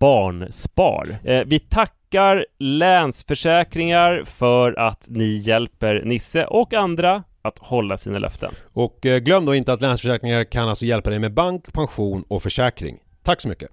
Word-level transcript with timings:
Barnspar. 0.00 1.18
Eh, 1.24 1.42
vi 1.46 1.58
tackar 1.58 2.46
Länsförsäkringar 2.58 4.24
för 4.26 4.78
att 4.78 5.04
ni 5.08 5.36
hjälper 5.36 6.02
Nisse 6.04 6.44
och 6.44 6.74
andra 6.74 7.22
att 7.42 7.58
hålla 7.58 7.98
sina 7.98 8.18
löften. 8.18 8.54
Och 8.72 9.06
eh, 9.06 9.18
glöm 9.18 9.46
då 9.46 9.54
inte 9.54 9.72
att 9.72 9.80
Länsförsäkringar 9.80 10.44
kan 10.44 10.68
alltså 10.68 10.84
hjälpa 10.84 11.10
dig 11.10 11.18
med 11.18 11.32
bank, 11.32 11.72
pension 11.72 12.24
och 12.28 12.42
försäkring. 12.42 12.98
Tack 13.22 13.40
så 13.40 13.48
mycket! 13.48 13.70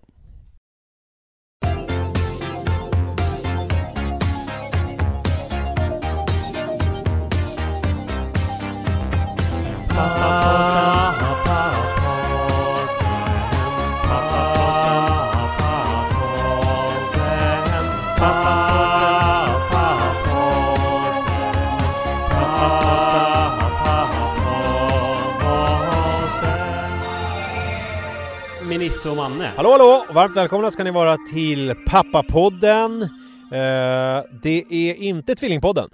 Med 9.97 10.46
Nisse 29.07 29.21
och 29.21 29.29
Manne. 29.29 29.51
Hallå 29.55 29.71
hallå! 29.71 30.05
Varmt 30.13 30.37
välkomna 30.37 30.71
ska 30.71 30.83
ni 30.83 30.91
vara 30.91 31.17
till 31.33 31.75
Pappapodden. 31.87 33.01
Eh, 33.51 34.23
det 34.43 34.65
är 34.69 34.93
inte 34.93 35.35
Tvillingpodden 35.35 35.89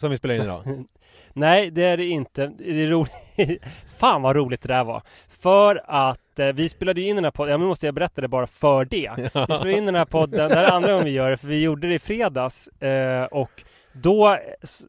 som 0.00 0.10
vi 0.10 0.16
spelar 0.16 0.34
in 0.34 0.42
idag. 0.42 0.84
Nej, 1.32 1.70
det 1.70 1.84
är 1.84 1.96
det 1.96 2.04
inte. 2.04 2.46
Det 2.58 2.82
är 2.82 2.86
roligt. 2.86 3.62
Fan 3.98 4.22
vad 4.22 4.36
roligt 4.36 4.62
det 4.62 4.68
där 4.68 4.84
var. 4.84 5.02
För 5.28 5.82
att 5.86 6.38
eh, 6.38 6.46
vi 6.46 6.68
spelade 6.68 7.00
in 7.00 7.16
den 7.16 7.24
här 7.24 7.30
podden, 7.30 7.52
ja 7.52 7.58
nu 7.58 7.64
måste 7.64 7.86
jag 7.86 7.94
berätta 7.94 8.20
det 8.20 8.28
bara 8.28 8.46
för 8.46 8.84
det. 8.84 9.10
Vi 9.16 9.28
spelade 9.30 9.72
in 9.72 9.86
den 9.86 9.94
här 9.94 10.04
podden, 10.04 10.48
det 10.48 10.54
här 10.54 10.64
är 10.64 10.72
andra 10.72 10.92
gången 10.92 11.04
vi 11.04 11.10
gör 11.10 11.30
det, 11.30 11.36
för 11.36 11.48
vi 11.48 11.62
gjorde 11.62 11.88
det 11.88 11.94
i 11.94 11.98
fredags. 11.98 12.68
Eh, 12.68 13.24
och 13.24 13.64
då, 13.92 14.38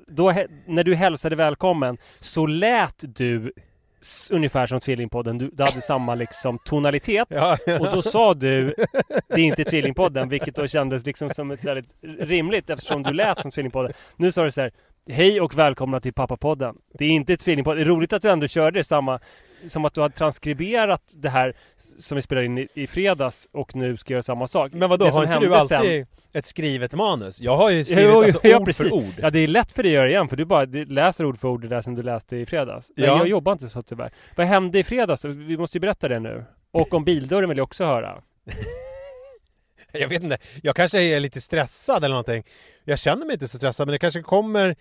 då, 0.07 0.33
när 0.65 0.83
du 0.83 0.95
hälsade 0.95 1.35
välkommen, 1.35 1.97
så 2.19 2.45
lät 2.45 3.03
du 3.15 3.51
ungefär 4.31 4.67
som 4.67 4.79
Tvillingpodden. 4.79 5.37
Du, 5.37 5.49
du 5.53 5.63
hade 5.63 5.81
samma 5.81 6.15
liksom 6.15 6.59
tonalitet. 6.65 7.27
Ja, 7.37 7.57
Och 7.79 7.91
då 7.91 8.01
sa 8.01 8.33
du 8.33 8.73
Det 9.27 9.33
är 9.33 9.39
inte 9.39 9.63
Tvillingpodden 9.63 10.29
Vilket 10.29 10.55
då 10.55 10.67
kändes 10.67 11.05
liksom 11.05 11.29
som 11.29 11.51
ett 11.51 11.63
väldigt 11.63 11.95
rimligt 12.19 12.69
Eftersom 12.69 13.03
du 13.03 13.13
lät 13.13 13.41
som 13.41 13.51
Tvillingpodden 13.51 13.93
Nu 14.15 14.31
sa 14.31 14.43
du 14.43 14.51
så 14.51 14.61
här 14.61 14.71
Hej 15.09 15.41
och 15.41 15.57
välkomna 15.57 15.99
till 15.99 16.13
Pappapodden 16.13 16.75
Det 16.93 17.05
är 17.05 17.09
inte 17.09 17.37
Tvillingpodden 17.37 17.77
Det 17.77 17.83
är 17.83 17.95
roligt 17.95 18.13
att 18.13 18.21
du 18.21 18.29
ändå 18.29 18.47
körde 18.47 18.83
samma 18.83 19.19
Som 19.67 19.85
att 19.85 19.93
du 19.93 20.01
hade 20.01 20.15
transkriberat 20.15 21.01
det 21.15 21.29
här 21.29 21.53
Som 21.99 22.15
vi 22.15 22.21
spelade 22.21 22.45
in 22.45 22.57
i, 22.57 22.67
i 22.73 22.87
fredags 22.87 23.49
Och 23.51 23.75
nu 23.75 23.97
ska 23.97 24.13
göra 24.13 24.23
samma 24.23 24.47
sak 24.47 24.71
Men 24.73 24.89
vadå, 24.89 25.05
Det 25.05 25.11
har 25.11 25.23
inte 25.23 25.39
du 25.39 25.55
alltid 25.55 26.05
ett 26.33 26.45
skrivet 26.45 26.93
manus? 26.93 27.41
Jag 27.41 27.57
har 27.57 27.69
ju 27.69 27.83
skrivit 27.83 28.03
Jo, 28.05 28.23
alltså 28.23 28.39
ja, 28.47 28.59
ord 28.59 28.65
precis. 28.65 28.87
för 28.89 28.93
ord. 28.93 29.13
Ja 29.21 29.29
det 29.29 29.39
är 29.39 29.47
lätt 29.47 29.71
för 29.71 29.83
dig 29.83 29.91
att 29.91 29.95
göra 29.95 30.09
igen 30.09 30.27
för 30.29 30.35
du 30.35 30.45
bara 30.45 30.65
läser 30.87 31.25
ord 31.25 31.39
för 31.39 31.47
ord 31.47 31.61
det 31.61 31.67
där 31.67 31.81
som 31.81 31.95
du 31.95 32.03
läste 32.03 32.35
i 32.37 32.45
fredags 32.45 32.91
Nej 32.95 33.07
Ja. 33.07 33.17
jag 33.17 33.27
jobbar 33.27 33.51
inte 33.51 33.69
så 33.69 33.81
tyvärr 33.81 34.11
Vad 34.35 34.47
hände 34.47 34.79
i 34.79 34.83
fredags? 34.83 35.25
Vi 35.25 35.57
måste 35.57 35.77
ju 35.77 35.79
berätta 35.79 36.07
det 36.07 36.19
nu 36.19 36.45
Och 36.71 36.93
om 36.93 37.03
bildörren 37.03 37.49
vill 37.49 37.57
jag 37.57 37.65
också 37.65 37.85
höra 37.85 38.21
Jag 39.91 40.07
vet 40.07 40.23
inte, 40.23 40.37
jag 40.63 40.75
kanske 40.75 40.99
är 41.01 41.19
lite 41.19 41.41
stressad 41.41 41.97
eller 42.03 42.09
någonting. 42.15 42.43
Jag 42.83 42.99
känner 42.99 43.25
mig 43.25 43.33
inte 43.33 43.47
så 43.47 43.57
stressad 43.57 43.87
men 43.87 43.91
det 43.91 43.99
kanske 43.99 44.21
kommer 44.21 44.75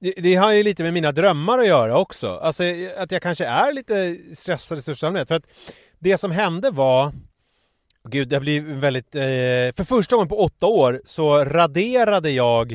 det, 0.00 0.12
det 0.16 0.34
har 0.34 0.52
ju 0.52 0.62
lite 0.62 0.82
med 0.82 0.92
mina 0.92 1.12
drömmar 1.12 1.58
att 1.58 1.66
göra 1.66 1.98
också. 1.98 2.28
Alltså 2.28 2.64
att 2.96 3.12
jag 3.12 3.22
kanske 3.22 3.46
är 3.46 3.72
lite 3.72 4.16
stressad 4.34 4.78
i 4.78 4.82
största 4.82 5.06
allmänhet. 5.06 5.28
För 5.28 5.34
att 5.34 5.46
det 5.98 6.18
som 6.18 6.30
hände 6.30 6.70
var 6.70 7.12
Gud, 8.04 8.28
det 8.28 8.40
blir 8.40 8.60
väldigt... 8.60 9.14
Eh, 9.14 9.20
för 9.76 9.84
första 9.84 10.16
gången 10.16 10.28
på 10.28 10.40
åtta 10.40 10.66
år 10.66 11.02
så 11.04 11.44
raderade 11.44 12.30
jag 12.30 12.72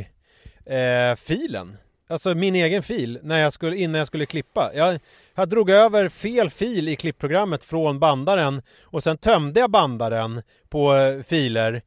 eh, 0.65 1.15
filen. 1.17 1.77
Alltså 2.07 2.35
min 2.35 2.55
egen 2.55 2.83
fil 2.83 3.19
när 3.23 3.39
jag 3.39 3.53
skulle, 3.53 3.77
innan 3.77 3.97
jag 3.97 4.07
skulle 4.07 4.25
klippa. 4.25 4.71
Jag, 4.75 4.99
jag 5.35 5.49
drog 5.49 5.69
över 5.69 6.09
fel 6.09 6.49
fil 6.49 6.89
i 6.89 6.95
klippprogrammet 6.95 7.63
från 7.63 7.99
bandaren 7.99 8.61
och 8.81 9.03
sen 9.03 9.17
tömde 9.17 9.59
jag 9.59 9.71
bandaren 9.71 10.41
på 10.69 10.95
eh, 10.95 11.21
filer. 11.21 11.81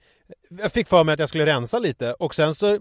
Jag 0.51 0.73
fick 0.73 0.89
för 0.89 1.05
mig 1.05 1.13
att 1.13 1.19
jag 1.19 1.29
skulle 1.29 1.47
rensa 1.47 1.79
lite 1.79 2.13
och 2.13 2.35
sen 2.35 2.55
så 2.55 2.81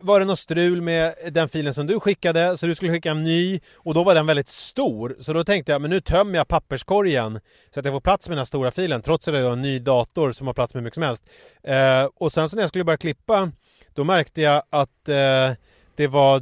var 0.00 0.20
det 0.20 0.26
något 0.26 0.38
strul 0.38 0.82
med 0.82 1.14
den 1.30 1.48
filen 1.48 1.74
som 1.74 1.86
du 1.86 2.00
skickade 2.00 2.56
så 2.56 2.66
du 2.66 2.74
skulle 2.74 2.92
skicka 2.92 3.10
en 3.10 3.24
ny 3.24 3.60
och 3.74 3.94
då 3.94 4.04
var 4.04 4.14
den 4.14 4.26
väldigt 4.26 4.48
stor 4.48 5.16
så 5.20 5.32
då 5.32 5.44
tänkte 5.44 5.72
jag 5.72 5.80
men 5.80 5.90
nu 5.90 6.00
tömmer 6.00 6.38
jag 6.38 6.48
papperskorgen 6.48 7.40
så 7.70 7.80
att 7.80 7.86
jag 7.86 7.94
får 7.94 8.00
plats 8.00 8.28
med 8.28 8.36
den 8.36 8.40
här 8.40 8.44
stora 8.44 8.70
filen 8.70 9.02
trots 9.02 9.28
att 9.28 9.34
det 9.34 9.40
är 9.40 9.52
en 9.52 9.62
ny 9.62 9.78
dator 9.78 10.32
som 10.32 10.46
har 10.46 10.54
plats 10.54 10.74
med 10.74 10.80
hur 10.80 10.84
mycket 10.84 10.94
som 10.94 11.02
helst. 11.02 11.24
Eh, 11.62 12.04
och 12.14 12.32
sen 12.32 12.48
så 12.48 12.56
när 12.56 12.62
jag 12.62 12.68
skulle 12.68 12.84
börja 12.84 12.96
klippa 12.96 13.52
då 13.94 14.04
märkte 14.04 14.40
jag 14.40 14.62
att 14.70 15.08
eh, 15.08 15.56
det 15.96 16.06
var 16.06 16.36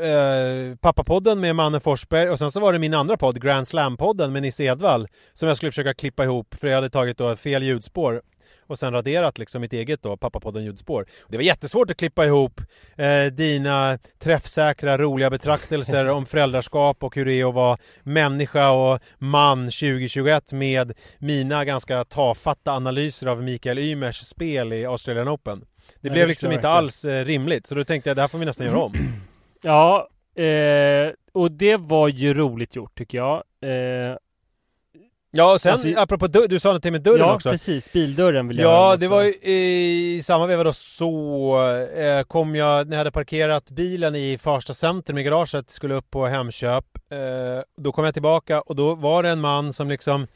eh, 0.00 0.76
Pappapodden 0.80 1.40
med 1.40 1.56
Manne 1.56 1.80
Forsberg 1.80 2.30
och 2.30 2.38
sen 2.38 2.50
så 2.50 2.60
var 2.60 2.72
det 2.72 2.78
min 2.78 2.94
andra 2.94 3.16
podd, 3.16 3.42
Grand 3.42 3.68
Slam-podden 3.68 4.30
med 4.30 4.42
Nisse 4.42 4.64
Edvall 4.64 5.08
som 5.32 5.48
jag 5.48 5.56
skulle 5.56 5.72
försöka 5.72 5.94
klippa 5.94 6.24
ihop 6.24 6.54
för 6.54 6.68
jag 6.68 6.74
hade 6.74 6.90
tagit 6.90 7.18
då 7.18 7.36
fel 7.36 7.62
ljudspår 7.62 8.22
och 8.66 8.78
sen 8.78 8.92
raderat 8.92 9.38
liksom 9.38 9.60
mitt 9.60 9.72
eget 9.72 10.02
då, 10.02 10.16
Pappapodden 10.16 10.64
ljudspår. 10.64 11.06
Det 11.28 11.36
var 11.36 11.44
jättesvårt 11.44 11.90
att 11.90 11.96
klippa 11.96 12.26
ihop 12.26 12.60
eh, 12.96 13.24
dina 13.32 13.98
träffsäkra, 14.18 14.98
roliga 14.98 15.30
betraktelser 15.30 16.08
om 16.08 16.26
föräldraskap 16.26 17.02
och 17.04 17.16
hur 17.16 17.24
det 17.24 17.32
är 17.34 17.48
att 17.48 17.54
vara 17.54 17.78
människa 18.02 18.70
och 18.70 19.00
man 19.18 19.64
2021 19.64 20.52
med 20.52 20.92
mina 21.18 21.64
ganska 21.64 22.04
tafatta 22.04 22.72
analyser 22.72 23.26
av 23.26 23.42
Mikael 23.42 23.78
Ymers 23.78 24.16
spel 24.16 24.72
i 24.72 24.86
Australian 24.86 25.28
Open. 25.28 25.60
Det 26.00 26.08
Nej, 26.08 26.12
blev 26.12 26.24
det 26.24 26.28
liksom 26.28 26.50
förstår 26.50 26.54
inte 26.54 26.68
alls 26.68 27.04
eh, 27.04 27.24
rimligt, 27.24 27.66
så 27.66 27.74
då 27.74 27.84
tänkte 27.84 28.10
jag 28.10 28.16
det 28.16 28.20
här 28.20 28.28
får 28.28 28.38
vi 28.38 28.44
nästan 28.44 28.66
göra 28.66 28.78
om. 28.78 28.92
Ja, 29.64 30.08
eh, 30.36 31.12
och 31.32 31.52
det 31.52 31.76
var 31.76 32.08
ju 32.08 32.34
roligt 32.34 32.76
gjort 32.76 32.98
tycker 32.98 33.18
jag. 33.18 33.34
Eh, 33.62 34.16
Ja, 35.34 35.52
och 35.52 35.60
sen 35.60 35.72
Alltså- 35.72 35.88
apropå 35.96 36.26
dörr, 36.26 36.48
du 36.48 36.58
sa 36.60 36.68
någonting 36.68 36.92
med 36.92 37.00
dörren 37.02 37.18
ja, 37.20 37.34
också. 37.34 37.50
precis. 37.50 37.92
Bildörren 37.92 38.48
vill 38.48 38.58
jag 38.58 38.72
Ja, 38.72 38.96
det 38.96 39.06
också. 39.06 39.16
var 39.16 39.22
ju 39.22 39.32
i 39.32 40.22
samma 40.24 40.46
veva 40.46 40.64
då 40.64 40.72
så 40.72 41.56
eh, 41.96 42.22
kom 42.22 42.54
jag, 42.54 42.86
när 42.88 42.92
jag 42.96 42.98
hade 42.98 43.10
parkerat 43.10 43.70
bilen 43.70 44.14
i 44.14 44.38
Farsta 44.38 44.74
centrum 44.74 45.18
i 45.18 45.22
garaget, 45.22 45.70
skulle 45.70 45.94
upp 45.94 46.10
på 46.10 46.26
Hemköp. 46.26 46.84
Eh, 47.10 47.18
då 47.76 47.92
kom 47.92 48.04
jag 48.04 48.14
tillbaka 48.14 48.60
och 48.60 48.76
då 48.76 48.94
var 48.94 49.22
det 49.22 49.28
en 49.28 49.40
man 49.40 49.72
som 49.72 49.88
liksom 49.88 50.26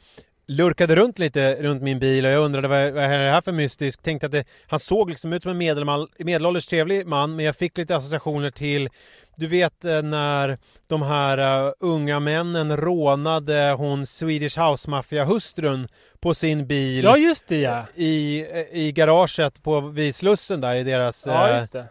lurkade 0.47 0.95
runt 0.95 1.19
lite 1.19 1.55
runt 1.63 1.81
min 1.81 1.99
bil 1.99 2.25
och 2.25 2.31
jag 2.31 2.43
undrade 2.45 2.67
vad, 2.67 2.91
vad 2.93 3.03
är 3.03 3.19
det 3.19 3.31
här 3.31 3.41
för 3.41 3.51
mystiskt. 3.51 4.03
Tänkte 4.03 4.25
att 4.25 4.31
det, 4.31 4.45
han 4.67 4.79
såg 4.79 5.09
liksom 5.09 5.33
ut 5.33 5.41
som 5.43 5.51
en 5.51 5.57
medelmal, 5.57 6.07
medelålders 6.19 6.67
trevlig 6.67 7.07
man 7.07 7.35
men 7.35 7.45
jag 7.45 7.55
fick 7.55 7.77
lite 7.77 7.95
associationer 7.95 8.49
till 8.51 8.89
du 9.37 9.47
vet 9.47 9.85
eh, 9.85 10.01
när 10.01 10.57
de 10.87 11.01
här 11.01 11.65
uh, 11.67 11.71
unga 11.79 12.19
männen 12.19 12.77
rånade 12.77 13.75
hon 13.77 14.05
Swedish 14.05 14.59
House 14.59 14.89
Mafia 14.89 15.25
hustrun 15.25 15.87
på 16.19 16.33
sin 16.33 16.67
bil 16.67 17.03
Ja, 17.03 17.17
just 17.17 17.47
det 17.47 17.59
ja. 17.61 17.85
i, 17.95 18.45
i 18.71 18.91
garaget 18.91 19.63
på, 19.63 19.79
vid 19.81 20.15
Slussen 20.15 20.61
där 20.61 20.75
i 20.75 20.83
deras 20.83 21.25
Ja, 21.27 21.49
eh, 21.57 21.83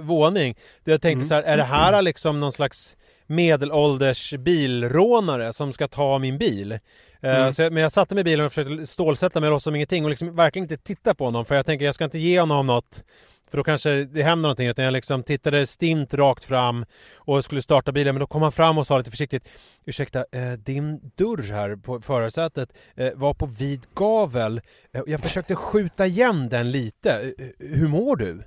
våning. 0.00 0.56
Jag 0.84 1.02
tänkte 1.02 1.16
Mm. 1.18 1.28
så 1.28 1.34
här, 1.34 1.42
är 1.42 1.56
det 1.56 1.62
här 1.62 2.02
liksom 2.02 2.40
någon 2.40 2.52
slags 2.52 2.96
medelålders 3.26 4.34
bilrånare 4.34 5.52
som 5.52 5.72
ska 5.72 5.88
ta 5.88 6.18
min 6.18 6.38
bil? 6.38 6.72
Eh, 6.72 6.78
Mm. 7.22 7.52
Så 7.52 7.62
jag, 7.62 7.72
men 7.72 7.82
jag 7.82 7.92
satte 7.92 8.14
mig 8.14 8.20
i 8.20 8.24
bilen 8.24 8.46
och 8.46 8.52
försökte 8.52 8.86
stålsätta 8.86 9.40
mig 9.40 9.46
och 9.48 9.52
låtsas 9.52 9.64
som 9.64 9.74
ingenting 9.74 10.04
och 10.04 10.10
liksom 10.10 10.36
verkligen 10.36 10.64
inte 10.64 10.76
titta 10.76 11.14
på 11.14 11.24
honom 11.24 11.44
för 11.44 11.54
jag 11.54 11.66
tänker 11.66 11.84
jag 11.84 11.94
ska 11.94 12.04
inte 12.04 12.18
ge 12.18 12.40
honom 12.40 12.66
något 12.66 13.04
för 13.52 13.56
då 13.56 13.64
kanske 13.64 14.04
det 14.04 14.22
händer 14.22 14.42
någonting 14.42 14.68
utan 14.68 14.84
jag 14.84 14.92
liksom 14.92 15.22
tittade 15.22 15.66
stint 15.66 16.14
rakt 16.14 16.44
fram 16.44 16.84
och 17.14 17.44
skulle 17.44 17.62
starta 17.62 17.92
bilen 17.92 18.14
men 18.14 18.20
då 18.20 18.26
kom 18.26 18.42
han 18.42 18.52
fram 18.52 18.78
och 18.78 18.86
sa 18.86 18.98
lite 18.98 19.10
försiktigt 19.10 19.48
Ursäkta, 19.84 20.24
eh, 20.32 20.52
din 20.52 21.12
dörr 21.14 21.52
här 21.52 21.76
på 21.76 22.00
förarsätet 22.00 22.72
eh, 22.94 23.12
var 23.14 23.34
på 23.34 23.46
vid 23.46 23.86
gavel. 23.94 24.60
Eh, 24.92 25.02
jag 25.06 25.20
försökte 25.20 25.56
skjuta 25.56 26.06
igen 26.06 26.48
den 26.48 26.70
lite. 26.70 27.12
Eh, 27.12 27.46
eh, 27.46 27.52
hur 27.58 27.88
mår 27.88 28.16
du? 28.16 28.42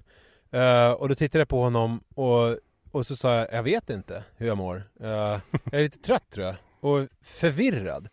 Eh, 0.59 0.91
och 0.91 1.09
då 1.09 1.15
tittade 1.15 1.41
jag 1.41 1.49
på 1.49 1.61
honom 1.61 2.03
och, 2.15 2.57
och 2.91 3.07
så 3.07 3.15
sa 3.15 3.35
jag, 3.35 3.53
jag 3.53 3.63
vet 3.63 3.89
inte 3.89 4.23
hur 4.37 4.47
jag 4.47 4.57
mår. 4.57 4.83
Eh, 5.01 5.09
jag 5.09 5.73
är 5.73 5.83
lite 5.83 5.99
trött 5.99 6.29
tror 6.29 6.45
jag. 6.45 6.55
Och 6.79 7.07
förvirrad. 7.23 8.07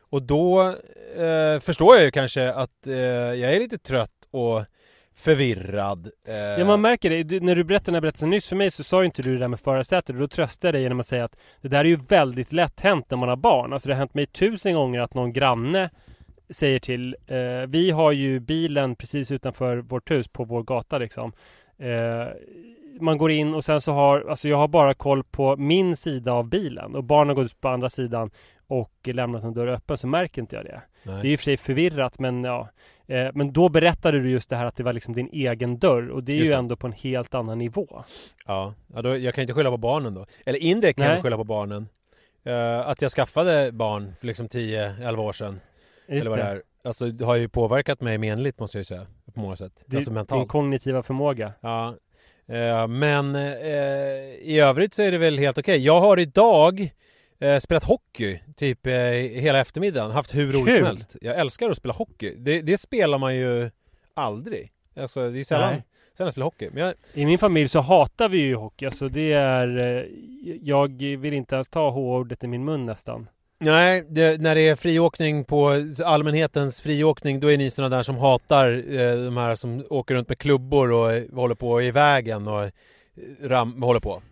Och 0.00 0.22
då 0.22 0.74
eh, 1.16 1.60
förstår 1.60 1.96
jag 1.96 2.04
ju 2.04 2.10
kanske 2.10 2.52
att 2.52 2.86
eh, 2.86 2.94
jag 2.94 3.54
är 3.54 3.60
lite 3.60 3.78
trött 3.78 4.28
och 4.30 4.64
förvirrad. 5.16 6.10
Eh, 6.28 6.34
Ja 6.34 6.64
man 6.64 6.80
märker 6.80 7.10
det, 7.10 7.22
du, 7.22 7.40
när 7.40 7.54
du 7.54 7.64
berättade 7.64 7.86
den 7.86 7.94
här 7.94 8.00
berättelsen 8.00 8.30
nyss 8.30 8.48
för 8.48 8.56
mig 8.56 8.70
så 8.70 8.84
sa 8.84 9.00
ju 9.00 9.06
inte 9.06 9.22
du 9.22 9.32
det 9.32 9.38
där 9.38 9.48
med 9.48 9.60
förarsätet 9.60 10.14
och 10.14 10.20
då 10.20 10.28
tröstade 10.28 10.68
jag 10.68 10.74
dig 10.74 10.82
genom 10.82 11.00
att 11.00 11.06
säga 11.06 11.24
att 11.24 11.36
det 11.60 11.68
där 11.68 11.80
är 11.80 11.84
ju 11.84 11.98
väldigt 12.08 12.52
lätt 12.52 12.80
hänt 12.80 13.10
när 13.10 13.18
man 13.18 13.28
har 13.28 13.36
barn. 13.36 13.72
Alltså 13.72 13.88
det 13.88 13.94
har 13.94 13.98
hänt 13.98 14.14
mig 14.14 14.26
tusen 14.26 14.74
gånger 14.74 15.00
att 15.00 15.14
någon 15.14 15.32
granne 15.32 15.90
säger 16.50 16.78
till, 16.78 17.16
eh, 17.26 17.36
vi 17.68 17.90
har 17.90 18.12
ju 18.12 18.40
bilen 18.40 18.96
precis 18.96 19.30
utanför 19.30 19.76
vårt 19.76 20.10
hus 20.10 20.28
på 20.28 20.44
vår 20.44 20.62
gata 20.62 20.98
liksom. 20.98 21.32
Eh, 21.78 22.26
man 23.00 23.18
går 23.18 23.30
in 23.30 23.54
och 23.54 23.64
sen 23.64 23.80
så 23.80 23.92
har, 23.92 24.24
alltså 24.30 24.48
jag 24.48 24.56
har 24.56 24.68
bara 24.68 24.94
koll 24.94 25.24
på 25.24 25.56
min 25.56 25.96
sida 25.96 26.32
av 26.32 26.48
bilen 26.48 26.94
och 26.94 27.04
barnen 27.04 27.34
går 27.34 27.44
ut 27.44 27.60
på 27.60 27.68
andra 27.68 27.88
sidan 27.88 28.30
och 28.68 28.92
lämnat 29.04 29.44
en 29.44 29.54
dörr 29.54 29.66
öppen 29.66 29.96
så 29.98 30.06
märker 30.06 30.42
inte 30.42 30.56
jag 30.56 30.64
det. 30.64 30.82
Nej. 31.02 31.22
Det 31.22 31.28
är 31.28 31.32
i 31.32 31.36
och 31.36 31.40
för 31.40 31.44
sig 31.44 31.56
förvirrat 31.56 32.18
men 32.18 32.44
ja. 32.44 32.68
Eh, 33.06 33.28
men 33.34 33.52
då 33.52 33.68
berättade 33.68 34.20
du 34.20 34.30
just 34.30 34.50
det 34.50 34.56
här 34.56 34.64
att 34.66 34.76
det 34.76 34.82
var 34.82 34.92
liksom 34.92 35.14
din 35.14 35.28
egen 35.32 35.78
dörr 35.78 36.08
och 36.08 36.24
det 36.24 36.32
är 36.32 36.36
Just 36.36 36.46
ju 36.48 36.52
det. 36.52 36.58
ändå 36.58 36.76
på 36.76 36.86
en 36.86 36.92
helt 36.92 37.34
annan 37.34 37.58
nivå. 37.58 38.04
Ja, 38.46 38.74
ja 38.94 39.02
då, 39.02 39.16
jag 39.16 39.34
kan 39.34 39.42
inte 39.42 39.54
skylla 39.54 39.70
på 39.70 39.76
barnen 39.76 40.14
då. 40.14 40.26
Eller 40.46 40.58
indirekt 40.58 40.98
kan 40.98 41.06
Nej. 41.06 41.14
jag 41.14 41.22
skylla 41.22 41.36
på 41.36 41.44
barnen. 41.44 41.88
Eh, 42.44 42.88
att 42.88 43.02
jag 43.02 43.10
skaffade 43.10 43.72
barn 43.72 44.14
för 44.20 44.26
liksom 44.26 44.48
10-11 44.48 45.16
år 45.18 45.32
sedan. 45.32 45.60
Just 46.08 46.26
eller 46.28 46.36
vad 46.36 46.46
det. 46.46 46.52
det. 46.52 46.58
är. 46.58 46.62
Alltså 46.84 47.06
det 47.06 47.24
har 47.24 47.36
ju 47.36 47.48
påverkat 47.48 48.00
mig 48.00 48.18
menligt 48.18 48.58
måste 48.60 48.76
jag 48.78 48.80
ju 48.80 48.84
säga. 48.84 49.06
På 49.34 49.40
många 49.40 49.56
sätt. 49.56 49.72
Det- 49.86 49.96
alltså 49.96 50.10
Din 50.10 50.14
mentalt. 50.14 50.48
kognitiva 50.48 51.02
förmåga. 51.02 51.52
Ja. 51.60 51.94
Eh, 52.48 52.86
men 52.86 53.34
eh, 53.36 53.42
i 54.42 54.58
övrigt 54.62 54.94
så 54.94 55.02
är 55.02 55.12
det 55.12 55.18
väl 55.18 55.38
helt 55.38 55.58
okej. 55.58 55.78
Jag 55.84 56.00
har 56.00 56.18
idag 56.20 56.90
eh, 57.40 57.58
spelat 57.58 57.84
hockey 57.84 58.38
typ 58.56 58.86
eh, 58.86 58.92
hela 59.40 59.60
eftermiddagen. 59.60 60.10
Haft 60.10 60.34
hur 60.34 60.52
roligt 60.52 60.66
Kul. 60.66 60.76
som 60.76 60.86
helst. 60.86 61.16
Jag 61.20 61.38
älskar 61.38 61.70
att 61.70 61.76
spela 61.76 61.94
hockey. 61.94 62.34
Det, 62.38 62.60
det 62.62 62.78
spelar 62.78 63.18
man 63.18 63.36
ju 63.36 63.70
aldrig. 64.14 64.72
Alltså 64.96 65.30
det 65.30 65.40
är 65.40 65.44
sällan, 65.44 65.72
Nej. 65.72 65.82
sällan 66.16 66.26
jag 66.26 66.32
spelar 66.32 66.44
hockey. 66.44 66.68
Men 66.72 66.82
jag, 66.84 66.94
I 67.14 67.26
min 67.26 67.38
familj 67.38 67.68
så 67.68 67.80
hatar 67.80 68.28
vi 68.28 68.38
ju 68.38 68.54
hockey. 68.54 68.86
Alltså 68.86 69.08
det 69.08 69.32
är... 69.32 69.78
eh, 69.98 70.04
Jag 70.62 71.02
vill 71.02 71.32
inte 71.34 71.54
ens 71.54 71.68
ta 71.68 71.90
H-ordet 71.90 72.44
i 72.44 72.46
min 72.46 72.64
mun 72.64 72.86
nästan. 72.86 73.28
Nej, 73.58 74.04
det, 74.08 74.40
när 74.40 74.54
det 74.54 74.60
är 74.68 74.76
friåkning 74.76 75.44
på 75.44 75.84
allmänhetens 76.04 76.80
friåkning 76.80 77.40
då 77.40 77.52
är 77.52 77.58
ni 77.58 77.70
sådana 77.70 77.96
där 77.96 78.02
som 78.02 78.16
hatar 78.16 78.70
eh, 78.98 79.24
de 79.24 79.36
här 79.36 79.54
som 79.54 79.84
åker 79.90 80.14
runt 80.14 80.28
med 80.28 80.38
klubbor 80.38 80.92
och 80.92 81.36
håller 81.36 81.54
på 81.54 81.82
i 81.82 81.90
vägen 81.90 82.48
och 82.48 82.64
eh, 82.64 82.70
ram, 83.42 83.82
håller 83.82 84.00
på. 84.00 84.22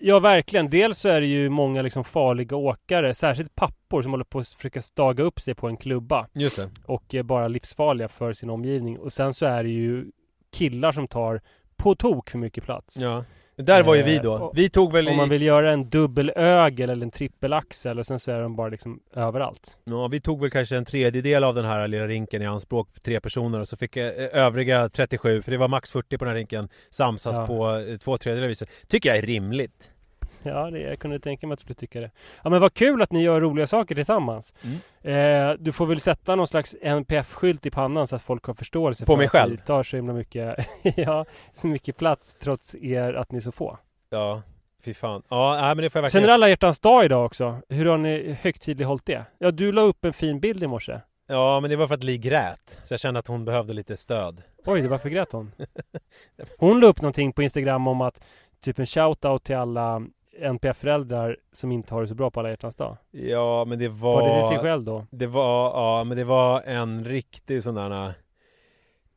Ja, 0.00 0.18
verkligen. 0.18 0.70
Dels 0.70 0.98
så 0.98 1.08
är 1.08 1.20
det 1.20 1.26
ju 1.26 1.48
många 1.48 1.82
liksom 1.82 2.04
farliga 2.04 2.56
åkare, 2.56 3.14
särskilt 3.14 3.54
pappor 3.54 4.02
som 4.02 4.10
håller 4.12 4.24
på 4.24 4.38
att 4.38 4.48
försöka 4.48 4.82
staga 4.82 5.24
upp 5.24 5.40
sig 5.40 5.54
på 5.54 5.68
en 5.68 5.76
klubba 5.76 6.28
Just 6.32 6.56
det. 6.56 6.70
och 6.86 7.14
är 7.14 7.22
bara 7.22 7.48
livsfarliga 7.48 8.08
för 8.08 8.32
sin 8.32 8.50
omgivning. 8.50 8.98
Och 8.98 9.12
sen 9.12 9.34
så 9.34 9.46
är 9.46 9.62
det 9.62 9.70
ju 9.70 10.06
killar 10.52 10.92
som 10.92 11.08
tar 11.08 11.40
på 11.76 11.94
tok 11.94 12.30
för 12.30 12.38
mycket 12.38 12.64
plats. 12.64 12.96
Ja. 12.96 13.24
Där 13.58 13.82
var 13.82 13.94
ju 13.94 14.02
vi 14.02 14.16
Eh, 14.16 14.22
då. 14.22 14.52
Vi 14.54 14.68
tog 14.68 14.92
väl 14.92 15.08
Om 15.08 15.16
man 15.16 15.28
vill 15.28 15.42
göra 15.42 15.72
en 15.72 15.88
dubbelögel 15.90 16.90
eller 16.90 17.06
en 17.06 17.10
trippelaxel 17.10 17.98
och 17.98 18.06
sen 18.06 18.18
så 18.18 18.30
är 18.30 18.40
de 18.40 18.56
bara 18.56 18.68
liksom 18.68 19.00
överallt. 19.14 19.78
ja, 19.84 20.08
vi 20.08 20.20
tog 20.20 20.40
väl 20.40 20.50
kanske 20.50 20.76
en 20.76 20.84
tredjedel 20.84 21.44
av 21.44 21.54
den 21.54 21.64
här 21.64 21.88
lilla 21.88 22.06
rinken 22.06 22.42
i 22.42 22.46
anspråk 22.46 22.88
för 22.92 23.00
tre 23.00 23.20
personer 23.20 23.60
och 23.60 23.68
så 23.68 23.76
fick 23.76 23.96
eh, 23.96 24.12
övriga 24.32 24.88
37, 24.88 25.42
för 25.42 25.50
det 25.50 25.56
var 25.58 25.68
max 25.68 25.90
40 25.90 26.18
på 26.18 26.24
den 26.24 26.32
här 26.32 26.38
rinken, 26.38 26.68
samsas 26.90 27.36
Ja. 27.36 27.46
på 27.46 27.76
eh, 27.76 27.96
två 27.96 28.18
tredjedelar 28.18 28.48
viset. 28.48 28.68
Tycker 28.88 29.08
jag 29.08 29.18
är 29.18 29.22
rimligt. 29.22 29.90
Ja, 30.48 30.70
det, 30.70 30.80
jag 30.80 30.98
kunde 30.98 31.20
tänka 31.20 31.46
mig 31.46 31.52
att 31.52 31.58
du 31.58 31.62
skulle 31.62 31.74
tycka 31.74 32.00
det. 32.00 32.10
Ja, 32.44 32.50
men 32.50 32.60
vad 32.60 32.74
kul 32.74 33.02
att 33.02 33.12
ni 33.12 33.22
gör 33.22 33.40
roliga 33.40 33.66
saker 33.66 33.94
tillsammans. 33.94 34.54
Mm. 34.64 35.50
Eh, 35.50 35.56
du 35.60 35.72
får 35.72 35.86
väl 35.86 36.00
sätta 36.00 36.36
någon 36.36 36.46
slags 36.46 36.76
NPF-skylt 36.82 37.66
i 37.66 37.70
pannan 37.70 38.06
så 38.06 38.16
att 38.16 38.22
folk 38.22 38.44
har 38.44 38.54
förståelse 38.54 39.06
På 39.06 39.12
för 39.12 39.16
mig 39.16 39.26
att 39.26 39.32
själv? 39.32 39.50
ni 39.50 39.58
tar 39.58 39.82
så 39.82 39.96
himla 39.96 40.12
mycket, 40.12 40.66
ja, 40.96 41.24
så 41.52 41.66
mycket 41.66 41.96
plats 41.96 42.36
trots 42.36 42.74
er 42.74 43.14
att 43.14 43.32
ni 43.32 43.36
är 43.36 43.40
så 43.42 43.52
få. 43.52 43.78
Ja, 44.10 44.42
fy 44.84 44.94
fan. 44.94 45.22
Ja, 45.28 45.58
nej, 45.60 45.74
men 45.74 45.82
det 45.82 45.90
får 45.90 46.02
jag 46.02 46.10
Sen 46.10 46.18
verkligen... 46.20 46.24
är 46.24 46.26
det 46.26 46.34
alla 46.34 46.48
hjärtans 46.48 46.80
dag 46.80 47.04
idag 47.04 47.26
också. 47.26 47.60
Hur 47.68 47.86
har 47.86 47.98
ni 47.98 48.36
högtidlighållit 48.42 49.06
det? 49.06 49.24
Ja, 49.38 49.50
du 49.50 49.72
la 49.72 49.82
upp 49.82 50.04
en 50.04 50.12
fin 50.12 50.40
bild 50.40 50.62
i 50.62 50.66
morse. 50.66 51.00
Ja, 51.30 51.60
men 51.60 51.70
det 51.70 51.76
var 51.76 51.86
för 51.86 51.94
att 51.94 52.04
Li 52.04 52.18
grät. 52.18 52.78
Så 52.84 52.92
jag 52.92 53.00
kände 53.00 53.20
att 53.20 53.26
hon 53.26 53.44
behövde 53.44 53.72
lite 53.72 53.96
stöd. 53.96 54.42
Oj, 54.66 54.80
det 54.82 54.88
varför 54.88 55.08
grät 55.08 55.32
hon? 55.32 55.52
Hon 56.58 56.80
la 56.80 56.86
upp 56.86 57.02
någonting 57.02 57.32
på 57.32 57.42
Instagram 57.42 57.86
om 57.88 58.00
att 58.00 58.20
typ 58.60 58.78
en 58.78 58.84
shout-out 58.84 59.38
till 59.38 59.56
alla 59.56 60.02
NPF-föräldrar 60.40 61.36
som 61.52 61.72
inte 61.72 61.94
har 61.94 62.02
det 62.02 62.08
så 62.08 62.14
bra 62.14 62.30
på 62.30 62.40
alla 62.40 62.50
hjärtans 62.50 62.76
dag. 62.76 62.96
Ja, 63.10 63.64
men 63.64 63.78
det 63.78 63.88
var... 63.88 64.20
Var 64.20 64.28
det 64.28 64.40
till 64.40 64.48
sig 64.48 64.58
själv 64.58 64.84
då? 64.84 65.06
Det 65.10 65.26
var, 65.26 65.64
ja, 65.64 66.04
men 66.04 66.16
det 66.16 66.24
var 66.24 66.62
en 66.62 67.04
riktig 67.04 67.62
sån 67.62 67.74
där 67.74 68.06
äh, 68.06 68.12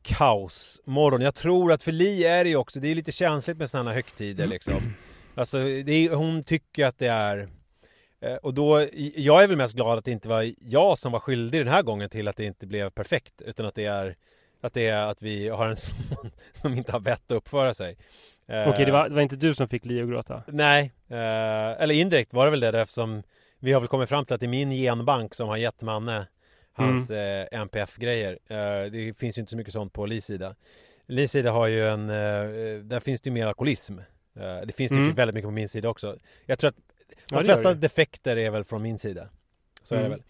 kaosmorgon. 0.02 1.20
Jag 1.20 1.34
tror 1.34 1.72
att 1.72 1.82
för 1.82 1.92
Li 1.92 2.24
är 2.24 2.44
det 2.44 2.50
ju 2.50 2.56
också, 2.56 2.80
det 2.80 2.88
är 2.88 2.94
lite 2.94 3.12
känsligt 3.12 3.56
med 3.56 3.70
sådana 3.70 3.92
högtider 3.92 4.46
liksom. 4.46 4.94
Alltså, 5.34 5.58
är, 5.58 6.14
hon 6.14 6.44
tycker 6.44 6.86
att 6.86 6.98
det 6.98 7.08
är 7.08 7.48
eh, 8.20 8.34
och 8.34 8.54
då, 8.54 8.88
jag 9.16 9.42
är 9.42 9.48
väl 9.48 9.56
mest 9.56 9.74
glad 9.74 9.98
att 9.98 10.04
det 10.04 10.10
inte 10.10 10.28
var 10.28 10.52
jag 10.60 10.98
som 10.98 11.12
var 11.12 11.20
skyldig 11.20 11.60
den 11.60 11.68
här 11.68 11.82
gången 11.82 12.10
till 12.10 12.28
att 12.28 12.36
det 12.36 12.44
inte 12.44 12.66
blev 12.66 12.90
perfekt 12.90 13.42
utan 13.42 13.66
att 13.66 13.74
det 13.74 13.84
är 13.84 14.16
att 14.62 14.74
det 14.74 14.86
är 14.86 15.06
att 15.06 15.22
vi 15.22 15.48
har 15.48 15.68
en 15.68 15.76
son 15.76 16.30
som 16.52 16.74
inte 16.74 16.92
har 16.92 17.00
vett 17.00 17.32
att 17.32 17.36
uppföra 17.36 17.74
sig. 17.74 17.96
Eh, 18.52 18.68
Okej, 18.68 18.84
det 18.84 18.92
var, 18.92 19.08
det 19.08 19.14
var 19.14 19.22
inte 19.22 19.36
du 19.36 19.54
som 19.54 19.68
fick 19.68 19.84
Li 19.84 20.02
att 20.02 20.08
gråta? 20.08 20.42
Nej, 20.46 20.92
eh, 21.08 21.82
eller 21.82 21.94
indirekt 21.94 22.32
var 22.34 22.44
det 22.44 22.50
väl 22.50 22.60
det 22.60 22.80
eftersom 22.80 23.22
vi 23.58 23.72
har 23.72 23.80
väl 23.80 23.88
kommit 23.88 24.08
fram 24.08 24.24
till 24.24 24.34
att 24.34 24.40
det 24.40 24.46
är 24.46 24.48
min 24.48 24.70
genbank 24.70 25.34
som 25.34 25.48
har 25.48 25.56
gett 25.56 25.80
Manne 25.82 26.26
hans 26.72 27.10
eh, 27.10 27.46
NPF-grejer. 27.52 28.38
Eh, 28.48 28.90
det 28.92 29.18
finns 29.18 29.38
ju 29.38 29.40
inte 29.40 29.50
så 29.50 29.56
mycket 29.56 29.72
sånt 29.72 29.92
på 29.92 30.06
Lis 30.06 30.24
sida. 30.24 30.54
Lis 31.06 31.30
sida 31.32 31.50
har 31.50 31.66
ju 31.66 31.88
en, 31.88 32.10
eh, 32.10 32.78
där 32.84 33.00
finns 33.00 33.20
det 33.20 33.28
ju 33.28 33.34
mer 33.34 33.46
alkoholism. 33.46 33.98
Eh, 33.98 34.60
det 34.66 34.72
finns 34.76 34.90
det 34.90 34.96
ju 34.96 35.02
Mm. 35.02 35.14
väldigt 35.14 35.34
mycket 35.34 35.46
på 35.48 35.50
min 35.52 35.68
sida 35.68 35.88
också. 35.88 36.16
Jag 36.46 36.58
tror 36.58 36.68
att 36.68 36.76
de 36.76 36.82
Ja, 37.30 37.38
det 37.38 37.44
flesta 37.44 37.68
det. 37.68 37.80
defekter 37.80 38.36
är 38.36 38.50
väl 38.50 38.64
från 38.64 38.82
min 38.82 38.98
sida. 38.98 39.28
Så 39.82 39.94
är 39.94 39.98
det 39.98 40.06
Mm. 40.06 40.18
väl. 40.18 40.22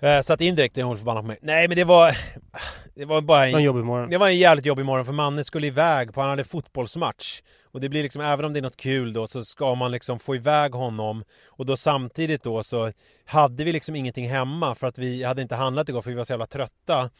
Eh, 0.00 0.20
så 0.20 0.32
att 0.32 0.40
indirekt 0.40 0.78
är 0.78 0.82
hon 0.82 0.98
förbannad 0.98 1.22
på 1.22 1.26
mig. 1.26 1.38
Nej 1.42 1.68
men 1.68 1.76
det 1.76 1.84
var... 1.84 2.16
Det 2.96 3.04
var 3.04 3.20
bara 3.20 3.46
en 3.46 3.54
en, 3.54 3.62
jobbig 3.62 3.84
morgon. 3.84 4.10
det 4.10 4.18
var 4.18 4.28
en 4.28 4.38
jävligt 4.38 4.66
jobbig 4.66 4.84
morgon 4.84 5.04
för 5.04 5.12
Manne 5.12 5.44
skulle 5.44 5.66
iväg 5.66 6.14
på, 6.14 6.20
han 6.20 6.30
hade 6.30 6.44
fotbollsmatch. 6.44 7.42
Och 7.64 7.80
det 7.80 7.88
blir 7.88 8.02
liksom, 8.02 8.22
även 8.22 8.44
om 8.44 8.52
det 8.52 8.60
är 8.60 8.62
något 8.62 8.76
kul 8.76 9.12
då 9.12 9.26
så 9.26 9.44
ska 9.44 9.74
man 9.74 9.90
liksom 9.90 10.18
få 10.18 10.34
iväg 10.34 10.72
honom. 10.72 11.24
Och 11.46 11.66
då 11.66 11.76
samtidigt 11.76 12.42
då 12.42 12.62
så 12.62 12.92
hade 13.24 13.64
vi 13.64 13.72
liksom 13.72 13.96
ingenting 13.96 14.28
hemma 14.28 14.74
för 14.74 14.86
att 14.86 14.98
vi 14.98 15.24
hade 15.24 15.42
inte 15.42 15.54
handlat 15.54 15.88
igår 15.88 16.02
för 16.02 16.10
vi 16.10 16.16
var 16.16 16.24
så 16.24 16.32
jävla 16.32 16.46
trötta. 16.46 17.10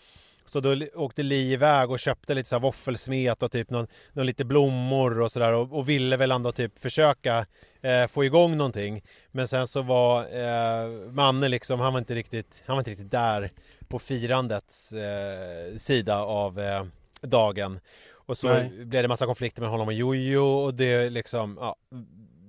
Så 0.45 0.61
då 0.61 0.77
åkte 0.95 1.23
Li 1.23 1.53
iväg 1.53 1.91
och 1.91 1.99
köpte 1.99 2.35
lite 2.35 2.49
så 2.49 2.55
här 2.55 2.61
våffelsmet 2.61 3.43
och 3.43 3.53
typ 3.53 3.71
någon, 3.71 3.87
någon 4.13 4.27
lite 4.27 4.45
blommor 4.45 5.21
och 5.21 5.33
sådär 5.33 5.53
och, 5.53 5.73
och 5.73 5.89
ville 5.89 6.17
väl 6.17 6.31
ändå 6.31 6.53
typ 6.53 6.79
försöka 6.79 7.47
eh, 7.83 8.07
få 8.07 8.25
igång 8.25 8.57
någonting. 8.57 9.03
Men 9.31 9.49
sen 9.49 9.69
så 9.69 9.83
var 9.83 10.21
eh, 10.21 10.89
Manne 11.11 11.49
liksom, 11.49 11.81
han 11.81 11.93
var 11.93 11.99
inte 11.99 12.15
riktigt, 12.15 12.63
han 12.67 12.77
var 12.77 12.81
inte 12.81 12.91
riktigt 12.91 13.11
där 13.11 13.51
på 13.89 13.99
firandets 13.99 14.93
eh, 14.93 15.77
sida 15.77 16.19
av 16.19 16.61
eh, 16.61 16.85
dagen. 17.21 17.81
Och 18.27 18.37
så 18.37 18.49
Nej. 18.49 18.85
blev 18.85 19.03
det 19.03 19.09
massa 19.09 19.27
konflikter 19.27 19.63
med 19.63 19.71
honom 19.71 19.89
och 19.89 19.95
Jojo 19.95 20.41
och 20.41 20.75
det 20.75 21.11
liksom, 21.11 21.59
ja, 21.61 21.77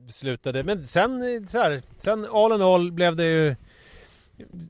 slutade. 0.08 0.64
Men 0.64 0.88
sen 0.88 1.48
så 1.50 1.58
här, 1.58 1.82
sen 2.00 2.28
all 2.32 2.52
in 2.52 2.62
all 2.62 2.92
blev 2.92 3.16
det 3.16 3.26
ju 3.26 3.56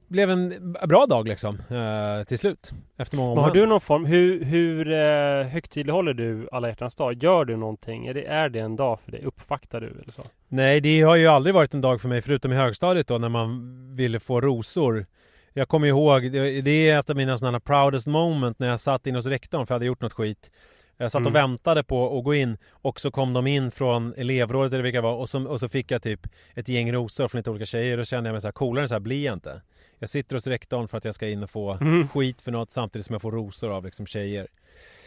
blev 0.07 0.29
en 0.29 0.75
bra 0.87 1.05
dag 1.05 1.27
liksom 1.27 1.55
eh, 1.55 2.23
till 2.27 2.39
slut. 2.39 2.71
Efter 2.97 3.17
många 3.17 3.35
Men 3.35 3.43
har 3.43 3.51
du 3.51 3.65
någon 3.65 3.81
form, 3.81 4.05
hur, 4.05 4.43
hur 4.43 4.91
eh, 4.91 5.47
högtidlighåller 5.47 6.13
du 6.13 6.49
alla 6.51 6.67
hjärtans 6.67 6.95
dag? 6.95 7.23
Gör 7.23 7.45
du 7.45 7.57
någonting? 7.57 8.07
Är 8.07 8.13
det, 8.13 8.25
är 8.25 8.49
det 8.49 8.59
en 8.59 8.75
dag 8.75 8.99
för 8.99 9.11
dig? 9.11 9.23
Uppvaktar 9.25 9.81
du 9.81 9.87
eller 9.87 10.11
så? 10.11 10.21
Nej, 10.47 10.81
det 10.81 11.01
har 11.01 11.15
ju 11.15 11.27
aldrig 11.27 11.55
varit 11.55 11.73
en 11.73 11.81
dag 11.81 12.01
för 12.01 12.09
mig 12.09 12.21
förutom 12.21 12.51
i 12.51 12.55
högstadiet 12.55 13.07
då 13.07 13.17
när 13.17 13.29
man 13.29 13.75
ville 13.95 14.19
få 14.19 14.41
rosor. 14.41 15.05
Jag 15.53 15.67
kommer 15.67 15.87
ihåg, 15.87 16.31
det 16.31 16.89
är 16.89 16.99
ett 16.99 17.09
av 17.09 17.15
mina 17.15 17.37
sådana 17.37 17.59
proudest 17.59 18.07
moment 18.07 18.59
när 18.59 18.67
jag 18.67 18.79
satt 18.79 19.07
in 19.07 19.15
hos 19.15 19.25
rektorn 19.25 19.65
för 19.65 19.73
jag 19.73 19.75
hade 19.75 19.85
gjort 19.85 20.01
något 20.01 20.13
skit. 20.13 20.51
Jag 20.97 21.11
satt 21.11 21.21
och 21.21 21.27
Mm. 21.27 21.33
väntade 21.33 21.83
på 21.83 22.17
att 22.17 22.23
gå 22.23 22.33
in 22.35 22.57
och 22.71 22.99
så 22.99 23.11
kom 23.11 23.33
de 23.33 23.47
in 23.47 23.71
från 23.71 24.13
elevrådet 24.17 24.73
eller 24.73 24.83
vilka 24.83 24.97
det 24.97 25.07
var 25.07 25.15
och 25.15 25.29
så, 25.29 25.47
och 25.47 25.59
så 25.59 25.69
fick 25.69 25.91
jag 25.91 26.01
typ 26.01 26.27
ett 26.53 26.67
gäng 26.69 26.91
rosor 26.93 27.27
från 27.27 27.39
lite 27.39 27.49
olika 27.49 27.65
tjejer 27.65 27.91
och 27.91 27.97
då 27.97 28.05
kände 28.05 28.27
jag 28.27 28.33
mig 28.33 28.41
så 28.41 28.47
här, 28.47 28.51
coolare 28.51 28.87
så 28.87 28.93
här 28.95 28.99
blir 28.99 29.25
jag 29.25 29.33
inte. 29.33 29.61
Jag 29.99 30.09
sitter 30.09 30.35
hos 30.35 30.47
rektorn 30.47 30.87
för 30.87 30.97
att 30.97 31.05
jag 31.05 31.15
ska 31.15 31.27
in 31.29 31.43
och 31.43 31.49
få 31.49 31.71
Mm. 31.73 32.07
skit 32.07 32.41
för 32.41 32.51
något 32.51 32.71
samtidigt 32.71 33.05
som 33.05 33.13
jag 33.13 33.21
får 33.21 33.31
rosor 33.31 33.71
av 33.71 33.85
liksom 33.85 34.05
tjejer. 34.05 34.47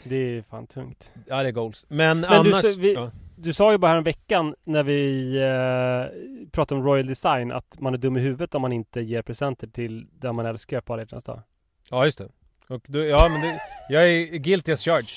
Det 0.05 0.17
är 0.17 0.43
fan 0.43 0.67
tungt. 0.67 1.13
Ja 1.27 1.43
det 1.43 1.49
är 1.49 1.53
goals. 1.53 1.87
Men, 1.89 2.21
Men 2.21 2.45
du, 2.45 2.51
annars... 2.53 2.63
så 2.75 2.81
vi- 2.81 2.95
ja. 2.95 3.11
Du 3.37 3.53
sa 3.53 3.73
ju 3.73 3.79
bara 3.79 3.93
här 3.93 4.01
veckan 4.01 4.55
när 4.65 4.83
vi 4.83 5.35
eh, 5.37 6.51
pratade 6.51 6.81
om 6.81 6.87
Royal 6.87 7.07
Design 7.07 7.53
att 7.53 7.81
man 7.81 7.95
är 7.95 7.99
dum 7.99 8.17
i 8.17 8.21
huvudet 8.21 8.55
om 8.55 8.63
man 8.63 8.73
inte 8.73 9.01
ger 9.01 9.23
presenter 9.23 9.67
till 9.67 10.07
den 10.13 10.35
man 10.35 10.47
älskar 10.47 10.81
på 10.81 10.93
alla 10.93 11.03
hjärtans 11.03 11.25
dag. 11.25 11.43
ja 11.91 12.05
just 12.05 12.19
det. 12.19 12.29
Och 12.69 12.83
du, 12.87 13.05
ja 13.05 13.29
men 13.29 13.41
det, 13.41 13.61
jag 13.89 14.09
är 14.11 14.37
guilty 14.39 14.73
as 14.73 14.81
charged. 14.85 15.09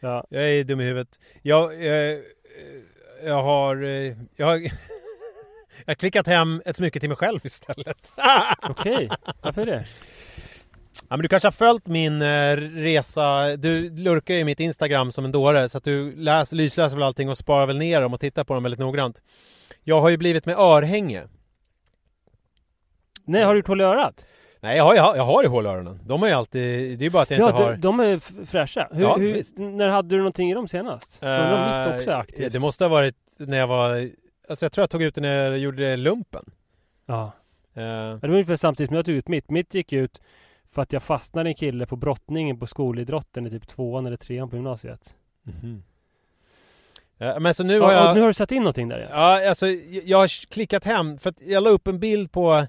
Ja. 0.00 0.24
Jag 0.30 0.42
är 0.50 0.64
dum 0.64 0.80
i 0.80 0.84
huvudet. 0.84 1.20
Jag, 1.42 1.86
eh, 1.86 2.18
jag 3.24 3.42
har... 3.42 3.82
eh, 3.84 4.16
Jag 4.36 4.46
har, 4.46 4.56
jag 5.84 5.86
har 5.86 5.94
klickat 5.94 6.26
hem 6.26 6.62
ett 6.64 6.76
smycke 6.76 7.00
till 7.00 7.08
mig 7.08 7.16
själv 7.18 7.40
istället. 7.44 8.12
Okej, 8.62 9.10
varför 9.42 9.66
det? 9.66 9.86
Ja 11.08 11.16
men 11.16 11.22
du 11.22 11.28
kanske 11.28 11.46
har 11.46 11.52
följt 11.52 11.86
min 11.86 12.22
eh, 12.22 12.56
resa. 12.56 13.56
Du 13.56 13.90
lurkar 13.90 14.34
ju 14.34 14.44
mitt 14.44 14.60
Instagram 14.60 15.12
som 15.12 15.24
en 15.24 15.32
dåre 15.32 15.68
så 15.68 15.78
att 15.78 15.84
du 15.84 16.16
läs, 16.16 16.52
lysläser 16.52 16.96
väl 16.96 17.02
allting 17.06 17.28
och 17.28 17.38
sparar 17.38 17.66
väl 17.66 17.78
ner 17.78 18.00
dem 18.00 18.14
och 18.14 18.20
tittar 18.20 18.44
på 18.44 18.54
dem 18.54 18.62
väldigt 18.62 18.80
noggrant. 18.80 19.22
Jag 19.84 20.00
har 20.00 20.08
ju 20.08 20.16
blivit 20.16 20.46
med 20.46 20.56
örhänge. 20.58 21.22
Nej, 23.24 23.42
har 23.44 23.52
du 23.54 23.58
gjort 23.58 23.68
hål 23.68 23.80
i 23.80 23.84
örat? 23.84 24.26
Nej 24.60 24.76
jag 24.76 24.84
har, 24.84 24.94
jag 24.94 25.02
har, 25.02 25.16
jag 25.16 25.22
har 25.24 25.44
i 25.44 25.46
öronen. 25.46 26.00
De 26.06 26.22
är 26.22 26.26
ju 26.26 26.32
alltid... 26.32 26.98
Det 26.98 27.06
är 27.06 27.10
bara 27.10 27.22
att 27.22 27.30
jag 27.30 27.40
Ja, 27.40 27.50
inte 27.50 27.62
har... 27.62 27.70
de, 27.72 27.80
de 27.80 28.00
är 28.00 28.18
fräscha. 28.46 28.88
Hur, 28.92 29.02
Ja, 29.02 29.16
hur, 29.16 29.42
när 29.76 29.88
hade 29.88 30.08
du 30.08 30.18
någonting 30.18 30.50
i 30.50 30.54
dem 30.54 30.68
senast? 30.68 31.18
Undrar 31.22 31.84
om 31.86 31.90
mitt 31.90 31.98
också 31.98 32.10
aktivt? 32.12 32.52
Det 32.52 32.58
måste 32.60 32.84
ha 32.84 32.88
varit 32.88 33.16
när 33.36 33.58
jag 33.58 33.66
var... 33.66 34.08
Alltså 34.48 34.64
jag 34.64 34.72
tror 34.72 34.82
jag 34.82 34.90
tog 34.90 35.02
ut 35.02 35.14
det 35.14 35.20
när 35.20 35.50
jag 35.50 35.58
gjorde 35.58 35.96
lumpen. 35.96 36.44
Ja. 37.06 37.32
Ja, 37.72 37.82
Det 37.82 38.18
var 38.22 38.28
ungefär 38.28 38.56
samtidigt 38.56 38.88
som 38.88 38.96
jag 38.96 39.04
tog 39.04 39.14
ut 39.14 39.28
mitt. 39.28 39.50
Mitt 39.50 39.74
gick 39.74 39.92
ut 39.92 40.20
för 40.72 40.82
att 40.82 40.92
jag 40.92 41.02
fastnade 41.02 41.48
i 41.48 41.52
en 41.52 41.56
kille 41.56 41.86
på 41.86 41.96
brottningen 41.96 42.58
på 42.58 42.66
skolidrotten 42.66 43.46
i 43.46 43.50
typ 43.50 43.66
tvåan 43.68 44.06
eller 44.06 44.16
trean 44.16 44.50
på 44.50 44.56
gymnasiet. 44.56 45.16
mhm. 45.42 45.82
Eh, 47.18 47.40
Men 47.40 47.54
så 47.54 47.64
nu 47.64 47.74
Ja, 47.74 47.84
har 47.86 47.92
jag... 47.92 48.14
nu 48.14 48.20
har 48.20 48.28
du 48.28 48.34
satt 48.34 48.52
in 48.52 48.62
någonting 48.62 48.88
där 48.88 48.98
ja. 49.10 49.40
Ja, 49.40 49.48
alltså 49.48 49.66
jag 49.66 50.02
jag 50.04 50.18
har 50.18 50.46
klickat 50.50 50.84
hem 50.84 51.18
för 51.18 51.30
att 51.30 51.42
jag 51.42 51.62
la 51.62 51.70
upp 51.70 51.86
en 51.86 51.98
bild 52.00 52.32
på 52.32 52.66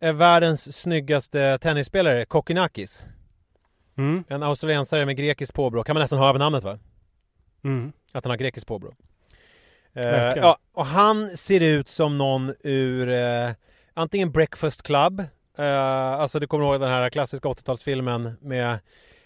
eh, 0.00 0.12
världens 0.12 0.80
snyggaste 0.80 1.58
tennisspelare, 1.58 2.24
Kokkinakis. 2.24 3.06
Mm. 3.98 4.24
En 4.28 4.42
australiensare 4.42 5.06
med 5.06 5.16
grekiskt 5.16 5.54
påbrå. 5.54 5.84
Kan 5.84 5.94
man 5.94 6.00
nästan 6.00 6.18
höra 6.18 6.32
på 6.32 6.38
namnet 6.38 6.64
va? 6.64 6.78
Mm. 7.64 7.92
Att 8.12 8.24
han 8.24 8.30
har 8.30 8.36
grekiskt 8.36 8.68
påbrå. 8.68 8.94
Eh, 9.94 10.32
ja, 10.36 10.58
och 10.72 10.86
han 10.86 11.36
ser 11.36 11.60
ut 11.60 11.88
som 11.88 12.18
någon 12.18 12.54
ur 12.60 13.08
eh, 13.08 13.50
antingen 13.94 14.32
Breakfast 14.32 14.82
Club, 14.82 15.20
eh, 15.58 16.12
alltså 16.12 16.40
du 16.40 16.46
kommer 16.46 16.64
ihåg 16.64 16.80
den 16.80 16.90
här 16.90 17.10
klassiska 17.10 17.48
80-talsfilmen 17.48 18.36
med 18.40 18.78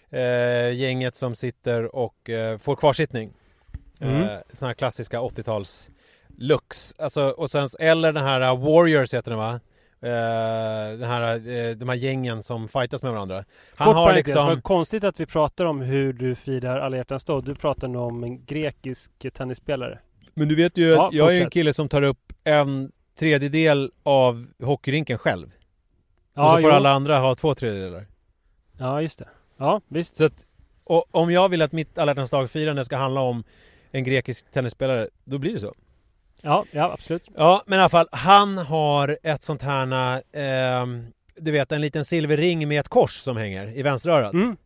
eh, 0.09 0.73
gänget 0.75 1.15
som 1.15 1.35
sitter 1.35 1.95
och 1.95 2.29
eh, 2.29 2.57
får 2.57 2.75
kvarsittning. 2.75 3.33
Mm. 3.99 4.21
Eh, 4.21 4.37
såna 4.53 4.69
här 4.69 4.73
klassiska 4.73 5.19
80-tals 5.19 5.89
looks. 6.37 6.95
Alltså, 6.97 7.29
och 7.29 7.51
sen, 7.51 7.69
eller 7.79 8.13
den 8.13 8.25
här 8.25 8.55
Warriors 8.55 9.13
heter 9.13 9.31
den 9.31 9.39
va? 9.39 9.59
Eh, 10.03 10.97
den 10.99 11.09
här, 11.09 11.33
eh, 11.35 11.75
de 11.75 11.89
här 11.89 11.95
gängen 11.95 12.43
som 12.43 12.67
fightas 12.67 13.03
med 13.03 13.11
varandra. 13.11 13.45
Han 13.75 13.85
Kort 13.87 13.95
har 13.95 14.13
liksom... 14.13 14.47
vad 14.47 14.63
konstigt 14.63 15.03
att 15.03 15.19
vi 15.19 15.25
pratar 15.25 15.65
om 15.65 15.81
hur 15.81 16.13
du 16.13 16.35
firar 16.35 16.79
alla 16.79 16.97
hjärtans 16.97 17.25
dag. 17.25 17.43
Du 17.43 17.55
pratar 17.55 17.87
nu 17.87 17.97
om 17.97 18.23
en 18.23 18.45
grekisk 18.45 19.11
tennisspelare. 19.33 19.99
Men 20.33 20.47
du 20.47 20.55
vet 20.55 20.77
ju 20.77 20.89
Ja, 20.89 21.07
att 21.07 21.13
jag 21.13 21.27
är 21.27 21.33
en 21.33 21.39
fortsätt. 21.39 21.53
kille 21.53 21.73
som 21.73 21.89
tar 21.89 22.01
upp 22.01 22.33
en 22.43 22.91
tredjedel 23.19 23.91
av 24.03 24.45
hockeyrinken 24.63 25.17
själv. 25.17 25.51
Ja, 26.33 26.43
och 26.45 26.49
så 26.51 26.61
får 26.61 26.69
jo. 26.69 26.75
alla 26.75 26.91
andra 26.91 27.19
ha 27.19 27.35
två 27.35 27.55
tredjedelar. 27.55 28.07
Ja, 28.77 29.01
just 29.01 29.19
det. 29.19 29.27
Ja, 29.57 29.81
visst. 29.87 30.15
Så 30.17 30.25
att, 30.25 30.33
och 30.83 31.05
om 31.11 31.31
jag 31.31 31.49
vill 31.49 31.61
att 31.61 31.71
mitt 31.71 31.97
alla 31.97 32.11
hjärtans 32.11 32.31
dag-firande 32.31 32.85
ska 32.85 32.97
handla 32.97 33.21
om 33.21 33.43
en 33.91 34.03
grekisk 34.03 34.51
tennisspelare, 34.51 35.09
då 35.23 35.37
blir 35.37 35.53
det 35.53 35.59
så. 35.59 35.73
Ja, 36.45 36.65
ja 36.71 36.91
absolut. 36.93 37.23
Ja, 37.35 37.63
men 37.65 37.79
i 37.79 37.81
alla 37.81 37.89
fall, 37.89 38.07
han 38.11 38.57
har 38.57 39.17
ett 39.23 39.43
sånt 39.43 39.61
här, 39.61 40.21
ehm, 40.33 41.05
du 41.35 41.51
vet 41.51 41.71
en 41.71 41.81
liten 41.81 42.05
silverring 42.05 42.67
med 42.67 42.79
ett 42.79 42.89
kors 42.89 43.11
som 43.17 43.37
hänger 43.37 43.77
i 43.77 43.81
vänsterörat. 43.83 44.33
Mm. 44.33 44.57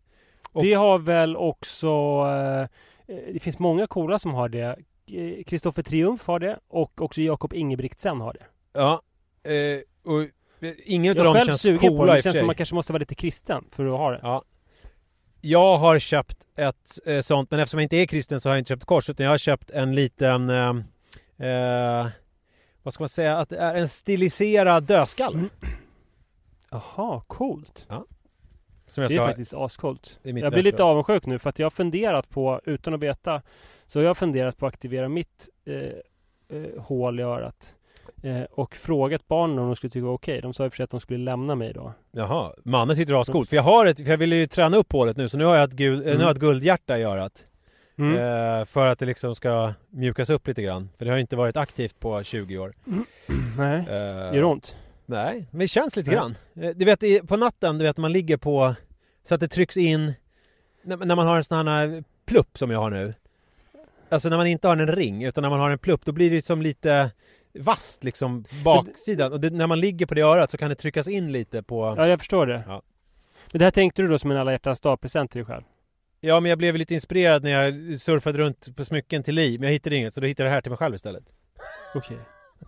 Och- 0.51 0.63
Det 0.63 0.73
har 0.73 0.99
väl 0.99 1.37
också... 1.37 1.87
Eh, 2.27 2.67
det 3.33 3.39
finns 3.39 3.59
många 3.59 3.87
coola 3.87 4.19
som 4.19 4.33
har 4.33 4.49
det. 4.49 4.75
Eh, 5.11 5.43
Kristoffer 5.43 5.81
Triumf 5.83 6.27
har 6.27 6.39
det 6.39 6.59
och 6.67 7.01
också 7.01 7.21
Jakob 7.21 7.53
Ingebrigtsen 7.53 8.21
har 8.21 8.33
det. 8.33 8.45
Ja, 8.73 9.01
eh, 9.51 9.79
och 10.13 10.21
eh, 10.21 10.73
ingen 10.85 11.11
av 11.11 11.17
Jag 11.17 11.21
är 11.21 11.25
dem 11.25 11.33
själv 11.35 11.45
känns 11.45 11.61
sugen 11.61 11.79
på 11.79 11.85
det. 11.85 11.89
coola 11.97 12.13
Det 12.13 12.19
i 12.19 12.21
känns 12.21 12.37
som 12.37 12.45
man 12.47 12.55
kanske 12.55 12.75
måste 12.75 12.93
vara 12.93 12.99
lite 12.99 13.15
kristen 13.15 13.63
för 13.71 13.85
att 13.85 13.97
ha 13.97 14.11
det. 14.11 14.19
Ja. 14.23 14.43
Jag 15.41 15.77
har 15.77 15.99
köpt 15.99 16.37
ett 16.57 16.99
eh, 17.05 17.21
sånt, 17.21 17.51
men 17.51 17.59
eftersom 17.59 17.79
jag 17.79 17.85
inte 17.85 17.95
är 17.97 18.05
kristen 18.05 18.41
så 18.41 18.49
har 18.49 18.55
jag 18.55 18.61
inte 18.61 18.69
köpt 18.69 18.85
kors, 18.85 19.09
utan 19.09 19.23
jag 19.23 19.33
har 19.33 19.37
köpt 19.37 19.69
en 19.71 19.95
liten, 19.95 20.51
eh, 21.37 22.07
vad 22.83 22.93
ska 22.93 23.01
man 23.01 23.09
säga, 23.09 23.37
att 23.37 23.49
det 23.49 23.57
är 23.57 23.75
en 23.75 23.87
stiliserad 23.87 24.83
dödskalle. 24.83 25.37
Mm. 25.37 25.49
Jaha, 26.71 27.21
coolt. 27.27 27.85
Som 28.87 29.01
jag 29.01 29.09
Det 29.11 29.13
ska 29.13 29.15
är 29.15 29.19
ha. 29.19 29.27
faktiskt 29.27 29.53
ascoolt. 29.53 30.19
Jag 30.23 30.51
blir 30.51 30.63
lite 30.63 30.83
avundsjuk 30.83 31.25
nu 31.25 31.39
för 31.39 31.49
att 31.49 31.59
jag 31.59 31.65
har 31.65 31.71
funderat 31.71 32.29
på, 32.29 32.61
utan 32.65 32.93
att 32.93 32.99
veta, 32.99 33.41
så 33.87 33.99
jag 34.01 34.09
har 34.09 34.15
funderat 34.15 34.57
på 34.57 34.65
att 34.67 34.73
aktivera 34.73 35.09
mitt 35.09 35.49
eh, 35.65 36.57
eh, 36.57 36.81
hål 36.81 37.19
i 37.19 37.23
örat. 37.23 37.75
Eh, 38.23 38.41
och 38.41 38.75
frågat 38.75 39.27
barnen 39.27 39.59
om 39.59 39.65
de 39.65 39.75
skulle 39.75 39.91
tycka 39.91 40.05
det 40.05 40.11
okej. 40.11 40.41
De 40.41 40.53
sa 40.53 40.65
i 40.65 40.67
och 40.67 40.71
för 40.71 40.77
sig 40.77 40.83
att 40.83 40.89
de 40.89 40.99
skulle 40.99 41.23
lämna 41.23 41.55
mig 41.55 41.73
då. 41.73 41.93
Jaha, 42.11 42.53
mannen 42.63 42.95
tyckte 42.95 43.11
det 43.11 43.15
var 43.15 43.21
ascoolt. 43.21 43.49
För 43.49 43.55
jag 43.55 43.63
har 43.63 43.85
ett, 43.85 43.97
för 44.03 44.11
jag 44.11 44.17
ville 44.17 44.35
ju 44.35 44.47
träna 44.47 44.77
upp 44.77 44.91
hålet 44.91 45.17
nu, 45.17 45.29
så 45.29 45.37
nu 45.37 45.45
har 45.45 45.55
jag 45.55 45.63
ett, 45.63 45.73
gul, 45.75 45.99
nu 45.99 46.15
har 46.15 46.21
jag 46.21 46.31
ett 46.31 46.37
guldhjärta 46.37 46.97
i 46.97 47.03
örat. 47.03 47.45
Mm. 47.97 48.15
Eh, 48.15 48.65
för 48.65 48.87
att 48.87 48.99
det 48.99 49.05
liksom 49.05 49.35
ska 49.35 49.73
mjukas 49.89 50.29
upp 50.29 50.47
lite 50.47 50.61
grann. 50.61 50.89
För 50.97 51.05
det 51.05 51.11
har 51.11 51.17
inte 51.17 51.35
varit 51.35 51.57
aktivt 51.57 51.99
på 51.99 52.23
20 52.23 52.57
år. 52.57 52.73
Nej, 53.57 53.79
Eh, 53.79 53.95
gör 53.95 54.31
det 54.33 54.43
ont? 54.43 54.75
Nej, 55.05 55.47
men 55.51 55.59
det 55.59 55.67
känns 55.67 55.95
lite 55.95 56.11
grann. 56.11 56.35
Eh, 56.55 56.69
Du 56.75 56.85
vet 56.85 57.27
på 57.27 57.37
natten, 57.37 57.77
du 57.77 57.85
vet 57.85 57.97
man 57.97 58.11
ligger 58.13 58.37
på 58.37 58.75
så 59.23 59.33
att 59.35 59.39
det 59.39 59.47
trycks 59.47 59.77
in 59.77 60.13
när, 60.83 60.97
när 60.97 61.15
man 61.15 61.27
har 61.27 61.37
en 61.37 61.43
sån 61.43 61.67
här 61.67 62.03
plupp 62.25 62.57
som 62.57 62.71
jag 62.71 62.79
har 62.79 62.89
nu. 62.89 63.13
Alltså 64.09 64.29
när 64.29 64.37
man 64.37 64.47
inte 64.47 64.67
har 64.67 64.77
en 64.77 64.87
ring 64.87 65.23
utan 65.23 65.41
när 65.41 65.49
man 65.49 65.59
har 65.59 65.69
en 65.69 65.79
plupp 65.79 66.05
då 66.05 66.11
blir 66.11 66.31
det 66.31 66.45
som 66.45 66.61
lite 66.61 67.11
vasst 67.59 68.03
liksom 68.03 68.45
baksidan 68.63 69.33
och 69.33 69.39
det, 69.39 69.49
när 69.49 69.67
man 69.67 69.79
ligger 69.79 70.05
på 70.05 70.13
det 70.13 70.21
örat 70.21 70.51
så 70.51 70.57
kan 70.57 70.69
det 70.69 70.75
tryckas 70.75 71.07
in 71.07 71.31
lite 71.31 71.63
på 71.63 71.93
Ja, 71.97 72.07
jag 72.07 72.19
förstår 72.19 72.45
det. 72.45 72.63
Ja. 72.67 72.81
Men 73.51 73.59
det 73.59 73.65
här 73.65 73.71
tänkte 73.71 74.01
du 74.01 74.07
då 74.07 74.19
som 74.19 74.31
en 74.31 74.37
alla 74.37 74.51
hjärtans 74.51 74.81
dag-present 74.81 75.31
till 75.31 75.39
dig 75.39 75.45
själv? 75.45 75.63
Ja 76.19 76.39
men 76.39 76.49
jag 76.49 76.57
blev 76.57 76.75
lite 76.75 76.93
inspirerad 76.93 77.43
när 77.43 77.51
jag 77.51 77.99
surfade 77.99 78.37
runt 78.37 78.75
på 78.75 78.85
smycken 78.85 79.23
till 79.23 79.35
Li 79.35 79.57
men 79.57 79.67
jag 79.67 79.73
hittade 79.73 79.95
inget 79.95 80.13
så 80.13 80.19
då 80.21 80.27
hittade 80.27 80.47
jag 80.49 80.51
det 80.51 80.55
här 80.55 80.61
till 80.61 80.71
mig 80.71 80.77
själv 80.77 80.95
istället. 80.95 81.23
Okej. 81.95 82.17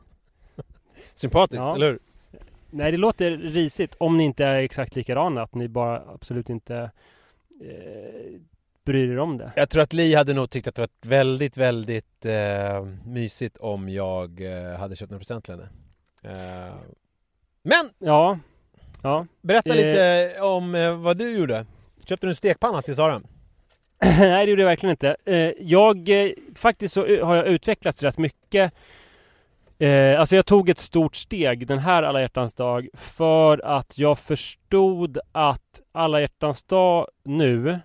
Sympatiskt, 1.15 1.61
Ja. 1.63 1.75
eller 1.75 1.87
hur? 1.87 1.99
Nej, 2.71 2.91
det 2.91 2.97
låter 2.97 3.31
risigt 3.31 3.95
om 3.97 4.17
ni 4.17 4.23
inte 4.23 4.45
är 4.45 4.55
exakt 4.55 4.95
likadana, 4.95 5.41
att 5.41 5.55
ni 5.55 5.67
bara 5.67 6.01
absolut 6.13 6.49
inte 6.49 6.91
eh, 7.61 8.39
bryr 8.85 9.11
er 9.11 9.19
om 9.19 9.37
det. 9.37 9.51
Jag 9.55 9.69
tror 9.69 9.81
att 9.83 9.93
Li 9.93 10.15
hade 10.15 10.33
nog 10.33 10.49
tyckt 10.49 10.67
att 10.67 10.75
det 10.75 10.81
var 10.81 10.89
väldigt, 11.01 11.57
väldigt 11.57 12.25
eh, 12.25 12.85
mysigt 13.05 13.57
om 13.57 13.89
jag 13.89 14.41
eh, 14.41 14.79
hade 14.79 14.95
köpt 14.95 15.11
en 15.11 15.17
present 15.17 15.45
till 15.45 15.53
henne. 15.53 15.69
Eh, 16.67 16.73
men! 17.63 17.89
Ja, 17.99 18.39
ja. 19.03 19.25
Berätta 19.41 19.69
Eh. 19.69 19.75
lite 19.75 20.41
om 20.41 20.75
eh, 20.75 20.95
vad 20.97 21.17
du 21.17 21.37
gjorde. 21.37 21.65
Köpte 22.05 22.25
du 22.27 22.29
en 22.31 22.35
stekpanna 22.35 22.81
till 22.81 22.95
Sara? 22.95 23.21
Nej, 24.03 24.45
det 24.45 24.49
gjorde 24.49 24.61
jag 24.61 24.69
verkligen 24.69 24.91
inte. 24.91 25.15
Eh, 25.25 25.51
jag, 25.59 26.09
eh, 26.09 26.31
faktiskt 26.55 26.93
så 26.93 27.05
eh, 27.05 27.25
har 27.25 27.35
jag 27.35 27.47
utvecklats 27.47 28.03
rätt 28.03 28.17
mycket. 28.17 28.73
Alltså 30.17 30.35
jag 30.35 30.45
tog 30.45 30.69
ett 30.69 30.77
stort 30.77 31.15
steg 31.15 31.67
den 31.67 31.79
här 31.79 32.03
alla 32.03 32.21
hjärtans 32.21 32.53
dag 32.53 32.87
för 32.93 33.65
att 33.65 33.97
jag 33.97 34.19
förstod 34.19 35.17
att 35.31 35.81
alla 35.91 36.21
hjärtans 36.21 36.63
dag 36.63 37.07
nu 37.23 37.79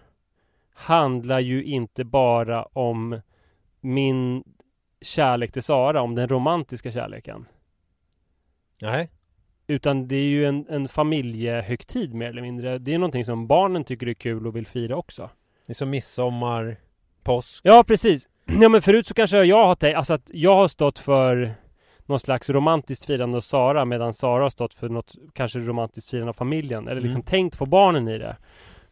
handlar 0.75 1.41
ju 1.41 1.65
inte 1.65 2.05
bara 2.05 2.63
om 2.63 3.21
min 3.81 4.45
kärlek 5.01 5.53
till 5.53 5.63
Sara, 5.63 6.03
om 6.03 6.15
den 6.15 6.29
romantiska 6.29 6.93
kärleken. 6.93 7.47
Nej. 8.81 9.11
Utan 9.67 10.09
det 10.09 10.17
är 10.17 10.29
ju 10.29 10.47
en, 10.47 10.67
en 10.69 10.89
familjehögtid 10.89 12.15
mer 12.15 12.29
eller 12.29 12.43
mindre. 12.43 12.79
Det 12.79 12.95
är 12.95 12.99
någonting 12.99 13.25
som 13.25 13.47
barnen 13.47 13.85
tycker 13.85 14.09
är 14.09 14.15
kul 14.15 14.47
och 14.47 14.57
vill 14.57 14.67
fira 14.67 14.97
också. 14.97 15.31
Det 15.67 15.73
är 15.73 15.75
som 15.75 15.91
midsommar, 15.91 16.77
påsk. 17.23 17.61
Ja, 17.65 17.85
precis. 17.87 18.29
Ja, 18.61 18.69
men 18.69 18.83
förut 18.83 19.07
så 19.07 19.15
kanske 19.15 19.45
jag 19.45 19.67
har 19.67 19.75
tänkt, 19.75 19.97
alltså 19.97 20.15
att 20.15 20.31
jag 20.33 20.57
har 20.57 20.69
stått 20.69 20.99
för 20.99 21.55
någon 22.07 22.21
slags 22.21 22.51
romantiskt 22.51 23.05
firande 23.07 23.37
av 23.37 23.41
Sara 23.41 23.85
medan 23.85 24.13
Sara 24.13 24.43
har 24.43 24.51
stått 24.51 24.75
för 24.75 24.89
något 24.89 25.15
kanske 25.33 25.59
romantiskt 25.59 26.11
firande 26.11 26.29
av 26.29 26.33
familjen. 26.35 26.89
Eller 26.89 27.01
liksom 27.01 27.21
Mm. 27.21 27.27
tänkt 27.27 27.59
på 27.59 27.67
barnen 27.67 28.09
i 28.09 28.19
det. 28.19 28.37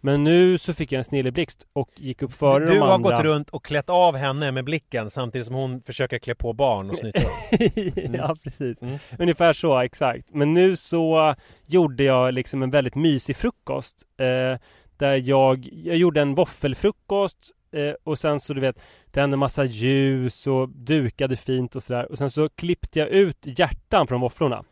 Men 0.05 0.25
nu 0.25 0.59
så 0.59 0.75
fick 0.75 0.93
jag 0.93 0.99
en 0.99 1.05
snilleblixt 1.05 1.67
och 1.73 1.89
gick 1.97 2.23
upp 2.23 2.33
före 2.33 2.67
du 2.67 2.73
de 2.73 2.79
har 2.79 2.95
andra. 2.95 3.11
gått 3.17 3.25
runt 3.25 3.51
och 3.51 3.65
klätt 3.65 3.91
av 3.91 4.17
henne 4.17 4.53
med 4.53 4.65
blicken 4.65 5.11
samtidigt 5.11 5.47
som 5.47 5.57
hon 5.57 5.83
försöker 5.83 6.19
klä 6.19 6.35
på 6.35 6.53
barn 6.53 6.91
och 6.91 6.97
snyta 6.97 7.21
dem. 7.21 8.15
ja, 8.15 8.35
precis. 8.45 8.83
Mm. 8.83 8.99
Ungefär 9.19 9.53
så, 9.53 9.79
exakt. 9.81 10.29
Men 10.35 10.55
nu 10.55 10.77
så 10.77 11.35
gjorde 11.67 12.05
jag 12.05 12.35
liksom 12.35 12.63
en 12.63 12.71
väldigt 12.71 12.95
mysig 12.95 13.37
frukost. 13.37 14.03
Eh, 14.21 14.59
där 15.03 15.23
jag, 15.29 15.69
jag 15.73 15.97
gjorde 15.97 16.21
en 16.21 16.35
våffelfrukost 16.35 17.51
eh, 17.73 17.95
och 18.05 18.19
sen 18.19 18.41
så 18.41 18.55
du 18.55 18.61
vet, 18.61 18.83
tände 19.11 19.37
massa 19.37 19.65
ljus 19.65 20.47
och 20.47 20.69
dukade 20.69 21.37
fint 21.37 21.77
och 21.77 21.83
sådär. 21.83 22.11
Och 22.11 22.19
sen 22.19 22.31
så 22.31 22.49
klippte 22.49 22.99
jag 22.99 23.09
ut 23.09 23.39
hjärtan 23.59 24.07
från 24.07 24.21
våfflorna. 24.21 24.65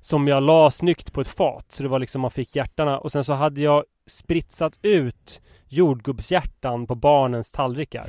Som 0.00 0.28
jag 0.28 0.42
la 0.42 0.70
snyggt 0.70 1.12
på 1.12 1.20
ett 1.20 1.28
fat, 1.28 1.72
så 1.72 1.82
det 1.82 1.88
var 1.88 1.98
liksom 1.98 2.20
man 2.20 2.30
fick 2.30 2.56
hjärtarna. 2.56 2.98
Och 2.98 3.12
sen 3.12 3.24
så 3.24 3.32
hade 3.32 3.60
jag 3.60 3.84
spritsat 4.06 4.78
ut 4.82 5.40
jordgubbshjärtan 5.68 6.86
på 6.86 6.94
barnens 6.94 7.52
tallrikar. 7.52 8.08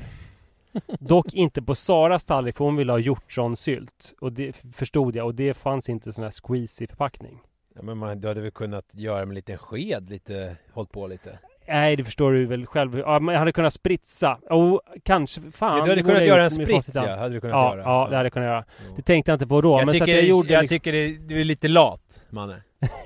Dock 1.00 1.34
inte 1.34 1.62
på 1.62 1.76
Saras 1.76 2.26
tallrik 2.26 2.58
för 2.58 2.66
hon 2.66 2.76
ville 2.76 2.92
ha 2.92 3.00
hjortronsylt. 3.00 4.14
Och 4.22 4.34
det 4.34 4.56
förstod 4.74 5.16
jag 5.16 5.26
och 5.26 5.36
det 5.36 5.54
fanns 5.54 5.90
inte 5.90 6.14
sån 6.14 6.24
här 6.24 6.32
squeezy 6.32 6.88
förpackning. 6.88 7.42
Ja, 7.76 7.82
men 7.82 7.98
man, 7.98 8.22
du 8.22 8.28
hade 8.28 8.42
väl 8.42 8.52
kunnat 8.52 8.86
göra 8.92 9.20
med 9.20 9.30
en 9.30 9.36
liten 9.36 9.58
sked 9.58 10.10
lite, 10.10 10.56
hållit 10.74 10.92
på 10.92 11.08
lite. 11.08 11.40
Nej, 11.68 11.96
det 11.96 12.04
förstår 12.04 12.32
du 12.32 12.46
väl 12.46 12.66
själv. 12.66 13.00
Ja, 13.00 13.20
men 13.20 13.34
jag 13.34 13.40
hade 13.40 13.52
kunnat 13.52 13.74
spritsa. 13.74 14.40
Oh, 14.50 14.80
kanske. 15.04 15.42
Fan. 15.52 15.78
Ja, 15.78 15.84
du 15.84 15.90
hade 15.90 16.02
kunnat 16.02 16.26
göra 16.26 16.44
en 16.44 16.52
sprits 16.52 16.90
ja, 16.94 17.16
hade 17.16 17.34
du 17.34 17.42
kunnat 17.42 17.54
Ja, 17.54 17.76
göra. 17.76 17.82
ja, 17.82 18.08
det 18.10 18.16
hade 18.16 18.26
jag 18.26 18.34
kunnat 18.34 18.48
göra. 18.48 18.66
Det 18.96 19.02
tänkte 19.02 19.32
jag 19.32 19.36
inte 19.36 19.48
på 19.48 19.62
då. 19.62 19.80
Jag, 19.80 19.86
men 19.86 19.94
tycker, 19.94 20.06
så 20.06 20.12
jag 20.12 20.24
gjorde 20.24 20.54
jag 20.54 20.62
liksom... 20.62 20.76
tycker 20.76 20.94
det, 20.94 21.18
du 21.18 21.42
är 21.42 21.44
lite 21.44 21.68
lat, 21.68 22.24
Manne. 22.30 22.62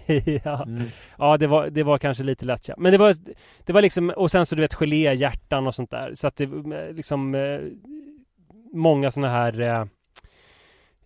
ja. 0.44 0.64
Mm. 0.64 0.84
ja, 1.18 1.38
det 1.38 1.48
var, 1.48 1.70
det 1.70 1.84
var 1.84 1.98
kanske 1.98 2.24
lite 2.24 2.46
lätt 2.46 2.68
ja. 2.68 2.76
Men 2.78 2.92
det 2.92 2.98
var, 2.98 3.16
det 3.66 3.74
var 3.74 3.82
liksom, 3.82 4.10
och 4.10 4.32
sen 4.32 4.46
så 4.46 4.56
du 4.56 4.62
vet 4.62 4.74
geléhjärtan 4.74 5.68
och 5.68 5.76
sånt 5.76 5.92
där. 5.92 6.12
Så 6.16 6.28
att 6.28 6.36
det 6.36 6.44
eh, 6.44 6.94
liksom 6.94 7.36
eh, 7.36 7.60
många 8.74 9.12
såna 9.12 9.30
här 9.30 9.88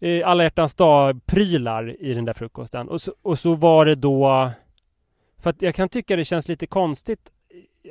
eh, 0.03 0.27
alla 0.27 0.43
hjärtans 0.43 0.75
dag-prylar 0.75 2.01
i 2.01 2.13
den 2.13 2.25
där 2.25 2.33
frukosten. 2.33 2.89
Och 2.89 3.01
så, 3.01 3.13
och 3.21 3.39
så 3.39 3.55
var 3.55 3.85
det 3.85 3.95
då 3.95 4.51
för 5.37 5.49
att 5.49 5.61
jag 5.61 5.75
kan 5.75 5.89
tycka 5.89 6.15
det 6.15 6.25
känns 6.25 6.47
lite 6.47 6.67
konstigt 6.67 7.31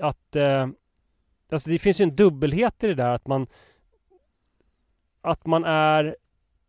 att 0.01 0.37
eh, 0.37 0.68
Alltså 1.53 1.70
det 1.70 1.79
finns 1.79 2.01
ju 2.01 2.03
en 2.03 2.16
dubbelhet 2.16 2.85
i 2.85 2.87
det 2.87 2.94
där 2.94 3.09
att 3.09 3.27
man 3.27 3.46
Att 5.20 5.46
man 5.46 5.64
är 5.64 6.16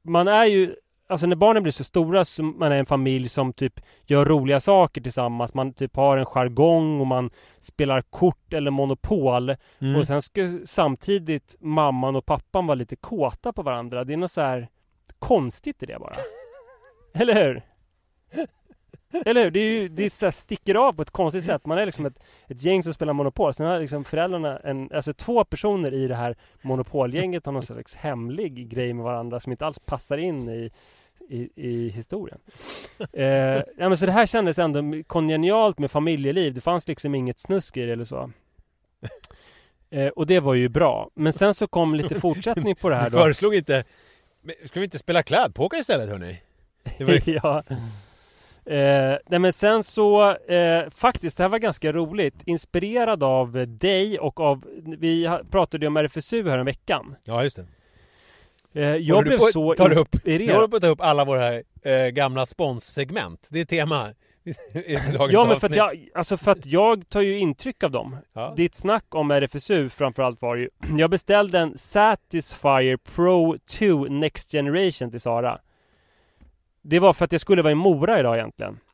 Man 0.01 0.27
är 0.27 0.45
ju 0.45 0.75
Alltså 1.07 1.27
när 1.27 1.35
barnen 1.35 1.63
blir 1.63 1.71
så 1.71 1.83
stora 1.83 2.25
så 2.25 2.43
man 2.43 2.71
är 2.71 2.75
en 2.75 2.85
familj 2.85 3.29
som 3.29 3.53
typ 3.53 3.79
gör 4.05 4.25
roliga 4.25 4.59
saker 4.59 5.01
tillsammans. 5.01 5.53
Man 5.53 5.73
typ 5.73 5.95
har 5.95 6.17
en 6.17 6.25
jargong 6.25 6.99
och 6.99 7.07
man 7.07 7.29
spelar 7.59 8.01
kort 8.01 8.53
eller 8.53 8.71
monopol. 8.71 9.55
Mm. 9.79 9.95
Och 9.95 10.07
sen 10.07 10.21
ska 10.21 10.59
samtidigt 10.65 11.55
mamman 11.59 12.15
och 12.15 12.25
pappan 12.25 12.67
vara 12.67 12.75
lite 12.75 12.95
kåta 12.95 13.53
på 13.53 13.61
varandra. 13.61 14.03
Det 14.03 14.13
är 14.13 14.17
något 14.17 14.31
så 14.31 14.41
här 14.41 14.69
konstigt 15.27 15.83
i 15.83 15.85
det 15.85 15.99
bara. 15.99 16.15
Eller 17.13 17.33
hur? 17.33 17.61
Eller 19.25 19.43
hur? 19.43 19.51
Det, 19.51 19.59
är 19.59 19.65
ju, 19.65 19.87
det 19.87 20.05
är 20.05 20.09
så 20.09 20.25
här 20.25 20.31
sticker 20.31 20.75
av 20.75 20.93
på 20.93 21.01
ett 21.01 21.11
konstigt 21.11 21.43
sätt. 21.43 21.65
Man 21.65 21.77
är 21.77 21.85
liksom 21.85 22.05
ett, 22.05 22.19
ett 22.47 22.63
gäng 22.63 22.83
som 22.83 22.93
spelar 22.93 23.13
Monopol. 23.13 23.53
Sen 23.53 23.65
har 23.67 23.79
liksom 23.79 24.03
föräldrarna, 24.03 24.59
en, 24.59 24.89
alltså 24.93 25.13
två 25.13 25.43
personer 25.43 25.93
i 25.93 26.07
det 26.07 26.15
här 26.15 26.35
Monopolgänget 26.61 27.45
har 27.45 27.53
någon 27.53 27.61
slags 27.63 27.95
hemlig 27.95 28.69
grej 28.69 28.93
med 28.93 29.03
varandra 29.03 29.39
som 29.39 29.51
inte 29.51 29.65
alls 29.65 29.79
passar 29.79 30.17
in 30.17 30.49
i, 30.49 30.71
i, 31.29 31.49
i 31.55 31.89
historien. 31.89 32.39
Eh, 33.13 33.25
ja, 33.25 33.63
men 33.89 33.97
så 33.97 34.05
det 34.05 34.11
här 34.11 34.25
kändes 34.25 34.59
ändå 34.59 35.03
kongenialt 35.07 35.79
med 35.79 35.91
familjeliv. 35.91 36.53
Det 36.53 36.61
fanns 36.61 36.87
liksom 36.87 37.15
inget 37.15 37.39
snusk 37.39 37.77
i 37.77 37.85
det 37.85 37.93
eller 37.93 38.05
så. 38.05 38.31
Eh, 39.89 40.07
och 40.07 40.27
det 40.27 40.39
var 40.39 40.53
ju 40.53 40.69
bra. 40.69 41.09
Men 41.13 41.33
sen 41.33 41.53
så 41.53 41.67
kom 41.67 41.95
lite 41.95 42.19
fortsättning 42.19 42.75
på 42.75 42.89
det 42.89 42.95
här 42.95 43.09
Du 43.09 43.15
då. 43.15 43.23
föreslog 43.23 43.55
inte... 43.55 43.83
Men 44.43 44.55
Ska 44.65 44.79
vi 44.79 44.83
inte 44.83 44.97
spela 44.99 45.23
klädpoker 45.23 45.77
istället 45.77 46.09
hörni? 46.09 46.41
Var 46.99 47.29
ja. 47.29 47.63
Eh, 48.65 49.17
nej 49.27 49.39
men 49.39 49.53
sen 49.53 49.83
så, 49.83 50.35
eh, 50.35 50.89
faktiskt, 50.89 51.37
det 51.37 51.43
här 51.43 51.49
var 51.49 51.57
ganska 51.59 51.91
roligt. 51.91 52.35
Inspirerad 52.45 53.23
av 53.23 53.65
dig 53.67 54.19
och 54.19 54.39
av, 54.39 54.63
vi 54.99 55.29
pratade 55.51 55.83
ju 55.85 55.87
om 55.87 55.97
RFSU 55.97 56.49
här 56.49 56.57
en 56.57 56.65
veckan. 56.65 57.15
ja, 57.23 57.43
just 57.43 57.55
det. 57.55 57.65
Eh, 58.81 58.87
Håller 58.87 58.99
jag 58.99 59.23
blev 59.23 59.37
på- 59.37 59.45
så 59.45 59.75
tar 59.75 59.89
du 59.89 59.95
upp- 59.95 60.11
Du 60.11 60.17
inspirerad. 60.17 60.55
håller 60.55 60.67
på 60.67 60.75
att 60.75 60.81
ta 60.81 60.87
upp 60.87 61.01
alla 61.01 61.25
våra 61.25 61.53
eh, 61.81 62.07
gamla 62.07 62.45
sponssegment. 62.45 63.47
Det 63.49 63.59
är 63.59 63.65
tema 63.65 64.13
Ja 65.29 65.45
men 65.47 65.59
för 65.59 65.69
att 65.69 65.75
jag, 65.75 66.09
alltså 66.13 66.37
för 66.37 66.51
att 66.51 66.65
jag 66.65 67.09
tar 67.09 67.21
ju 67.21 67.37
intryck 67.37 67.83
av 67.83 67.91
dem. 67.91 68.17
Ja. 68.33 68.53
Ditt 68.57 68.75
snack 68.75 69.05
om 69.15 69.31
RFSU 69.31 69.89
framförallt 69.89 70.41
var 70.41 70.55
ju, 70.55 70.69
jag 70.97 71.09
beställde 71.09 71.59
en 71.59 71.77
Satisfyer 71.77 72.97
Pro 72.97 73.57
2 73.65 74.05
Next 74.05 74.51
Generation 74.51 75.11
till 75.11 75.21
Sara. 75.21 75.59
Det 76.81 76.99
var 76.99 77.13
för 77.13 77.25
att 77.25 77.31
jag 77.31 77.41
skulle 77.41 77.61
vara 77.61 77.71
i 77.71 77.75
Mora 77.75 78.19
idag 78.19 78.35
egentligen. 78.37 78.79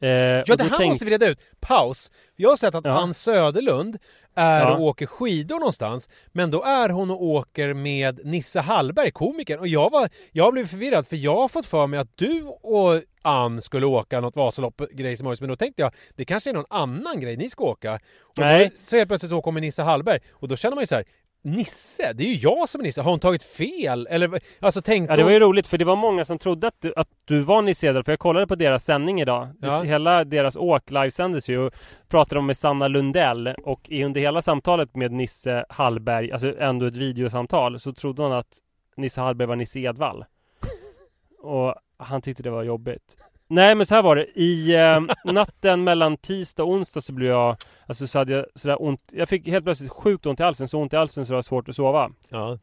Eh, 0.00 0.08
Ja, 0.08 0.44
det 0.56 0.62
här 0.62 0.78
tänk- 0.78 0.88
måste 0.90 1.04
vi 1.04 1.10
reda 1.10 1.28
ut. 1.28 1.38
Paus. 1.60 2.10
Jag 2.36 2.48
har 2.50 2.56
sett 2.56 2.74
att 2.74 2.84
Ja. 2.84 2.90
Ann 2.90 3.14
Söderlund 3.14 3.98
är 4.38 4.60
Ja. 4.60 4.76
och 4.76 4.82
åker 4.82 5.06
skidor 5.06 5.58
någonstans. 5.58 6.08
Men 6.32 6.50
då 6.50 6.62
är 6.62 6.88
hon 6.88 7.10
och 7.10 7.22
åker 7.22 7.74
med 7.74 8.20
Nisse 8.24 8.60
Hallberg, 8.60 9.10
komikern. 9.10 9.58
Och 9.60 9.68
jag, 9.68 9.90
var, 9.90 10.08
jag 10.32 10.52
blev 10.52 10.66
förvirrad 10.66 11.06
för 11.06 11.16
jag 11.16 11.36
har 11.36 11.48
fått 11.48 11.66
för 11.66 11.86
mig 11.86 12.00
att 12.00 12.16
du 12.16 12.42
och 12.62 13.02
Ann 13.22 13.62
skulle 13.62 13.86
åka 13.86 14.20
något 14.20 14.36
Vasalopp-grej 14.36 15.16
som 15.16 15.36
Men 15.40 15.48
då 15.48 15.56
tänkte 15.56 15.82
jag, 15.82 15.92
det 16.16 16.24
kanske 16.24 16.50
är 16.50 16.54
någon 16.54 16.64
annan 16.70 17.20
grej 17.20 17.36
ni 17.36 17.50
ska 17.50 17.64
åka. 17.64 17.94
Och 18.22 18.38
Nej. 18.38 18.68
Då, 18.68 18.74
så 18.84 18.96
helt 18.96 19.08
plötsligt 19.08 19.30
så 19.30 19.42
kommer 19.42 19.60
Nisse 19.60 19.82
Hallberg. 19.82 20.18
Och 20.30 20.48
då 20.48 20.56
känner 20.56 20.74
man 20.74 20.82
ju 20.82 20.86
så 20.86 20.94
här. 20.94 21.04
Nisse? 21.50 22.12
Det 22.12 22.22
är 22.22 22.28
ju 22.28 22.34
jag 22.34 22.68
som 22.68 22.80
är 22.80 22.82
Nisse. 22.82 23.02
Har 23.02 23.10
hon 23.10 23.20
tagit 23.20 23.42
fel? 23.42 24.06
Eller 24.10 24.40
alltså 24.60 24.82
tänkte 24.82 25.12
Ja 25.12 25.16
det 25.16 25.22
var 25.22 25.30
ju 25.30 25.36
hon... 25.36 25.48
roligt 25.48 25.66
för 25.66 25.78
det 25.78 25.84
var 25.84 25.96
många 25.96 26.24
som 26.24 26.38
trodde 26.38 26.68
att 26.68 26.80
du, 26.80 26.92
att 26.96 27.08
du 27.24 27.40
var 27.40 27.62
Nisse 27.62 27.86
Edel 27.86 28.04
för 28.04 28.12
jag 28.12 28.18
kollade 28.18 28.46
på 28.46 28.54
deras 28.54 28.84
sändning 28.84 29.20
idag. 29.20 29.48
Ja. 29.60 29.82
Hela 29.82 30.24
deras 30.24 30.56
åk 30.56 30.90
livesändes 30.90 31.48
ju 31.48 31.58
och 31.58 31.74
pratade 32.08 32.34
de 32.34 32.46
med 32.46 32.56
Sanna 32.56 32.88
Lundell 32.88 33.54
och 33.64 33.90
i 33.90 34.04
under 34.04 34.20
hela 34.20 34.42
samtalet 34.42 34.96
med 34.96 35.12
Nisse 35.12 35.64
Hallberg, 35.68 36.32
alltså 36.32 36.58
ändå 36.58 36.86
ett 36.86 36.96
videosamtal, 36.96 37.80
så 37.80 37.92
trodde 37.92 38.22
hon 38.22 38.32
att 38.32 38.58
Nisse 38.96 39.20
Hallberg 39.20 39.48
var 39.48 39.56
Nisse 39.56 39.80
Edvall. 39.80 40.24
Och 41.42 41.74
han 41.96 42.22
tyckte 42.22 42.42
det 42.42 42.50
var 42.50 42.62
jobbigt. 42.62 43.16
Nej 43.50 43.74
men 43.74 43.86
så 43.86 43.94
här 43.94 44.02
var 44.02 44.16
det, 44.16 44.26
i 44.34 44.74
eh, 44.76 45.00
natten 45.32 45.84
mellan 45.84 46.16
tisdag 46.16 46.62
och 46.62 46.70
onsdag 46.70 47.00
så 47.00 47.12
blev 47.12 47.30
jag 47.30 47.56
Alltså 47.86 48.06
så 48.06 48.18
hade 48.18 48.32
jag 48.32 48.46
sådär 48.54 48.82
ont 48.82 49.02
Jag 49.12 49.28
fick 49.28 49.48
helt 49.48 49.64
plötsligt 49.64 49.90
sjukt 49.90 50.26
ont 50.26 50.40
i 50.40 50.42
halsen, 50.42 50.68
så 50.68 50.80
ont 50.80 50.92
i 50.92 50.96
halsen 50.96 51.26
så 51.26 51.32
det 51.32 51.36
var 51.36 51.42
svårt 51.42 51.68
att 51.68 51.76
sova 51.76 52.10
Ja. 52.28 52.58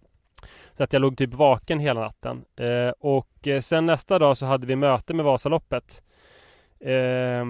så 0.74 0.84
att 0.84 0.94
jag 0.94 1.02
låg 1.02 1.18
typ 1.18 1.34
vaken 1.34 1.80
hela 1.80 2.00
natten. 2.02 2.46
Eh, 2.56 2.94
och 3.00 3.48
eh, 3.48 3.62
sen 3.62 3.86
nästa 3.86 4.20
dag 4.20 4.38
så 4.38 4.46
hade 4.46 4.68
vi 4.68 4.76
möte 4.76 5.14
med 5.14 5.26
Vasaloppet. 5.26 6.04
Eh, 6.80 7.46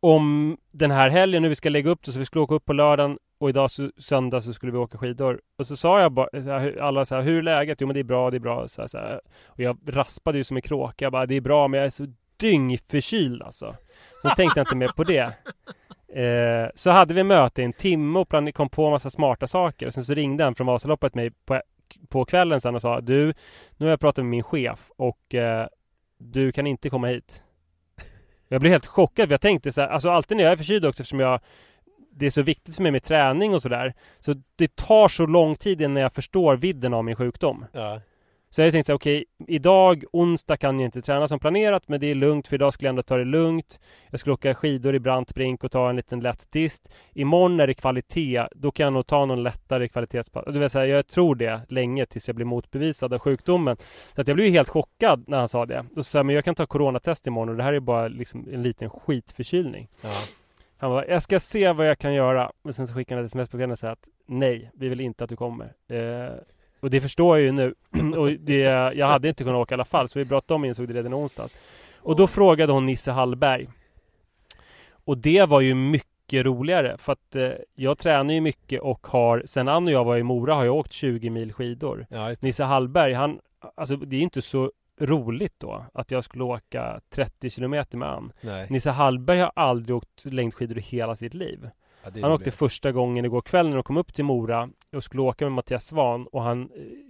om 0.00 0.56
den 0.70 0.90
här 0.90 1.10
helgen, 1.10 1.42
nu 1.42 1.48
vi 1.48 1.54
ska 1.54 1.68
lägga 1.68 1.90
upp 1.90 2.02
det, 2.02 2.12
så 2.12 2.18
vi 2.18 2.24
skulle 2.24 2.42
åka 2.42 2.54
upp 2.54 2.64
på 2.64 2.72
lördagen 2.72 3.18
och 3.40 3.48
idag 3.48 3.70
så, 3.70 3.90
söndag 3.96 4.40
så 4.40 4.52
skulle 4.52 4.72
vi 4.72 4.78
åka 4.78 4.98
skidor. 4.98 5.40
Och 5.58 5.66
så 5.66 5.76
sa 5.76 6.00
jag 6.00 6.12
bara, 6.12 6.28
så 6.32 6.50
här, 6.50 6.78
alla 6.80 7.04
så 7.04 7.14
här, 7.14 7.22
hur 7.22 7.38
är 7.38 7.42
läget? 7.42 7.80
Jo 7.80 7.86
men 7.86 7.94
det 7.94 8.00
är 8.00 8.04
bra, 8.04 8.30
det 8.30 8.36
är 8.36 8.38
bra. 8.38 8.68
Så 8.68 8.80
här, 8.80 8.88
så 8.88 8.98
här. 8.98 9.20
Och 9.46 9.60
jag 9.60 9.78
raspade 9.86 10.38
ju 10.38 10.44
som 10.44 10.56
en 10.56 10.62
kråka. 10.62 11.04
Jag 11.04 11.12
bara, 11.12 11.26
det 11.26 11.34
är 11.34 11.40
bra 11.40 11.68
men 11.68 11.78
jag 11.78 11.86
är 11.86 11.90
så 11.90 12.06
dyngförkyld 12.36 13.42
alltså. 13.42 13.74
Så 14.22 14.28
tänkte 14.28 14.60
jag 14.60 14.64
inte 14.64 14.76
mer 14.76 14.88
på 14.96 15.04
det. 15.04 15.32
Eh, 16.14 16.68
så 16.74 16.90
hade 16.90 17.14
vi 17.14 17.24
möte 17.24 17.62
i 17.62 17.64
en 17.64 17.72
timme 17.72 18.18
och 18.18 18.28
plan- 18.28 18.52
kom 18.52 18.68
på 18.68 18.84
en 18.84 18.90
massa 18.90 19.10
smarta 19.10 19.46
saker. 19.46 19.86
Och 19.86 19.94
sen 19.94 20.04
så 20.04 20.14
ringde 20.14 20.44
han 20.44 20.54
från 20.54 20.66
Vasaloppet 20.66 21.14
mig 21.14 21.30
på, 21.30 21.62
på 22.08 22.24
kvällen 22.24 22.60
sen 22.60 22.74
och 22.74 22.82
sa 22.82 23.00
Du, 23.00 23.34
nu 23.76 23.86
har 23.86 23.90
jag 23.90 24.00
pratat 24.00 24.24
med 24.24 24.30
min 24.30 24.42
chef 24.42 24.90
och 24.96 25.34
eh, 25.34 25.66
du 26.18 26.52
kan 26.52 26.66
inte 26.66 26.90
komma 26.90 27.06
hit. 27.06 27.42
Jag 28.48 28.60
blev 28.60 28.72
helt 28.72 28.86
chockad 28.86 29.28
för 29.28 29.32
jag 29.32 29.40
tänkte 29.40 29.72
så 29.72 29.80
här, 29.80 29.88
alltså 29.88 30.10
alltid 30.10 30.36
när 30.36 30.44
jag 30.44 30.52
är 30.52 30.56
förkyld 30.56 30.84
också 30.84 31.02
eftersom 31.02 31.20
jag 31.20 31.40
det 32.10 32.26
är 32.26 32.30
så 32.30 32.42
viktigt 32.42 32.76
för 32.76 32.82
mig 32.82 32.92
med 32.92 33.02
träning 33.02 33.54
och 33.54 33.62
sådär. 33.62 33.94
Så 34.20 34.34
det 34.56 34.76
tar 34.76 35.08
så 35.08 35.26
lång 35.26 35.56
tid 35.56 35.80
innan 35.80 36.02
jag 36.02 36.12
förstår 36.12 36.56
vidden 36.56 36.94
av 36.94 37.04
min 37.04 37.16
sjukdom. 37.16 37.64
Ja. 37.72 38.00
Så 38.52 38.62
jag 38.62 38.72
tänkte 38.72 38.86
så 38.86 38.92
här, 38.92 38.96
okej, 38.96 39.24
idag, 39.46 40.04
onsdag 40.12 40.56
kan 40.56 40.80
jag 40.80 40.86
inte 40.86 41.02
träna 41.02 41.28
som 41.28 41.38
planerat, 41.38 41.88
men 41.88 42.00
det 42.00 42.06
är 42.06 42.14
lugnt 42.14 42.48
för 42.48 42.54
idag 42.54 42.72
skulle 42.72 42.86
jag 42.86 42.92
ändå 42.92 43.02
ta 43.02 43.16
det 43.16 43.24
lugnt. 43.24 43.80
Jag 44.10 44.20
skulle 44.20 44.34
åka 44.34 44.54
skidor 44.54 44.94
i 44.94 44.98
brant 44.98 45.34
brink 45.34 45.64
och 45.64 45.72
ta 45.72 45.90
en 45.90 45.96
liten 45.96 46.20
lätt 46.20 46.52
dist. 46.52 46.92
Imorgon 47.14 47.60
är 47.60 47.66
det 47.66 47.74
kvalitet, 47.74 48.46
då 48.52 48.70
kan 48.70 48.84
jag 48.84 48.92
nog 48.92 49.06
ta 49.06 49.26
någon 49.26 49.42
lättare 49.42 49.88
kvalitetspass. 49.88 50.44
Det 50.46 50.58
vill 50.58 50.70
säga, 50.70 50.86
jag 50.86 51.06
tror 51.06 51.34
det 51.34 51.60
länge 51.68 52.06
tills 52.06 52.28
jag 52.28 52.36
blir 52.36 52.46
motbevisad 52.46 53.12
av 53.12 53.18
sjukdomen. 53.18 53.76
Så 54.14 54.20
att 54.20 54.28
jag 54.28 54.34
blev 54.34 54.46
ju 54.46 54.52
helt 54.52 54.68
chockad 54.68 55.24
när 55.26 55.38
han 55.38 55.48
sa 55.48 55.66
det. 55.66 55.86
Då 55.94 56.02
sa 56.02 56.18
jag, 56.18 56.26
men 56.26 56.34
jag 56.34 56.44
kan 56.44 56.54
ta 56.54 56.66
coronatest 56.66 57.26
imorgon 57.26 57.48
och 57.48 57.56
det 57.56 57.62
här 57.62 57.72
är 57.72 57.80
bara 57.80 58.08
liksom 58.08 58.48
en 58.52 58.62
liten 58.62 58.90
skitförkylning. 58.90 59.88
Ja. 60.02 60.08
Han 60.80 60.90
var 60.90 61.04
jag 61.08 61.22
ska 61.22 61.40
se 61.40 61.72
vad 61.72 61.88
jag 61.88 61.98
kan 61.98 62.14
göra. 62.14 62.52
Men 62.62 62.72
sen 62.72 62.86
så 62.86 62.94
skickade 62.94 63.18
han 63.18 63.24
ett 63.24 63.30
sms 63.30 63.48
på 63.48 63.56
kvällen 63.56 63.70
och 63.70 63.78
sa 63.78 63.88
att 63.88 64.08
nej, 64.26 64.70
vi 64.74 64.88
vill 64.88 65.00
inte 65.00 65.24
att 65.24 65.30
du 65.30 65.36
kommer. 65.36 65.72
Eh, 65.88 66.34
och 66.80 66.90
det 66.90 67.00
förstår 67.00 67.38
jag 67.38 67.44
ju 67.44 67.52
nu. 67.52 67.74
och 68.16 68.30
det, 68.30 68.58
jag 68.94 69.06
hade 69.06 69.28
inte 69.28 69.44
kunnat 69.44 69.58
åka 69.58 69.74
i 69.74 69.76
alla 69.76 69.84
fall, 69.84 70.08
så 70.08 70.18
det 70.18 70.22
är 70.22 70.24
bra 70.24 70.38
att 70.38 70.48
de 70.48 70.64
insåg 70.64 70.88
det 70.88 70.94
redan 70.94 71.14
onsdags. 71.14 71.56
Och 71.96 72.16
då 72.16 72.26
frågade 72.26 72.72
hon 72.72 72.86
Nisse 72.86 73.10
Hallberg. 73.10 73.68
Och 75.04 75.18
det 75.18 75.48
var 75.48 75.60
ju 75.60 75.74
mycket 75.74 76.44
roligare 76.44 76.98
för 76.98 77.12
att 77.12 77.36
eh, 77.36 77.50
jag 77.74 77.98
tränar 77.98 78.34
ju 78.34 78.40
mycket 78.40 78.80
och 78.80 79.06
har, 79.06 79.42
sen 79.46 79.68
Ann 79.68 79.86
och 79.86 79.92
jag 79.92 80.04
var 80.04 80.16
i 80.16 80.22
Mora 80.22 80.54
har 80.54 80.64
jag 80.64 80.76
åkt 80.76 80.92
20 80.92 81.30
mil 81.30 81.52
skidor. 81.52 82.06
Ja. 82.10 82.34
Nisse 82.40 82.64
Hallberg, 82.64 83.12
han, 83.12 83.40
alltså 83.74 83.96
det 83.96 84.16
är 84.16 84.20
inte 84.20 84.42
så 84.42 84.72
roligt 85.00 85.54
då 85.58 85.84
att 85.94 86.10
jag 86.10 86.24
skulle 86.24 86.44
åka 86.44 87.00
30 87.10 87.50
kilometer 87.50 87.98
med. 87.98 88.30
Nej. 88.40 88.66
Nisse 88.70 88.90
Hallberg 88.90 89.38
har 89.40 89.52
aldrig 89.56 89.96
åkt 89.96 90.24
längdskidor 90.24 90.78
i 90.78 90.80
hela 90.80 91.16
sitt 91.16 91.34
liv. 91.34 91.70
Ja, 92.04 92.10
det 92.10 92.20
Han 92.22 92.32
åkte 92.32 92.44
roligt. 92.44 92.54
första 92.54 92.92
gången 92.92 93.24
igår 93.24 93.40
kväll 93.42 93.68
när 93.68 93.74
de 93.76 93.82
kom 93.82 93.96
upp 93.96 94.14
till 94.14 94.24
Mora 94.24 94.68
och 94.92 95.04
skulle 95.04 95.22
åka 95.22 95.44
med 95.44 95.52
Mattias 95.52 95.86
Svan 95.86 96.26
och 96.26 96.42
han, 96.42 96.62
eh, 96.62 96.68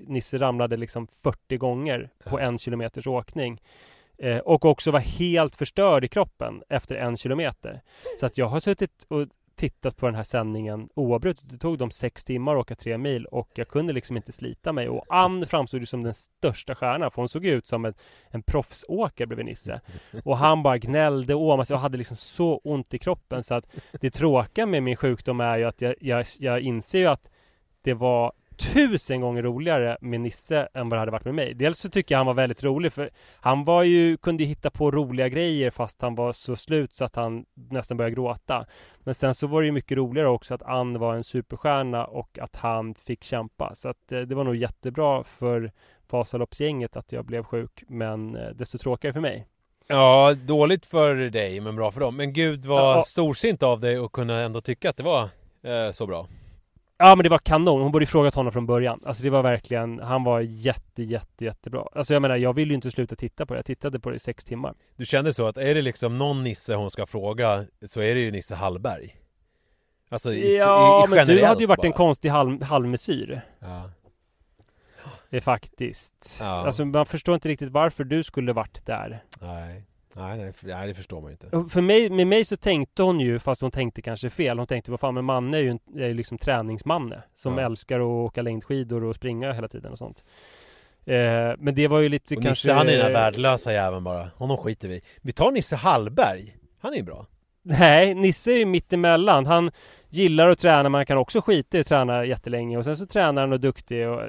Nisse 0.09 0.39
ramlade 0.39 0.77
liksom 0.77 1.07
40 1.07 1.57
gånger 1.57 2.11
på 2.25 2.41
Ja. 2.41 2.45
en 2.47 2.59
kilometers 2.59 3.07
åkning. 3.07 3.61
Eh, 4.19 4.39
och 4.39 4.65
också 4.65 4.91
var 4.91 5.01
helt 5.01 5.57
förstörd 5.57 6.05
i 6.05 6.09
kroppen 6.09 6.63
efter 6.69 6.95
en 6.97 7.17
kilometer. 7.17 7.81
Så 8.21 8.27
att 8.27 8.39
jag 8.39 8.47
har 8.47 8.61
suttit 8.61 9.07
och 9.09 9.27
tittat 9.61 9.97
på 9.97 10.07
den 10.07 10.15
här 10.15 10.23
sändningen 10.23 10.89
oavbrutet. 10.95 11.51
Det 11.51 11.59
tog 11.59 11.79
dem 11.79 11.91
sex 11.91 12.25
timmar 12.25 12.53
att 12.53 12.61
åka 12.61 12.75
tre 12.75 12.99
mil 12.99 13.27
och 13.27 13.49
jag 13.55 13.69
kunde 13.69 13.93
liksom 13.93 14.17
inte 14.17 14.33
slita 14.33 14.73
mig. 14.73 14.89
Och 14.89 15.05
Ann 15.09 15.47
framstod 15.47 15.81
ju 15.81 15.87
som 15.87 16.03
den 16.03 16.15
största 16.15 16.75
stjärnan 16.75 17.11
för 17.11 17.23
hon 17.23 17.29
såg 17.29 17.47
ut 17.47 17.67
som 17.67 17.85
en, 17.85 17.95
en 18.31 18.43
proffsåkare 18.43 19.27
bredvid 19.27 19.47
Nisse. 19.47 19.81
Och 20.25 20.39
han 20.39 20.63
bara 20.63 20.79
gnällde 20.79 21.35
och 21.35 21.43
åmade 21.43 21.67
sig 21.67 21.75
och 21.75 21.81
hade 21.81 21.99
liksom 21.99 22.17
så 22.17 22.61
ont 22.65 22.95
i 22.95 22.99
kroppen 22.99 23.43
så 23.43 23.55
att 23.55 23.67
det 24.01 24.11
tråkiga 24.11 24.67
med 24.67 24.83
min 24.83 24.97
sjukdom 24.97 25.41
är 25.41 25.59
ju 25.59 25.65
att 25.65 25.81
jag, 25.81 25.95
jag, 26.01 26.27
jag 26.39 26.61
inser 26.61 26.99
ju 26.99 27.07
att 27.07 27.31
det 27.83 27.95
var 27.95 28.33
tusen 28.61 29.21
gånger 29.21 29.43
roligare 29.43 29.97
med 30.01 30.21
Nisse 30.21 30.69
än 30.75 30.89
vad 30.89 30.97
det 30.97 31.01
hade 31.01 31.13
varit 31.13 31.25
med 31.25 31.35
mig. 31.35 31.55
Dels 31.55 31.79
så 31.79 31.89
tycker 31.91 32.15
jag 32.15 32.19
han 32.19 32.27
var 32.27 32.35
väldigt 32.35 32.63
rolig 32.63 32.93
för 32.93 33.11
han 33.41 33.65
var 33.65 33.83
ju, 33.83 34.17
kunde 34.17 34.45
hitta 34.45 34.71
på 34.71 34.91
roliga 34.91 35.29
grejer 35.29 35.71
fast 35.71 36.03
han 36.03 36.15
var 36.15 36.33
så 36.33 36.57
slut 36.57 36.95
så 36.95 37.05
att 37.05 37.17
han 37.17 37.45
nästan 37.71 37.97
började 37.97 38.15
gråta. 38.15 38.67
Men 39.01 39.15
sen 39.15 39.35
så 39.35 39.47
var 39.47 39.61
det 39.63 39.67
ju 39.67 39.73
mycket 39.73 39.99
roligare 39.99 40.29
också 40.29 40.55
att 40.55 40.63
Ann 40.63 40.99
var 40.99 41.15
en 41.15 41.25
superstjärna 41.25 42.05
och 42.05 42.39
att 42.39 42.57
han 42.57 42.95
fick 42.95 43.25
kämpa. 43.25 43.75
Så 43.75 43.89
att 43.89 44.13
eh, 44.13 44.21
det 44.21 44.35
var 44.35 44.45
nog 44.45 44.57
jättebra 44.57 45.25
för 45.25 45.73
Vasaloppsgänget 46.11 46.97
att 46.97 47.13
jag 47.13 47.25
blev 47.25 47.43
sjuk 47.45 47.85
men 47.89 48.37
eh, 48.37 48.49
desto 48.51 48.79
tråkigare 48.79 49.13
för 49.13 49.21
mig. 49.21 49.47
Ja, 49.87 50.35
dåligt 50.35 50.87
för 50.87 51.15
dig 51.15 51.61
men 51.61 51.77
bra 51.77 51.91
för 51.91 52.01
dem. 52.01 52.17
Men 52.17 52.33
gud 52.33 52.65
vad 52.67 52.97
Ja. 52.97 53.03
storsint 53.03 53.63
av 53.63 53.81
dig 53.81 53.97
att 53.97 54.13
kunna 54.13 54.41
ändå 54.41 54.61
tycka 54.61 54.91
att 54.91 54.97
det 54.97 55.03
var 55.03 55.23
eh, 55.63 55.93
så 55.93 56.07
bra. 56.07 56.27
Ja 57.03 57.17
men 57.17 57.25
det 57.25 57.29
var 57.29 57.39
kanon, 57.39 57.83
hon 57.83 57.93
borde 57.93 58.03
ju 58.03 58.07
frågat 58.07 58.35
honom 58.35 58.53
från 58.53 58.67
början 58.67 59.01
Alltså 59.05 59.23
det 59.23 59.31
var 59.31 59.43
verkligen, 59.43 59.99
han 60.01 60.25
var 60.25 60.41
jätte 60.41 61.03
jätte 61.03 61.45
jättebra 61.45 61.85
Alltså 61.95 62.13
jag 62.13 62.23
menar, 62.23 62.37
jag 62.37 62.53
vill 62.53 62.69
ju 62.69 62.75
inte 62.75 62.91
sluta 62.91 63.17
titta 63.17 63.47
på 63.47 63.55
det 63.55 63.59
Jag 63.59 63.65
tittade 63.67 64.01
på 64.01 64.11
det 64.11 64.17
i 64.17 64.19
sex 64.19 64.45
timmar 64.45 64.75
Du 64.97 65.07
kände 65.07 65.35
så 65.35 65.47
att 65.47 65.57
är 65.59 65.75
det 65.75 65.83
liksom 65.83 66.17
någon 66.17 66.45
Nisse 66.45 66.75
hon 66.75 66.91
ska 66.91 67.07
fråga 67.07 67.65
så 67.87 68.01
är 68.01 68.15
det 68.15 68.21
ju 68.21 68.31
Nisse 68.31 68.55
Hallberg. 68.55 69.17
Alltså 70.09 70.33
i, 70.33 70.59
Ja 70.59 71.01
i, 71.01 71.05
i 71.05 71.17
men 71.17 71.27
du 71.27 71.45
hade 71.45 71.61
ju 71.61 71.67
varit 71.67 71.85
en 71.85 71.91
bara. 71.91 71.97
konstig 71.97 72.29
halv, 72.29 72.63
halvmesyr 72.63 73.41
Ja. 73.59 73.91
Det 75.31 75.37
är 75.37 75.41
faktiskt 75.41 76.37
Ja. 76.41 76.47
Alltså 76.47 76.85
man 76.85 77.07
förstår 77.07 77.35
inte 77.35 77.49
riktigt 77.49 77.69
varför 77.71 78.05
du 78.05 78.23
skulle 78.23 78.53
varit 78.53 78.87
där 78.87 79.25
Nej. 79.41 79.85
Nej, 80.15 80.39
nej, 80.39 80.53
för- 80.53 80.67
nej, 80.67 80.89
det 80.89 80.95
förstår 80.95 81.21
man 81.21 81.31
ju 81.31 81.33
inte. 81.33 81.73
För 81.73 81.81
mig, 81.81 82.11
med 82.11 82.27
mig 82.27 82.45
så 82.45 82.57
tänkte 82.57 83.03
hon 83.03 83.21
ju, 83.21 83.39
fast 83.39 83.61
hon 83.61 83.71
tänkte 83.71 84.03
kanske 84.03 84.31
fel 84.31 84.59
Hon 84.59 84.67
tänkte, 84.67 84.91
vad 84.91 85.01
fan, 85.01 85.15
men 85.15 85.25
Manne 85.25 85.57
är 85.57 85.61
ju, 85.63 85.71
en, 85.71 85.79
är 85.97 86.07
ju 86.09 86.15
liksom 86.15 86.39
träningsmanne 86.39 87.23
Som 87.35 87.59
Ja. 87.59 87.65
älskar 87.65 88.01
att 88.01 88.05
åka 88.05 88.43
längdskidor 88.43 89.05
och 89.05 89.15
springa 89.17 89.53
hela 89.53 89.69
tiden 89.69 89.93
och 89.93 89.99
sånt 89.99 90.25
eh, 91.05 91.15
Men 91.59 91.75
det 91.75 91.89
var 91.89 92.01
ju 92.01 92.09
lite 92.09 92.37
Och 92.37 92.43
kanske 92.43 92.69
Nisse 92.69 92.79
han 92.79 92.89
är 92.89 92.93
den 92.93 93.03
här 93.03 93.13
värdelösa 93.13 93.73
jäveln 93.73 94.05
bara. 94.05 94.31
Honom 94.37 94.57
skiter 94.57 94.89
vi. 94.89 95.01
Vi 95.23 95.33
tar 95.33 95.53
Nisse 95.53 95.77
Hallberg. 95.77 96.57
Han 96.81 96.93
är 96.93 96.97
ju 96.97 97.03
bra. 97.03 97.27
Nej, 97.63 98.15
Nisse 98.15 98.53
är 98.53 98.59
ju 98.59 98.67
mittemellan. 98.67 99.47
Han 99.47 99.71
gillar 100.09 100.49
att 100.49 100.59
träna, 100.59 100.83
men 100.83 100.95
han 100.95 101.07
kan 101.07 101.19
också 101.19 101.41
skita 101.41 101.79
i 101.79 101.81
att 101.81 101.87
träna 101.87 102.25
jättelänge. 102.25 102.79
Och 102.79 102.85
sen 102.85 102.97
så 102.97 103.07
tränar 103.07 103.43
han 103.43 103.53
och 103.53 103.59
är 103.59 103.63
duktig 103.63 104.09
och 104.09 104.21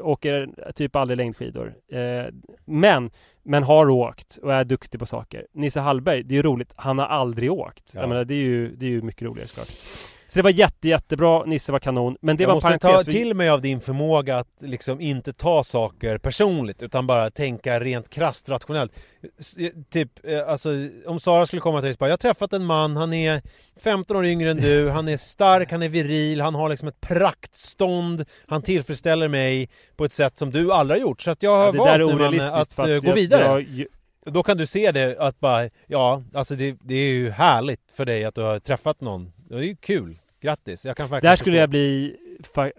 åker 0.00 0.48
typ 0.74 0.96
aldrig 0.96 1.16
längdskidor. 1.16 1.74
Eh, 1.92 2.32
men, 2.64 3.10
men 3.42 3.62
har 3.62 3.90
åkt 3.90 4.38
och 4.42 4.54
är 4.54 4.64
duktig 4.64 5.00
på 5.00 5.06
saker. 5.06 5.46
Nisse 5.52 5.80
Hallberg, 5.80 6.22
det 6.22 6.34
är 6.34 6.36
ju 6.36 6.42
roligt. 6.42 6.72
Han 6.76 6.98
har 6.98 7.06
aldrig 7.06 7.52
åkt. 7.52 7.90
Ja. 7.94 8.00
Jag 8.00 8.08
menar, 8.08 8.24
det 8.24 8.34
är 8.34 8.44
ju, 8.44 8.76
det 8.76 8.86
är 8.86 8.90
ju 8.90 9.02
mycket 9.02 9.22
roligare 9.22 9.48
såklart. 9.48 9.72
Så 10.30 10.38
det 10.38 10.42
var 10.42 10.50
jätte, 10.50 10.88
jättebra. 10.88 11.44
Nisse 11.44 11.72
var 11.72 11.78
kanon. 11.78 12.16
Men 12.20 12.36
det 12.36 12.42
jag 12.42 12.48
var 12.48 12.52
en 12.52 12.56
måste 12.56 12.78
parentes. 12.78 13.06
ta 13.06 13.10
till 13.12 13.34
mig 13.34 13.48
av 13.48 13.60
din 13.60 13.80
förmåga 13.80 14.36
att 14.36 14.48
liksom 14.60 15.00
inte 15.00 15.32
ta 15.32 15.64
saker 15.64 16.18
personligt 16.18 16.82
utan 16.82 17.06
bara 17.06 17.30
tänka 17.30 17.80
rent 17.80 18.10
krasst 18.10 18.48
rationellt. 18.48 18.92
S- 19.38 19.54
Typ, 19.90 20.10
eh, 20.26 20.48
alltså 20.48 20.70
om 21.06 21.20
Sara 21.20 21.46
skulle 21.46 21.60
komma 21.60 21.78
till 21.78 21.84
dig 21.84 21.92
och 21.92 21.98
bara 21.98 22.06
Jag 22.08 22.12
har 22.12 22.16
träffat 22.18 22.52
en 22.52 22.64
man, 22.64 22.96
han 22.96 23.12
är 23.14 23.42
15 23.80 24.16
år 24.16 24.26
yngre 24.26 24.50
än 24.50 24.56
du, 24.56 24.88
han 24.90 25.08
är 25.08 25.16
stark, 25.16 25.72
han 25.72 25.82
är 25.82 25.88
viril, 25.88 26.40
han 26.40 26.54
har 26.54 26.68
liksom 26.68 26.88
ett 26.88 27.00
praktstånd, 27.00 28.24
han 28.46 28.62
tillfredsställer 28.62 29.28
mig 29.28 29.68
på 29.96 30.04
ett 30.04 30.12
sätt 30.12 30.38
som 30.38 30.50
du 30.50 30.72
aldrig 30.72 31.00
har 31.00 31.08
gjort. 31.08 31.20
Så 31.20 31.30
att 31.30 31.42
jag 31.42 31.56
har 31.56 31.66
Ja, 31.66 31.72
det 31.72 31.78
där 31.78 31.94
är 31.94 31.98
valt 32.04 32.14
orealistiskt 32.14 32.78
att, 32.78 32.88
eh, 32.88 32.96
att 32.96 33.04
gå 33.04 33.12
vidare. 33.12 33.60
jag- 33.70 33.86
Då 34.26 34.42
kan 34.42 34.56
du 34.56 34.66
se 34.66 34.92
det 34.92 35.16
att 35.18 35.40
bara, 35.40 35.68
ja, 35.86 36.22
alltså 36.34 36.54
det, 36.54 36.76
det 36.80 36.94
är 36.94 37.12
ju 37.12 37.30
härligt 37.30 37.80
för 37.96 38.04
dig 38.06 38.24
att 38.24 38.34
du 38.34 38.40
har 38.40 38.58
träffat 38.60 39.00
någon. 39.00 39.32
Det 39.48 39.54
är 39.54 39.60
ju 39.60 39.76
kul. 39.76 40.18
Grattis, 40.40 40.84
jag 40.84 40.96
kan 40.96 41.10
där 41.10 41.18
skulle 41.20 41.36
förstå. 41.36 41.52
jag 41.52 41.70
bli... 41.70 42.16
Fa- 42.54 42.72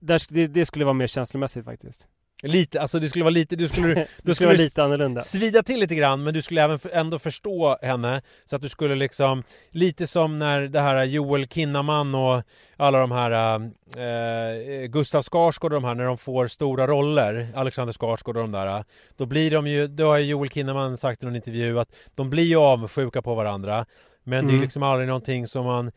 där, 0.00 0.22
det, 0.28 0.46
det 0.46 0.66
skulle 0.66 0.84
vara 0.84 0.92
mer 0.94 1.06
känslomässigt 1.06 1.64
faktiskt. 1.64 2.08
Lite, 2.42 2.80
alltså 2.80 2.98
det 2.98 3.08
skulle 3.08 3.24
vara 3.24 3.30
lite, 3.30 3.56
du 3.56 3.68
skulle, 3.68 4.06
du 4.22 4.34
skulle 4.34 4.46
vara 4.46 4.56
lite 4.56 4.84
annorlunda. 4.84 5.20
svida 5.20 5.62
till 5.62 5.80
lite 5.80 5.94
grann 5.94 6.22
men 6.22 6.34
du 6.34 6.42
skulle 6.42 6.62
även 6.62 6.78
för- 6.78 6.90
ändå 6.90 7.18
förstå 7.18 7.78
henne 7.82 8.22
så 8.44 8.56
att 8.56 8.62
du 8.62 8.68
skulle 8.68 8.94
liksom 8.94 9.42
Lite 9.70 10.06
som 10.06 10.34
när 10.34 10.60
det 10.60 10.80
här 10.80 11.04
Joel 11.04 11.48
Kinnaman 11.48 12.14
och 12.14 12.42
alla 12.76 12.98
de 13.00 13.10
här 13.12 13.60
eh, 13.96 14.86
Gustav 14.86 15.22
Skarsgård 15.22 15.72
och 15.72 15.80
de 15.80 15.86
här 15.86 15.94
när 15.94 16.04
de 16.04 16.18
får 16.18 16.46
stora 16.46 16.86
roller 16.86 17.48
Alexander 17.54 17.92
Skarsgård 17.92 18.36
och 18.36 18.42
de 18.42 18.52
där 18.52 18.84
Då 19.16 19.26
blir 19.26 19.50
de 19.50 19.66
ju, 19.66 19.86
då 19.86 20.04
har 20.06 20.18
Joel 20.18 20.50
Kinnaman 20.50 20.96
sagt 20.96 21.22
i 21.22 21.26
någon 21.26 21.36
intervju 21.36 21.78
att 21.78 21.92
de 22.14 22.30
blir 22.30 22.44
ju 22.44 22.56
avundsjuka 22.56 23.22
på 23.22 23.34
varandra 23.34 23.86
Men 24.28 24.44
det 24.46 24.50
är 24.50 24.54
Mm. 24.54 24.62
liksom 24.62 24.82
aldrig 24.82 25.08
någonting 25.08 25.46
som 25.46 25.64
man 25.66 25.90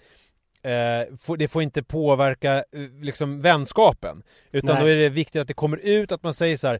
Eh, 0.64 1.36
det 1.38 1.48
får 1.48 1.64
inte 1.64 1.84
påverka 1.84 2.54
eh, 2.56 2.64
liksom 3.02 3.42
vänskapen 3.42 4.24
Utan 4.52 4.76
Nej. 4.76 4.84
då 4.84 4.90
är 4.90 4.96
det 4.96 5.10
viktigt 5.10 5.42
att 5.42 5.48
det 5.48 5.54
kommer 5.54 5.78
ut 5.78 6.12
att 6.12 6.24
man 6.24 6.34
säger 6.34 6.58
så 6.58 6.68
här 6.68 6.80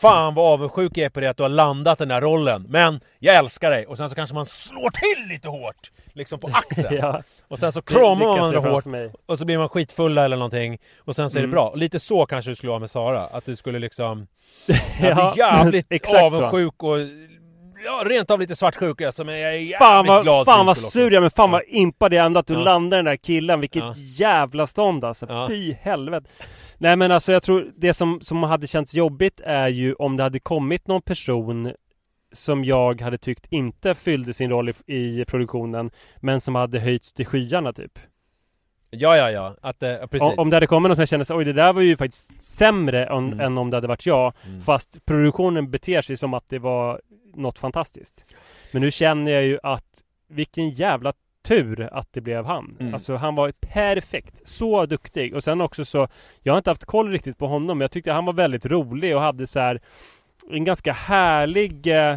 Fan 0.00 0.34
vad 0.34 0.52
avundsjuk 0.52 0.92
jag 0.98 1.04
är 1.04 1.10
på 1.10 1.20
det 1.20 1.26
att 1.30 1.36
du 1.36 1.42
har 1.42 1.50
landat 1.50 1.98
den 1.98 2.10
här 2.10 2.20
rollen 2.20 2.66
Men 2.68 3.00
jag 3.18 3.36
älskar 3.36 3.70
dig 3.70 3.86
Och 3.86 3.96
sen 3.96 4.08
så 4.08 4.14
kanske 4.14 4.34
man 4.34 4.46
slår 4.46 4.90
till 4.90 5.28
lite 5.28 5.48
hårt 5.48 5.92
Liksom 6.12 6.40
på 6.40 6.50
axeln 6.52 6.96
ja, 7.00 7.22
Och 7.48 7.58
sen 7.58 7.72
så 7.72 7.82
kramar 7.82 8.26
man 8.26 8.38
varandra 8.52 8.60
hårt. 8.70 8.84
Och 9.26 9.38
så 9.38 9.44
blir 9.44 9.58
man 9.58 9.68
skitfulla 9.68 10.24
eller 10.24 10.36
någonting 10.36 10.78
Och 10.98 11.16
sen 11.16 11.30
så 11.30 11.36
är 11.38 11.40
det 11.40 11.44
Mm. 11.44 11.50
bra 11.54 11.68
Och 11.68 11.78
lite 11.78 12.00
så 12.00 12.26
kanske 12.26 12.50
du 12.50 12.54
skulle 12.54 12.70
vara 12.70 12.80
med 12.80 12.90
Sara 12.90 13.20
Att 13.26 13.46
du 13.46 13.56
skulle 13.56 13.78
liksom 13.78 14.26
Ja, 15.00 15.34
jävligt 15.36 15.86
exakt 15.90 16.10
så. 16.10 16.18
avundsjuk 16.26 16.82
och 16.82 16.96
ja, 17.84 18.02
rent 18.06 18.30
av 18.30 18.40
lite 18.40 18.56
svartsjuka 18.56 19.12
som 19.12 19.28
jag 19.28 19.38
är 19.38 19.52
jävligt 19.52 19.76
Fan 19.78 20.06
vad, 20.06 20.22
glad 20.22 20.44
fan 20.46 20.66
vad 20.66 20.78
sur 20.78 21.12
jag 21.12 21.20
men 21.20 21.30
fan 21.30 21.50
vad 21.50 21.62
impad 21.68 22.12
jag 22.12 22.22
är 22.22 22.26
ändå 22.26 22.40
att 22.40 22.46
du 22.46 22.54
Ja. 22.54 22.60
landar 22.60 22.96
den 22.98 23.04
där 23.04 23.16
killen. 23.16 23.60
Vilket 23.60 23.82
Ja. 23.82 23.94
jävla 23.96 24.66
stånd 24.66 25.04
alltså. 25.04 25.26
Ja. 25.28 25.46
Fy 25.48 25.72
helvete. 25.72 26.28
Nej 26.78 26.96
men 26.96 27.10
alltså 27.12 27.32
jag 27.32 27.42
tror 27.42 27.70
det 27.76 27.94
som, 27.94 28.20
som 28.20 28.42
hade 28.42 28.66
känts 28.66 28.94
jobbigt 28.94 29.40
är 29.44 29.68
ju 29.68 29.94
om 29.94 30.16
det 30.16 30.22
hade 30.22 30.40
kommit 30.40 30.86
någon 30.86 31.02
person 31.02 31.72
som 32.32 32.64
jag 32.64 33.00
hade 33.00 33.18
tyckt 33.18 33.46
inte 33.50 33.94
fyllde 33.94 34.32
sin 34.34 34.50
roll 34.50 34.68
i, 34.68 34.74
i 35.20 35.24
produktionen 35.28 35.90
men 36.20 36.40
som 36.40 36.54
hade 36.54 36.80
höjts 36.80 37.12
till 37.12 37.26
skyarna 37.26 37.72
typ. 37.72 37.98
Ja, 38.94 39.16
ja, 39.16 39.30
ja. 39.30 39.56
Att, 39.60 39.82
eh, 39.82 40.06
precis. 40.06 40.38
Om, 40.38 40.50
det 40.50 40.56
hade 40.56 40.66
kommit 40.66 40.88
något 40.88 40.96
som 40.96 41.00
jag 41.00 41.08
kände 41.08 41.24
så, 41.24 41.36
oj 41.36 41.44
det 41.44 41.52
där 41.52 41.72
var 41.72 41.82
ju 41.82 41.96
faktiskt 41.96 42.42
sämre 42.42 43.06
än, 43.06 43.26
Mm. 43.26 43.40
än 43.40 43.58
om 43.58 43.70
det 43.70 43.76
hade 43.76 43.86
varit 43.86 44.06
jag. 44.06 44.32
Mm. 44.46 44.60
Fast 44.60 45.04
produktionen 45.04 45.70
beter 45.70 46.02
sig 46.02 46.16
som 46.16 46.34
att 46.34 46.48
det 46.48 46.58
var 46.58 47.00
något 47.34 47.58
fantastiskt. 47.58 48.24
Men 48.72 48.82
nu 48.82 48.90
känner 48.90 49.32
jag 49.32 49.44
ju 49.44 49.58
att 49.62 50.02
vilken 50.28 50.70
jävla 50.70 51.12
tur 51.48 51.88
att 51.92 52.08
det 52.12 52.20
blev 52.20 52.44
han. 52.44 52.76
Mm. 52.80 52.94
Alltså 52.94 53.16
han 53.16 53.34
var 53.34 53.52
perfekt. 53.60 54.48
Så 54.48 54.86
duktig. 54.86 55.34
Och 55.34 55.44
sen 55.44 55.60
också 55.60 55.84
så, 55.84 56.08
jag 56.42 56.52
har 56.52 56.58
inte 56.58 56.70
haft 56.70 56.84
koll 56.84 57.10
riktigt 57.10 57.38
på 57.38 57.46
honom. 57.46 57.78
Men 57.78 57.84
jag 57.84 57.90
tyckte 57.90 58.12
han 58.12 58.24
var 58.24 58.32
väldigt 58.32 58.66
rolig 58.66 59.16
och 59.16 59.22
hade 59.22 59.46
så 59.46 59.60
här 59.60 59.80
en 60.50 60.64
ganska 60.64 60.92
härlig 60.92 61.86
eh, 61.86 62.16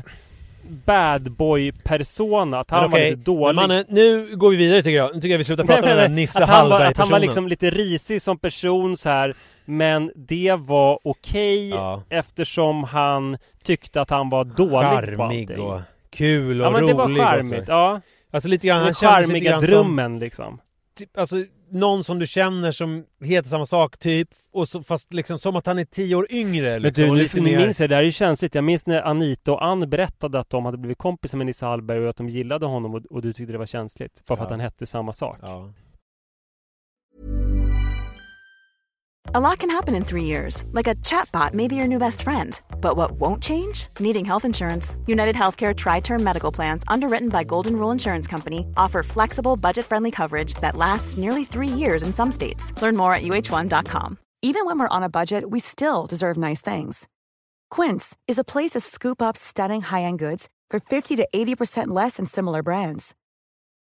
bad 0.68 1.32
boy 1.32 1.72
persona. 1.72 2.60
Att 2.60 2.70
han 2.72 2.82
Men 2.82 2.92
var 2.92 3.00
lite 3.00 3.16
dålig. 3.16 3.56
Men 3.56 3.68
mannen, 3.68 3.86
nu 3.90 4.36
går 4.36 4.50
vi 4.52 4.58
vidare 4.58 4.84
tycker 4.84 4.98
jag. 4.98 5.16
Nu 5.16 5.22
tycker 5.22 5.30
jag 5.34 5.38
vi 5.38 5.44
slutar 5.44 5.64
prata 5.66 5.82
nej, 5.82 5.90
med 5.90 6.04
den 6.04 6.12
där 6.12 6.16
Nisse 6.16 6.44
att 6.44 6.50
han 6.50 6.70
var, 6.70 6.76
att 6.76 6.82
han 6.82 6.82
Hallberg-personen. 6.82 7.12
var 7.12 7.20
liksom 7.20 7.48
lite 7.48 7.70
risig 7.70 8.22
som 8.22 8.38
person 8.38 8.98
så 8.98 9.10
här. 9.10 9.36
Men 9.66 10.12
det 10.16 10.56
var 10.60 11.00
okej 11.04 11.70
Ja. 11.70 12.04
eftersom 12.10 12.84
han 12.84 13.38
tyckte 13.64 14.02
att 14.02 14.10
han 14.10 14.30
var 14.30 14.44
dålig 14.44 15.18
på 15.18 15.24
allting. 15.24 15.48
Charmig 15.48 15.60
och 15.60 15.82
kul 16.10 16.62
och 16.62 16.68
Ja 16.68 16.72
men 16.72 16.82
rolig 16.82 16.96
det 16.96 16.98
var 16.98 17.08
charmigt, 17.08 17.68
ja. 17.68 18.02
Alltså 18.32 18.50
lite 18.50 18.68
grann, 18.68 18.82
han 18.82 18.94
kändes 18.94 19.28
lite 19.32 19.46
grann 19.46 19.62
som... 19.62 19.70
drömmen 19.70 20.20
liksom. 20.20 20.60
Typ, 20.98 21.18
alltså 21.18 21.36
någon 21.76 22.04
som 22.04 22.20
du 22.20 22.28
känner 22.28 22.72
som 22.72 23.06
heter 23.22 23.50
samma 23.50 23.66
sak 23.66 23.98
typ, 23.98 24.30
och 24.52 24.70
så, 24.70 24.84
fast 24.84 25.14
liksom 25.14 25.40
som 25.40 25.56
att 25.56 25.66
han 25.66 25.80
är 25.80 25.86
tio 25.86 26.16
år 26.16 26.28
yngre 26.30 26.72
Men 26.72 26.82
liksom, 26.82 27.04
du, 27.04 27.12
nu, 27.12 27.16
lite 27.18 27.42
nu 27.42 27.52
mer... 27.52 27.58
minns 27.58 27.80
jag, 27.80 27.90
det 27.90 27.96
här 27.96 28.02
är 28.02 28.06
ju 28.06 28.12
känsligt. 28.12 28.56
Jag 28.56 28.64
minns 28.64 28.86
när 28.88 29.02
Anita 29.02 29.52
och 29.52 29.66
Ann 29.66 29.90
berättade 29.90 30.40
att 30.40 30.50
de 30.50 30.66
hade 30.66 30.78
blivit 30.78 30.98
kompisar 30.98 31.38
med 31.38 31.46
Nisse 31.48 31.66
Hallberg 31.66 32.00
och 32.00 32.10
att 32.10 32.18
de 32.18 32.30
gillade 32.30 32.66
honom 32.66 32.96
och, 32.96 33.06
och 33.06 33.22
du 33.22 33.34
tyckte 33.34 33.52
det 33.52 33.58
var 33.58 33.66
känsligt. 33.66 34.26
Bara 34.26 34.38
för 34.38 34.42
Ja. 34.44 34.46
att 34.46 34.52
han 34.52 34.60
hette 34.60 34.86
samma 34.86 35.14
sak. 35.14 35.38
Ja. 35.42 35.74
A 39.34 39.40
lot 39.40 39.60
can 39.60 39.70
happen 39.70 39.96
in 39.96 40.04
three 40.04 40.24
years, 40.24 40.64
like 40.74 40.88
a 40.92 40.96
chatbot 41.04 41.54
may 41.54 41.68
be 41.68 41.76
your 41.76 41.88
new 41.88 42.00
best 42.00 42.22
friend. 42.22 42.60
But 42.80 42.96
what 42.96 43.20
won't 43.20 43.42
change? 43.42 43.88
Needing 44.00 44.26
health 44.26 44.46
insurance. 44.46 44.96
United 45.08 45.36
Healthcare 45.36 45.76
Tri 45.76 46.00
Term 46.00 46.24
Medical 46.24 46.52
Plans, 46.52 46.84
underwritten 46.88 47.30
by 47.30 47.44
Golden 47.44 47.76
Rule 47.76 47.92
Insurance 47.92 48.28
Company, 48.28 48.68
offer 48.78 49.04
flexible, 49.04 49.58
budget 49.58 49.86
friendly 49.86 50.12
coverage 50.12 50.54
that 50.62 50.76
lasts 50.76 51.18
nearly 51.18 51.46
three 51.46 51.68
years 51.68 52.04
in 52.04 52.14
some 52.14 52.32
states. 52.32 52.72
Learn 52.82 52.96
more 52.96 53.14
at 53.14 53.24
uh1.com. 53.24 54.20
Even 54.42 54.68
when 54.68 54.78
we're 54.78 54.96
on 54.96 55.02
a 55.02 55.10
budget, 55.10 55.50
we 55.50 55.60
still 55.60 56.06
deserve 56.06 56.38
nice 56.38 56.62
things. 56.62 57.08
Quince 57.72 58.16
is 58.28 58.38
a 58.38 58.44
place 58.44 58.72
to 58.72 58.80
scoop 58.80 59.22
up 59.22 59.36
stunning 59.36 59.82
high-end 59.82 60.20
goods 60.20 60.50
for 60.70 60.80
50 60.80 61.16
to 61.16 61.28
80% 61.34 61.88
less 61.88 62.18
than 62.18 62.28
similar 62.28 62.62
brands. 62.62 63.16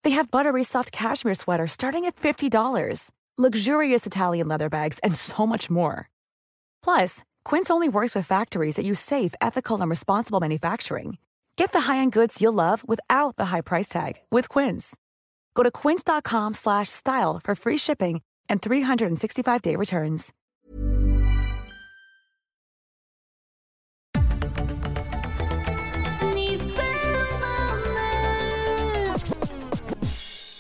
They 0.04 0.12
have 0.12 0.30
buttery 0.30 0.64
soft 0.64 0.92
cashmere 0.92 1.34
sweaters 1.34 1.72
starting 1.72 2.06
at 2.06 2.18
$50, 2.18 3.10
luxurious 3.38 4.06
Italian 4.06 4.48
leather 4.48 4.70
bags, 4.70 5.00
and 5.00 5.16
so 5.16 5.48
much 5.48 5.72
more. 5.72 6.10
Plus, 6.84 7.24
Quince 7.44 7.72
only 7.72 7.90
works 7.90 8.14
with 8.16 8.28
factories 8.28 8.76
that 8.76 8.86
use 8.86 9.00
safe, 9.00 9.34
ethical, 9.42 9.82
and 9.82 9.90
responsible 9.90 10.40
manufacturing. 10.40 11.18
Get 11.56 11.72
the 11.72 11.82
high-end 11.82 12.14
goods 12.14 12.42
you'll 12.42 12.54
love 12.54 12.88
without 12.88 13.36
the 13.38 13.46
high 13.46 13.62
price 13.62 13.88
tag 13.88 14.14
with 14.32 14.50
Quince. 14.50 14.96
Go 15.56 15.64
to 15.64 15.72
quince.com 15.72 16.54
slash 16.54 16.90
style 16.90 17.40
for 17.44 17.56
free 17.56 17.78
shipping 17.78 18.22
and 18.50 18.62
365-day 18.62 19.76
returns. 19.76 20.32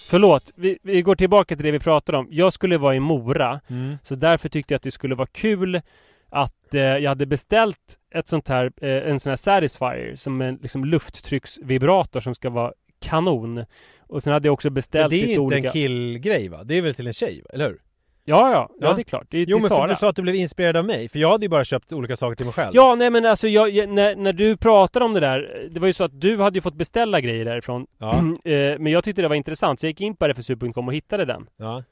Förlåt, 0.10 0.52
vi, 0.56 0.78
vi 0.84 1.02
går 1.02 1.16
tillbaka 1.16 1.56
till 1.56 1.66
det 1.66 1.72
vi 1.72 1.80
pratade 1.80 2.18
om. 2.18 2.28
Jag 2.32 2.54
skulle 2.54 2.78
vara 2.78 2.96
i 2.96 3.00
Mora, 3.00 3.62
Mm. 3.68 3.98
så 4.04 4.16
därför 4.16 4.50
tyckte 4.50 4.74
jag 4.74 4.78
att 4.78 4.84
det 4.84 4.92
skulle 4.92 5.16
vara 5.16 5.28
kul 5.32 5.82
att 6.30 6.54
eh, 6.74 6.82
jag 6.82 7.10
hade 7.10 7.26
beställt 7.26 7.78
ett 8.16 8.28
sånt 8.28 8.48
här, 8.50 8.72
eh, 8.82 8.90
en 9.12 9.20
sån 9.20 9.30
här 9.30 9.38
Satisfyer 9.38 10.16
som 10.16 10.42
en 10.42 10.56
liksom 10.62 10.86
lufttrycksvibrator 10.86 12.20
som 12.20 12.36
ska 12.36 12.50
vara 12.50 12.74
kanon. 13.02 13.66
Och 14.08 14.24
sen 14.24 14.34
hade 14.34 14.48
jag 14.48 14.54
också 14.54 14.68
Men 14.68 14.74
beställt 14.74 15.10
det 15.10 15.16
är 15.16 15.18
lite 15.18 15.32
inte 15.32 15.42
olika... 15.42 15.68
en 15.68 15.74
killgrej 15.74 16.50
va? 16.50 16.64
Det 16.64 16.78
är 16.78 16.82
väl 16.82 16.96
till 16.96 17.08
en 17.08 17.14
tjej, 17.14 17.44
eller 17.54 17.68
hur? 17.68 17.80
Ja, 18.26 18.52
ja, 18.52 18.70
ja, 18.80 18.88
Ja. 18.88 18.94
det 18.94 19.02
är 19.02 19.04
klart. 19.04 19.28
Det 19.30 19.38
är 19.38 19.46
Jo 19.48 19.58
men 19.58 19.62
för 19.62 19.76
Sara. 19.76 19.88
du 19.88 19.96
sa 19.96 20.10
att 20.10 20.16
du 20.16 20.22
blev 20.22 20.36
inspirerad 20.36 20.78
av 20.78 20.86
mig, 20.86 21.10
för 21.10 21.20
jag 21.20 21.30
hade 21.32 21.46
ju 21.46 21.50
bara 21.50 21.64
köpt 21.64 21.94
olika 21.94 22.16
saker 22.16 22.36
till 22.36 22.46
mig 22.46 22.54
själv. 22.54 22.72
Ja, 22.76 22.96
nej 22.96 23.10
men 23.10 23.26
alltså 23.26 23.48
jag, 23.48 23.70
jag, 23.70 23.90
när, 23.90 24.16
när 24.16 24.34
du 24.34 24.58
pratade 24.58 25.06
om 25.06 25.14
det 25.14 25.20
där 25.20 25.68
Det 25.72 25.80
var 25.80 25.88
ju 25.88 25.94
så 25.94 26.04
att 26.04 26.22
du 26.22 26.38
hade 26.38 26.58
ju 26.58 26.62
fått 26.62 26.74
beställa 26.76 27.22
grejer 27.22 27.46
därifrån 27.46 27.88
Ja. 27.98 28.14
eh, 28.52 28.80
Men 28.80 28.88
jag 28.88 29.04
tyckte 29.04 29.22
det 29.22 29.28
var 29.28 29.36
intressant 29.36 29.80
så 29.80 29.86
jag 29.86 29.90
gick 29.90 30.02
in 30.02 30.16
på 30.16 30.28
rfsu.com 30.28 30.88
och 30.88 30.94
hittade 30.94 31.26
den 31.26 31.46
Ja. 31.58 31.84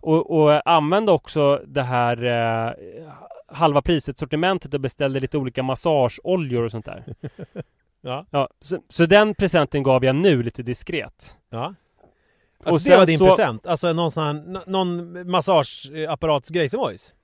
Och, 0.00 0.30
och 0.40 0.68
använde 0.70 1.12
också 1.12 1.62
det 1.66 1.82
här 1.82 2.24
eh, 2.24 2.72
halva 3.46 3.82
priset-sortimentet 3.82 4.74
och 4.74 4.80
beställde 4.80 5.20
lite 5.20 5.38
olika 5.38 5.62
massageoljor 5.62 6.62
och 6.64 6.70
sånt 6.70 6.84
där 6.84 7.04
Ja. 8.00 8.26
Ja, 8.30 8.48
så, 8.60 8.78
så 8.88 9.06
den 9.06 9.34
presenten 9.34 9.82
gav 9.82 10.04
jag 10.04 10.16
nu 10.16 10.42
lite 10.42 10.62
diskret 10.62 11.36
ja. 11.50 11.74
Och 12.58 12.72
Alltså 12.72 12.88
det 12.88 12.92
sen 12.92 12.98
var 12.98 13.06
din 13.06 13.18
så- 13.18 13.26
present? 13.26 13.66
Alltså 13.66 13.92
någon 13.92 14.10
sån 14.10 14.22
här, 14.22 14.64
någon 14.70 15.30
massageapparatsgrejsimojs? 15.30 17.14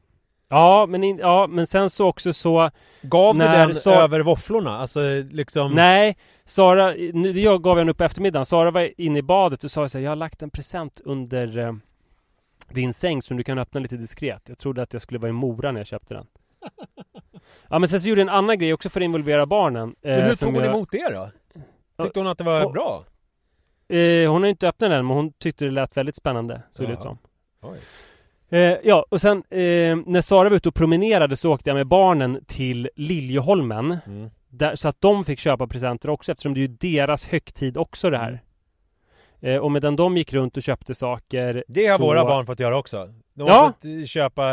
Ja, 0.49 0.87
men, 0.89 1.05
in, 1.05 1.19
ja, 1.19 1.47
men 1.47 1.67
sen 1.67 1.91
så 1.91 2.07
också 2.09 2.33
så 2.33 2.71
Gav 3.03 3.35
du 3.35 3.41
den 3.45 3.75
så- 3.75 3.91
över 3.93 4.21
våfflorna? 4.21 4.79
Alltså 4.79 5.01
liksom... 5.31 5.73
Nej, 5.73 6.17
Sara, 6.45 6.95
nu, 7.13 7.41
jag 7.41 7.63
gav 7.63 7.77
den 7.77 7.89
upp 7.89 7.99
på 7.99 8.05
eftermiddagen. 8.05 8.47
Sara 8.47 8.71
var 8.71 9.01
inne 9.01 9.19
i 9.19 9.23
badet 9.23 9.65
och 9.65 9.71
sa 9.71 9.89
så 9.89 9.99
här, 9.99 10.05
jag 10.05 10.11
har 10.11 10.17
lagt 10.17 10.43
en 10.43 10.51
present 10.51 11.01
under 11.05 11.59
eh, 11.59 11.73
din 12.71 12.93
säng 12.93 13.23
som 13.23 13.37
du 13.37 13.45
kan 13.45 13.59
öppna 13.59 13.81
lite 13.81 13.97
diskret. 13.97 14.43
Jag 14.49 14.59
trodde 14.59 14.83
att 14.83 14.93
jag 14.93 15.03
skulle 15.03 15.19
vara 15.19 15.29
i 15.29 15.33
Mora 15.33 15.73
när 15.73 15.81
jag 15.81 15.87
köpte 15.87 16.15
den. 16.15 16.27
Ja 17.69 17.79
men 17.79 17.89
sen 17.89 18.01
så 18.01 18.09
gjorde 18.09 18.21
jag 18.21 18.29
en 18.29 18.35
annan 18.35 18.59
grej 18.59 18.75
också 18.75 18.89
för 18.89 19.01
att 19.01 19.05
involvera 19.05 19.47
barnen. 19.47 19.95
eh, 20.03 20.17
Men 20.17 20.23
hur 20.23 20.35
tog 20.35 20.55
hon 20.55 20.65
jag- 20.65 20.75
emot 20.75 20.89
det 20.93 21.13
då? 21.13 21.31
Tyckte 22.05 22.21
hon 22.21 22.27
att 22.27 22.39
det 22.39 22.45
var 22.45 22.65
Och- 22.67 22.73
bra? 22.73 23.05
Eh, 23.89 24.31
hon 24.33 24.43
har 24.43 24.49
inte 24.51 24.69
öppnat 24.69 24.91
den 24.91 25.07
men 25.07 25.17
hon 25.17 25.33
tyckte 25.33 25.65
det 25.65 25.71
lät 25.71 25.97
väldigt 25.97 26.17
spännande. 26.17 26.63
Såg 26.73 26.87
det 26.87 26.93
ut 26.93 27.01
som. 27.03 27.19
Eh, 28.51 28.59
ja, 28.85 29.07
och 29.09 29.21
sen 29.21 29.37
eh, 29.51 29.97
när 30.07 30.21
Sara 30.21 30.49
var 30.49 30.57
ute 30.57 30.69
och 30.69 30.75
promenerade 30.75 31.37
så 31.37 31.53
åkte 31.53 31.71
jag 31.71 31.75
med 31.75 31.87
barnen 31.87 32.45
till 32.47 32.89
Liljeholmen. 32.97 33.99
Mm. 34.07 34.31
Där, 34.49 34.77
så 34.77 34.89
att 34.89 35.01
de 35.01 35.25
fick 35.25 35.39
köpa 35.39 35.67
presenter 35.67 36.11
också 36.11 36.33
eftersom 36.33 36.55
det 36.55 36.61
är 36.61 36.63
ju 36.63 36.69
deras 36.69 37.27
högtid 37.27 37.77
också 37.77 38.11
det 38.11 38.19
här. 38.19 38.43
Eh, 39.45 39.57
och 39.59 39.73
medan 39.73 39.97
de 39.97 40.17
gick 40.17 40.33
runt 40.33 40.57
och 40.57 40.63
köpte 40.63 40.95
saker 40.95 41.65
Det 41.69 41.87
har 41.87 41.99
så... 41.99 42.05
våra 42.05 42.25
barn 42.25 42.47
fått 42.47 42.61
göra 42.61 42.79
också. 42.79 43.09
De 43.35 43.43
har 43.43 43.51
Ja. 43.51 43.67
fått 43.73 43.85
eh, 43.85 44.05
köpa 44.05 44.53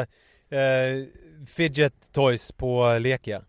eh, 0.49 1.05
fidget 1.47 1.93
toys 2.13 2.51
på 2.51 2.97
Lekia. 2.99 3.41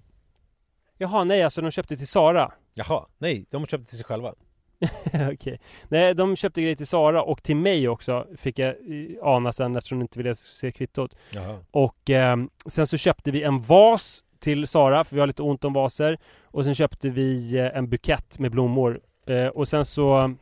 Jaha, 0.99 1.25
nej 1.25 1.43
alltså 1.43 1.61
de 1.61 1.71
köpte 1.71 1.97
till 1.97 2.07
Sara. 2.09 2.53
Jaha, 2.75 3.07
nej, 3.19 3.47
de 3.51 3.67
köpte 3.67 3.87
till 3.89 3.97
sig 3.99 4.05
själva. 4.07 4.35
Okej. 5.33 5.61
Nej, 5.89 6.15
de 6.15 6.37
köpte 6.37 6.63
grejer 6.63 6.77
till 6.77 6.87
Sara 6.87 7.23
och 7.23 7.43
till 7.43 7.57
mig 7.57 7.89
också 7.89 8.27
fick 8.37 8.59
jag 8.59 8.69
eh, 8.69 8.77
ana 9.23 9.53
sen 9.53 9.77
eftersom 9.77 9.99
de 9.99 10.03
inte 10.03 10.19
ville 10.19 10.35
se 10.35 10.73
kvittot. 10.73 11.17
Jaha. 11.31 11.59
Och 11.71 12.11
eh, 12.11 12.37
sen 12.67 12.87
så 12.87 12.97
köpte 12.97 13.31
vi 13.31 13.43
en 13.43 13.61
vas 13.63 14.25
till 14.41 14.67
Sara 14.67 15.05
för 15.05 15.15
vi 15.17 15.21
har 15.21 15.27
lite 15.27 15.43
ont 15.43 15.65
om 15.65 15.73
vaser. 15.73 16.19
Och 16.43 16.65
sen 16.65 16.75
köpte 16.75 17.09
vi 17.09 17.59
en 17.75 17.89
bukett 17.89 18.39
med 18.39 18.51
blommor. 18.51 19.01
Eh, 19.27 19.47
och 19.47 19.69
sen 19.69 19.85
så 19.85 20.35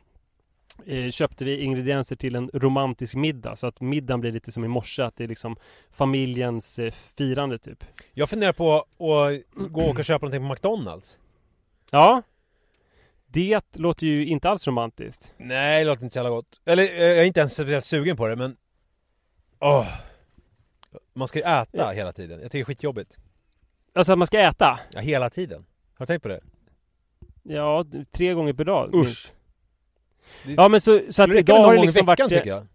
köpte 1.11 1.45
vi 1.45 1.57
ingredienser 1.57 2.15
till 2.15 2.35
en 2.35 2.49
romantisk 2.53 3.15
middag. 3.15 3.55
Så 3.55 3.67
att 3.67 3.81
middagen 3.81 4.21
blir 4.21 4.31
lite 4.31 4.51
som 4.51 4.65
i 4.65 4.67
morse. 4.67 5.01
Att 5.03 5.15
det 5.17 5.23
är 5.23 5.27
liksom 5.27 5.55
familjens 5.91 6.79
eh, 6.79 6.91
firande 6.91 7.57
typ. 7.57 7.83
Jag 8.13 8.29
funderar 8.29 8.53
på 8.53 8.73
att 8.75 8.87
gå 9.71 9.81
och 9.89 9.99
och 9.99 10.05
köpa 10.05 10.25
någonting 10.25 10.47
på 10.47 10.53
McDonalds. 10.53 11.19
Ja. 11.91 12.21
Det 13.27 13.61
låter 13.75 14.05
ju 14.07 14.25
inte 14.25 14.49
alls 14.49 14.67
romantiskt. 14.67 15.33
Nej, 15.37 15.83
det 15.83 15.89
låter 15.89 16.03
inte 16.03 16.13
så 16.13 16.17
jävla 16.19 16.29
gott. 16.29 16.61
Eller 16.65 16.83
eh, 16.83 17.03
jag 17.03 17.17
är 17.17 17.23
inte 17.23 17.39
ens 17.39 17.53
speciellt 17.53 17.85
sugen 17.85 18.17
på 18.17 18.27
det, 18.27 18.35
men... 18.35 18.57
Åh! 19.59 19.87
Man 21.13 21.27
ska 21.27 21.39
ju 21.39 21.43
äta 21.45 21.67
Ja. 21.71 21.91
hela 21.91 22.13
tiden. 22.13 22.41
Jag 22.41 22.51
tycker 22.51 22.57
det 22.59 22.63
är 22.63 22.65
skitjobbigt. 22.65 23.17
Alltså 23.93 24.11
att 24.11 24.17
man 24.17 24.27
ska 24.27 24.39
äta. 24.39 24.79
Ja, 24.91 24.99
hela 24.99 25.29
tiden. 25.29 25.65
Har 25.93 26.05
du 26.05 26.07
tänkt 26.07 26.21
på 26.23 26.29
det? 26.29 26.41
Ja, 27.43 27.85
tre 28.11 28.33
gånger 28.33 28.53
per 28.53 28.63
dag. 28.65 28.95
Usch. 28.95 29.05
minst. 29.05 29.35
Det 30.45 30.53
Ja 30.53 30.69
men 30.69 30.81
så, 30.81 31.01
så 31.09 31.23
att 31.23 31.35
idag 31.35 31.63
har 31.63 31.75
det 31.75 31.81
liksom 31.81 32.05
veckan 32.05 32.27
varit... 32.29 32.37
tycker 32.37 32.49
jag. 32.49 32.67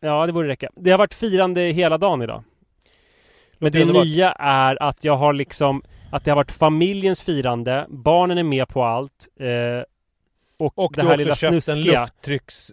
Ja, 0.00 0.26
det 0.26 0.32
borde 0.32 0.48
räcka. 0.48 0.70
Det 0.76 0.90
har 0.90 0.98
varit 0.98 1.14
firande 1.14 1.60
hela 1.60 1.98
dagen 1.98 2.22
idag. 2.22 2.44
Men 3.58 3.72
det 3.72 3.84
nya 3.84 4.32
är 4.32 4.82
att 4.82 5.04
jag 5.04 5.16
har 5.16 5.32
liksom 5.32 5.82
Att 6.12 6.24
det 6.24 6.30
har 6.30 6.36
varit 6.36 6.52
familjens 6.52 7.20
firande, 7.20 7.86
barnen 7.88 8.38
är 8.38 8.42
med 8.42 8.68
på 8.68 8.84
allt. 8.84 9.28
Eh, 9.40 9.84
och, 10.56 10.78
Och 10.78 10.92
det 10.92 11.02
du 11.02 11.08
här 11.08 11.08
har 11.08 11.14
också 11.14 11.24
lilla 11.24 11.34
köpt 11.34 11.52
en 11.54 11.62
snuskiga. 11.62 12.00
lufttrycks 12.00 12.72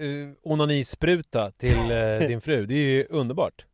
uh, 0.00 0.30
onanispruta 0.42 1.50
till 1.50 1.90
eh, 1.90 2.18
din 2.28 2.40
fru. 2.40 2.66
Det 2.66 2.74
är 2.74 2.78
ju 2.78 3.06
underbart. 3.10 3.64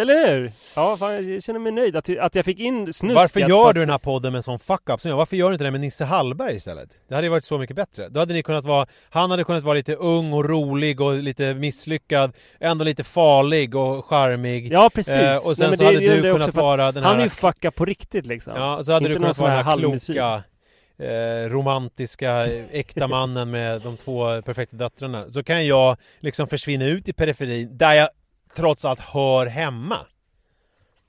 Eller 0.00 0.28
hur? 0.28 0.52
Ja, 0.74 0.96
fan, 0.96 1.32
jag 1.32 1.42
känner 1.42 1.60
mig 1.60 1.72
nöjd 1.72 1.96
att, 1.96 2.18
att 2.18 2.34
jag 2.34 2.44
fick 2.44 2.58
in 2.58 2.92
snusket. 2.92 3.14
Varför 3.14 3.40
gör 3.40 3.64
fast- 3.64 3.74
du 3.74 3.80
den 3.80 3.90
här 3.90 3.98
podden 3.98 4.32
med 4.32 4.38
en 4.38 4.42
sån 4.42 4.58
fuck-up 4.58 5.00
som 5.00 5.08
jag? 5.08 5.16
Varför 5.16 5.36
gör 5.36 5.48
du 5.48 5.54
inte 5.54 5.64
det 5.64 5.70
med 5.70 5.80
Nisse 5.80 6.04
Hallberg 6.04 6.56
istället? 6.56 6.90
Det 7.08 7.14
hade 7.14 7.26
ju 7.26 7.30
varit 7.30 7.44
så 7.44 7.58
mycket 7.58 7.76
bättre. 7.76 8.08
Då 8.08 8.20
hade 8.20 8.34
ni 8.34 8.42
kunnat 8.42 8.64
vara, 8.64 8.86
han 9.10 9.30
hade 9.30 9.44
kunnat 9.44 9.62
vara 9.62 9.74
lite 9.74 9.94
ung 9.94 10.32
och 10.32 10.48
rolig 10.48 11.00
och 11.00 11.14
lite 11.14 11.54
misslyckad, 11.54 12.32
ändå 12.60 12.84
lite 12.84 13.04
farlig 13.04 13.74
och 13.74 14.04
charmig. 14.04 14.72
Ja, 14.72 14.90
precis. 14.94 15.14
Eh, 15.14 15.48
och 15.48 15.56
sen 15.56 15.68
Nej, 15.68 15.78
så 15.78 15.84
hade 15.84 15.98
du 15.98 16.32
kunnat 16.32 16.54
vara 16.54 16.92
den 16.92 17.02
här... 17.02 17.10
Han 17.10 17.20
är 17.20 17.24
ju 17.24 17.30
fucka 17.30 17.70
på 17.70 17.84
riktigt 17.84 18.26
liksom. 18.26 18.52
Ja, 18.56 18.84
så 18.84 18.92
hade 18.92 19.04
Inte 19.04 19.08
du 19.08 19.14
kunnat 19.14 19.38
vara 19.38 19.54
den 19.54 19.64
här 19.64 19.76
kloka, 19.76 20.42
eh, 20.98 21.48
romantiska, 21.50 22.46
äkta 22.72 23.08
mannen 23.18 23.50
med 23.50 23.80
de 23.80 23.96
två 23.96 24.42
perfekta 24.42 24.76
döttrarna. 24.76 25.30
Så 25.30 25.42
kan 25.42 25.66
jag 25.66 25.96
liksom 26.20 26.48
försvinna 26.48 26.84
ut 26.84 27.08
i 27.08 27.12
periferin, 27.12 27.78
där 27.78 27.92
jag 27.92 28.08
trots 28.56 28.84
allt 28.84 29.00
hör 29.00 29.46
hemma. 29.46 29.98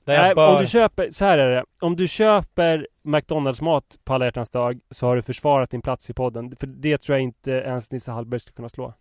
Nej, 0.04 0.34
bör... 0.34 0.54
om 0.54 0.60
du 0.62 0.66
köper, 0.68 1.10
så 1.10 1.24
här 1.24 1.38
är 1.38 1.54
det. 1.54 1.64
Om 1.80 1.96
du 1.96 2.08
köper 2.08 2.88
McDonalds-mat 3.02 3.98
på 4.04 4.14
alla 4.14 4.24
hjärtans 4.24 4.50
dag 4.50 4.80
så 4.90 5.06
har 5.06 5.16
du 5.16 5.22
försvarat 5.22 5.70
din 5.70 5.82
plats 5.82 6.10
i 6.10 6.14
podden. 6.14 6.56
För 6.56 6.66
det 6.66 6.98
tror 6.98 7.16
jag 7.16 7.22
inte 7.22 7.50
ens 7.50 7.90
Nisse 7.90 8.10
Hallberg 8.10 8.40
skulle 8.40 8.54
kunna 8.54 8.68
slå. 8.68 8.94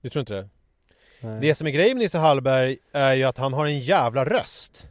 Du 0.00 0.08
tror 0.08 0.20
inte 0.20 0.34
det? 0.34 0.48
Nej. 1.20 1.40
Det 1.40 1.54
som 1.54 1.66
är 1.66 1.70
grejen 1.70 1.96
med 1.96 2.02
Nisse 2.04 2.18
Hallberg 2.18 2.76
är 2.92 3.14
ju 3.14 3.24
att 3.24 3.38
han 3.38 3.52
har 3.52 3.66
en 3.66 3.80
jävla 3.80 4.24
röst. 4.24 4.88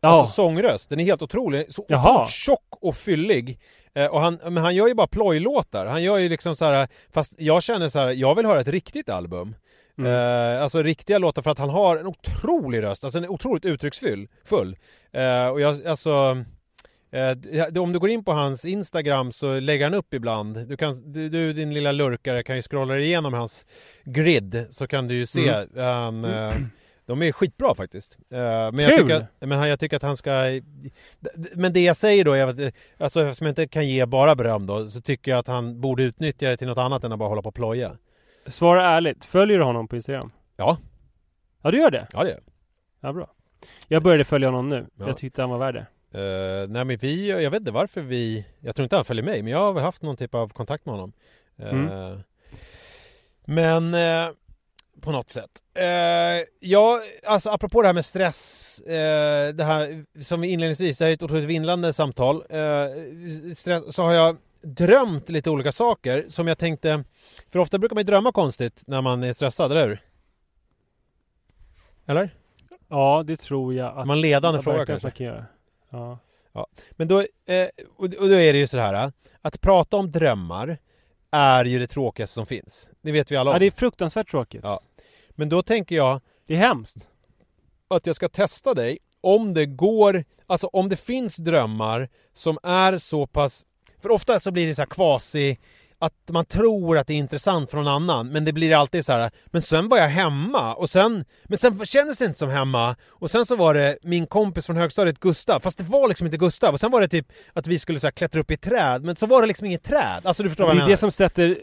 ja, 0.00 0.08
Alltså 0.08 0.34
sångröst. 0.34 0.88
Den 0.88 1.00
är 1.00 1.04
helt 1.04 1.22
otrolig. 1.22 1.72
Så 1.72 1.84
Jaha. 1.88 2.12
otroligt 2.12 2.30
tjock 2.30 2.68
och 2.70 2.94
fyllig. 2.96 3.58
Eh, 3.94 4.06
och 4.06 4.20
han, 4.20 4.34
men 4.42 4.56
han 4.56 4.74
gör 4.74 4.88
ju 4.88 4.94
bara 4.94 5.06
plojlåtar. 5.06 5.86
Han 5.86 6.02
gör 6.02 6.18
ju 6.18 6.28
liksom 6.28 6.56
så 6.56 6.64
här. 6.64 6.88
Fast 7.12 7.32
jag 7.38 7.62
känner 7.62 7.88
så 7.88 7.98
här. 7.98 8.10
jag 8.10 8.34
vill 8.34 8.46
höra 8.46 8.60
ett 8.60 8.68
riktigt 8.68 9.08
album. 9.08 9.54
Mm. 9.98 10.12
Eh, 10.12 10.62
alltså 10.62 10.82
riktiga 10.82 11.18
låtar 11.18 11.42
för 11.42 11.50
att 11.50 11.58
han 11.58 11.70
har 11.70 11.96
en 11.96 12.06
otrolig 12.06 12.82
röst. 12.82 13.04
Alltså 13.04 13.18
en 13.18 13.28
otroligt 13.28 13.64
uttrycksfull. 13.64 14.28
Full. 14.44 14.76
Eh, 15.12 15.48
och 15.48 15.60
jag, 15.60 15.86
alltså... 15.86 16.44
eh, 17.10 17.82
om 17.82 17.92
du 17.92 17.98
går 17.98 18.10
in 18.10 18.24
på 18.24 18.32
hans 18.32 18.64
Instagram 18.64 19.32
så 19.32 19.60
lägger 19.60 19.84
han 19.84 19.94
upp 19.94 20.14
ibland. 20.14 20.68
Du, 20.68 20.76
kan, 20.76 21.12
du, 21.12 21.28
du 21.28 21.52
din 21.52 21.74
lilla 21.74 21.92
lurkare 21.92 22.42
kan 22.42 22.56
ju 22.56 22.62
scrolla 22.62 22.98
igenom 22.98 23.32
hans 23.32 23.66
grid 24.04 24.66
så 24.70 24.86
kan 24.86 25.08
du 25.08 25.14
ju 25.14 25.26
se. 25.26 25.48
Mm. 25.48 25.68
han, 25.76 26.24
eh, 26.24 26.54
de 27.06 27.22
är 27.22 27.32
skitbra 27.32 27.74
faktiskt. 27.74 28.18
Eh, 28.30 28.38
men, 28.72 28.78
jag 28.78 28.98
tycker, 28.98 29.16
att, 29.16 29.48
men 29.48 29.68
jag 29.68 29.80
tycker 29.80 29.96
att 29.96 30.02
han 30.02 30.16
ska... 30.16 30.60
Men 31.54 31.72
det 31.72 31.80
jag 31.80 31.96
säger 31.96 32.24
då 32.24 32.34
eh, 32.34 32.72
alltså 32.98 33.22
eftersom 33.22 33.46
jag 33.46 33.50
inte 33.52 33.68
kan 33.68 33.88
ge 33.88 34.06
bara 34.06 34.34
beröm 34.34 34.66
då, 34.66 34.88
så 34.88 35.00
tycker 35.00 35.30
jag 35.30 35.38
att 35.38 35.46
han 35.46 35.80
borde 35.80 36.02
utnyttja 36.02 36.48
det 36.48 36.56
till 36.56 36.68
något 36.68 36.78
annat 36.78 37.04
än 37.04 37.12
att 37.12 37.18
bara 37.18 37.28
hålla 37.28 37.42
på 37.42 37.48
och 37.48 37.54
ploja. 37.54 37.96
Svara 38.46 38.86
ärligt. 38.86 39.24
Följer 39.24 39.58
du 39.58 39.64
honom 39.64 39.88
på 39.88 39.96
Instagram? 39.96 40.32
Ja. 40.56 40.78
Ja, 41.62 41.70
du 41.70 41.78
gör 41.78 41.90
det? 41.90 42.06
Ja 42.12 42.24
det 42.24 42.32
är 42.32 42.40
Ja, 43.00 43.12
bra. 43.12 43.30
Jag 43.88 44.02
började 44.02 44.24
följa 44.24 44.48
honom 44.48 44.68
nu. 44.68 44.86
Ja. 44.98 45.06
Jag 45.06 45.16
tyckte 45.16 45.40
han 45.42 45.50
var 45.50 45.58
värd 45.58 45.74
det. 45.74 45.86
Uh, 46.18 46.68
nej 46.68 46.84
men 46.84 46.96
vi, 46.96 47.28
jag 47.42 47.50
vet 47.50 47.60
inte 47.60 47.72
varför 47.72 48.00
vi, 48.00 48.46
jag 48.60 48.76
tror 48.76 48.84
inte 48.84 48.96
han 48.96 49.04
följer 49.04 49.24
mig, 49.24 49.42
men 49.42 49.52
jag 49.52 49.72
har 49.72 49.80
haft 49.80 50.02
någon 50.02 50.16
typ 50.16 50.34
av 50.34 50.48
kontakt 50.48 50.86
med 50.86 50.94
honom. 50.94 51.12
Eh, 51.58 51.68
Mm. 51.68 52.20
Men 53.46 53.94
eh, 53.94 54.32
på 55.00 55.12
något 55.12 55.30
sätt. 55.30 55.50
Uh, 55.78 56.44
ja, 56.60 57.00
alltså 57.26 57.50
apropå 57.50 57.82
det 57.82 57.88
här 57.88 57.94
med 57.94 58.04
stress, 58.04 58.82
det 59.54 59.64
här 59.64 60.04
som 60.22 60.40
vi 60.40 60.48
inledningsvis, 60.48 60.98
det 60.98 61.04
här 61.04 61.10
är 61.10 61.14
ett 61.14 61.22
otroligt 61.22 61.44
vindlande 61.44 61.92
samtal. 61.92 62.42
Stress, 63.54 63.94
så 63.94 64.02
har 64.02 64.12
jag 64.12 64.36
drömt 64.62 65.28
lite 65.28 65.50
olika 65.50 65.72
saker 65.72 66.26
som 66.28 66.48
jag 66.48 66.58
tänkte, 66.58 67.04
för 67.50 67.58
ofta 67.58 67.78
brukar 67.78 67.94
man 67.94 68.00
ju 68.00 68.06
drömma 68.06 68.32
konstigt 68.32 68.82
när 68.86 69.02
man 69.02 69.22
är 69.22 69.32
stressad, 69.32 69.70
eller 69.70 69.88
hur? 69.88 70.02
Eller? 72.06 72.34
Ja, 72.88 73.22
det 73.26 73.36
tror 73.36 73.74
jag 73.74 73.98
att... 73.98 74.06
Man 74.06 74.20
ledande 74.20 74.62
fråga 74.62 74.80
att 74.80 74.86
kanske. 74.86 75.06
man 75.06 75.12
kan 75.12 75.26
göra. 75.26 75.46
Ja. 75.90 76.18
Men 76.90 77.08
då, 77.08 77.20
eh, 77.20 77.68
och 77.96 78.10
då 78.10 78.34
är 78.34 78.52
det 78.52 78.58
ju 78.58 78.66
så 78.66 78.78
här 78.78 79.12
att 79.42 79.60
prata 79.60 79.96
om 79.96 80.12
drömmar 80.12 80.78
är 81.30 81.64
ju 81.64 81.78
det 81.78 81.86
tråkigaste 81.86 82.34
som 82.34 82.46
finns. 82.46 82.88
Det 83.00 83.12
vet 83.12 83.32
vi 83.32 83.36
alla 83.36 83.50
om. 83.50 83.54
ja, 83.54 83.58
det 83.58 83.66
är 83.66 83.70
fruktansvärt 83.70 84.30
tråkigt. 84.30 84.60
Ja. 84.64 84.80
Men 85.30 85.48
då 85.48 85.62
tänker 85.62 85.96
jag 85.96 86.20
Det 86.46 86.54
är 86.54 86.58
hemskt. 86.58 87.08
att 87.88 88.06
jag 88.06 88.16
ska 88.16 88.28
testa 88.28 88.74
dig 88.74 88.98
om 89.20 89.54
det 89.54 89.66
går, 89.66 90.24
alltså 90.46 90.66
om 90.66 90.88
det 90.88 90.96
finns 90.96 91.36
drömmar 91.36 92.08
som 92.34 92.58
är 92.62 92.98
så 92.98 93.26
pass, 93.26 93.66
för 94.02 94.10
ofta 94.10 94.40
så 94.40 94.50
blir 94.50 94.66
det 94.66 94.74
så 94.74 94.80
här 94.82 94.86
kvasi 94.86 95.58
att 96.04 96.30
man 96.30 96.44
tror 96.44 96.98
att 96.98 97.06
det 97.06 97.12
är 97.14 97.18
intressant 97.18 97.70
för 97.70 97.76
någon 97.76 97.88
annan 97.88 98.28
men 98.28 98.44
det 98.44 98.52
blir 98.52 98.76
alltid 98.76 99.04
så 99.04 99.12
här. 99.12 99.30
Men 99.46 99.62
sen 99.62 99.88
var 99.88 99.98
jag 99.98 100.08
hemma 100.08 100.74
och 100.74 100.90
sen 100.90 101.24
Men 101.44 101.58
sen 101.58 101.86
kändes 101.86 102.18
det 102.18 102.24
inte 102.24 102.38
som 102.38 102.48
hemma 102.48 102.96
Och 103.08 103.30
sen 103.30 103.46
så 103.46 103.56
var 103.56 103.74
det 103.74 103.98
min 104.02 104.26
kompis 104.26 104.66
från 104.66 104.76
högstadiet 104.76 105.20
Gustav 105.20 105.60
Fast 105.60 105.78
det 105.78 105.84
var 105.84 106.08
liksom 106.08 106.26
inte 106.26 106.36
Gustav 106.36 106.74
och 106.74 106.80
sen 106.80 106.90
var 106.90 107.00
det 107.00 107.08
typ 107.08 107.26
Att 107.52 107.66
vi 107.66 107.78
skulle 107.78 108.00
så 108.00 108.06
här, 108.06 108.12
klättra 108.12 108.40
upp 108.40 108.50
i 108.50 108.54
ett 108.54 108.62
träd 108.62 109.04
Men 109.04 109.16
så 109.16 109.26
var 109.26 109.40
det 109.40 109.46
liksom 109.46 109.66
inget 109.66 109.84
träd 109.84 110.20
Alltså 110.24 110.42
du 110.42 110.48
förstår 110.48 110.64
vad 110.64 110.74
Det 110.74 110.78
jag 110.78 110.82
är 110.82 110.86
menar 110.86 110.90
det 110.90 110.96
som 110.96 111.10
sätter, 111.10 111.58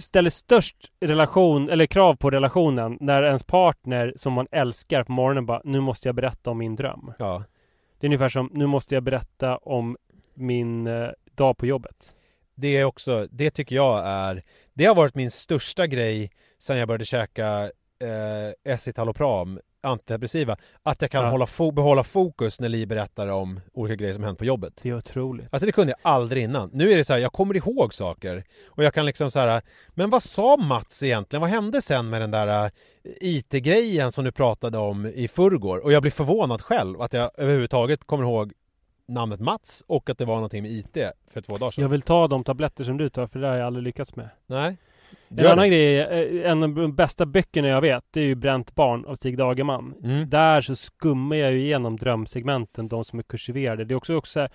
ställer 0.00 0.30
störst 0.30 0.76
relation, 1.00 1.70
eller 1.70 1.86
krav 1.86 2.14
på 2.14 2.30
relationen. 2.30 2.98
När 3.00 3.22
ens 3.22 3.44
partner, 3.44 4.14
som 4.16 4.32
man 4.32 4.46
älskar 4.50 5.04
på 5.04 5.12
morgonen 5.12 5.46
bara, 5.46 5.60
nu 5.64 5.80
måste 5.80 6.08
jag 6.08 6.14
berätta 6.14 6.50
om 6.50 6.58
min 6.58 6.76
dröm. 6.76 7.12
Ja 7.18 7.44
Det 8.00 8.06
är 8.06 8.08
ungefär 8.08 8.28
som, 8.28 8.50
nu 8.52 8.66
måste 8.66 8.94
jag 8.94 9.02
berätta 9.02 9.56
om 9.56 9.96
min 10.34 10.86
eh, 10.86 11.08
dag 11.34 11.56
på 11.56 11.66
jobbet. 11.66 12.15
Det 12.56 12.76
är 12.76 12.84
också, 12.84 13.26
det 13.30 13.50
tycker 13.50 13.76
jag 13.76 14.02
är 14.06 14.42
Det 14.74 14.84
har 14.84 14.94
varit 14.94 15.14
min 15.14 15.30
största 15.30 15.86
grej 15.86 16.30
Sen 16.58 16.76
jag 16.78 16.88
började 16.88 17.04
käka 17.04 17.70
eh, 18.00 18.72
Escitalopram 18.72 19.60
Antidepressiva 19.82 20.56
Att 20.82 21.02
jag 21.02 21.10
kan 21.10 21.24
Ja. 21.24 21.30
hålla 21.30 21.44
fo- 21.46 21.72
behålla 21.72 22.04
fokus 22.04 22.60
när 22.60 22.68
Li 22.68 22.86
berättar 22.86 23.28
om 23.28 23.60
olika 23.72 23.94
grejer 23.94 24.12
som 24.14 24.24
hänt 24.24 24.38
på 24.38 24.44
jobbet 24.44 24.72
Det 24.82 24.88
är 24.88 24.96
otroligt. 24.96 25.46
Alltså 25.50 25.66
det 25.66 25.72
kunde 25.72 25.90
jag 26.02 26.12
aldrig 26.12 26.42
innan. 26.44 26.70
Nu 26.72 26.92
är 26.92 26.96
det 26.96 27.04
så 27.04 27.12
här, 27.12 27.20
jag 27.20 27.32
kommer 27.32 27.56
ihåg 27.56 27.94
saker. 27.94 28.44
Och 28.66 28.84
jag 28.84 28.94
kan 28.94 29.06
liksom 29.06 29.30
så 29.30 29.38
här, 29.38 29.62
men 29.94 30.10
vad 30.10 30.22
sa 30.22 30.56
Mats 30.56 31.02
egentligen? 31.02 31.40
Vad 31.40 31.50
hände 31.50 31.82
sen 31.82 32.10
med 32.10 32.20
den 32.22 32.30
där 32.30 32.64
äh, 32.64 32.70
IT-grejen 33.20 34.12
som 34.12 34.24
du 34.24 34.32
pratade 34.32 34.78
om 34.78 35.06
i 35.06 35.28
förrgår? 35.28 35.78
Och 35.78 35.92
jag 35.92 36.02
blir 36.02 36.12
förvånad 36.12 36.62
själv 36.62 37.02
att 37.02 37.12
jag 37.12 37.30
överhuvudtaget 37.36 38.04
kommer 38.04 38.24
ihåg 38.24 38.52
namnet 39.08 39.40
Mats 39.40 39.84
och 39.86 40.10
att 40.10 40.18
det 40.18 40.24
var 40.24 40.34
någonting 40.34 40.62
med 40.62 40.72
IT 40.72 40.96
för 41.30 41.40
två 41.40 41.58
dagar 41.58 41.70
sedan. 41.70 41.82
Jag 41.82 41.88
vill 41.88 42.02
ta 42.02 42.28
de 42.28 42.44
tabletter 42.44 42.84
som 42.84 42.96
du 42.96 43.08
tar, 43.08 43.26
för 43.26 43.38
det 43.38 43.46
har 43.46 43.54
jag 43.56 43.66
aldrig 43.66 43.82
lyckats 43.82 44.16
med. 44.16 44.28
Nej. 44.46 44.76
En 45.28 45.36
Gör 45.36 45.52
annan 45.52 45.62
det. 45.62 45.68
grej, 45.68 46.00
eh, 46.00 46.50
en 46.50 46.62
av 46.62 46.74
de 46.74 46.94
bästa 46.94 47.26
böckerna 47.26 47.68
jag 47.68 47.80
vet, 47.80 48.04
det 48.10 48.20
är 48.20 48.24
ju 48.24 48.34
Bränt 48.34 48.74
barn 48.74 49.04
av 49.04 49.14
Stig 49.14 49.38
Dagerman. 49.38 49.94
Mm. 50.04 50.30
Där 50.30 50.60
så 50.60 50.76
skummar 50.76 51.36
jag 51.36 51.52
ju 51.52 51.60
igenom 51.60 51.96
drömsegmenten, 51.96 52.88
de 52.88 53.04
som 53.04 53.18
är 53.18 53.22
kursiverade. 53.22 53.84
Det 53.84 53.94
är 53.94 53.96
också, 53.96 54.14
också 54.14 54.48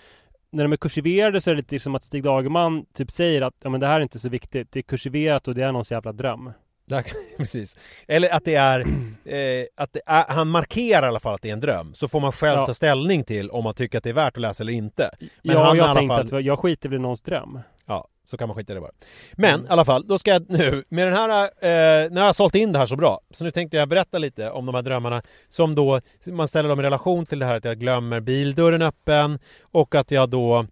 när 0.52 0.64
de 0.64 0.72
är 0.74 0.78
kursiverade 0.78 1.42
så 1.42 1.50
är 1.50 1.56
det 1.56 1.62
lite 1.62 1.80
som 1.80 1.96
att 1.96 2.04
Stig 2.04 2.24
Dagerman 2.24 2.86
typ 2.94 3.12
säger 3.12 3.42
att 3.42 3.56
ja, 3.64 3.70
men 3.70 3.80
det 3.80 3.88
här 3.88 3.96
är 3.96 4.02
inte 4.02 4.20
så 4.20 4.30
viktigt. 4.30 4.72
Det 4.72 4.80
är 4.80 4.84
kursiverat 4.84 5.48
och 5.48 5.56
det 5.56 5.64
är 5.64 5.72
någons 5.72 5.92
jävla 5.92 6.12
dröm. 6.12 6.52
Där, 6.92 7.06
precis. 7.38 7.78
Eller 8.08 8.30
att 8.30 8.46
det 8.46 8.56
är, 8.56 8.80
eh, 9.26 9.66
att 9.78 9.94
det 9.94 10.02
är, 10.06 10.26
han 10.28 10.48
markerar 10.48 11.04
i 11.06 11.10
alla 11.10 11.20
fall 11.20 11.34
att 11.36 11.42
det 11.42 11.50
är 11.50 11.54
en 11.54 11.60
dröm. 11.60 11.94
Så 11.94 12.08
får 12.08 12.20
man 12.20 12.32
själv 12.32 12.60
Ja. 12.60 12.66
ta 12.66 12.74
ställning 12.74 13.24
till 13.24 13.50
om 13.50 13.64
man 13.64 13.74
tycker 13.74 13.98
att 13.98 14.04
det 14.04 14.10
är 14.10 14.14
värt 14.14 14.38
att 14.38 14.42
läsa 14.42 14.64
eller 14.64 14.74
inte. 14.74 15.10
Men 15.20 15.56
ja, 15.56 15.64
han 15.64 15.78
jag 15.78 15.96
tänkte 15.96 16.16
fall- 16.28 16.38
att 16.38 16.46
jag 16.46 16.60
skiter 16.60 16.90
väl 16.90 16.96
i 16.96 17.02
någons 17.02 17.22
dröm. 17.22 17.60
Ja, 17.86 18.08
så 18.26 18.38
kan 18.38 18.48
man 18.48 18.58
skita 18.58 18.74
i 18.74 18.76
det 18.76 18.82
bara. 18.82 18.92
Men 19.34 19.54
Mm. 19.54 19.66
i 19.66 19.70
alla 19.70 19.86
fall, 19.86 20.08
då 20.08 20.18
ska 20.18 20.32
jag 20.32 20.50
nu, 20.50 20.84
med 20.90 21.08
den 21.08 21.14
här, 21.14 21.44
eh, 21.44 22.12
nu 22.12 22.20
har 22.20 22.26
jag 22.28 22.36
sålt 22.36 22.56
in 22.56 22.72
det 22.72 22.80
här 22.80 22.86
så 22.86 22.96
bra. 22.96 23.20
Så 23.32 23.44
nu 23.44 23.52
tänkte 23.52 23.78
jag 23.78 23.90
berätta 23.90 24.18
lite 24.18 24.50
om 24.52 24.66
de 24.66 24.76
här 24.76 24.82
drömmarna 24.82 25.22
som 25.50 25.76
då, 25.76 26.02
man 26.28 26.48
ställer 26.48 26.70
dem 26.70 26.80
i 26.80 26.84
relation 26.84 27.26
till 27.26 27.40
det 27.40 27.46
här 27.46 27.56
att 27.56 27.66
jag 27.66 27.80
glömmer 27.80 28.20
bildörren 28.20 28.82
öppen 28.82 29.40
och 29.62 29.96
att 29.96 30.12
jag 30.12 30.30
då 30.30 30.66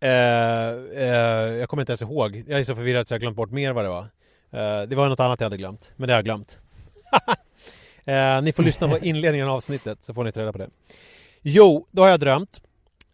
eh, 0.00 0.68
eh, 0.96 1.54
jag 1.58 1.68
kommer 1.68 1.82
inte 1.82 1.90
ens 1.92 2.02
ihåg, 2.02 2.44
jag 2.48 2.60
är 2.60 2.64
så 2.64 2.74
förvirrad 2.74 3.08
så 3.08 3.14
jag 3.14 3.18
har 3.18 3.20
glömt 3.20 3.36
bort 3.36 3.50
mer 3.50 3.72
vad 3.72 3.84
det 3.84 3.88
var. 3.88 4.06
Eh, 4.54 4.82
det 4.82 4.96
var 4.96 5.08
något 5.08 5.20
annat 5.20 5.40
jag 5.40 5.44
hade 5.46 5.56
glömt, 5.56 5.92
men 5.96 6.06
det 6.06 6.12
har 6.12 6.18
jag 6.18 6.24
glömt. 6.24 6.58
eh, 8.04 8.42
ni 8.42 8.52
får 8.52 8.62
lyssna 8.62 8.88
på 8.88 8.98
inledningen 9.02 9.48
av 9.48 9.54
avsnittet 9.54 10.04
så 10.04 10.14
får 10.14 10.24
ni 10.24 10.32
ta 10.32 10.40
reda 10.40 10.52
på 10.52 10.58
det. 10.58 10.70
Jo, 11.42 11.86
då 11.90 12.02
har 12.02 12.08
jag 12.08 12.20
drömt. 12.20 12.60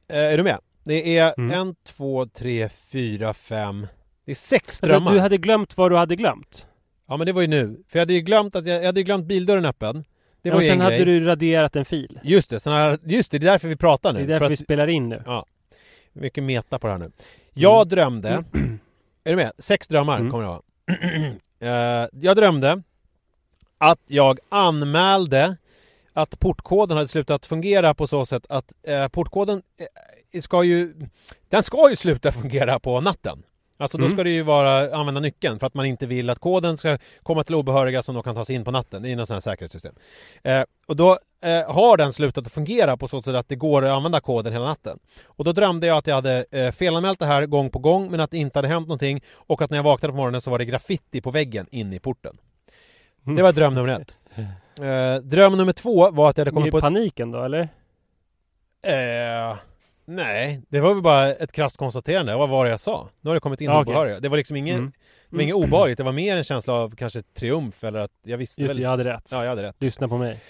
Eh, 0.09 0.17
är 0.19 0.37
du 0.37 0.43
med? 0.43 0.59
Det 0.85 1.19
är 1.19 1.35
Mm. 1.39 1.51
en, 1.61 1.75
två, 1.85 2.27
tre, 2.27 2.69
fyra, 2.69 3.35
fem 3.35 3.87
Det 4.25 4.31
är 4.31 4.35
sex 4.37 4.67
Alltså, 4.69 4.87
drömmar. 4.87 5.13
du 5.13 5.21
hade 5.21 5.37
glömt 5.39 5.77
vad 5.77 5.91
du 5.91 5.97
hade 5.97 6.17
glömt. 6.17 6.67
Ja 7.09 7.17
men 7.17 7.27
det 7.27 7.33
var 7.33 7.41
ju 7.43 7.47
nu. 7.49 7.83
För 7.89 7.99
jag 7.99 8.03
hade 8.03 8.13
ju 8.15 8.21
glömt 8.21 8.57
att 8.57 8.67
jag, 8.67 8.79
jag 8.81 8.87
hade 8.87 9.03
glömt 9.03 9.27
bildörren 9.27 9.65
öppen. 9.65 10.05
Det 10.43 10.49
Ja, 10.49 10.55
var 10.55 10.61
och 10.61 10.63
sen 10.65 10.73
en 10.73 10.81
hade 10.81 10.97
grej. 10.97 11.05
du 11.21 11.27
raderat 11.27 11.77
en 11.77 11.85
fil. 11.85 12.21
Just 12.25 12.51
det, 12.51 12.61
sen 12.61 12.73
har, 12.73 12.99
just 13.05 13.31
det, 13.33 13.39
det 13.39 13.47
är 13.47 13.51
därför 13.53 13.69
vi 13.69 13.77
pratar 13.77 14.13
nu. 14.13 14.19
Det 14.19 14.25
är 14.25 14.27
därför 14.29 14.45
för 14.45 14.49
vi 14.49 14.55
att, 14.55 14.59
spelar 14.61 14.87
in 14.89 15.09
nu. 15.09 15.23
mycket 16.13 16.45
meta 16.45 16.79
på 16.79 16.87
det 16.87 16.93
här 16.93 16.99
nu. 16.99 17.11
Jag 17.53 17.77
Mm. 17.77 17.89
drömde, 17.89 18.29
är 19.25 19.31
du 19.31 19.37
med? 19.37 19.53
Sex 19.59 19.89
drömmar 19.89 20.19
Mm. 20.19 20.31
kommer 20.31 20.45
det 20.45 20.49
vara. 20.51 20.63
Eh, 21.63 22.07
jag 22.13 22.37
drömde 22.37 22.83
att 23.79 24.01
jag 24.07 24.39
anmälde 24.49 25.57
att 26.13 26.41
portkoden 26.41 26.97
hade 26.97 27.09
slutat 27.09 27.47
fungera 27.47 27.95
på 27.95 28.07
så 28.07 28.27
sätt 28.27 28.47
att 28.49 28.73
eh, 28.83 29.09
portkoden 29.09 29.63
eh, 30.33 30.41
ska 30.41 30.65
ju 30.65 30.95
Den 31.49 31.63
ska 31.63 31.91
ju 31.91 31.97
sluta 31.97 32.33
fungera 32.33 32.81
på 32.81 33.01
natten. 33.01 33.43
Alltså 33.81 33.99
då 33.99 34.05
Mm. 34.05 34.13
ska 34.13 34.25
det 34.25 34.31
ju 34.31 34.43
vara 34.43 34.97
använda 34.97 35.21
nyckeln 35.21 35.59
för 35.59 35.67
att 35.67 35.75
man 35.75 35.87
inte 35.87 36.07
vill 36.07 36.31
att 36.31 36.39
koden 36.39 36.79
ska 36.79 36.99
komma 37.23 37.45
till 37.45 37.55
obehöriga 37.55 38.03
som 38.03 38.15
då 38.15 38.23
kan 38.23 38.35
ta 38.35 38.45
sig 38.45 38.55
in 38.57 38.65
på 38.65 38.71
natten 38.71 39.05
i 39.05 39.15
något 39.17 39.29
sånt 39.29 39.45
här 39.45 39.53
säkerhetssystem. 39.53 39.95
Eh, 40.43 40.63
och 40.87 40.97
då 40.97 41.19
eh, 41.45 41.73
har 41.75 41.97
den 41.97 42.13
slutat 42.13 42.47
att 42.47 42.53
fungera 42.53 42.97
på 42.97 43.09
så 43.09 43.23
sätt 43.23 43.35
att 43.35 43.49
det 43.49 43.57
går 43.57 43.85
att 43.85 43.91
använda 43.91 44.21
koden 44.21 44.53
hela 44.53 44.65
natten. 44.65 44.99
Och 45.27 45.45
då 45.45 45.53
drömde 45.53 45.87
jag 45.87 45.97
att 45.97 46.07
jag 46.07 46.15
hade 46.15 46.45
eh, 46.51 46.71
felanmält 46.73 47.19
det 47.19 47.27
här 47.27 47.47
gång 47.47 47.71
på 47.71 47.79
gång 47.79 48.11
men 48.11 48.21
att 48.21 48.31
det 48.31 48.39
inte 48.39 48.59
hade 48.59 48.69
hänt 48.69 48.89
någonting 48.89 49.21
och 49.35 49.63
att 49.63 49.71
när 49.71 49.79
jag 49.79 49.83
vaknade 49.85 50.13
på 50.13 50.17
morgonen 50.17 50.41
så 50.41 50.51
var 50.51 50.59
det 50.59 50.65
graffiti 50.65 51.21
på 51.21 51.31
väggen 51.31 51.67
in 51.71 51.93
i 51.93 51.99
porten. 51.99 52.37
Mm. 53.27 53.37
Det 53.37 53.43
var 53.43 53.53
dröm 53.53 53.75
nummer 53.75 53.89
ett. 54.01 54.17
Eh, 54.81 55.17
dröm 55.23 55.57
nummer 55.57 55.73
två 55.73 56.11
var 56.11 56.31
att 56.31 56.39
jag 56.39 56.45
hade 56.45 56.55
kommit 56.55 56.65
Med 56.65 56.71
på 56.71 56.79
ett... 56.79 56.83
paniken 56.95 57.31
då 57.31 57.43
eller? 57.45 57.69
Eh, 58.83 59.57
nej, 60.05 60.63
det 60.69 60.81
var 60.81 60.95
väl 60.95 61.03
bara 61.03 61.29
ett 61.35 61.53
krasst 61.53 61.77
konstaterande. 61.77 62.37
Vad 62.37 62.49
var 62.49 62.65
det 62.65 62.71
jag 62.71 62.81
sa? 62.81 63.09
Nu 63.21 63.31
har 63.31 63.35
det 63.35 63.41
kommit 63.41 63.61
in 63.61 63.71
Ja, 63.71 63.81
obehöriga. 63.81 64.21
Det 64.21 64.29
var 64.29 64.37
liksom 64.37 64.57
ingen, 64.57 64.79
Mm. 64.79 64.93
var 65.29 65.41
inget 65.43 65.55
obehagligt. 65.55 65.99
Det 65.99 66.05
var 66.05 66.13
mer 66.13 66.37
en 66.37 66.45
känsla 66.45 66.75
av 66.75 66.95
kanske 66.97 67.23
triumf 67.23 67.85
eller 67.85 67.99
att 67.99 68.11
jag 68.23 68.39
visste 68.39 68.63
Just 68.63 68.75
väl. 68.75 68.83
jag 68.83 68.91
hade 68.91 69.05
rätt. 69.05 69.29
Ja, 69.31 69.43
jag 69.43 69.49
hade 69.51 69.63
rätt. 69.63 69.77
Lyssna 69.79 70.09
på 70.09 70.19
mig. 70.19 70.41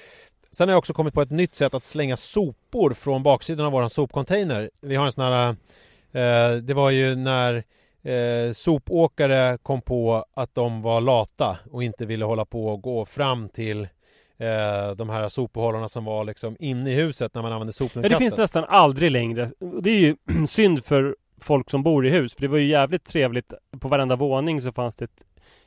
Sen 0.52 0.68
har 0.68 0.72
jag 0.72 0.78
också 0.78 0.92
kommit 0.92 1.14
på 1.14 1.22
ett 1.22 1.30
nytt 1.30 1.54
sätt 1.54 1.74
att 1.74 1.84
slänga 1.84 2.16
sopor 2.16 2.94
från 2.94 3.22
baksidan 3.22 3.66
av 3.66 3.72
våran 3.72 3.90
sopcontainer. 3.90 4.70
Vi 4.80 4.96
har 4.96 5.04
en 5.06 5.12
sån 5.12 5.24
här... 5.24 5.48
Eh, 6.12 6.56
det 6.56 6.74
var 6.74 6.90
ju 6.90 7.14
när 7.16 7.64
eh, 8.02 8.52
sopåkare 8.52 9.58
kom 9.62 9.82
på 9.82 10.24
att 10.34 10.54
de 10.54 10.82
var 10.82 11.00
lata 11.00 11.58
och 11.70 11.82
inte 11.82 12.06
ville 12.06 12.24
hålla 12.24 12.44
på 12.44 12.66
och 12.66 12.82
gå 12.82 13.04
fram 13.04 13.48
till 13.48 13.88
eh, 14.40 14.90
de 14.96 15.08
här 15.10 15.28
sopbehållarna 15.28 15.88
som 15.88 16.04
var 16.04 16.24
liksom 16.24 16.56
inne 16.58 16.90
i 16.92 16.94
huset 16.94 17.34
när 17.34 17.42
man 17.42 17.52
använde 17.52 17.68
Ja, 17.70 17.72
sopnedkastet. 17.72 18.18
det 18.18 18.24
finns 18.24 18.38
nästan 18.38 18.64
aldrig 18.68 19.10
längre. 19.10 19.50
Det 19.82 19.90
är 19.90 19.98
ju 20.00 20.16
synd 20.48 20.84
för 20.84 21.16
folk 21.40 21.70
som 21.70 21.82
bor 21.82 22.06
i 22.06 22.10
hus. 22.10 22.34
För 22.34 22.40
det 22.42 22.48
var 22.48 22.58
ju 22.58 22.66
jävligt 22.66 23.04
trevligt. 23.04 23.52
På 23.80 23.88
varenda 23.88 24.16
våning 24.16 24.60
så 24.60 24.72
fanns 24.72 24.96
det 24.96 25.04
ett, 25.04 25.24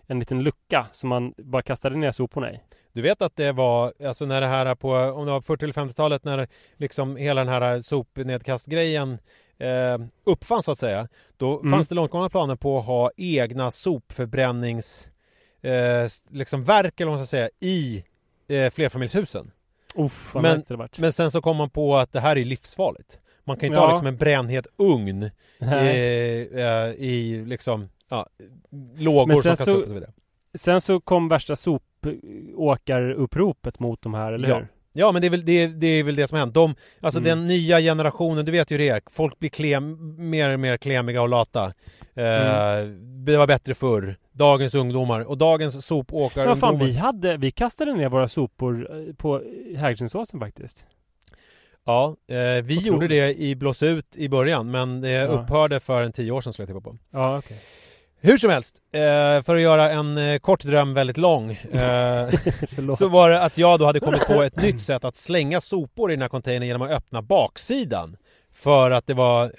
en 0.07 0.19
liten 0.19 0.43
lucka 0.43 0.85
som 0.91 1.09
man 1.09 1.33
bara 1.37 1.61
kastade 1.61 1.95
ner 1.95 2.11
soporna 2.11 2.51
i. 2.53 2.59
Du 2.93 3.01
vet 3.01 3.21
att 3.21 3.35
det 3.35 3.51
var, 3.51 3.93
alltså 4.05 4.25
när 4.25 4.41
det 4.41 4.47
här 4.47 4.75
på, 4.75 4.91
om 4.95 5.25
det 5.25 5.31
var 5.31 5.41
40 5.41 5.63
eller 5.65 5.73
50-talet 5.73 6.23
när 6.23 6.47
liksom 6.77 7.15
hela 7.15 7.41
den 7.43 7.53
här 7.53 7.81
sopnedkastgrejen 7.81 9.17
eh, 9.57 9.97
uppfanns 10.25 10.65
så 10.65 10.71
att 10.71 10.77
säga. 10.79 11.07
Då 11.37 11.59
Mm. 11.59 11.71
fanns 11.71 11.89
det 11.89 11.95
långtgående 11.95 12.29
planer 12.29 12.55
på 12.55 12.77
att 12.77 12.85
ha 12.85 13.11
egna 13.17 13.71
sopförbrännings 13.71 15.09
eh, 15.61 16.07
liksom 16.29 16.63
verk 16.63 16.99
eller 17.01 17.11
vad 17.11 17.19
man 17.19 17.25
ska 17.27 17.31
säga 17.37 17.49
i 17.59 18.03
eh, 18.47 18.69
flerfamiljshusen. 18.71 19.51
Uff, 19.95 20.31
Men- 20.35 20.57
nice. 20.57 20.77
Men 20.97 21.13
sen 21.13 21.31
så 21.31 21.41
kom 21.41 21.57
man 21.57 21.69
på 21.69 21.95
att 21.97 22.11
det 22.11 22.19
här 22.19 22.37
är 22.37 22.45
livsfarligt. 22.45 23.19
Man 23.43 23.57
kan 23.57 23.67
inte 23.67 23.75
Ja. 23.77 23.81
ha 23.81 23.89
liksom 23.89 24.07
en 24.07 24.17
brännhet 24.17 24.67
ugn 24.77 25.23
eh, 25.59 25.73
eh, 25.73 26.89
i 26.97 27.43
liksom 27.47 27.89
ja, 28.09 28.27
lågor 28.97 29.33
som 29.33 29.41
kastas 29.41 29.67
upp 29.67 29.81
och 29.83 29.87
så 29.87 29.93
vidare. 29.93 30.11
Sen 30.53 30.81
så 30.81 30.99
kom 30.99 31.29
värsta 31.29 31.55
sopåkaruppropet 31.55 33.79
mot 33.79 34.01
de 34.01 34.13
här, 34.13 34.33
eller 34.33 34.49
Ja. 34.49 34.55
hur? 34.57 34.67
Ja 34.93 35.11
men 35.11 35.21
det 35.21 35.27
är 35.27 35.29
väl 35.29 35.45
det, 35.45 35.67
det, 35.67 35.87
är 35.87 36.03
väl 36.03 36.15
det 36.15 36.27
som 36.27 36.35
har 36.35 36.39
hänt. 36.39 36.53
De, 36.53 36.75
alltså 37.01 37.19
Mm. 37.19 37.29
den 37.29 37.47
nya 37.47 37.79
generationen, 37.79 38.45
du 38.45 38.51
vet 38.51 38.71
ju 38.71 38.77
det 38.77 38.89
är. 38.89 39.01
Folk 39.11 39.39
blir 39.39 39.49
klem, 39.49 40.15
mer 40.29 40.49
och 40.49 40.59
mer 40.59 40.77
klemiga 40.77 41.21
och 41.21 41.29
lata. 41.29 41.73
Eh, 42.15 42.23
Mm. 42.25 43.25
Det 43.25 43.37
var 43.37 43.47
bättre 43.47 43.75
förr. 43.75 44.17
Dagens 44.31 44.75
ungdomar 44.75 45.19
och 45.21 45.37
dagens 45.37 45.85
sopåkare 45.85 46.47
vad 46.47 46.59
fan, 46.59 46.79
vi 46.79 46.97
hade, 46.97 47.37
vi 47.37 47.51
kastade 47.51 47.93
ner 47.93 48.09
våra 48.09 48.27
sopor 48.27 48.87
eh, 49.07 49.13
på 49.15 49.41
Hägerstensåsen 49.77 50.39
faktiskt. 50.39 50.85
Ja, 51.85 52.15
eh, 52.27 52.35
vi 52.35 52.59
Otroligt. 52.61 52.85
gjorde 52.85 53.07
det 53.07 53.39
i 53.41 53.55
Blås 53.55 53.83
ut 53.83 54.15
i 54.17 54.29
början 54.29 54.71
men 54.71 55.01
det 55.01 55.09
Ja. 55.09 55.25
upphörde 55.27 55.79
för 55.79 56.01
en 56.01 56.11
tio 56.11 56.31
år 56.31 56.41
sedan 56.41 56.53
skulle 56.53 56.63
jag 56.69 56.77
tippa 56.77 56.89
på. 56.91 56.97
Ja, 57.11 57.37
okej. 57.37 57.57
Hur 58.25 58.37
som 58.37 58.49
helst, 58.51 58.75
eh, 58.91 59.01
för 59.43 59.55
att 59.55 59.61
göra 59.61 59.91
en 59.91 60.17
eh, 60.17 60.37
kort 60.39 60.63
dröm 60.63 60.93
väldigt 60.93 61.17
lång. 61.17 61.51
Eh, 61.51 62.29
så 62.97 63.07
var 63.07 63.29
det 63.29 63.41
att 63.41 63.57
jag 63.57 63.79
då 63.79 63.85
hade 63.85 63.99
kommit 63.99 64.25
på 64.27 64.43
ett 64.43 64.55
nytt 64.55 64.81
sätt 64.81 65.05
att 65.05 65.15
slänga 65.17 65.61
sopor 65.61 66.11
i 66.11 66.15
den 66.15 66.21
här 66.21 66.29
containern 66.29 66.67
genom 66.67 66.81
att 66.81 66.91
öppna 66.91 67.21
baksidan. 67.21 68.17
För 68.55 68.91
att 68.91 69.07
det 69.07 69.13
var, 69.13 69.51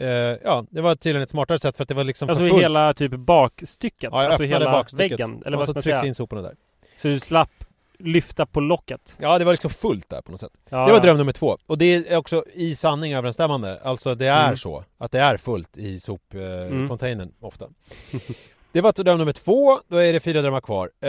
ja, 0.45 0.65
det 0.71 0.81
var 0.81 0.95
tydligen 0.95 1.23
ett 1.23 1.31
smartare 1.31 1.59
sätt 1.59 1.77
för 1.77 1.83
att 1.83 1.89
det 1.89 1.95
var 1.95 2.05
liksom 2.05 2.29
Alltså 2.29 2.43
för 2.45 2.49
fullt. 2.51 2.63
hela 2.63 2.95
typ 2.95 3.13
bakstycket? 3.13 4.09
Ja, 4.13 4.23
jag 4.23 4.29
alltså 4.31 4.43
hela 4.45 4.73
bakstycket 4.73 5.21
väggen? 5.21 5.43
Eller 5.47 5.59
och 5.59 5.67
så 5.67 5.73
tryckte 5.73 5.83
säga? 5.91 6.05
in 6.07 6.15
soporna 6.15 6.43
där. 6.43 6.55
Så 6.99 7.09
du 7.09 7.21
slapp 7.21 7.51
lyfta 7.99 8.47
på 8.47 8.61
locket? 8.61 9.17
Ja, 9.21 9.39
det 9.39 9.45
var 9.45 9.53
liksom 9.53 9.71
fullt 9.71 10.09
där 10.11 10.21
på 10.23 10.31
något 10.31 10.41
sätt. 10.41 10.53
Ja, 10.71 10.87
Det 10.87 10.93
var 10.93 11.01
dröm 11.01 11.17
nummer 11.17 11.33
två. 11.33 11.59
Och 11.67 11.79
det 11.79 11.95
är 12.13 12.17
också 12.17 12.45
i 12.55 12.75
sanning 12.77 13.15
överensstämmande. 13.15 13.81
Alltså 13.85 14.15
det 14.15 14.27
är 14.27 14.45
Mm. 14.45 14.57
så. 14.57 14.85
Att 14.99 15.13
det 15.13 15.21
är 15.21 15.37
fullt 15.37 15.79
i 15.79 16.01
sopcontainern 16.01 17.21
eh, 17.21 17.23
Mm. 17.23 17.33
ofta. 17.41 17.69
det 18.75 18.81
var 18.81 18.93
dröm 19.05 19.19
nummer 19.19 19.33
två. 19.33 19.81
Då 19.89 19.97
är 19.97 20.13
det 20.13 20.21
fyra 20.21 20.43
drömmar 20.43 20.61
kvar. 20.61 20.91
Eh, 21.01 21.09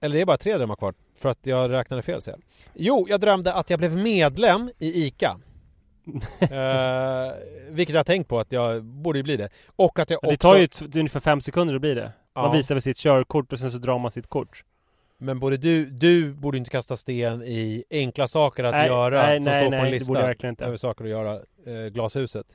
eller 0.00 0.08
det 0.14 0.20
är 0.20 0.24
bara 0.26 0.36
tre 0.36 0.56
drömmar 0.56 0.76
kvar. 0.76 0.94
För 1.18 1.28
att 1.28 1.38
jag 1.42 1.70
räknade 1.70 2.02
fel 2.02 2.22
så 2.22 2.30
jag. 2.30 2.40
Jo, 2.74 3.06
jag 3.08 3.20
drömde 3.20 3.52
att 3.52 3.70
jag 3.70 3.78
blev 3.78 3.96
medlem 3.96 4.70
i 4.78 5.04
ICA. 5.06 5.36
eh, 6.40 7.32
vilket 7.70 7.94
jag 7.94 7.98
har 7.98 8.04
tänkt 8.04 8.28
på 8.28 8.38
att 8.40 8.52
jag 8.52 8.84
borde 8.84 9.18
ju 9.18 9.22
bli 9.22 9.36
det. 9.36 9.48
Och 9.76 9.98
att 9.98 10.10
jag 10.10 10.18
Men 10.22 10.28
det 10.28 10.34
också... 10.34 10.48
tar 10.48 10.58
ju 10.58 10.68
det 10.88 10.98
ungefär 10.98 11.20
fem 11.20 11.40
sekunder 11.40 11.74
att 11.74 11.80
bli 11.80 11.94
det. 11.94 12.12
Man 12.34 12.44
Ja. 12.44 12.52
visar 12.52 12.74
väl 12.74 12.82
sitt 12.82 12.96
körkort 12.98 13.52
och 13.52 13.58
sen 13.58 13.70
så 13.72 13.78
drar 13.78 13.98
man 13.98 14.10
sitt 14.10 14.26
kort. 14.26 14.64
Men 15.18 15.38
både 15.40 15.56
du, 15.56 15.84
du 15.86 16.32
borde 16.34 16.58
inte 16.58 16.70
kasta 16.70 16.96
sten 16.96 17.42
i 17.42 17.84
enkla 17.90 18.28
saker 18.28 18.64
att 18.64 18.72
Nej, 18.72 18.86
göra 18.86 19.22
nej, 19.26 19.40
som 19.40 19.52
nej, 19.52 19.62
står 19.64 19.70
på 19.70 19.74
en 19.74 19.82
nej, 19.82 19.90
det 19.90 19.90
lista 19.98 20.08
borde 20.08 20.20
jag 20.20 20.26
verkligen 20.26 20.52
inte. 20.52 20.64
över 20.64 20.76
saker 20.76 21.04
att 21.04 21.10
göra. 21.10 21.34
Eh, 21.66 21.86
glashuset. 21.92 22.46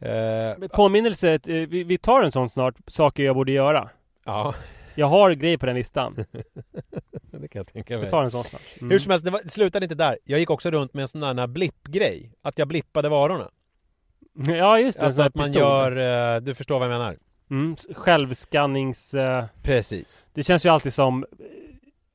Eh, 0.00 0.68
Påminnelse, 0.68 1.32
eh, 1.32 1.38
vi, 1.46 1.84
vi 1.84 1.98
tar 1.98 2.22
en 2.22 2.32
sån 2.32 2.48
snart, 2.50 2.74
saker 2.86 3.22
jag 3.24 3.34
borde 3.34 3.52
göra. 3.52 3.90
ja, 4.24 4.54
Jag 4.98 5.06
har 5.06 5.30
grejer 5.30 5.56
på 5.58 5.66
den 5.66 5.74
listan. 5.76 6.14
det 7.30 7.48
kan 7.48 7.60
jag 7.60 7.66
tänka 7.66 7.94
mig. 7.96 8.04
Vi 8.04 8.10
tar 8.10 8.24
en 8.24 8.30
sån 8.30 8.44
snart. 8.44 8.62
Mm. 8.78 8.90
Hur 8.90 8.98
som 8.98 9.10
helst, 9.10 9.24
det, 9.24 9.30
var, 9.30 9.40
det 9.42 9.50
slutade 9.50 9.84
inte 9.84 9.94
där. 9.94 10.18
Jag 10.24 10.38
gick 10.40 10.50
också 10.50 10.70
runt 10.70 10.94
med 10.94 11.02
en 11.02 11.08
sån 11.08 11.20
där 11.20 11.46
blippgrej. 11.46 12.32
Att 12.42 12.58
jag 12.58 12.68
blippade 12.68 13.08
varorna. 13.08 13.50
Ja 14.46 14.78
just 14.80 15.00
det, 15.00 15.06
Alltså 15.06 15.22
att 15.22 15.34
man 15.34 15.44
pistol. 15.46 15.62
gör, 15.62 16.34
eh, 16.36 16.40
du 16.40 16.54
förstår 16.54 16.78
vad 16.78 16.88
jag 16.88 16.92
menar. 16.92 17.16
Mm, 17.50 17.76
självskannings... 17.94 19.14
Eh, 19.14 19.44
Precis. 19.62 20.26
det 20.34 20.42
känns 20.42 20.66
ju 20.66 20.70
alltid 20.70 20.92
som 20.94 21.24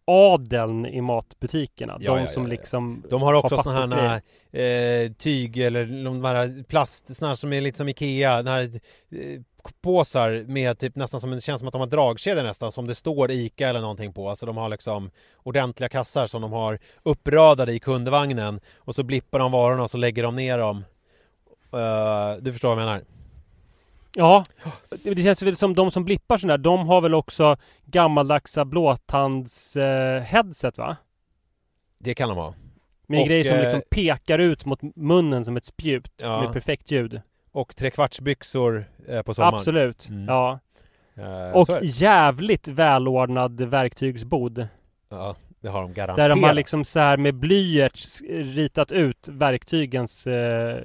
adeln 0.06 0.86
i 0.86 1.02
matbutikerna. 1.02 1.98
Ja, 2.00 2.16
de 2.16 2.22
ja, 2.22 2.28
som 2.28 2.44
ja, 2.44 2.50
liksom... 2.50 3.04
De 3.10 3.22
har 3.22 3.34
också 3.34 3.56
Har 3.56 3.64
fattat 3.64 3.94
här 3.94 4.22
eh, 4.52 5.12
tyg 5.12 5.58
eller 5.58 6.04
de 6.04 6.26
här 6.26 6.64
plast, 6.64 7.16
såna 7.16 7.28
här 7.28 7.36
som 7.36 7.54
är 7.54 7.62
lite 7.62 7.78
som 7.78 7.90
Ikea, 7.90 8.38
den 8.38 8.48
här 8.48 8.64
eh, 9.12 9.42
påsar 9.82 10.44
med 10.48 10.80
typ 10.80 10.96
nästan 10.96 11.20
som, 11.20 11.32
det 11.32 11.42
känns 11.42 11.60
som 11.60 11.68
att 11.68 11.72
de 11.72 11.82
har 11.82 11.88
dragkedjor 11.88 12.44
nästan, 12.44 12.72
som 12.72 12.88
det 12.88 12.96
står 12.96 13.32
ICA 13.32 13.70
eller 13.70 13.82
någonting 13.82 14.14
på. 14.14 14.30
Alltså 14.30 14.46
de 14.46 14.58
har 14.58 14.70
liksom 14.70 15.12
ordentliga 15.44 15.90
kassar 15.90 16.28
som 16.28 16.42
de 16.42 16.52
har 16.52 16.80
uppradade 17.04 17.74
i 17.74 17.80
kundvagnen 17.80 18.60
och 18.78 18.96
så 18.96 19.04
blippar 19.04 19.40
de 19.40 19.52
varorna 19.52 19.84
och 19.84 19.92
så 19.92 19.98
lägger 19.98 20.24
de 20.24 20.36
ner 20.36 20.58
dem. 20.58 20.86
Eh, 21.74 22.42
du 22.42 22.52
förstår 22.52 22.70
vad 22.76 22.78
jag 22.78 22.86
menar? 22.86 23.02
Ja, 24.16 24.44
det 25.04 25.24
känns 25.24 25.42
väl 25.42 25.56
som 25.56 25.76
de 25.76 25.92
som 25.92 26.06
blippar 26.06 26.38
sådär, 26.38 26.58
de 26.58 26.88
har 26.88 27.02
väl 27.02 27.14
också 27.14 27.58
gammaldagsa 27.86 28.66
blåtands 28.66 29.78
eh, 29.78 30.22
headset 30.22 30.78
va? 30.78 30.98
Det 31.98 32.14
kan 32.16 32.30
de 32.30 32.38
ha. 32.38 32.54
Med 33.08 33.18
en 33.18 33.22
Och, 33.22 33.28
grej 33.28 33.44
som 33.44 33.56
eh, 33.58 33.62
liksom 33.64 33.82
pekar 33.90 34.40
ut 34.40 34.66
mot 34.66 34.80
munnen 34.96 35.46
som 35.46 35.58
ett 35.58 35.66
spjut 35.66 36.12
Ja. 36.24 36.42
med 36.42 36.54
perfekt 36.54 36.92
ljud. 36.92 37.22
Och 37.52 37.76
trekvartsbyxor 37.76 38.86
eh, 39.08 39.22
på 39.22 39.34
sommaren. 39.34 39.54
Absolut. 39.56 40.10
Mm. 40.10 40.26
Ja. 40.26 40.60
Eh, 41.16 41.56
Och 41.56 41.68
jävligt 41.84 42.68
välordnad 42.68 43.62
verktygsbod. 43.62 44.68
Ja, 45.10 45.36
det 45.60 45.68
har 45.68 45.82
de 45.82 45.94
garanterat. 45.94 46.16
Där 46.30 46.30
de 46.36 46.44
har 46.44 46.54
liksom 46.54 46.86
så 46.86 47.00
här 47.00 47.18
med 47.18 47.36
blyerts 47.36 48.22
ritat 48.30 48.92
ut 48.92 49.28
verktygens 49.32 50.28
eh, 50.28 50.78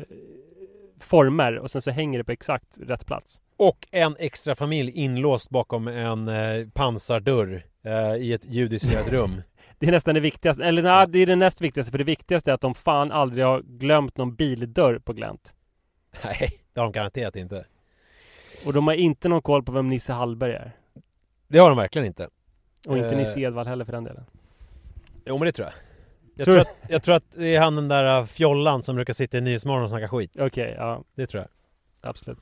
former 1.00 1.58
och 1.58 1.70
sen 1.70 1.82
så 1.82 1.90
hänger 1.90 2.18
det 2.18 2.24
på 2.24 2.32
exakt 2.32 2.78
rätt 2.80 3.06
plats. 3.06 3.42
Och 3.56 3.86
en 3.90 4.16
extra 4.18 4.54
familj 4.54 4.90
inlåst 4.90 5.50
bakom 5.50 5.88
en 5.88 6.28
eh, 6.28 6.68
pansardörr 6.68 7.64
eh, 7.82 8.14
i 8.14 8.32
ett 8.32 8.44
judisk 8.44 8.86
rum. 9.10 9.42
Det 9.78 9.86
är 9.86 9.90
nästan 9.90 10.14
det 10.14 10.20
viktigaste, 10.20 10.64
eller 10.64 10.82
nej, 10.82 11.06
det 11.08 11.18
är 11.18 11.26
det 11.26 11.36
näst 11.36 11.60
viktigaste 11.60 11.90
för 11.90 11.98
det 11.98 12.04
viktigaste 12.04 12.50
är 12.50 12.54
att 12.54 12.60
de 12.60 12.74
fan 12.74 13.12
aldrig 13.12 13.44
har 13.44 13.62
glömt 13.62 14.16
någon 14.16 14.34
bildörr 14.34 14.98
på 14.98 15.12
glänt. 15.12 15.54
Nej, 16.24 16.60
det 16.72 16.80
har 16.80 16.86
de 16.86 16.92
garanterat 16.92 17.36
inte. 17.36 17.66
Och 18.66 18.72
de 18.72 18.86
har 18.86 18.94
inte 18.94 19.28
någon 19.28 19.42
koll 19.42 19.62
på 19.62 19.72
vem 19.72 19.88
Nisse 19.88 20.12
Hallberg 20.12 20.52
är. 20.52 20.72
Det 21.48 21.58
har 21.58 21.68
de 21.68 21.78
verkligen 21.78 22.06
inte. 22.06 22.28
Och 22.86 22.96
inte 22.96 23.10
Eh. 23.10 23.16
Nisse 23.16 23.40
Edvall 23.40 23.66
heller 23.66 23.84
för 23.84 23.92
den 23.92 24.04
delen. 24.04 24.24
Jo 25.24 25.38
men 25.38 25.46
det 25.46 25.52
tror 25.52 25.68
jag. 25.68 25.74
Jag 26.38 26.44
Tror 26.44 26.58
att, 26.58 26.76
jag 26.88 27.02
tror 27.02 27.14
att 27.14 27.24
det 27.34 27.56
är 27.56 27.60
han 27.60 27.76
den 27.76 27.88
där 27.88 28.20
uh, 28.20 28.26
fjollan 28.26 28.82
som 28.82 28.96
brukar 28.96 29.12
sitta 29.12 29.38
i 29.38 29.40
Nyhetsmorgon 29.40 29.82
och 29.84 29.90
snacka 29.90 30.08
skit. 30.08 30.30
Okej, 30.40 30.74
ja 30.78 31.02
Det 31.14 31.26
tror 31.26 31.46
absolut. 32.00 32.38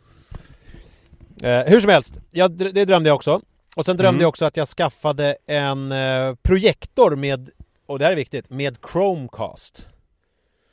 jag. 1.40 1.60
Eh, 1.60 1.66
hur 1.70 1.80
som 1.80 1.90
helst, 1.90 2.20
jag, 2.30 2.50
det 2.52 2.84
drömde 2.84 3.08
jag 3.08 3.14
också. 3.16 3.40
Och 3.76 3.84
sen 3.84 3.96
drömde 3.96 4.08
Mm. 4.16 4.20
jag 4.22 4.28
också 4.28 4.44
att 4.44 4.56
jag 4.56 4.68
skaffade 4.68 5.36
en 5.46 5.92
eh, 5.92 6.34
projektor 6.42 7.16
med 7.16 7.50
och 7.86 7.98
det 7.98 8.04
här 8.04 8.12
är 8.12 8.16
viktigt, 8.16 8.50
med 8.50 8.78
Chromecast. 8.92 9.88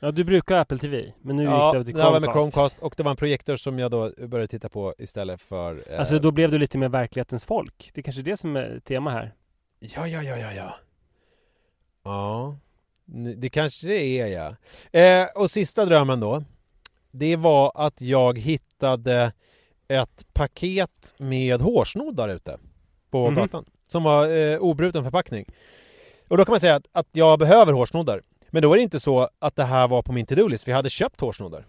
Ja, 0.00 0.10
du 0.10 0.24
brukar 0.24 0.54
ha 0.54 0.62
Apple 0.62 0.78
TV, 0.78 1.12
men 1.20 1.36
nu 1.36 1.42
gick 1.42 1.50
du 1.50 1.56
över 1.56 1.84
till 1.84 1.94
det 1.94 2.02
här 2.02 2.10
var 2.10 2.20
Chromecast. 2.20 2.34
med 2.46 2.52
Chromecast 2.52 2.78
och 2.78 2.94
det 2.96 3.02
var 3.02 3.10
en 3.10 3.16
projektor 3.16 3.56
som 3.56 3.78
jag 3.78 3.90
då 3.90 4.10
började 4.26 4.48
titta 4.48 4.68
på 4.68 4.94
istället 4.98 5.40
för... 5.42 5.84
eh, 5.92 5.98
Alltså 5.98 6.18
då 6.18 6.30
blev 6.30 6.50
du 6.50 6.58
lite 6.58 6.78
mer 6.78 6.88
verklighetens 6.88 7.44
folk. 7.44 7.90
Det 7.94 8.00
är 8.00 8.02
kanske 8.02 8.20
är 8.20 8.24
det 8.24 8.36
som 8.36 8.56
är 8.56 8.80
tema 8.84 9.10
här. 9.10 9.34
Ja, 9.80 10.08
ja, 10.08 10.22
ja, 10.22 10.36
ja, 10.38 10.52
ja. 10.52 10.74
Ja, 12.04 12.56
det 13.36 13.50
kanske 13.50 13.86
det 13.86 14.04
är 14.04 14.26
ja. 14.26 14.56
Eh, 15.00 15.26
och 15.34 15.50
sista 15.50 15.84
drömmen 15.84 16.20
då. 16.20 16.44
Det 17.10 17.36
var 17.36 17.72
att 17.74 18.00
jag 18.00 18.38
hittade 18.38 19.32
ett 19.88 20.26
paket 20.32 21.14
med 21.18 21.60
hårsnoddar 21.60 22.28
ute 22.28 22.58
på 23.10 23.30
Mhm. 23.30 23.34
gatan. 23.34 23.64
Som 23.88 24.02
var 24.02 24.28
eh, 24.28 24.58
obruten 24.58 25.04
förpackning. 25.04 25.44
Och 26.30 26.36
då 26.36 26.44
kan 26.44 26.52
man 26.52 26.60
säga 26.60 26.74
att, 26.74 26.86
att 26.92 27.08
jag 27.12 27.38
behöver 27.38 27.72
hårsnoddar. 27.72 28.22
Men 28.50 28.62
då 28.62 28.72
är 28.72 28.76
det 28.76 28.82
inte 28.82 29.00
så 29.00 29.28
att 29.38 29.56
det 29.56 29.64
här 29.64 29.88
var 29.88 30.02
på 30.02 30.12
min 30.12 30.26
to-do-list, 30.26 30.64
för 30.64 30.70
jag 30.70 30.76
hade 30.76 30.90
köpt 30.90 31.20
hårsnoddar. 31.20 31.66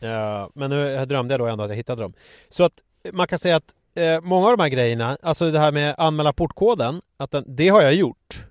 Eh, 0.00 0.48
men 0.54 0.70
nu 0.70 1.04
drömde 1.06 1.32
jag 1.34 1.40
då 1.40 1.46
ändå 1.46 1.64
att 1.64 1.70
jag 1.70 1.76
hittade 1.76 2.02
dem. 2.02 2.12
Så 2.48 2.64
att 2.64 2.72
man 3.12 3.26
kan 3.26 3.38
säga 3.38 3.56
att 3.56 3.74
eh, 3.94 4.20
många 4.20 4.46
av 4.46 4.56
de 4.56 4.62
här 4.62 4.68
grejerna, 4.68 5.18
alltså 5.22 5.50
det 5.50 5.58
här 5.58 5.72
med 5.72 5.94
anmäla 5.98 6.32
portkoden, 6.32 7.02
att 7.16 7.30
den, 7.30 7.44
det 7.46 7.68
har 7.68 7.82
jag 7.82 7.94
gjort. 7.94 8.44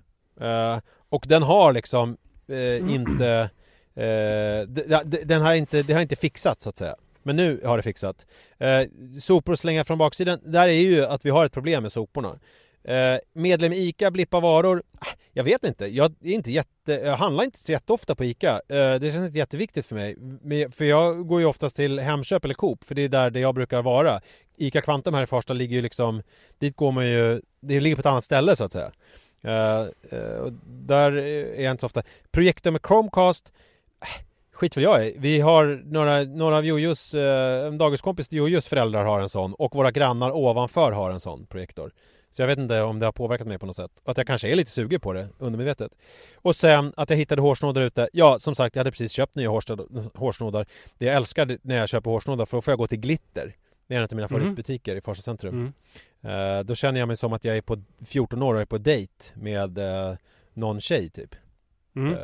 Och 1.10 1.24
den 1.28 1.42
har 1.42 1.72
liksom 1.72 2.16
eh, 2.48 2.90
inte, 2.94 3.50
eh, 3.94 4.66
d- 4.68 5.00
d- 5.04 5.22
den 5.24 5.42
har 5.42 5.54
inte, 5.54 5.82
det 5.82 5.92
har 5.92 6.00
inte 6.00 6.16
fixat 6.16 6.60
så 6.60 6.68
att 6.70 6.76
säga. 6.76 6.94
Men 7.22 7.36
nu 7.36 7.60
har 7.64 7.76
det 7.76 7.82
fixat. 7.82 8.26
Eh, 8.58 8.82
sopor 9.20 9.54
slänga 9.54 9.84
från 9.84 9.98
baksidan, 9.98 10.38
där 10.44 10.68
är 10.68 10.72
ju 10.72 11.04
att 11.06 11.24
vi 11.26 11.30
har 11.30 11.44
ett 11.46 11.52
problem 11.52 11.82
med 11.82 11.92
soporna. 11.92 12.38
Eh, 12.84 13.18
medlem 13.32 13.72
i 13.72 13.76
ICA, 13.88 14.10
blippa 14.10 14.40
varor. 14.40 14.82
Ah, 14.98 15.06
Jag 15.32 15.44
vet 15.44 15.64
inte, 15.64 15.86
jag 15.86 16.14
är 16.22 16.30
inte 16.32 16.50
jätte, 16.50 16.92
jag 16.92 17.16
handlar 17.16 17.44
inte 17.44 17.58
så 17.58 17.72
jätteofta 17.72 18.14
på 18.14 18.24
ICA. 18.24 18.60
Eh, 18.68 18.94
det 18.94 19.12
känns 19.12 19.26
inte 19.26 19.38
jätteviktigt 19.38 19.86
för 19.86 19.94
mig. 19.94 20.70
För 20.72 20.84
jag 20.84 21.26
går 21.26 21.40
ju 21.40 21.46
oftast 21.46 21.76
till 21.76 21.98
Hemköp 22.00 22.44
eller 22.44 22.54
Coop, 22.54 22.84
för 22.84 22.94
det 22.94 23.02
är 23.02 23.08
där 23.08 23.30
det 23.30 23.40
jag 23.40 23.54
brukar 23.54 23.82
vara. 23.82 24.20
ICA 24.56 24.80
Kvantum 24.80 25.14
här 25.14 25.22
i 25.22 25.26
Farsta 25.26 25.52
ligger 25.52 25.76
ju 25.76 25.82
liksom, 25.82 26.22
dit 26.58 26.76
går 26.76 26.92
man 26.92 27.06
ju, 27.06 27.40
det 27.60 27.80
ligger 27.80 27.96
på 27.96 28.00
ett 28.00 28.06
annat 28.06 28.24
ställe 28.24 28.56
så 28.56 28.64
att 28.64 28.72
säga. 28.72 28.92
Och 30.42 30.52
där 30.66 31.12
är 31.12 31.62
jag 31.62 31.70
inte 31.70 31.80
så 31.80 31.86
ofta. 31.86 32.02
Projektor 32.30 32.70
med 32.70 32.80
Chromecast, 32.86 33.52
äh, 34.02 34.22
skit 34.52 34.76
vad 34.76 34.82
jag 34.82 35.06
är. 35.06 35.12
Vi 35.16 35.40
har 35.40 35.82
några, 35.84 36.22
några 36.22 36.56
av 36.56 36.64
Jojos, 36.64 37.14
eh, 37.14 37.66
en 37.66 37.78
dagiskompis 37.78 38.28
till 38.28 38.38
Jojos 38.38 38.66
föräldrar 38.66 39.04
har 39.04 39.20
en 39.20 39.28
sån 39.28 39.54
och 39.54 39.74
våra 39.74 39.90
grannar 39.90 40.30
ovanför 40.36 40.92
har 40.92 41.10
en 41.10 41.20
sån 41.20 41.46
projektor. 41.46 41.92
Så 42.32 42.42
jag 42.42 42.46
vet 42.46 42.58
inte 42.58 42.80
om 42.82 42.98
det 42.98 43.04
har 43.06 43.12
påverkat 43.12 43.46
mig 43.46 43.58
på 43.58 43.66
något 43.66 43.76
sätt. 43.76 43.90
Att 44.04 44.16
jag 44.16 44.26
kanske 44.26 44.48
är 44.48 44.54
lite 44.54 44.70
sugen 44.70 45.00
på 45.00 45.12
det, 45.12 45.28
undermedvetet. 45.38 45.92
Och 46.34 46.56
sen 46.56 46.92
att 46.96 47.10
jag 47.10 47.16
hittade 47.16 47.42
hårsnoddar 47.42 47.82
ute. 47.82 48.08
Ja, 48.12 48.38
som 48.38 48.54
sagt, 48.54 48.76
jag 48.76 48.80
hade 48.80 48.90
precis 48.90 49.12
köpt 49.12 49.34
nya 49.34 49.48
hårsnoddar. 50.14 50.66
Det 50.98 51.06
jag 51.06 51.16
älskar 51.16 51.58
när 51.62 51.76
jag 51.76 51.88
köper 51.88 52.10
hårsnoddar, 52.10 52.46
för 52.46 52.56
då 52.56 52.60
får 52.60 52.72
jag 52.72 52.78
gå 52.78 52.86
till 52.86 53.00
Glitter. 53.00 53.56
Det 53.86 53.94
är 53.94 53.98
en 53.98 54.04
av 54.04 54.10
mina 54.12 54.22
Mhm. 54.22 54.28
favoritbutiker 54.28 54.96
i 54.96 55.00
Farsta 55.00 55.22
centrum. 55.22 55.54
Mm. 55.54 55.72
Eh, 56.22 56.60
då 56.64 56.74
känner 56.74 57.00
jag 57.00 57.06
mig 57.06 57.16
som 57.16 57.32
att 57.32 57.44
jag 57.44 57.56
är 57.56 57.60
på 57.60 57.76
14 58.04 58.42
år 58.42 58.54
och 58.54 58.60
är 58.60 58.64
på 58.64 58.78
dejt 58.78 59.24
med 59.34 59.78
eh, 59.78 60.16
någon 60.54 60.80
tjej 60.80 61.10
typ. 61.10 61.34
Mm. 61.96 62.12
Eh, 62.12 62.18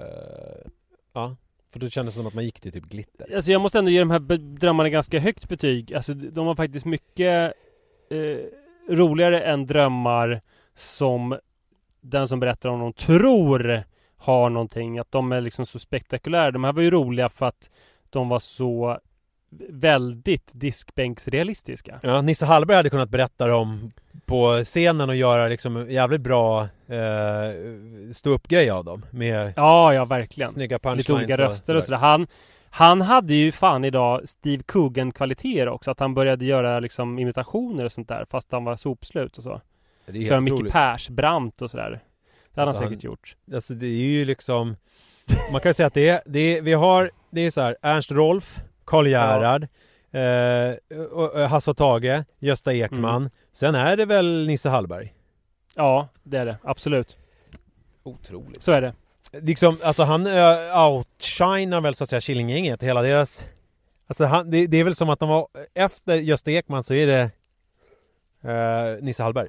ja, 1.12 1.36
för 1.72 1.80
då 1.80 1.88
kändes 1.88 2.14
det 2.14 2.18
som 2.18 2.26
att 2.26 2.34
man 2.34 2.44
gick 2.44 2.61
till 2.61 2.72
typ 2.72 2.84
glitter. 2.84 3.34
Alltså 3.34 3.53
jag 3.53 3.61
måste 3.61 3.78
ändå 3.78 3.90
ge 3.90 3.99
de 3.99 4.11
här 4.11 4.36
drömmarna 4.38 4.88
ganska 4.88 5.18
högt 5.18 5.49
betyg. 5.49 5.94
Alltså 5.94 6.14
de 6.14 6.47
var 6.47 6.55
faktiskt 6.55 6.86
mycket 6.86 7.53
eh, 8.11 8.38
roligare 8.94 9.42
än 9.42 9.66
drömmar 9.66 10.42
som 10.74 11.38
den 12.01 12.28
som 12.28 12.40
berättar 12.40 12.68
om 12.68 12.80
dem 12.80 12.92
tror 12.92 13.84
har 14.16 14.51
någonting. 14.51 14.99
Att 14.99 15.12
de 15.12 15.32
är 15.32 15.40
liksom 15.40 15.66
så 15.66 15.78
spektakulära. 15.78 16.51
De 16.51 16.64
här 16.64 16.72
var 16.72 16.82
ju 16.82 16.90
roliga 16.90 17.28
för 17.28 17.47
att 17.47 17.70
de 18.11 18.28
var 18.28 18.38
så 18.38 19.01
väldigt 19.68 20.51
diskbänksrealistiska. 20.53 22.01
Ja, 22.03 22.22
Nisse 22.22 22.47
Hallberg 22.47 22.76
hade 22.76 22.90
kunnat 22.90 23.11
berätta 23.11 23.47
dem 23.47 23.92
på 24.26 24.61
scenen 24.64 25.09
och 25.09 25.16
göra 25.16 25.49
liksom 25.49 25.90
jävligt 25.90 26.20
bra 26.20 26.62
eh, 26.86 27.51
stå-upp-grej 28.12 28.70
av 28.70 28.84
dem. 28.84 29.07
Med 29.11 29.53
Ja, 29.57 29.94
ja 29.94 30.05
verkligen. 30.05 30.51
snygga 30.51 30.78
punchlines 30.78 31.09
Lite 31.09 31.12
olika 31.12 31.36
röster 31.36 31.74
och 31.74 31.84
sådär. 31.84 31.99
Han, 31.99 32.26
han 32.70 33.01
hade 33.01 33.34
ju 33.34 33.53
fan 33.53 33.84
idag 33.84 34.28
Steve 34.28 34.62
Coogan-kvaliteter 34.62 35.68
också. 35.68 35.90
Att 35.90 36.01
han 36.01 36.14
började 36.14 36.44
göra 36.44 36.80
liksom 36.80 37.18
imitationer 37.18 37.84
och 37.84 37.92
sånt 37.92 38.09
där. 38.09 38.26
Fast 38.30 38.53
han 38.53 38.64
var 38.64 38.76
sopslut 38.76 39.36
och 39.38 39.42
så. 39.42 39.61
Det 40.07 40.18
är 40.22 40.28
Köra 40.28 40.40
Micke. 40.40 40.70
Persbrandt 40.72 41.62
och 41.62 41.70
sådär. 41.70 41.90
Det 42.55 42.61
hade 42.61 42.70
Alltså, 42.70 42.82
han 42.84 42.90
säkert 42.92 43.05
han- 43.05 43.11
gjort. 43.11 43.36
Alltså 43.55 43.74
det 43.74 43.86
är 43.86 44.05
ju 44.05 44.24
liksom 44.24 44.76
Man 45.53 45.61
kan 45.61 45.74
säga 45.74 45.86
att 45.86 45.94
det 45.94 46.09
är, 46.09 46.20
det 46.26 46.38
är 46.59 46.62
vi 46.62 46.72
har 46.72 47.11
Det 47.30 47.40
är 47.40 47.51
så 47.51 47.61
här 47.61 47.76
Ernst 47.82 48.12
Rolf 48.12 48.59
Karl 48.87 49.07
Gerhard 49.07 49.62
eh, 50.11 50.99
och- 51.12 51.34
och 51.34 51.41
Hasse 51.41 51.70
och 51.70 51.76
Tage 51.76 52.24
Gösta 52.39 52.74
Ekman 52.74 53.16
Mm. 53.16 53.30
Sen 53.53 53.74
är 53.74 53.97
det 53.97 54.05
väl 54.05 54.47
Nisse 54.47 54.68
Hallberg 54.68 55.12
Ja, 55.74 56.09
det 56.22 56.37
är 56.39 56.47
det. 56.47 56.57
Absolut. 56.62 57.16
Otroligt 58.03 58.62
Så 58.62 58.72
är 58.72 58.80
det. 58.80 58.95
Liksom, 59.32 59.78
alltså 59.82 60.03
han 60.03 60.26
uh, 60.26 60.87
outshinar 60.91 61.80
väl 61.80 61.95
så 61.95 62.05
att 62.05 62.11
säga 62.11 62.20
Killinggänget, 62.20 62.82
hela 62.82 63.03
deras 63.03 63.45
Alltså 64.07 64.24
han, 64.24 64.51
det, 64.51 64.66
det 64.66 64.76
är 64.76 64.84
väl 64.84 64.95
som 64.95 65.09
att 65.11 65.18
de 65.20 65.28
var 65.28 65.49
Efter 65.74 66.16
Gösta 66.16 66.51
Ekman 66.51 66.84
så 66.84 66.95
är 66.95 67.07
det 67.07 67.30
eh, 68.53 69.03
Nisse 69.05 69.22
Hallberg 69.22 69.49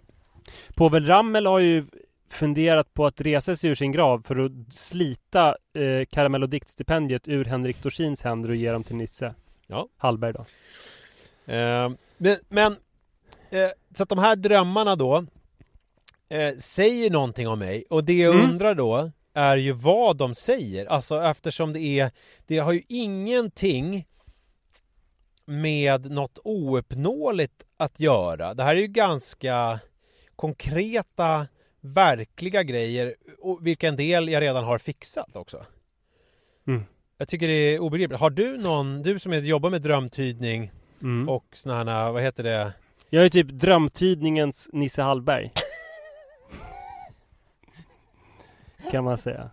Povel 0.75 1.05
Ramel 1.07 1.45
har 1.45 1.59
ju 1.59 1.85
funderat 2.29 2.93
på 2.93 3.05
att 3.05 3.21
resa 3.21 3.55
sig 3.55 3.69
ur 3.69 3.75
sin 3.75 3.91
grav 3.91 4.21
för 4.27 4.35
att 4.45 4.73
slita 4.73 5.55
eh, 5.73 6.05
karamell 6.05 6.43
och 6.43 6.49
diktstipendiet 6.49 7.27
ur 7.27 7.45
Henrik 7.45 7.81
Dorsins 7.83 8.21
händer 8.23 8.49
och 8.49 8.55
ge 8.55 8.71
dem 8.71 8.83
till 8.83 8.95
Nisse. 8.95 9.35
Ja. 9.67 9.87
Hallberg 9.97 10.33
då. 10.33 10.45
Eh, 11.53 11.91
men, 12.17 12.37
men 12.49 12.71
eh, 13.49 13.69
så 13.95 14.03
att 14.03 14.09
de 14.09 14.17
här 14.19 14.35
drömmarna 14.35 14.95
då 14.95 15.25
eh, 16.29 16.55
säger 16.55 17.09
någonting 17.09 17.47
om 17.47 17.59
mig 17.59 17.83
och 17.89 18.03
det 18.03 18.13
jag 18.17 18.35
Mm. 18.35 18.49
undrar 18.49 18.75
då 18.75 19.11
är 19.33 19.57
ju 19.57 19.71
vad 19.71 20.17
de 20.17 20.35
säger. 20.35 20.85
Alltså 20.85 21.21
eftersom 21.23 21.73
det 21.73 21.79
är, 21.99 22.11
det 22.47 22.57
har 22.57 22.73
ju 22.73 22.81
ingenting 22.87 24.07
med 25.45 26.11
något 26.11 26.39
ouppnåeligt 26.43 27.63
att 27.77 27.99
göra. 27.99 28.53
Det 28.53 28.63
här 28.63 28.75
är 28.75 28.79
ju 28.79 28.87
ganska 28.87 29.79
konkreta, 30.35 31.47
verkliga 31.93 32.63
grejer 32.63 33.15
och 33.39 33.67
vilken 33.67 33.95
del 33.95 34.29
jag 34.29 34.41
redan 34.41 34.63
har 34.63 34.77
fixat 34.77 35.35
också. 35.35 35.65
Mm. 36.67 36.83
Jag 37.17 37.27
tycker 37.27 37.47
det 37.47 37.53
är 37.53 37.79
obegripligt. 37.79 38.19
Har 38.19 38.29
du 38.29 38.57
någon, 38.57 39.01
du 39.01 39.19
som 39.19 39.33
är- 39.33 39.41
jobbar 39.41 39.69
med 39.69 39.81
drömtydning 39.81 40.71
Mm. 41.01 41.29
och 41.29 41.45
såna 41.53 41.83
här, 41.83 42.11
vad 42.11 42.21
heter 42.23 42.43
det? 42.43 42.73
Jag 43.09 43.25
är 43.25 43.29
typ 43.29 43.47
drömtydningens 43.49 44.69
Nisse 44.73 45.01
Hallberg. 45.01 45.51
kan 48.91 49.03
man 49.03 49.17
säga. 49.17 49.49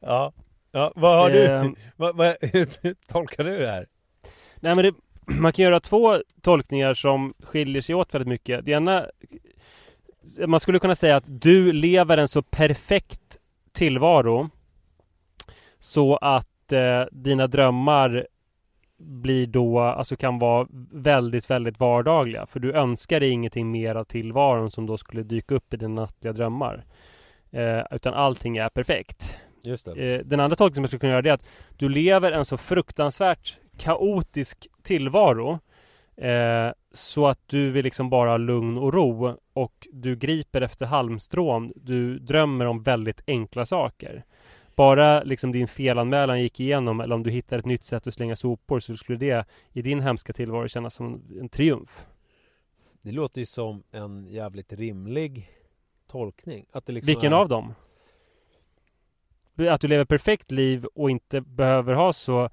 Ja. 0.00 0.32
Ja, 0.72 0.92
vad 0.96 1.16
har 1.18 1.30
du? 1.30 1.46
Ehm. 1.46 1.76
vad, 1.96 2.16
vad, 2.16 2.36
hur 2.40 2.94
tolkar 3.06 3.44
du 3.44 3.58
det 3.58 3.70
här? 3.70 3.86
Nej 4.56 4.74
men 4.74 4.84
det, 4.84 4.92
man 5.40 5.52
kan 5.52 5.62
göra 5.64 5.80
två 5.80 6.18
tolkningar 6.40 6.94
som 6.94 7.34
skiljer 7.40 7.82
sig 7.82 7.94
åt 7.94 8.14
väldigt 8.14 8.28
mycket. 8.28 8.64
Det 8.64 8.70
ena 8.72 9.06
Man 10.46 10.60
skulle 10.60 10.78
kunna 10.78 10.94
säga 10.94 11.16
att 11.16 11.24
du 11.26 11.72
lever 11.72 12.18
en 12.18 12.28
så 12.28 12.42
perfekt 12.42 13.38
tillvaro 13.72 14.50
Så 15.78 16.16
att 16.16 16.72
eh, 16.72 17.04
dina 17.12 17.46
drömmar 17.46 18.26
blir 18.98 19.46
då, 19.46 19.80
alltså 19.80 20.16
kan 20.16 20.38
vara 20.38 20.66
väldigt, 20.92 21.50
väldigt 21.50 21.80
vardagliga. 21.80 22.46
För 22.46 22.60
du 22.60 22.72
önskar 22.72 23.20
dig 23.20 23.30
ingenting 23.30 23.70
mer 23.70 23.94
av 23.94 24.04
tillvaron 24.04 24.70
som 24.70 24.86
då 24.86 24.98
skulle 24.98 25.22
dyka 25.22 25.54
upp 25.54 25.74
i 25.74 25.76
dina 25.76 26.00
nattliga 26.00 26.32
drömmar. 26.32 26.84
Eh, 27.50 27.82
utan 27.90 28.14
allting 28.14 28.56
är 28.56 28.68
perfekt. 28.68 29.36
Just. 29.64 29.88
Eh, 29.88 29.94
den 30.24 30.40
andra 30.40 30.56
tolkningen 30.56 30.74
som 30.74 30.82
jag 30.82 30.88
skulle 30.88 31.00
kunna 31.00 31.12
göra 31.12 31.22
det 31.22 31.30
är 31.30 31.34
att 31.34 31.48
du 31.76 31.88
lever 31.88 32.32
en 32.32 32.44
så 32.44 32.56
fruktansvärt 32.56 33.58
kaotisk 33.78 34.68
tillvaro 34.82 35.58
eh, 36.16 36.72
så 36.92 37.26
att 37.26 37.40
du 37.46 37.70
vill 37.70 37.84
liksom 37.84 38.10
bara 38.10 38.30
ha 38.30 38.36
lugn 38.36 38.78
och 38.78 38.92
ro 38.92 39.36
och 39.52 39.88
du 39.92 40.16
griper 40.16 40.60
efter 40.60 40.86
halmstrån. 40.86 41.72
Du 41.76 42.18
drömmer 42.18 42.66
om 42.66 42.82
väldigt 42.82 43.20
enkla 43.26 43.66
saker. 43.66 44.24
Bara 44.74 45.22
liksom 45.22 45.52
din 45.52 45.68
felanmälan 45.68 46.42
gick 46.42 46.60
igenom 46.60 47.00
eller 47.00 47.14
om 47.14 47.22
du 47.22 47.30
hittar 47.30 47.58
ett 47.58 47.64
nytt 47.64 47.84
sätt 47.84 48.06
att 48.06 48.14
slänga 48.14 48.36
sopor 48.36 48.80
så 48.80 48.96
skulle 48.96 49.18
det 49.18 49.46
i 49.72 49.82
din 49.82 50.00
hemska 50.00 50.32
tillvaro 50.32 50.68
kännas 50.68 50.94
som 50.94 51.22
en 51.40 51.48
triumf. 51.48 52.06
Det 53.02 53.12
låter 53.12 53.40
ju 53.40 53.46
som 53.46 53.82
en 53.90 54.26
jävligt 54.26 54.72
rimlig 54.72 55.50
tolkning. 56.06 56.66
Att 56.72 56.86
det 56.86 56.92
liksom 56.92 57.06
Vilken 57.06 57.32
är... 57.32 57.36
av 57.36 57.48
dem? 57.48 57.74
Att 59.70 59.80
du 59.80 59.88
lever 59.88 60.04
perfekt 60.04 60.50
liv 60.50 60.84
och 60.84 61.10
inte 61.10 61.40
behöver 61.40 61.94
ha 61.94 62.12
så 62.12 62.50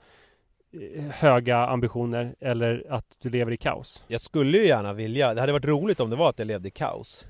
höga 1.11 1.57
ambitioner 1.57 2.35
eller 2.39 2.85
att 2.89 3.05
du 3.21 3.29
lever 3.29 3.51
i 3.51 3.57
kaos. 3.57 4.03
Jag 4.07 4.21
skulle 4.21 4.57
ju 4.57 4.67
gärna 4.67 4.93
vilja, 4.93 5.33
det 5.33 5.41
hade 5.41 5.53
varit 5.53 5.65
roligt 5.65 5.99
om 5.99 6.09
det 6.09 6.15
var 6.15 6.29
att 6.29 6.39
jag 6.39 6.45
levde 6.45 6.67
i 6.67 6.71
kaos. 6.71 7.27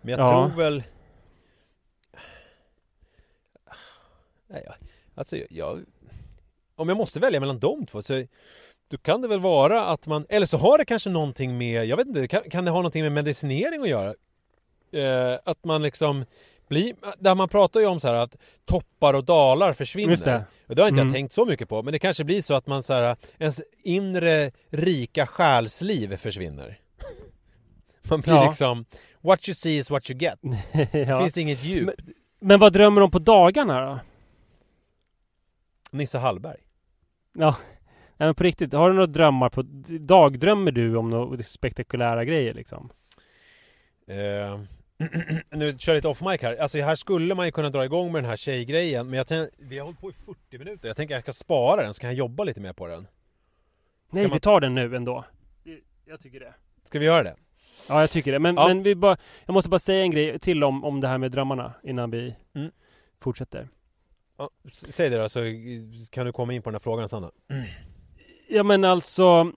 Men 0.00 0.10
jag 0.18 0.20
Ja. 0.20 0.48
tror 0.48 0.56
väl 0.56 0.82
Nej, 4.46 4.66
alltså 5.14 5.36
jag, 5.50 5.80
om 6.76 6.88
jag 6.88 6.96
måste 6.96 7.20
välja 7.20 7.40
mellan 7.40 7.58
de 7.58 7.86
två 7.86 8.02
så 8.02 8.26
då 8.88 8.98
kan 8.98 9.22
det 9.22 9.28
väl 9.28 9.40
vara 9.40 9.84
att 9.86 10.06
man, 10.06 10.26
eller 10.28 10.46
så 10.46 10.56
har 10.56 10.78
det 10.78 10.84
kanske 10.84 11.10
någonting 11.10 11.58
med, 11.58 11.86
jag 11.86 11.96
vet 11.96 12.06
inte, 12.06 12.28
kan, 12.28 12.42
kan 12.50 12.64
det 12.64 12.70
ha 12.70 12.78
någonting 12.78 13.02
med 13.02 13.12
medicinering 13.12 13.82
att 13.82 13.88
göra? 13.88 14.14
Eh, 14.92 15.38
att 15.44 15.64
man 15.64 15.82
liksom 15.82 16.24
blir, 16.68 16.94
där 17.18 17.34
man 17.34 17.48
pratar 17.48 17.80
ju 17.80 17.86
om 17.86 18.00
så 18.00 18.08
här 18.08 18.14
att 18.14 18.36
toppar 18.64 19.14
och 19.14 19.24
dalar 19.24 19.72
försvinner. 19.72 20.16
Och 20.72 20.76
det 20.76 20.82
har 20.82 20.88
inte 20.88 21.00
Mm. 21.00 21.08
jag 21.08 21.14
tänkt 21.16 21.32
så 21.32 21.44
mycket 21.44 21.68
på, 21.68 21.82
men 21.82 21.92
det 21.92 21.98
kanske 21.98 22.24
blir 22.24 22.42
så 22.42 22.54
att 22.54 22.66
man 22.66 22.82
så 22.82 22.92
här, 22.92 23.16
ens 23.38 23.60
inre 23.84 24.50
rika 24.70 25.26
själsliv 25.26 26.16
försvinner. 26.16 26.80
Man 28.10 28.20
blir 28.20 28.34
Ja. 28.34 28.46
liksom, 28.46 28.84
what 29.20 29.48
you 29.48 29.54
see 29.54 29.76
is 29.76 29.90
what 29.90 30.10
you 30.10 30.18
get. 30.20 30.38
Det 30.72 30.88
ja. 31.08 31.18
finns 31.18 31.36
inget 31.38 31.64
djup. 31.64 31.86
Men- 31.86 32.14
Men 32.40 32.60
vad 32.60 32.72
drömmer 32.72 33.00
de 33.00 33.10
på 33.10 33.18
dagarna 33.18 33.80
då? 33.86 34.00
Nisse 35.90 36.18
Hallberg. 36.18 36.56
Ja, 37.34 37.56
nej, 38.16 38.26
men 38.28 38.34
på 38.34 38.44
riktigt, 38.44 38.72
har 38.72 38.88
du 38.88 38.94
några 38.94 39.06
drömmar 39.06 39.48
på... 39.48 39.62
Dagdrömmer 40.00 40.70
du 40.72 40.96
om 40.96 41.10
några 41.10 41.42
spektakulära 41.42 42.24
grejer 42.24 42.54
liksom? 42.54 42.90
Eh, 44.06 44.60
nu 45.50 45.78
kör 45.78 45.92
jag 45.92 45.96
lite 45.98 46.08
off 46.08 46.20
mic 46.20 46.42
här. 46.42 46.56
Alltså 46.56 46.78
här 46.80 46.94
skulle 46.94 47.34
man 47.34 47.46
ju 47.46 47.52
kunna 47.52 47.68
dra 47.70 47.84
igång 47.84 48.12
med 48.12 48.22
den 48.22 48.28
här 48.30 48.36
tjejgrejen. 48.36 49.06
Men 49.10 49.16
jag 49.16 49.26
tänker, 49.26 49.50
vi 49.58 49.78
har 49.78 49.84
hållit 49.84 50.00
på 50.00 50.10
i 50.10 50.12
40 50.12 50.58
minuter. 50.58 50.88
Jag 50.88 50.96
tänker 50.96 51.14
att 51.14 51.26
jag 51.26 51.34
ska 51.34 51.44
spara 51.44 51.82
den 51.82 51.94
så 51.94 52.00
kan 52.00 52.10
jag 52.10 52.16
jobba 52.16 52.44
lite 52.44 52.60
mer 52.60 52.72
på 52.72 52.86
den. 52.86 53.06
Nej, 54.10 54.22
man- 54.22 54.32
vi 54.32 54.40
tar 54.40 54.60
den 54.60 54.74
nu 54.74 54.96
ändå. 54.96 55.24
Jag 56.04 56.20
tycker 56.20 56.40
det. 56.40 56.54
Ska 56.84 56.98
vi 56.98 57.04
göra 57.06 57.22
det? 57.22 57.36
Ja, 57.88 58.00
jag 58.00 58.10
tycker 58.10 58.32
det. 58.32 58.38
Men, 58.38 58.54
Ja. 58.56 58.68
men 58.68 58.82
vi 58.82 58.94
bara... 58.94 59.16
Jag 59.46 59.52
måste 59.52 59.68
bara 59.70 59.78
säga 59.78 60.02
en 60.02 60.10
grej 60.10 60.38
till 60.38 60.64
om, 60.64 60.84
om 60.84 61.00
det 61.00 61.08
här 61.08 61.18
med 61.18 61.30
drömmarna 61.30 61.72
innan 61.82 62.10
vi 62.10 62.20
Mm. 62.54 62.66
Ja, 62.66 62.70
fortsätter. 63.20 63.68
s- 64.68 64.94
säg 64.96 65.10
det 65.10 65.16
då 65.18 65.28
så 65.28 65.40
kan 66.10 66.26
du 66.26 66.32
komma 66.32 66.52
in 66.54 66.62
på 66.62 66.70
den 66.70 66.74
här 66.74 66.80
frågan 66.80 67.08
Sanna. 67.08 67.30
Ja 68.48 68.62
men 68.62 68.84
alltså 68.84 69.52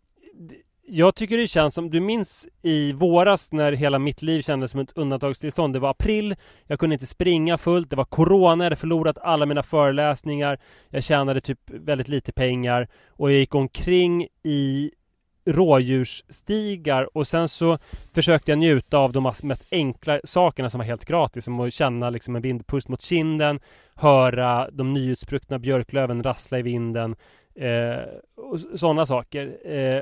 jag 0.87 1.15
tycker 1.15 1.37
det 1.37 1.47
känns 1.47 1.73
som, 1.73 1.89
du 1.89 1.99
minns 1.99 2.47
i 2.61 2.91
våras 2.91 3.51
när 3.51 3.71
hela 3.71 3.99
mitt 3.99 4.21
liv 4.21 4.41
kändes 4.41 4.71
som 4.71 4.79
ett 4.79 4.91
undantagstillstånd. 4.97 5.73
Det 5.73 5.79
var 5.79 5.89
april, 5.89 6.35
jag 6.67 6.79
kunde 6.79 6.93
inte 6.93 7.05
springa 7.05 7.57
fullt, 7.57 7.89
det 7.89 7.95
var 7.95 8.05
corona, 8.05 8.63
jag 8.63 8.65
hade 8.65 8.75
förlorat 8.75 9.17
alla 9.17 9.45
mina 9.45 9.63
föreläsningar. 9.63 10.59
Jag 10.89 11.03
tjänade 11.03 11.41
typ 11.41 11.59
väldigt 11.65 12.07
lite 12.07 12.31
pengar 12.31 12.87
och 13.09 13.31
jag 13.31 13.39
gick 13.39 13.55
omkring 13.55 14.27
i 14.43 14.91
rådjursstigar 15.45 17.17
och 17.17 17.27
sen 17.27 17.49
så 17.49 17.77
försökte 18.13 18.51
jag 18.51 18.59
njuta 18.59 18.97
av 18.97 19.11
de 19.11 19.31
mest 19.43 19.65
enkla 19.71 20.19
sakerna 20.23 20.69
som 20.69 20.77
var 20.77 20.85
helt 20.85 21.05
gratis. 21.05 21.45
Som 21.45 21.59
att 21.59 21.73
känna 21.73 22.09
liksom 22.09 22.35
en 22.35 22.41
vindpust 22.41 22.87
mot 22.87 23.01
kinden, 23.01 23.59
höra 23.95 24.69
de 24.71 24.93
nyutspruckna 24.93 25.59
björklöven 25.59 26.23
rassla 26.23 26.59
i 26.59 26.61
vinden 26.61 27.15
eh, 27.55 27.99
och 28.35 28.59
sådana 28.79 29.05
saker. 29.05 29.71
Eh, 29.73 30.01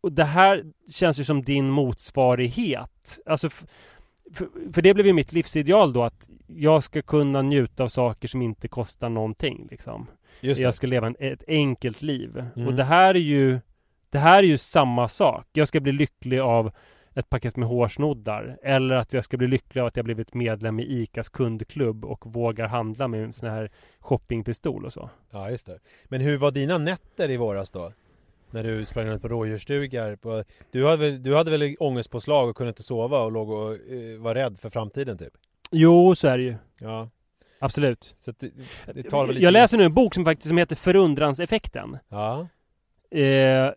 och 0.00 0.12
det 0.12 0.24
här 0.24 0.64
känns 0.90 1.20
ju 1.20 1.24
som 1.24 1.42
din 1.42 1.70
motsvarighet. 1.70 3.18
Alltså 3.26 3.50
för, 3.50 4.72
för 4.72 4.82
det 4.82 4.94
blev 4.94 5.06
ju 5.06 5.12
mitt 5.12 5.32
livsideal 5.32 5.92
då 5.92 6.02
att 6.02 6.28
jag 6.46 6.82
ska 6.82 7.02
kunna 7.02 7.42
njuta 7.42 7.84
av 7.84 7.88
saker 7.88 8.28
som 8.28 8.42
inte 8.42 8.68
kostar 8.68 9.08
någonting 9.08 9.66
liksom. 9.70 10.06
Jag 10.40 10.74
ska 10.74 10.86
leva 10.86 11.06
en, 11.06 11.16
ett 11.18 11.44
enkelt 11.48 12.02
liv. 12.02 12.44
Mm. 12.56 12.68
Och 12.68 12.74
det 12.74 12.84
här 12.84 13.14
är 13.14 13.18
ju 13.18 13.60
Det 14.10 14.18
här 14.18 14.38
är 14.38 14.46
ju 14.46 14.58
samma 14.58 15.08
sak. 15.08 15.46
Jag 15.52 15.68
ska 15.68 15.80
bli 15.80 15.92
lycklig 15.92 16.38
av 16.38 16.72
ett 17.14 17.30
paket 17.30 17.56
med 17.56 17.68
hårsnoddar. 17.68 18.58
Eller 18.62 18.96
att 18.96 19.12
jag 19.12 19.24
ska 19.24 19.36
bli 19.36 19.46
lycklig 19.46 19.80
av 19.80 19.86
att 19.86 19.96
jag 19.96 20.04
blivit 20.04 20.34
medlem 20.34 20.80
i 20.80 20.82
ICAs 20.82 21.28
kundklubb 21.28 22.04
och 22.04 22.26
vågar 22.34 22.66
handla 22.66 23.08
med 23.08 23.24
en 23.24 23.32
sån 23.32 23.48
här 23.48 23.70
shoppingpistol 24.00 24.84
och 24.84 24.92
så. 24.92 25.10
Ja 25.30 25.50
just 25.50 25.66
det. 25.66 25.78
Men 26.04 26.20
hur 26.20 26.36
var 26.36 26.50
dina 26.50 26.78
nätter 26.78 27.30
i 27.30 27.36
våras 27.36 27.70
då? 27.70 27.92
När 28.50 28.64
du 28.64 28.86
sprang 28.86 29.06
runt 29.06 29.22
på 29.22 29.28
rådjursstugar? 29.28 30.16
På... 30.16 30.44
Du, 30.70 30.86
hade 30.86 30.96
väl, 30.96 31.22
du 31.22 31.34
hade 31.34 31.50
väl 31.50 31.76
ångestpåslag 31.80 32.48
och 32.48 32.56
kunde 32.56 32.68
inte 32.68 32.82
sova 32.82 33.20
och 33.20 33.32
låg 33.32 33.50
och 33.50 33.72
eh, 33.72 34.18
var 34.18 34.34
rädd 34.34 34.58
för 34.58 34.70
framtiden 34.70 35.18
typ? 35.18 35.32
Jo, 35.70 36.14
så 36.14 36.28
är 36.28 36.38
det 36.38 36.44
ju. 36.44 36.54
Ja. 36.80 37.10
Absolut. 37.58 38.14
Så 38.18 38.32
det, 38.38 38.50
det 38.94 39.02
tar 39.02 39.26
väl 39.26 39.34
lite... 39.34 39.44
Jag 39.44 39.52
läser 39.52 39.78
nu 39.78 39.84
en 39.84 39.94
bok 39.94 40.14
som 40.14 40.24
faktiskt 40.24 40.48
som 40.48 40.58
heter 40.58 40.76
Förundranseffekten. 40.76 41.98
Ja. 42.08 42.48
Eh, 43.10 43.72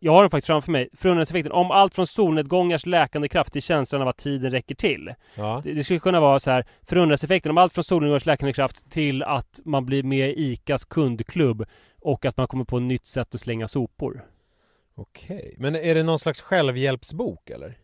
jag 0.00 0.12
har 0.12 0.22
den 0.22 0.30
faktiskt 0.30 0.46
framför 0.46 0.72
mig. 0.72 0.88
Förundranseffekten. 0.92 1.52
Om 1.52 1.70
allt 1.70 1.94
från 1.94 2.06
solnedgångars 2.06 2.86
läkande 2.86 3.28
kraft 3.28 3.52
till 3.52 3.62
känslan 3.62 4.02
av 4.02 4.08
att 4.08 4.16
tiden 4.16 4.50
räcker 4.50 4.74
till. 4.74 5.14
Ja. 5.34 5.60
Det, 5.64 5.72
det 5.72 5.84
skulle 5.84 6.00
kunna 6.00 6.20
vara 6.20 6.40
så 6.40 6.50
här. 6.50 6.66
Förundranseffekten. 6.82 7.50
Om 7.50 7.58
allt 7.58 7.72
från 7.72 7.84
solnedgångars 7.84 8.26
läkande 8.26 8.52
kraft 8.52 8.90
till 8.90 9.22
att 9.22 9.60
man 9.64 9.86
blir 9.86 10.02
med 10.02 10.30
i 10.30 10.52
ICAs 10.52 10.84
kundklubb. 10.84 11.64
Och 12.00 12.24
att 12.24 12.36
man 12.36 12.46
kommer 12.48 12.64
på 12.64 12.76
ett 12.76 12.82
nytt 12.82 13.06
sätt 13.06 13.34
att 13.34 13.40
slänga 13.40 13.68
sopor. 13.68 14.24
Okej. 14.94 15.54
Men 15.58 15.74
är 15.76 15.94
det 15.94 16.02
någon 16.02 16.18
slags 16.18 16.40
självhjälpsbok 16.42 17.50
eller? 17.50 17.78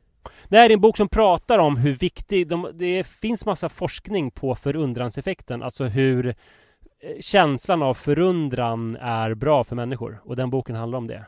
Det 0.49 0.57
här 0.59 0.71
är 0.71 0.75
en 0.75 0.81
bok 0.81 0.97
som 0.97 1.09
pratar 1.09 1.59
om 1.59 1.77
hur 1.77 1.95
viktig, 1.95 2.49
de, 2.49 2.71
det 2.75 3.05
finns 3.07 3.47
massa 3.47 3.69
forskning 3.69 4.31
på 4.31 4.55
förundranseffekten, 4.55 5.63
alltså 5.63 5.85
hur 5.85 6.27
eh, 6.27 6.35
känslan 7.21 7.83
av 7.83 7.95
förundran 7.95 8.97
är 8.97 9.35
bra 9.35 9.65
för 9.65 9.77
människor. 9.77 10.21
Och 10.25 10.37
den 10.37 10.51
boken 10.51 10.77
handlar 10.77 10.99
om 10.99 11.07
det. 11.07 11.25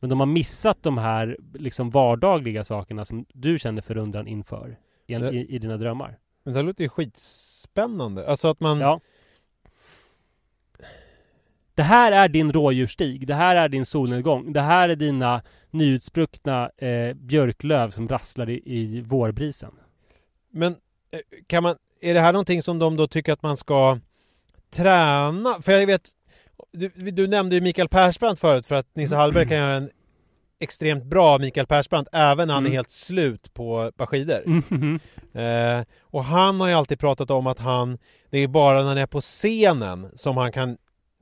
Men 0.00 0.10
de 0.10 0.20
har 0.20 0.26
missat 0.26 0.82
de 0.82 0.98
här 0.98 1.36
liksom 1.54 1.90
vardagliga 1.90 2.64
sakerna 2.64 3.04
som 3.04 3.26
du 3.32 3.58
känner 3.58 3.82
förundran 3.82 4.26
inför 4.26 4.76
i, 5.06 5.14
Det- 5.14 5.30
i, 5.30 5.54
i 5.54 5.58
dina 5.58 5.76
drömmar. 5.76 6.18
Men 6.42 6.54
det 6.54 6.58
här 6.60 6.64
låter 6.64 6.82
ju 6.84 6.88
skitspännande. 6.88 8.28
Alltså 8.28 8.48
att 8.48 8.60
man... 8.60 8.80
Ja. 8.80 9.00
Det 11.76 11.82
här 11.82 12.12
är 12.12 12.28
din 12.28 12.52
rådjursstig. 12.52 13.26
Det 13.26 13.34
här 13.34 13.56
är 13.56 13.68
din 13.68 13.86
solnedgång. 13.86 14.52
Det 14.52 14.60
här 14.60 14.88
är 14.88 14.96
dina 14.96 15.42
nyutspruckna 15.70 16.70
eh, 16.78 17.14
björklöv 17.14 17.90
som 17.90 18.08
rasslar 18.08 18.50
i, 18.50 18.62
i 18.64 19.00
vårbrisen. 19.00 19.72
Men 20.52 20.72
eh, 21.10 21.18
kan 21.46 21.62
man... 21.62 21.76
Är 22.00 22.14
det 22.14 22.20
här 22.20 22.32
någonting 22.32 22.62
som 22.62 22.78
de 22.78 22.96
då 22.96 23.06
tycker 23.08 23.32
att 23.32 23.42
man 23.42 23.56
ska 23.56 23.98
träna? 24.70 25.62
För 25.62 25.72
jag 25.72 25.86
vet... 25.86 26.02
Du, 26.72 26.88
du 26.88 27.26
nämnde 27.26 27.54
ju 27.54 27.60
Mikael 27.60 27.88
Persbrandt 27.88 28.40
förut 28.40 28.66
för 28.66 28.74
att 28.74 28.96
Nisse 28.96 29.16
Hallberg 29.16 29.48
kan 29.48 29.56
göra 29.56 29.74
en 29.74 29.90
extremt 30.60 31.04
bra 31.04 31.38
Mikael 31.38 31.66
Persbrandt 31.66 32.08
även 32.12 32.48
när 32.48 32.54
han 32.54 32.62
är 32.64 32.68
Mm. 32.68 32.76
helt 32.76 32.90
slut 32.90 33.54
på 33.54 33.92
par 33.96 34.06
skidor. 34.06 34.42
Mhm. 34.46 35.00
Eh, 35.32 35.84
och 36.00 36.24
han 36.24 36.60
har 36.60 36.68
ju 36.68 36.74
alltid 36.74 36.98
pratat 36.98 37.30
om 37.30 37.46
att 37.46 37.58
han, 37.58 37.98
det 38.30 38.38
är 38.38 38.48
bara 38.48 38.78
när 38.78 38.88
han 38.88 38.98
är 38.98 39.06
på 39.06 39.20
scenen 39.20 40.10
som 40.14 40.36
han 40.36 40.52
kan 40.52 40.76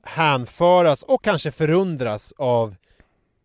hänföras 0.05 1.03
och 1.03 1.23
kanske 1.23 1.51
förundras 1.51 2.33
av 2.37 2.75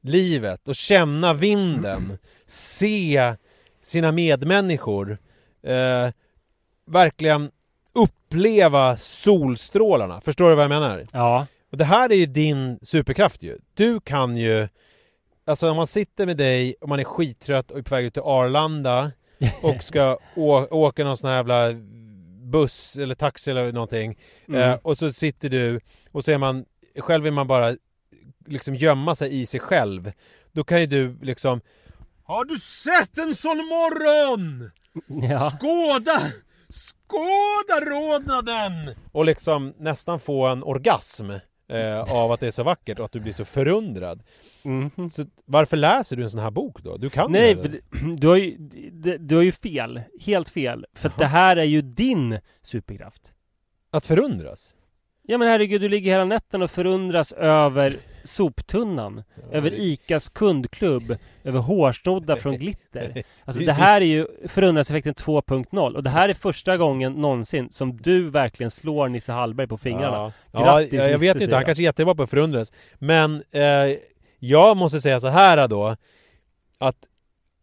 livet 0.01 0.69
och 0.69 0.75
känna 0.75 1.35
vinden, 1.35 2.19
se 2.47 3.35
sina 3.83 4.13
medmänniskor, 4.13 5.19
eh, 5.63 6.11
verkligen 6.87 7.51
uppleva 7.93 8.97
solstrålarna. 8.97 10.21
Förstår 10.21 10.49
du 10.49 10.55
vad 10.55 10.65
jag 10.65 10.69
menar? 10.69 11.07
Ja. 11.13 11.47
Och 11.71 11.79
det 11.79 11.85
här 11.85 12.13
är 12.13 12.17
ju 12.17 12.27
din 12.27 12.79
superkraft 12.83 13.43
ju. 13.43 13.59
Du 13.75 14.01
kan 14.01 14.37
ju 14.37 14.69
Alltså 15.45 15.71
om 15.71 15.77
man 15.77 15.87
sitter 15.87 16.27
med 16.27 16.37
dig 16.37 16.75
och 16.81 16.89
man 16.89 17.01
är 17.01 17.05
skittrött 17.05 17.71
och 17.71 17.79
är 17.79 17.83
på 17.83 17.95
väg 17.95 18.05
ut 18.05 18.13
till 18.13 18.23
Arlanda 18.23 19.13
och 19.63 19.83
ska 19.83 20.19
åka 20.71 21.05
någon 21.05 21.17
sån 21.17 21.31
här 21.31 21.37
jävla 21.37 21.71
buss 22.51 22.97
eller 22.97 23.15
taxi 23.15 23.51
eller 23.51 23.73
någonting 23.73 24.19
Mm. 24.49 24.61
eh, 24.71 24.79
och 24.83 24.99
så 24.99 25.13
sitter 25.13 25.49
du 25.49 25.81
och 26.13 26.25
så 26.25 26.31
är 26.33 26.39
man 26.39 26.65
själv 26.99 27.25
vill 27.25 27.33
man 27.33 27.47
bara 27.47 27.75
liksom 28.47 28.75
gömma 28.75 29.15
sig 29.15 29.41
i 29.41 29.47
sig 29.47 29.61
själv 29.61 30.13
då 30.53 30.65
kan 30.65 30.81
ju 30.81 30.87
du 30.87 31.19
liksom 31.23 31.61
Har 32.25 32.45
du 32.45 32.59
sett 32.59 33.19
en 33.19 33.35
sån 33.35 33.57
morgon? 33.59 34.71
ja. 35.31 35.51
Skåda! 35.51 36.23
Skåda 36.69 37.81
rodnaden! 37.81 38.95
Och 39.13 39.25
liksom 39.25 39.75
nästan 39.79 40.21
få 40.21 40.47
en 40.47 40.63
orgasm 40.63 41.31
eh, 41.69 42.01
av 42.13 42.33
att 42.33 42.41
det 42.41 42.47
är 42.47 42.51
så 42.51 42.63
vackert 42.63 42.99
och 42.99 43.05
att 43.05 43.13
du 43.13 43.21
blir 43.21 43.33
så 43.33 43.45
förundrad. 43.45 44.23
Mhm. 44.65 45.11
Så 45.11 45.25
varför 45.45 45.77
läser 45.77 46.17
du 46.17 46.23
en 46.23 46.31
sån 46.31 46.41
här 46.41 46.51
bok 46.51 46.83
då? 46.83 46.97
Du 46.97 47.11
kan 47.11 47.33
Nej, 47.33 47.55
det. 47.55 47.81
du 48.19 48.29
har 48.29 48.37
ju, 48.37 48.57
du 49.19 49.35
har 49.37 49.43
ju 49.43 49.53
fel. 49.53 50.01
Helt 50.21 50.49
fel. 50.49 50.87
För 50.95 51.09
att 51.09 51.19
det 51.19 51.27
här 51.27 51.57
är 51.57 51.65
ju 51.65 51.83
din 51.83 52.39
superkraft. 52.63 53.33
Att 53.91 54.07
förundras? 54.07 54.75
Ja 55.23 55.39
men 55.39 55.49
herregud, 55.49 55.81
du 55.81 55.89
ligger 55.89 56.11
hela 56.13 56.25
natten 56.25 56.63
och 56.63 56.71
förundras 56.71 57.33
över 57.33 57.97
soptunnan. 58.25 59.23
över 59.53 59.71
det- 59.71 59.77
ICAs 59.83 60.29
kundklubb. 60.29 61.17
Över 61.45 61.59
hårsnoddar 61.59 62.37
från 62.37 62.57
glitter. 62.57 63.23
Alltså 63.45 63.65
Det- 63.65 63.73
här 63.73 64.01
är 64.01 64.05
ju 64.05 64.27
förundranseffekten 64.49 65.15
2.0. 65.15 65.95
Och 65.97 66.03
det 66.03 66.11
här 66.11 66.29
är 66.29 66.35
första 66.35 66.77
gången 66.77 67.13
någonsin 67.13 67.69
som 67.73 67.97
du 67.97 68.31
verkligen 68.31 68.71
slår 68.71 69.09
Nisse 69.09 69.33
Hallberg 69.33 69.67
på 69.67 69.79
fingrarna. 69.79 70.17
Ja, 70.17 70.33
ja 70.53 70.63
Grattis, 70.65 70.93
jag, 70.93 71.11
jag 71.11 71.19
vet 71.19 71.41
inte, 71.41 71.55
han 71.55 71.65
kanske 71.65 71.83
är 71.83 71.85
jättebra 71.85 72.15
på 72.15 72.23
att 72.23 72.31
förundras. 72.31 72.73
Men 72.99 73.35
eh, 73.51 73.63
jag 74.41 74.77
måste 74.77 75.01
säga 75.01 75.21
så 75.21 75.29
här 75.29 75.69
då. 75.69 75.97
Att 76.79 77.09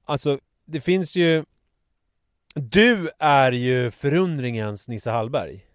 alltså, 0.06 0.40
det 0.66 0.82
finns 0.82 1.16
ju... 1.16 1.46
Du 2.54 3.10
är 3.20 3.52
ju 3.52 3.92
förundringens 3.92 4.88
Nisse 4.88 5.12
Hallberg. 5.12 5.66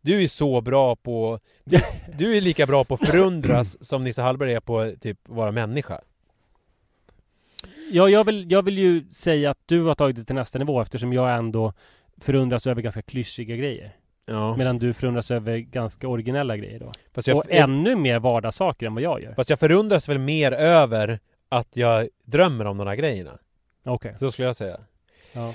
Du 0.00 0.22
är 0.22 0.28
så 0.28 0.60
bra 0.60 0.96
på... 0.96 1.40
Du, 1.64 1.78
du 2.18 2.36
är 2.36 2.40
lika 2.40 2.66
bra 2.66 2.84
på 2.84 2.94
att 2.94 3.06
förundras 3.06 3.84
som 3.84 4.04
Nisse 4.04 4.22
Hallberg 4.22 4.54
är 4.54 4.60
på 4.60 4.94
typ 5.00 5.18
vara 5.28 5.50
människa. 5.50 6.00
Ja, 7.92 8.08
jag 8.08 8.24
vill, 8.24 8.50
jag 8.50 8.62
vill 8.62 8.78
ju 8.78 9.04
säga 9.10 9.50
att 9.50 9.58
du 9.66 9.82
har 9.82 9.94
tagit 9.94 10.16
det 10.16 10.24
till 10.24 10.34
nästa 10.34 10.58
nivå 10.58 10.82
eftersom 10.82 11.12
jag 11.12 11.36
ändå 11.36 11.72
förundras 12.16 12.66
över 12.66 12.82
ganska 12.82 13.02
klyschiga 13.02 13.56
grejer. 13.56 13.96
Ja. 14.26 14.56
Medan 14.56 14.78
du 14.78 14.94
förundras 14.94 15.30
över 15.30 15.58
ganska 15.58 16.08
originella 16.08 16.56
grejer 16.56 16.78
då. 16.78 16.92
Fast 17.14 17.28
jag, 17.28 17.36
och 17.36 17.44
ännu 17.48 17.96
mer 17.96 18.18
vardagssaker 18.18 18.86
än 18.86 18.94
vad 18.94 19.02
jag 19.02 19.22
gör. 19.22 19.34
fast 19.34 19.50
jag 19.50 19.60
förundras 19.60 20.08
väl 20.08 20.18
mer 20.18 20.52
över 20.52 21.20
att 21.48 21.68
jag 21.72 22.08
drömmer 22.24 22.64
om 22.64 22.78
de 22.78 22.86
här 22.86 22.96
grejerna. 22.96 23.38
Okej. 23.84 24.14
Så 24.16 24.30
skulle 24.30 24.48
jag 24.48 24.56
säga. 24.56 24.80
Ja. 25.32 25.48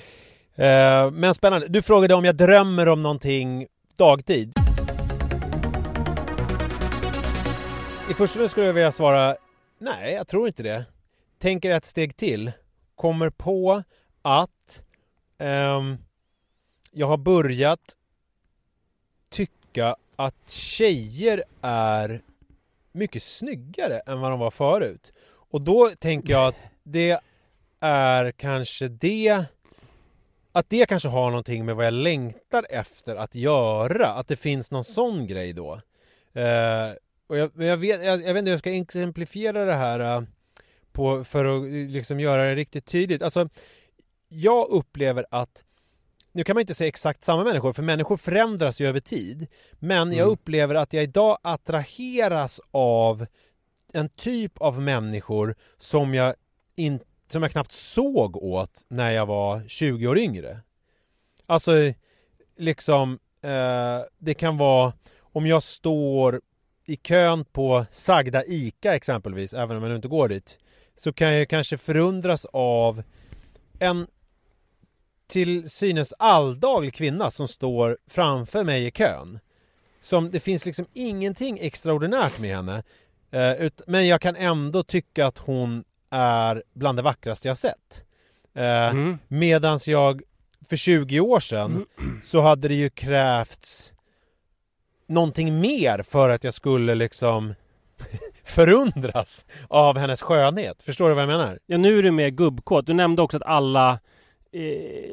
Eh, 0.63 1.11
men 1.11 1.33
spännande. 1.33 1.67
Du 1.67 1.81
frågade 1.81 2.15
om 2.15 2.25
jag 2.25 2.35
drömmer 2.35 2.87
om 2.87 3.01
någonting 3.01 3.67
dagtid. 3.95 4.53
I 8.11 8.13
första 8.13 8.47
skulle 8.47 8.65
jag 8.65 8.73
vilja 8.73 8.91
svara 8.91 9.35
Nej, 9.79 10.13
jag 10.13 10.27
tror 10.27 10.47
inte 10.47 10.63
det. 10.63 10.85
Tänker 11.39 11.71
ett 11.71 11.85
steg 11.85 12.17
till. 12.17 12.51
Kommer 12.95 13.29
på 13.29 13.83
att 14.21 14.83
ehm, 15.37 15.97
jag 16.91 17.07
har 17.07 17.17
börjat 17.17 17.79
tycka 19.29 19.95
att 20.15 20.49
tjejer 20.49 21.43
är 21.61 22.21
mycket 22.91 23.23
snyggare 23.23 23.99
än 23.99 24.19
vad 24.19 24.31
de 24.31 24.39
var 24.39 24.51
förut. 24.51 25.13
Och 25.27 25.61
då 25.61 25.89
tänker 25.89 26.33
jag 26.33 26.47
att 26.47 26.55
det 26.83 27.19
är 27.79 28.31
kanske 28.31 28.87
det 28.87 29.45
att 30.51 30.69
det 30.69 30.85
kanske 30.85 31.09
har 31.09 31.29
någonting 31.29 31.65
med 31.65 31.75
vad 31.75 31.85
jag 31.85 31.93
längtar 31.93 32.65
efter 32.69 33.15
att 33.15 33.35
göra. 33.35 34.07
Att 34.07 34.27
det 34.27 34.35
finns 34.35 34.71
någon 34.71 34.83
sån 34.83 35.27
grej 35.27 35.53
då. 35.53 35.81
Eh, 36.33 36.93
och 37.27 37.37
jag, 37.37 37.51
jag, 37.55 37.77
vet, 37.77 38.03
jag, 38.03 38.21
jag 38.21 38.33
vet 38.33 38.37
inte 38.37 38.49
hur 38.49 38.51
jag 38.51 38.59
ska 38.59 38.73
exemplifiera 38.73 39.65
det 39.65 39.75
här 39.75 39.99
eh, 39.99 40.23
på, 40.91 41.23
för 41.23 41.45
att 41.45 41.91
liksom 41.91 42.19
göra 42.19 42.43
det 42.43 42.55
riktigt 42.55 42.85
tydligt. 42.85 43.21
Alltså, 43.21 43.49
jag 44.29 44.67
upplever 44.69 45.25
att 45.31 45.65
nu 46.37 46.43
kan 46.43 46.53
man 46.53 46.61
inte 46.61 46.73
säga 46.73 46.87
exakt 46.87 47.23
samma 47.23 47.43
människor, 47.43 47.73
för 47.73 47.83
människor 47.83 48.17
förändras 48.17 48.81
ju 48.81 48.87
över 48.87 48.99
tid. 48.99 49.47
Men 49.79 50.11
jag 50.11 50.19
Mm. 50.25 50.29
upplever 50.29 50.75
att 50.75 50.93
jag 50.93 51.03
idag 51.03 51.37
attraheras 51.41 52.61
av 52.71 53.25
en 53.93 54.09
typ 54.09 54.57
av 54.57 54.81
människor 54.81 55.55
som 55.77 56.13
jag, 56.13 56.35
in, 56.75 56.99
som 57.27 57.43
jag 57.43 57.51
knappt 57.51 57.71
såg 57.71 58.35
åt 58.35 58.85
när 58.87 59.11
jag 59.11 59.25
var 59.25 59.63
20 59.67 60.07
år 60.07 60.17
yngre. 60.17 60.59
Alltså, 61.45 61.71
liksom, 62.57 63.19
eh, 63.41 63.99
det 64.17 64.33
kan 64.33 64.57
vara 64.57 64.93
om 65.19 65.47
jag 65.47 65.63
står 65.63 66.41
i 66.85 66.95
kön 66.95 67.45
på 67.45 67.85
Sagda 67.91 68.45
ICA 68.45 68.95
exempelvis, 68.95 69.53
även 69.53 69.77
om 69.77 69.83
jag 69.83 69.89
nu 69.89 69.95
inte 69.95 70.07
går 70.07 70.27
dit, 70.29 70.59
så 70.95 71.13
kan 71.13 71.33
jag 71.33 71.49
kanske 71.49 71.77
förundras 71.77 72.45
av 72.53 73.03
en 73.79 74.07
till 75.27 75.69
synes 75.69 76.13
alldaglig 76.19 76.93
kvinna 76.93 77.31
som 77.31 77.47
står 77.47 77.97
framför 78.09 78.63
mig 78.63 78.85
i 78.85 78.91
kön. 78.91 79.39
Som, 80.01 80.31
det 80.31 80.39
finns 80.39 80.65
liksom 80.65 80.85
ingenting 80.93 81.59
extraordinärt 81.61 82.39
med 82.39 82.55
henne. 82.55 82.83
Eh, 83.31 83.51
ut, 83.53 83.81
men 83.87 84.07
jag 84.07 84.21
kan 84.21 84.35
ändå 84.35 84.83
tycka 84.83 85.27
att 85.27 85.37
hon 85.37 85.83
är 86.11 86.63
bland 86.73 86.97
det 86.97 87.01
vackraste 87.01 87.47
jag 87.47 87.57
sett. 87.57 88.05
Eh, 88.55 88.87
Mm. 88.89 89.17
Medans 89.27 89.87
jag 89.87 90.21
för 90.69 90.75
20 90.75 91.19
år 91.19 91.39
sedan 91.39 91.85
så 92.23 92.41
hade 92.41 92.67
det 92.67 92.73
ju 92.75 92.89
krävts 92.89 93.93
någonting 95.07 95.59
mer 95.59 96.03
för 96.03 96.29
att 96.29 96.43
jag 96.43 96.53
skulle 96.53 96.95
liksom 96.95 97.53
förundras 98.43 99.45
av 99.67 99.97
hennes 99.97 100.21
skönhet. 100.21 100.83
Förstår 100.83 101.09
du 101.09 101.15
vad 101.15 101.21
jag 101.23 101.27
menar? 101.29 101.59
Ja, 101.65 101.77
nu 101.77 101.99
är 101.99 102.03
du 102.03 102.11
mer 102.11 102.29
gubbkåt. 102.29 102.85
Du 102.87 102.93
nämnde 102.93 103.21
också 103.21 103.37
att 103.37 103.43
alla 103.43 103.99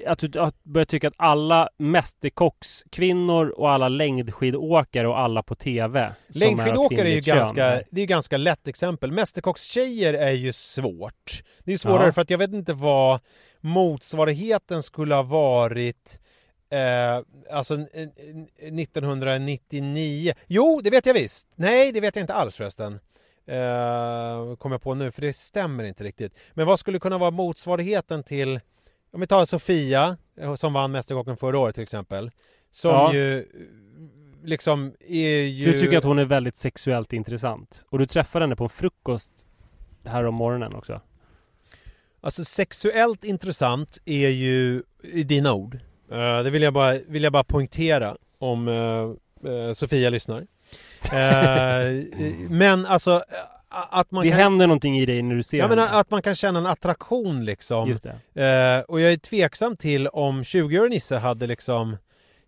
att 0.07 0.19
du 0.19 0.41
att 0.41 0.65
börjar 0.65 0.85
tycka 0.87 1.09
att 1.09 1.15
alla 1.17 1.69
mästerkockskvinnor 1.77 3.49
och 3.49 3.71
alla 3.71 3.89
längdskidåkare 3.89 5.09
och 5.09 5.19
alla 5.19 5.43
på 5.43 5.55
TV 5.55 6.13
Längdskidåkare 6.29 7.09
är 7.11 7.15
ju 7.15 7.21
ganska, 7.21 7.65
det 7.91 8.01
är 8.01 8.01
ju 8.01 8.07
ganska 8.07 8.37
lätt 8.37 8.69
exempel. 8.69 9.13
Mästerkockstjejer 9.13 10.15
är 10.15 10.33
ju 10.33 10.53
svårt. 10.53 11.43
Det 11.65 11.73
är 11.73 11.79
svårare 11.79 12.07
Ja. 12.07 12.13
för 12.13 12.23
att 12.23 12.31
jag 12.31 12.39
vet 12.39 12.53
inte 12.53 12.73
vad 12.75 13.21
motsvarigheten 13.61 14.83
skulle 14.83 15.15
ha 15.15 15.23
varit 15.23 16.21
eh, 16.71 17.23
alltså 17.57 17.75
n- 17.75 17.89
n- 17.95 18.49
1999. 18.79 20.35
Jo, 20.47 20.81
det 20.85 20.91
vet 20.91 21.07
jag 21.07 21.15
visst. 21.15 21.47
Nej, 21.55 21.93
det 21.93 22.01
vet 22.01 22.17
jag 22.17 22.23
inte 22.23 22.35
alls 22.35 22.57
förresten. 22.57 23.01
Eh, 23.47 24.57
kom 24.57 24.73
jag 24.73 24.83
på 24.83 24.95
nu, 24.95 25.11
för 25.11 25.23
det 25.23 25.33
stämmer 25.33 25.85
inte 25.85 26.05
riktigt. 26.05 26.33
Men 26.53 26.67
vad 26.67 26.79
skulle 26.81 26.99
kunna 26.99 27.19
vara 27.19 27.31
motsvarigheten 27.31 28.23
till 28.23 28.61
om 29.15 29.21
vi 29.21 29.27
tar 29.27 29.45
Sofia 29.45 30.17
eh, 30.41 30.55
som 30.55 30.73
vann 30.73 30.93
Mästerkocken 30.93 31.37
förra 31.37 31.59
året 31.59 31.75
till 31.75 31.83
exempel. 31.83 32.31
Som 32.71 32.91
Ja. 32.91 33.15
ju 33.15 33.49
liksom 34.45 34.95
är 35.01 35.41
ju... 35.41 35.73
Du 35.73 35.81
tycker 35.81 35.99
att 35.99 36.05
hon 36.05 36.19
är 36.19 36.25
väldigt 36.25 36.57
sexuellt 36.57 37.13
intressant. 37.13 37.85
Och 37.91 37.99
du 37.99 38.07
träffade 38.07 38.43
henne 38.43 38.57
på 38.57 38.65
en 38.65 38.71
frukost 38.71 39.33
här 40.05 40.25
om 40.25 40.35
morgonen 40.35 40.75
också. 40.75 41.01
Alltså 42.21 42.45
sexuellt 42.45 43.25
intressant 43.25 43.99
är 44.05 44.29
ju 44.29 44.83
i 45.03 45.23
dina 45.23 45.53
ord. 45.53 45.75
Eh, 46.11 46.43
det 46.43 46.51
vill 46.51 46.63
jag 46.63 46.73
bara, 46.73 46.99
vill 47.07 47.23
jag 47.23 47.33
bara 47.33 47.45
poängtera 47.45 48.17
om 48.39 48.69
eh, 48.69 49.51
eh, 49.53 49.73
Sofia 49.73 50.11
lyssnar. 50.11 50.47
Men 52.49 52.87
alltså 52.87 53.23
att 53.75 54.11
man 54.11 54.25
det 54.25 54.31
kan... 54.31 54.41
händer 54.41 54.67
någonting 54.67 54.99
i 54.99 55.07
dig 55.07 55.23
när 55.23 55.35
du 55.35 55.43
ser 55.43 55.69
menar 55.69 55.87
henne. 55.87 55.99
att 55.99 56.11
man 56.11 56.23
kan 56.23 56.35
känna 56.35 56.59
en 56.59 56.67
attraktion 56.67 57.45
liksom. 57.45 57.89
Just 57.89 58.07
det. 58.33 58.45
Eh, 58.45 58.81
och 58.81 59.01
jag 59.01 59.13
är 59.13 59.17
tveksam 59.17 59.77
till 59.77 60.09
om 60.09 60.43
20-åriga 60.43 60.83
Nisse 60.83 61.17
hade 61.17 61.47
liksom 61.47 61.97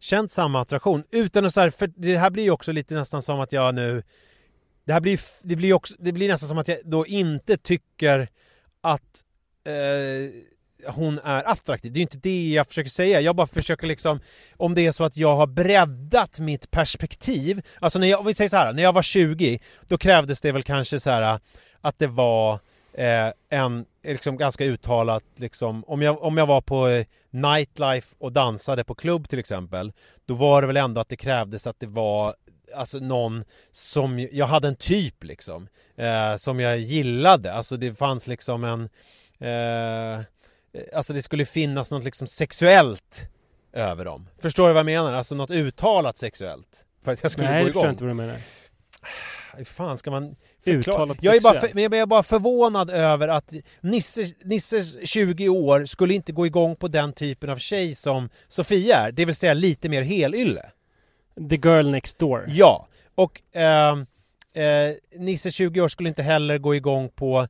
känt 0.01 0.33
samma 0.33 0.61
attraktion. 0.61 1.05
Utan 1.11 1.45
att 1.45 1.55
så 1.55 1.61
här, 1.61 1.71
för 1.71 1.87
det 1.87 2.17
här 2.17 2.31
blir 2.31 2.43
ju 2.45 2.51
också 2.51 2.73
lite 2.73 2.95
nästan 2.95 3.23
som 3.23 3.41
att 3.41 3.53
jag 3.53 3.75
nu 3.75 4.03
Det 4.85 4.93
här 4.93 5.01
blir, 5.01 5.21
det 5.43 5.57
blir 5.57 5.73
också, 5.73 5.95
det 5.99 6.13
blir 6.13 6.29
nästan 6.29 6.49
som 6.49 6.59
att 6.59 6.69
jag 6.69 6.79
då 6.85 7.07
inte 7.07 7.57
tycker 7.57 8.29
att 8.81 9.25
eh, 9.67 10.31
hon 10.89 11.19
är 11.19 11.45
attraktiv. 11.45 11.93
Det 11.93 11.97
är 11.97 12.01
ju 12.01 12.03
inte 12.03 12.19
det 12.19 12.49
jag 12.49 12.67
försöker 12.67 12.91
säga. 12.91 13.21
Jag 13.21 13.37
bara 13.37 13.47
försöker 13.47 13.87
liksom 13.87 14.21
Om 14.57 14.75
det 14.75 14.87
är 14.87 14.93
så 14.93 15.05
att 15.05 15.17
jag 15.17 15.37
har 15.37 15.47
breddat 15.47 16.39
mitt 16.41 16.71
perspektiv 16.71 17.63
Alltså 17.81 17.99
när 17.99 18.07
jag, 18.07 18.21
om 18.21 18.27
vi 18.27 18.35
säger 18.35 18.49
så 18.49 18.57
här, 18.57 18.73
när 18.73 18.83
jag 18.83 18.93
var 18.93 19.03
20 19.03 19.59
Då 19.89 19.99
krävdes 19.99 20.41
det 20.41 20.53
väl 20.53 20.63
kanske 20.63 21.01
så 21.01 21.11
här 21.11 21.23
äh, 21.23 21.39
att 21.81 21.99
det 21.99 22.07
var 22.07 22.53
eh, 22.93 23.33
en 23.49 23.85
liksom 24.05 24.37
ganska 24.37 24.65
uttalat 24.65 25.25
liksom, 25.37 25.85
om 25.85 26.03
jag, 26.03 26.23
om 26.23 26.39
jag 26.39 26.47
var 26.47 26.61
på 26.61 26.89
äh, 26.89 27.07
nightlife 27.31 28.15
och 28.19 28.33
dansade 28.33 28.85
på 28.85 28.95
klubb 28.95 29.29
till 29.29 29.39
exempel 29.39 29.93
Då 30.27 30.35
var 30.35 30.61
det 30.61 30.67
väl 30.67 30.77
ändå 30.77 31.01
att 31.01 31.09
det 31.09 31.17
krävdes 31.17 31.67
att 31.67 31.81
det 31.81 31.87
var 31.87 32.35
Alltså 32.77 32.99
någon 32.99 33.45
som, 33.71 34.29
jag 34.33 34.47
hade 34.47 34.69
en 34.69 34.77
typ 34.77 35.25
liksom 35.25 35.69
eh, 35.97 36.37
Som 36.37 36.61
jag 36.61 36.79
gillade, 36.79 37.53
alltså 37.53 37.77
det 37.77 37.95
fanns 37.95 38.27
liksom 38.27 38.65
en 38.65 38.89
eh, 39.39 40.25
Alltså 40.95 41.13
det 41.13 41.23
skulle 41.23 41.45
finnas 41.45 41.91
något 41.91 42.05
liksom 42.05 42.27
sexuellt 42.27 43.29
över 43.73 44.05
dem 44.05 44.29
Förstår 44.39 44.67
du 44.69 44.73
vad 44.75 44.79
jag 44.81 44.87
menar? 44.87 45.13
Alltså 45.13 45.35
något 45.35 45.51
uttalat 45.51 46.19
sexuellt 46.19 46.87
För 47.05 47.13
att 47.13 47.23
jag 47.23 47.33
skulle 47.33 47.51
Nej, 47.51 47.63
gå 47.63 47.67
det 47.67 47.73
förstår 47.73 47.81
igång 47.83 47.87
jag 47.87 47.93
inte 47.93 48.05
vad 48.05 48.11
du 48.11 48.15
menar. 48.15 48.41
hur 49.57 49.65
fan 49.65 49.99
ska 49.99 50.11
man 50.11 50.37
förklara? 50.65 50.79
Uttalat 51.03 51.23
Jag 51.23 51.37
är, 51.37 51.41
bara 51.41 51.61
för, 51.61 51.81
jag 51.81 51.95
är 51.95 52.07
bara 52.07 52.23
förvånad 52.23 52.91
över 52.91 53.29
att 53.29 53.53
Nisse, 53.81 54.23
Nisses 54.45 55.09
20 55.09 55.49
år 55.49 55.85
skulle 55.85 56.15
inte 56.15 56.33
gå 56.33 56.47
igång 56.47 56.77
på 56.77 56.89
den 56.89 57.13
typen 57.13 57.51
av 57.51 57.57
tjej 57.57 57.95
som 57.95 58.29
Sofia 58.49 58.97
är, 58.97 59.13
det 59.13 59.25
vill 59.25 59.35
säga 59.37 59.55
lite 59.55 59.89
mer 59.89 60.03
helylle. 60.03 60.71
The 61.51 61.57
girl 61.57 61.91
next 61.91 62.19
door. 62.19 62.45
Ja, 62.49 62.89
och 63.15 63.43
ehm, 63.53 64.07
eh, 64.55 64.95
Nisse 65.21 65.51
20 65.51 65.81
år 65.81 65.89
skulle 65.89 66.09
inte 66.09 66.23
heller 66.23 66.59
gå 66.59 66.75
igång 66.75 67.09
på 67.09 67.49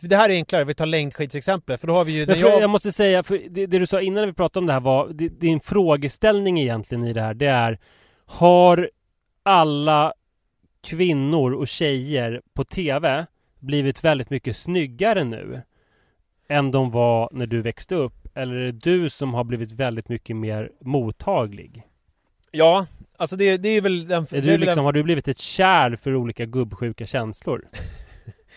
det 0.00 0.16
här 0.16 0.30
är 0.30 0.34
enklare, 0.34 0.64
vi 0.64 0.74
tar 0.74 0.86
längdskidsexemplet, 0.86 1.80
för 1.80 1.88
då 1.88 1.94
har 1.94 2.04
vi 2.04 2.12
ju... 2.12 2.26
Men 2.26 2.38
jag... 2.38 2.62
jag, 2.62 2.70
måste 2.70 2.92
säga, 2.92 3.22
för 3.22 3.40
det, 3.50 3.66
det 3.66 3.78
du 3.78 3.86
sa 3.86 4.00
innan 4.00 4.26
vi 4.26 4.32
pratade 4.32 4.62
om 4.62 4.66
det 4.66 4.72
här 4.72 4.80
var, 4.80 5.08
det, 5.08 5.28
din 5.28 5.60
frågeställning 5.60 6.60
egentligen 6.60 7.04
i 7.04 7.12
det 7.12 7.20
här, 7.20 7.34
det 7.34 7.46
är 7.46 7.78
Har 8.26 8.90
alla 9.42 10.12
kvinnor 10.82 11.52
och 11.52 11.68
tjejer 11.68 12.42
på 12.54 12.64
TV 12.64 13.26
blivit 13.58 14.04
väldigt 14.04 14.30
mycket 14.30 14.56
snyggare 14.56 15.24
nu 15.24 15.62
än 16.48 16.70
de 16.70 16.90
var 16.90 17.28
när 17.32 17.46
du 17.46 17.62
växte 17.62 17.94
upp? 17.94 18.26
Eller 18.34 18.54
är 18.54 18.64
det 18.64 18.72
du 18.72 19.10
som 19.10 19.34
har 19.34 19.44
blivit 19.44 19.72
väldigt 19.72 20.08
mycket 20.08 20.36
mer 20.36 20.70
mottaglig? 20.80 21.82
ja, 22.54 22.86
alltså 23.16 23.36
det, 23.36 23.56
det 23.56 23.68
är 23.68 23.80
väl 23.80 24.08
den... 24.08 24.26
Är 24.30 24.42
du 24.42 24.58
liksom, 24.58 24.76
den 24.76 24.84
har 24.84 24.92
du 24.92 25.02
blivit 25.02 25.28
ett 25.28 25.38
kärl 25.38 25.96
för 25.96 26.14
olika 26.14 26.44
gubbsjuka 26.44 27.06
känslor? 27.06 27.68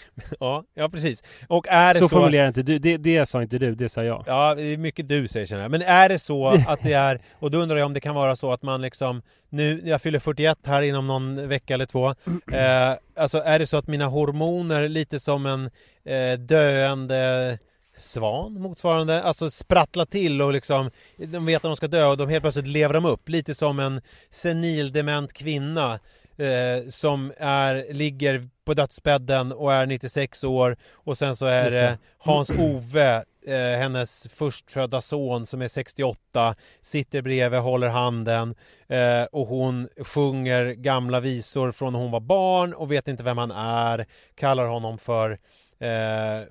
Ja, 0.39 0.63
ja 0.73 0.89
precis. 0.89 1.23
Och 1.47 1.67
är 1.67 1.93
det 1.93 1.99
Så 1.99 2.09
så... 2.09 2.15
formulerar 2.15 2.47
inte 2.47 2.61
du, 2.61 2.79
det, 2.79 2.97
det 2.97 3.25
sa 3.25 3.41
inte 3.41 3.57
du, 3.57 3.75
det 3.75 3.89
sa 3.89 4.03
jag. 4.03 4.23
Ja, 4.27 4.55
det 4.55 4.61
är 4.61 4.77
mycket 4.77 5.09
du 5.09 5.27
säger 5.27 5.45
känner 5.45 5.61
jag. 5.61 5.71
Men 5.71 5.81
är 5.81 6.09
det 6.09 6.19
så 6.19 6.47
att 6.67 6.83
det 6.83 6.93
är, 6.93 7.21
och 7.39 7.51
då 7.51 7.57
undrar 7.57 7.77
jag 7.77 7.85
om 7.85 7.93
det 7.93 7.99
kan 7.99 8.15
vara 8.15 8.35
så 8.35 8.51
att 8.51 8.61
man 8.61 8.81
liksom, 8.81 9.21
nu, 9.49 9.81
jag 9.85 10.01
fyller 10.01 10.19
41 10.19 10.57
här 10.63 10.81
inom 10.81 11.07
någon 11.07 11.47
vecka 11.47 11.73
eller 11.73 11.85
två. 11.85 12.15
Eh, 12.51 12.93
alltså 13.15 13.37
är 13.37 13.59
det 13.59 13.67
så 13.67 13.77
att 13.77 13.87
mina 13.87 14.05
hormoner 14.05 14.89
lite 14.89 15.19
som 15.19 15.45
en 15.45 15.65
eh, 16.05 16.39
döende 16.39 17.57
svan 17.97 18.61
motsvarande, 18.61 19.23
alltså 19.23 19.49
sprattlar 19.49 20.05
till 20.05 20.41
och 20.41 20.53
liksom 20.53 20.91
de 21.17 21.45
vet 21.45 21.55
att 21.55 21.61
de 21.61 21.75
ska 21.75 21.87
dö 21.87 22.05
och 22.05 22.17
de 22.17 22.29
helt 22.29 22.43
plötsligt 22.43 22.67
lever 22.67 22.93
de 22.93 23.05
upp. 23.05 23.29
Lite 23.29 23.55
som 23.55 23.79
en 23.79 24.01
senildement 24.29 25.33
kvinna 25.33 25.99
eh, 26.37 26.89
som 26.89 27.33
är, 27.37 27.93
ligger 27.93 28.49
på 28.65 28.73
dödsbädden 28.73 29.51
och 29.51 29.73
är 29.73 29.85
96 29.85 30.43
år 30.43 30.77
och 30.93 31.17
sen 31.17 31.35
så 31.35 31.45
är 31.45 31.71
det 31.71 31.79
det. 31.79 31.97
Hans-Ove, 32.17 33.23
eh, 33.47 33.79
hennes 33.79 34.27
förstfödda 34.27 35.01
son 35.01 35.45
som 35.45 35.61
är 35.61 35.67
68, 35.67 36.55
sitter 36.81 37.21
bredvid, 37.21 37.59
håller 37.59 37.87
handen 37.89 38.55
eh, 38.87 39.23
och 39.23 39.47
hon 39.47 39.89
sjunger 40.05 40.65
gamla 40.73 41.19
visor 41.19 41.71
från 41.71 41.93
när 41.93 41.99
hon 41.99 42.11
var 42.11 42.19
barn 42.19 42.73
och 42.73 42.91
vet 42.91 43.07
inte 43.07 43.23
vem 43.23 43.37
han 43.37 43.51
är, 43.51 44.05
kallar 44.35 44.65
honom 44.65 44.97
för 44.97 45.37
eh, 45.79 46.37
eh, 46.37 46.45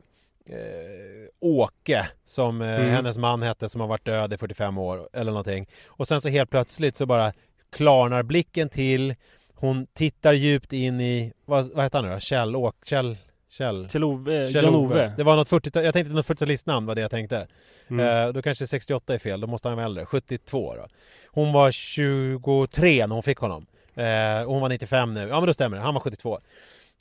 Åke 1.41 2.09
som 2.24 2.62
eh, 2.62 2.74
Mm. 2.76 2.91
hennes 2.91 3.18
man 3.18 3.43
hette 3.43 3.68
som 3.68 3.80
har 3.80 3.89
varit 3.89 4.05
död 4.05 4.32
i 4.32 4.37
45 4.37 4.78
år 4.78 5.09
eller 5.12 5.32
någonting. 5.32 5.66
Och 5.87 6.09
sen 6.09 6.20
så 6.20 6.28
helt 6.28 6.51
plötsligt 6.51 6.97
så 6.97 7.07
bara 7.07 7.32
klarnar 7.72 8.22
blicken 8.22 8.68
till. 8.68 9.14
Hon 9.59 9.86
tittar 9.86 10.32
djupt 10.32 10.72
in 10.72 11.00
i, 11.00 11.32
vad, 11.44 11.72
vad 11.72 11.84
heter 11.84 11.98
han 11.98 12.09
nu 12.09 12.14
då? 12.14 12.20
Kjell, 12.20 12.57
Åk, 12.57 12.76
Kjell, 12.84 13.16
Kjell, 13.48 13.88
Kjell-Ove, 13.88 14.52
Kjell 14.52 14.64
Jan-Ove. 14.64 15.12
Det 15.16 15.22
var 15.22 15.36
något 15.36 15.48
40 15.48 15.82
jag 15.82 15.94
tänkte 15.94 16.14
något 16.14 16.26
40-talistnamn 16.26 16.86
var 16.86 16.94
det 16.94 17.00
jag 17.00 17.11
tänkte. 17.11 17.46
Mm. 17.88 18.26
Eh, 18.26 18.32
då 18.32 18.42
kanske 18.42 18.66
68 18.66 19.14
är 19.14 19.18
fel, 19.18 19.40
då 19.40 19.46
måste 19.46 19.68
han 19.68 19.76
vara 19.76 19.86
äldre. 19.86 20.07
72 20.07 20.76
då. 20.76 20.86
Hon 21.30 21.52
var 21.52 21.70
23 21.70 23.07
när 23.07 23.14
hon 23.14 23.22
fick 23.22 23.38
honom. 23.38 23.66
Eh, 23.94 24.42
och 24.42 24.52
hon 24.52 24.61
var 24.61 24.68
95 24.68 25.14
nu. 25.14 25.20
Ja 25.20 25.40
men 25.40 25.46
då 25.46 25.54
stämmer 25.54 25.76
det, 25.76 25.82
han 25.82 25.94
var 25.94 26.00
72. 26.00 26.40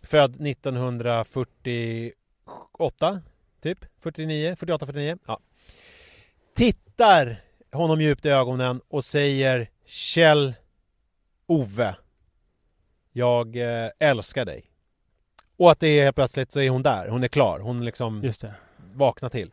Född 0.03 0.47
1948 0.47 3.21
typ. 3.61 3.85
49, 4.03 4.55
48, 4.55 4.85
49. 4.85 5.17
Ja. 5.27 5.39
Tittar 6.55 7.41
honom 7.71 8.01
djupt 8.01 8.25
i 8.25 8.29
ögonen 8.29 8.81
och 8.87 9.05
säger 9.05 9.69
Kjell 9.85 10.53
Ove 11.47 11.95
Jag 13.17 13.55
eh, 13.57 13.89
älskar 13.99 14.45
dig. 14.45 14.63
Och 15.57 15.71
att 15.71 15.79
det 15.79 15.87
är 15.87 16.03
helt 16.03 16.15
plötsligt 16.15 16.51
så 16.51 16.59
är 16.59 16.69
hon 16.69 16.83
där, 16.83 17.07
hon 17.07 17.23
är 17.23 17.27
klar, 17.27 17.59
hon 17.59 17.85
liksom 17.85 18.23
Just 18.23 18.41
det. 18.41 18.53
vaknar 18.93 19.29
till. 19.29 19.51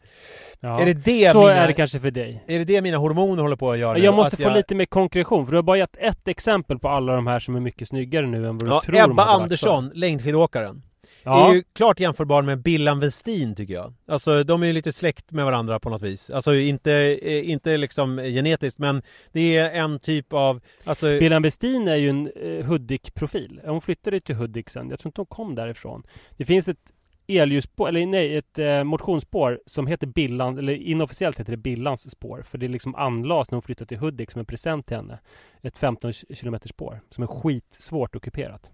Ja. 0.61 0.81
Är 0.81 0.87
det 0.87 0.95
det 0.95 1.33
så 1.33 1.41
mina, 1.41 1.55
är 1.55 1.67
det 1.67 1.73
kanske 1.73 2.01
för 2.01 2.11
dig. 2.11 2.45
är 2.47 2.59
det 2.59 2.65
det 2.65 2.81
mina 2.81 2.97
hormoner 2.97 3.43
håller 3.43 3.57
på 3.57 3.71
att 3.71 3.79
göra? 3.79 3.93
nu? 3.93 4.05
Jag 4.05 4.15
måste 4.15 4.37
Att 4.37 4.43
få 4.43 4.51
lite 4.51 4.75
mer 4.75 4.85
konkretion, 4.85 5.47
för 5.47 5.53
du 5.53 5.59
har 5.59 5.63
bara 5.63 5.77
gett 5.77 5.97
ett 5.97 6.29
exempel 6.29 6.79
på 6.79 6.89
alla 6.89 7.15
de 7.15 7.27
här 7.27 7.39
som 7.39 7.57
är 7.57 7.61
mycket 7.61 7.89
snyggare 7.89 8.27
nu 8.27 8.47
än 8.47 8.59
vad 8.59 8.69
du 8.69 8.75
Ja, 8.75 8.83
tror 8.83 9.11
Ebba 9.11 9.25
Andersson, 9.25 9.91
längdskidåkaren. 9.95 10.83
Ja, 11.25 11.51
är 11.51 11.55
ju 11.55 11.62
klart 11.73 12.01
jämförbar 12.01 12.43
med 12.43 12.62
Billan 12.62 13.01
Westin 13.01 13.55
tycker 13.55 13.75
jag. 13.75 13.95
Alltså 14.07 14.45
de 14.45 14.62
är 14.62 14.66
ju 14.66 14.73
lite 14.73 14.93
släkt 14.93 15.33
med 15.33 15.45
varandra 15.45 15.81
på 15.81 15.91
något 15.91 16.03
vis. 16.03 16.31
Alltså 16.31 16.55
inte, 16.55 16.93
eh, 17.23 17.51
inte 17.51 17.77
liksom 17.77 18.16
genetiskt 18.16 18.79
men 18.79 19.03
det 19.33 19.57
är 19.57 19.70
en 19.70 19.99
typ 19.99 20.33
av, 20.33 20.61
alltså 20.85 21.07
Bilan 21.07 21.43
Westin 21.43 21.89
är 21.89 21.97
ju 21.97 22.11
en 22.11 22.31
eh, 22.37 22.64
Hudik-profil. 22.64 23.61
Hon 23.64 23.81
flyttade 23.81 24.20
till 24.20 24.35
Hudik 24.35 24.70
sen. 24.70 24.91
Jag 24.91 24.99
tror 24.99 25.09
inte 25.09 25.20
hon 25.20 25.27
kom 25.27 25.55
därifrån. 25.55 26.03
Det 26.37 26.45
finns 26.45 26.68
ett 26.68 26.93
elljusspår, 27.27 27.89
eller 27.89 28.07
nej, 28.07 28.37
ett 28.37 28.59
eh, 28.59 28.85
motionsspår 28.85 29.61
som 29.66 29.87
heter 29.87 30.07
Billan, 30.07 30.59
eller 30.59 30.73
inofficiellt 30.73 31.41
heter 31.41 31.51
det 31.51 31.57
Billans 31.57 32.11
spår. 32.11 32.43
För 32.43 32.59
det 32.59 32.68
liksom 32.68 32.95
anlades 32.95 33.51
när 33.51 33.57
hon 33.57 33.62
flyttade 33.62 33.89
till 33.89 33.99
Hudik 33.99 34.31
som 34.31 34.39
en 34.39 34.47
present 34.47 34.87
till 34.87 34.97
henne. 34.97 35.18
Ett 35.62 35.79
15 35.79 36.12
km 36.12 36.57
spår 36.64 37.01
som 37.11 37.23
är 37.23 37.27
skitsvårt 37.27 38.16
ockuperat. 38.16 38.70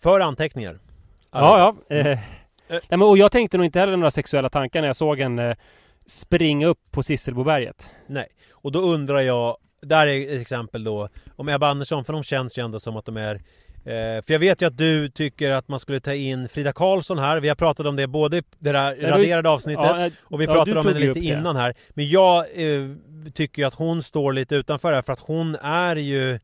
För 0.00 0.20
anteckningar. 0.20 0.78
Ja, 1.32 1.74
ja. 1.88 1.96
Eh, 1.96 2.18
nej, 2.68 2.80
men, 2.88 3.02
och 3.02 3.18
jag 3.18 3.32
tänkte 3.32 3.56
nog 3.56 3.64
inte 3.64 3.80
heller 3.80 3.96
några 3.96 4.10
sexuella 4.10 4.48
tankar 4.48 4.80
när 4.80 4.86
jag 4.88 4.96
såg 4.96 5.20
en 5.20 5.38
eh, 5.38 5.56
springa 6.06 6.66
upp 6.66 6.78
på 6.90 7.02
Sisselboberget. 7.02 7.90
Nej, 8.06 8.26
och 8.52 8.72
då 8.72 8.80
undrar 8.80 9.20
jag, 9.20 9.56
där 9.82 10.06
är 10.06 10.34
ett 10.34 10.40
exempel 10.40 10.84
då, 10.84 11.08
om 11.36 11.48
Ebba 11.48 11.68
Andersson, 11.68 12.04
för 12.04 12.12
de 12.12 12.22
känns 12.22 12.58
ju 12.58 12.64
ändå 12.64 12.80
som 12.80 12.96
att 12.96 13.04
de 13.04 13.16
är 13.16 13.34
eh, 13.84 14.22
för 14.22 14.32
jag 14.32 14.38
vet 14.38 14.62
ju 14.62 14.66
att 14.66 14.78
du 14.78 15.08
tycker 15.08 15.50
att 15.50 15.68
man 15.68 15.78
skulle 15.80 16.00
ta 16.00 16.14
in 16.14 16.48
Frida 16.48 16.72
Karlsson 16.72 17.18
här. 17.18 17.40
Vi 17.40 17.48
har 17.48 17.54
pratat 17.56 17.86
om 17.86 17.96
det 17.96 18.06
både 18.06 18.36
i 18.38 18.42
det 18.58 18.72
där 18.72 18.96
du- 18.96 19.06
raderade 19.06 19.48
avsnittet 19.48 19.84
Ja, 19.84 20.06
eh, 20.06 20.12
och 20.22 20.40
vi 20.40 20.46
pratade 20.46 20.80
om 20.80 20.86
henne 20.86 20.98
lite 20.98 21.12
det. 21.12 21.20
innan 21.26 21.56
här. 21.56 21.74
Men 21.90 22.08
jag 22.08 22.38
eh, 22.38 22.88
tycker 23.34 23.62
ju 23.62 23.68
att 23.68 23.74
hon 23.74 24.02
står 24.02 24.32
lite 24.32 24.54
utanför 24.56 24.92
här 24.92 25.02
för 25.02 25.12
att 25.12 25.20
hon 25.20 25.54
är 25.62 25.96
ju 25.96 26.38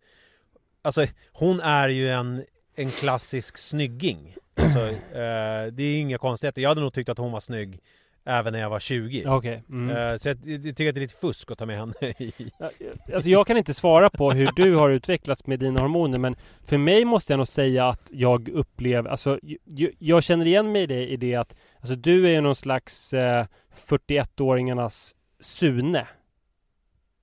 Alltså 0.83 1.07
hon 1.33 1.61
är 1.61 1.89
ju 1.89 2.11
en, 2.11 2.45
en 2.79 2.91
klassisk 2.91 3.59
snygging. 3.59 4.35
Alltså, 4.57 4.89
eh, 4.89 5.73
det 5.73 5.83
är 5.83 6.01
inga 6.01 6.19
konstigheter. 6.19 6.63
Jag 6.63 6.69
hade 6.69 6.81
nog 6.81 6.93
tyckt 6.93 7.09
att 7.09 7.19
hon 7.19 7.33
var 7.33 7.41
snygg 7.41 7.81
även 8.25 8.53
när 8.53 8.61
jag 8.61 8.71
var 8.71 8.81
20. 8.81 9.23
Ja, 9.23 9.37
Okej. 9.37 9.63
Mm. 9.71 9.97
Eh, 9.97 10.19
så 10.19 10.29
jag, 10.29 10.39
jag 10.45 10.63
tycker 10.63 10.89
att 10.89 10.95
det 10.95 10.99
är 10.99 11.03
lite 11.03 11.15
fusk 11.15 11.51
att 11.51 11.59
ta 11.59 11.67
med 11.67 11.79
henne 11.79 11.95
i. 12.19 12.33
Ja, 12.59 12.71
Alltså 13.15 13.31
jag 13.31 13.47
kan 13.47 13.57
inte 13.57 13.75
svara 13.75 14.11
på 14.11 14.31
hur 14.31 14.51
du 14.57 14.75
har 14.77 14.91
utvecklats 14.91 15.47
med 15.47 15.59
dina 15.59 15.81
hormoner 15.81 16.19
men 16.19 16.37
för 16.67 16.79
mig 16.79 17.05
måste 17.05 17.33
jag 17.33 17.39
nog 17.39 17.49
säga 17.49 17.89
att 17.89 18.09
jag 18.11 18.49
upplever, 18.49 19.11
alltså 19.11 19.39
jag, 19.65 19.91
jag 19.99 20.23
känner 20.23 20.47
igen 20.47 20.73
mig 20.73 20.83
i 20.83 20.87
det, 20.87 21.07
i 21.07 21.17
det 21.17 21.35
att 21.35 21.57
alltså 21.81 21.95
du 21.95 22.27
är 22.27 22.31
ju 22.31 22.41
någon 22.41 22.57
slags 22.57 23.15
eh, 23.15 23.47
41-åringarnas 23.89 25.15
Sune. 25.41 26.07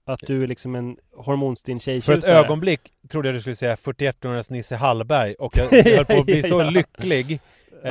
Att 0.05 0.19
du 0.27 0.43
är 0.43 0.47
liksom 0.47 0.75
en 0.75 0.97
hormonstinn 1.15 1.79
För 1.79 1.91
ett 1.97 2.05
tjejtjusare. 2.05 2.35
ögonblick 2.45 2.81
trodde 3.09 3.27
jag 3.27 3.35
du 3.35 3.39
skulle 3.41 3.55
säga 3.55 3.75
41-åringens 3.75 4.51
Nisse 4.51 4.75
Hallberg 4.75 5.33
och 5.33 5.57
jag 5.57 5.83
höll 5.83 6.05
på 6.05 6.13
att 6.19 6.25
bli 6.25 6.43
så 6.49 6.63
lycklig. 6.69 7.39
Ja, 7.83 7.89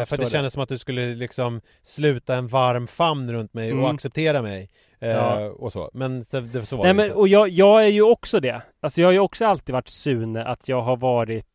Eh, 0.00 0.04
för 0.06 0.14
att 0.16 0.20
det 0.20 0.30
kändes 0.30 0.52
som 0.52 0.62
att 0.62 0.68
du 0.68 0.78
skulle 0.78 1.14
liksom 1.14 1.60
sluta 1.82 2.34
en 2.36 2.48
varm 2.48 2.86
famn 2.86 3.32
runt 3.32 3.54
mig 3.54 3.72
och 3.72 3.78
Mm. 3.78 3.94
acceptera 3.94 4.42
mig. 4.42 4.70
Eh, 5.00 5.08
Ja. 5.10 5.40
Och 5.50 5.72
så. 5.72 5.90
Men 5.94 6.24
det, 6.30 6.40
det, 6.40 6.66
så 6.66 6.76
var 6.76 6.84
Nej 6.84 6.90
det 6.90 6.94
men 6.96 7.04
inte. 7.06 7.16
och 7.16 7.28
jag, 7.28 7.48
jag 7.48 7.82
är 7.84 7.88
ju 7.88 8.02
också 8.02 8.40
det. 8.40 8.62
Alltså 8.80 9.00
jag 9.00 9.08
har 9.08 9.12
ju 9.12 9.18
också 9.18 9.46
alltid 9.46 9.72
varit 9.72 9.88
Sune 9.88 10.44
att 10.44 10.68
jag 10.68 10.82
har 10.82 10.96
varit 10.96 11.46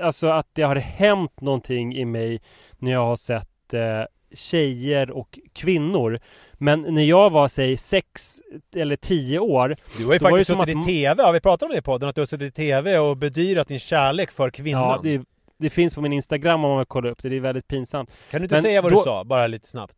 Alltså 0.00 0.28
att 0.28 0.46
det 0.52 0.62
har 0.62 0.76
hänt 0.76 1.40
någonting 1.40 1.96
i 1.96 2.04
mig 2.04 2.40
när 2.78 2.90
jag 2.92 3.06
har 3.06 3.16
sett 3.16 3.74
eh, 3.74 4.02
tjejer 4.32 5.10
och 5.10 5.38
kvinnor. 5.52 6.20
Men 6.52 6.82
när 6.82 7.02
jag 7.02 7.30
var 7.30 7.48
säg 7.48 7.76
sex 7.76 8.40
eller 8.74 8.96
tio 8.96 9.38
år 9.38 9.76
Du 9.98 10.06
har 10.06 10.12
ju 10.12 10.18
faktiskt 10.18 10.46
suttit 10.46 10.62
att- 10.62 10.68
i 10.68 10.82
TV, 10.82 11.22
har 11.22 11.32
vi 11.32 11.40
pratat 11.40 11.62
om 11.62 11.70
det 11.70 11.78
i 11.78 11.82
podden? 11.82 12.08
Att 12.08 12.14
du 12.14 12.20
har 12.20 12.26
suttit 12.26 12.48
i 12.48 12.50
TV 12.50 12.98
och 12.98 13.16
bedyrat 13.16 13.68
din 13.68 13.78
kärlek 13.78 14.30
för 14.30 14.50
kvinnan. 14.50 14.82
Ja, 14.82 15.00
det, 15.02 15.22
det 15.56 15.70
finns 15.70 15.94
på 15.94 16.00
min 16.00 16.12
Instagram 16.12 16.64
om 16.64 16.70
man 16.70 16.78
vill 16.78 16.86
kolla 16.86 17.10
upp 17.10 17.22
det. 17.22 17.28
Det 17.28 17.36
är 17.36 17.40
väldigt 17.40 17.68
pinsamt. 17.68 18.10
Kan 18.30 18.40
du 18.40 18.44
inte 18.44 18.54
men 18.54 18.62
säga 18.62 18.82
vad 18.82 18.92
då- 18.92 18.98
du 18.98 19.04
sa, 19.04 19.24
bara 19.24 19.46
lite 19.46 19.68
snabbt? 19.68 19.96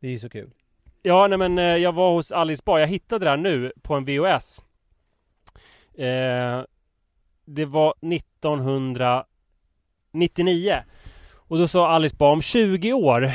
Det 0.00 0.06
är 0.06 0.10
ju 0.12 0.18
så 0.18 0.28
kul. 0.28 0.50
Ja, 1.02 1.26
nej 1.26 1.38
men 1.38 1.58
eh, 1.58 1.64
jag 1.64 1.92
var 1.92 2.12
hos 2.12 2.32
Alice 2.32 2.62
Bah. 2.66 2.78
Jag 2.80 2.86
hittade 2.88 3.24
det 3.24 3.30
här 3.30 3.36
nu 3.36 3.72
på 3.82 3.94
en 3.94 4.04
VHS. 4.04 4.62
Eh, 5.98 6.62
det 7.44 7.64
var 7.64 7.94
1999. 8.00 10.76
Och 11.48 11.58
då 11.58 11.68
sa 11.68 11.88
Alice 11.88 12.16
bara, 12.16 12.32
om 12.32 12.42
20 12.42 12.92
år, 12.92 13.32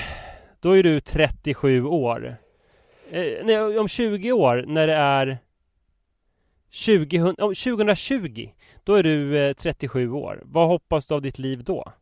då 0.60 0.72
är 0.72 0.84
du 0.84 1.00
37 1.00 1.84
år. 1.86 2.36
Eh, 3.12 3.46
nej, 3.46 3.80
om 3.80 3.88
20 3.88 4.32
år 4.32 4.66
när 4.68 4.88
det 4.88 4.96
är 4.96 5.38
20, 6.70 7.22
om 7.22 7.36
2020, 7.36 8.50
då 8.84 8.96
är 8.96 9.04
du 9.04 9.38
eh, 9.38 9.54
37 9.54 10.12
år. 10.12 10.42
Vad 10.46 10.68
hoppas 10.68 11.08
du 11.08 11.14
av 11.14 11.22
ditt 11.22 11.40
liv 11.40 11.64
då? 11.64 11.94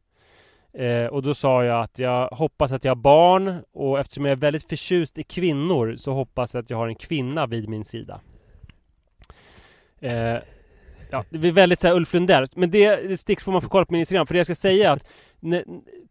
Eh, 0.73 1.05
och 1.05 1.23
då 1.23 1.33
sa 1.33 1.63
jag 1.63 1.83
att 1.83 1.99
jag 1.99 2.27
hoppas 2.27 2.71
att 2.71 2.83
jag 2.83 2.91
har 2.91 3.01
barn 3.01 3.63
och 3.71 3.99
eftersom 3.99 4.25
jag 4.25 4.31
är 4.31 4.35
väldigt 4.35 4.69
förtjust 4.69 5.17
i 5.17 5.23
kvinnor 5.23 5.95
så 5.95 6.13
hoppas 6.13 6.53
jag 6.53 6.63
att 6.63 6.69
jag 6.69 6.77
har 6.77 6.87
en 6.87 6.95
kvinna 6.95 7.45
vid 7.45 7.69
min 7.69 7.85
sida. 7.85 8.21
Eh, 9.99 10.37
ja, 11.11 11.25
det 11.29 11.37
blir 11.37 11.51
väldigt 11.51 11.79
så 11.79 11.87
här 11.87 11.95
Ulf 11.95 12.13
Lundell, 12.13 12.45
men 12.55 12.71
det, 12.71 12.95
det 12.95 13.17
sticks 13.17 13.43
på 13.43 13.51
man 13.51 13.61
får 13.61 13.69
kolla 13.69 13.85
på 13.85 13.93
min 13.93 13.99
Instagram. 13.99 14.27
För 14.27 14.33
det 14.33 14.39
jag 14.39 14.47
ska 14.47 14.55
säga 14.55 14.89
är 14.89 14.93
att 14.93 15.07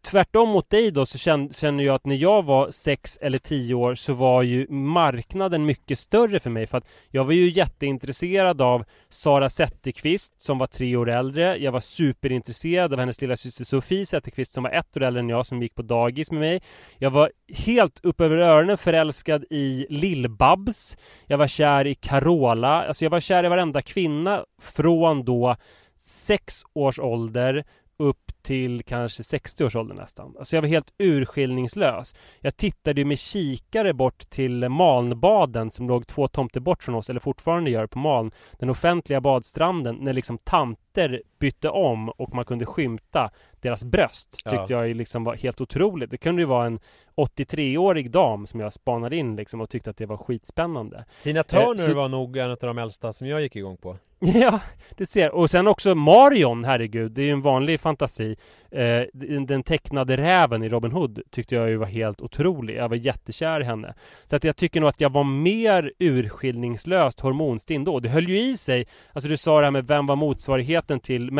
tvärtom 0.01 0.49
mot 0.49 0.69
dig 0.69 0.91
då 0.91 1.05
så 1.05 1.17
känner, 1.17 1.83
jag 1.83 1.95
att 1.95 2.05
när 2.05 2.15
jag 2.15 2.45
var 2.45 2.71
sex 2.71 3.17
eller 3.21 3.37
tio 3.37 3.73
år 3.73 3.95
så 3.95 4.13
var 4.13 4.41
ju 4.41 4.67
marknaden 4.69 5.65
mycket 5.65 5.99
större 5.99 6.39
för 6.39 6.49
mig. 6.49 6.67
För 6.67 6.77
att 6.77 6.87
jag 7.09 7.23
var 7.23 7.33
ju 7.33 7.49
jätteintresserad 7.49 8.61
av 8.61 8.85
Sara 9.09 9.49
Zetterqvist 9.49 10.41
som 10.41 10.57
var 10.57 10.67
tre 10.67 10.95
år 10.95 11.09
äldre. 11.09 11.57
Jag 11.57 11.71
var 11.71 11.79
superintresserad 11.79 12.93
av 12.93 12.99
hennes 12.99 13.21
lilla 13.21 13.37
syster 13.37 13.65
Sofie 13.65 14.05
Zetterqvist 14.05 14.53
som 14.53 14.63
var 14.63 14.71
ett 14.71 14.97
år 14.97 15.03
äldre 15.03 15.19
än 15.19 15.29
jag 15.29 15.45
som 15.45 15.61
gick 15.61 15.75
på 15.75 15.81
dagis 15.81 16.31
med 16.31 16.39
mig. 16.39 16.61
Jag 16.97 17.11
var 17.11 17.31
helt 17.47 18.05
upp 18.05 18.21
över 18.21 18.37
öronen 18.37 18.77
förälskad 18.77 19.45
i 19.49 19.85
Lill-Babs. 19.89 20.97
Jag 21.25 21.37
var 21.37 21.47
kär 21.47 21.87
i 21.87 21.95
Carola. 21.95 22.83
Alltså 22.83 23.05
jag 23.05 23.09
var 23.09 23.19
kär 23.19 23.45
i 23.45 23.49
varenda 23.49 23.81
kvinna 23.81 24.45
från 24.61 25.25
då 25.25 25.55
sex 25.97 26.63
års 26.73 26.99
ålder 26.99 27.63
upp 27.97 28.28
till 28.41 28.83
kanske 28.83 29.23
60-årsåldern 29.23 29.97
nästan. 29.97 30.35
Alltså 30.39 30.55
jag 30.55 30.61
var 30.61 30.69
helt 30.69 30.93
urskiljningslös. 30.97 32.15
Jag 32.39 32.57
tittade 32.57 33.01
ju 33.01 33.05
med 33.05 33.19
kikare 33.19 33.93
bort 33.93 34.29
till 34.29 34.69
Malnbaden 34.69 35.71
som 35.71 35.87
låg 35.87 36.07
två 36.07 36.27
tomter 36.27 36.59
bort 36.59 36.83
från 36.83 36.95
oss, 36.95 37.09
eller 37.09 37.19
fortfarande 37.19 37.71
gör 37.71 37.87
på 37.87 37.99
Maln. 37.99 38.31
Den 38.59 38.69
offentliga 38.69 39.21
badstranden, 39.21 39.95
när 39.95 40.13
liksom 40.13 40.37
tanter 40.37 41.21
bytte 41.39 41.69
om 41.69 42.09
och 42.09 42.33
man 42.33 42.45
kunde 42.45 42.65
skymta 42.65 43.31
deras 43.61 43.83
bröst. 43.83 44.31
Tyckte 44.31 44.65
Ja. 44.69 44.85
jag 44.85 44.95
liksom 44.95 45.23
var 45.23 45.35
helt 45.35 45.61
otroligt. 45.61 46.11
Det 46.11 46.17
kunde 46.17 46.41
ju 46.41 46.45
vara 46.45 46.65
en 46.65 46.79
83-årig 47.15 48.11
dam 48.11 48.47
som 48.47 48.59
jag 48.59 48.73
spanade 48.73 49.15
in 49.15 49.35
liksom 49.35 49.61
och 49.61 49.69
tyckte 49.69 49.89
att 49.89 49.97
det 49.97 50.05
var 50.05 50.17
skitspännande. 50.17 51.05
Tina 51.23 51.43
Turner 51.43 51.75
så- 51.75 51.93
var 51.93 52.09
nog 52.09 52.37
en 52.37 52.51
av 52.51 52.57
de 52.61 52.77
äldsta 52.77 53.13
som 53.13 53.27
jag 53.27 53.41
gick 53.41 53.55
igång 53.55 53.77
på. 53.77 53.97
Ja, 54.21 54.59
du 54.97 55.05
ser. 55.05 55.31
Och 55.31 55.49
sen 55.49 55.67
också 55.67 55.95
Marion, 55.95 56.63
herregud. 56.63 57.11
Det 57.11 57.21
är 57.21 57.25
ju 57.25 57.31
en 57.31 57.41
vanlig 57.41 57.79
fantasi. 57.79 58.35
Eh, 58.71 59.01
den 59.47 59.63
tecknade 59.63 60.17
räven 60.17 60.63
i 60.63 60.69
Robin 60.69 60.91
Hood 60.91 61.21
tyckte 61.31 61.55
jag 61.55 61.69
ju 61.69 61.75
var 61.75 61.85
helt 61.85 62.21
otrolig. 62.21 62.75
Jag 62.75 62.89
var 62.89 62.95
jättekär 62.95 63.61
i 63.61 63.63
henne. 63.63 63.93
Så 64.25 64.35
att 64.35 64.43
jag 64.43 64.55
tycker 64.55 64.79
nog 64.81 64.89
att 64.89 65.01
jag 65.01 65.11
var 65.11 65.23
mer 65.23 65.93
urskiljningslöst 65.99 67.19
hormonstinn 67.19 67.83
då. 67.83 67.99
Det 67.99 68.09
höll 68.09 68.29
ju 68.29 68.39
i 68.39 68.57
sig. 68.57 68.87
Alltså 69.13 69.29
du 69.29 69.37
sa 69.37 69.59
det 69.59 69.65
här 69.65 69.71
med 69.71 69.87
vem 69.87 70.05
var 70.07 70.15
motsvarigheten 70.15 70.99
till 70.99 71.31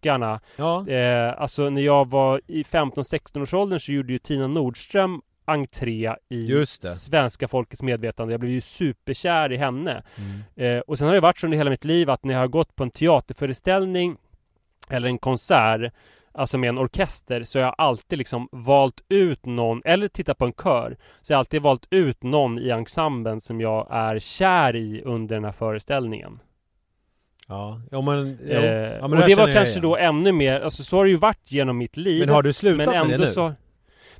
Mästerkockarna. 0.00 0.40
Ja. 0.56 0.88
Eh, 0.88 1.42
alltså 1.42 1.70
när 1.70 1.82
jag 1.82 2.08
var 2.08 2.40
i 2.46 2.62
15-16 2.62 3.42
års 3.42 3.54
åldern 3.54 3.80
så 3.80 3.92
gjorde 3.92 4.12
ju 4.12 4.18
Tina 4.18 4.46
Nordström 4.46 5.22
entré 5.44 6.14
i 6.28 6.66
svenska 6.66 7.48
folkets 7.48 7.82
medvetande. 7.82 8.32
Jag 8.32 8.40
blev 8.40 8.52
ju 8.52 8.60
superkär 8.60 9.52
i 9.52 9.56
henne. 9.56 10.02
Mm. 10.16 10.76
Eh, 10.76 10.80
och 10.80 10.98
sen 10.98 11.06
har 11.06 11.14
det 11.14 11.20
varit 11.20 11.38
så 11.38 11.46
under 11.46 11.58
hela 11.58 11.70
mitt 11.70 11.84
liv 11.84 12.10
att 12.10 12.24
när 12.24 12.34
jag 12.34 12.40
har 12.40 12.48
gått 12.48 12.76
på 12.76 12.82
en 12.82 12.90
teaterföreställning 12.90 14.16
eller 14.88 15.08
en 15.08 15.18
konsert, 15.18 15.92
alltså 16.32 16.58
med 16.58 16.68
en 16.68 16.78
orkester, 16.78 17.42
så 17.44 17.58
har 17.58 17.64
jag 17.64 17.74
alltid 17.78 18.18
liksom 18.18 18.48
valt 18.52 19.00
ut 19.08 19.46
någon, 19.46 19.82
eller 19.84 20.08
tittat 20.08 20.38
på 20.38 20.44
en 20.44 20.52
kör, 20.52 20.96
så 21.20 21.32
jag 21.32 21.36
har 21.36 21.38
alltid 21.38 21.62
valt 21.62 21.86
ut 21.90 22.22
någon 22.22 22.58
i 22.58 22.70
ensemblen 22.70 23.40
som 23.40 23.60
jag 23.60 23.86
är 23.90 24.18
kär 24.18 24.76
i 24.76 25.02
under 25.04 25.36
den 25.36 25.44
här 25.44 25.52
föreställningen. 25.52 26.40
Ja, 27.50 27.80
ja 27.90 28.00
men... 28.00 28.38
Jo. 28.42 28.54
Eh, 28.54 28.62
ja, 28.62 29.08
men 29.08 29.18
och 29.18 29.28
det 29.28 29.34
var 29.34 29.52
kanske 29.52 29.80
då 29.80 29.96
ännu 29.96 30.32
mer, 30.32 30.60
alltså 30.60 30.84
så 30.84 30.96
har 30.96 31.04
det 31.04 31.10
ju 31.10 31.16
varit 31.16 31.52
genom 31.52 31.78
mitt 31.78 31.96
liv. 31.96 32.20
Men 32.20 32.34
har 32.34 32.42
du 32.42 32.52
slutat 32.52 32.86
men 32.86 32.86
med 32.86 33.08
det 33.08 33.14
ändå 33.14 33.24
nu? 33.26 33.32
så 33.32 33.54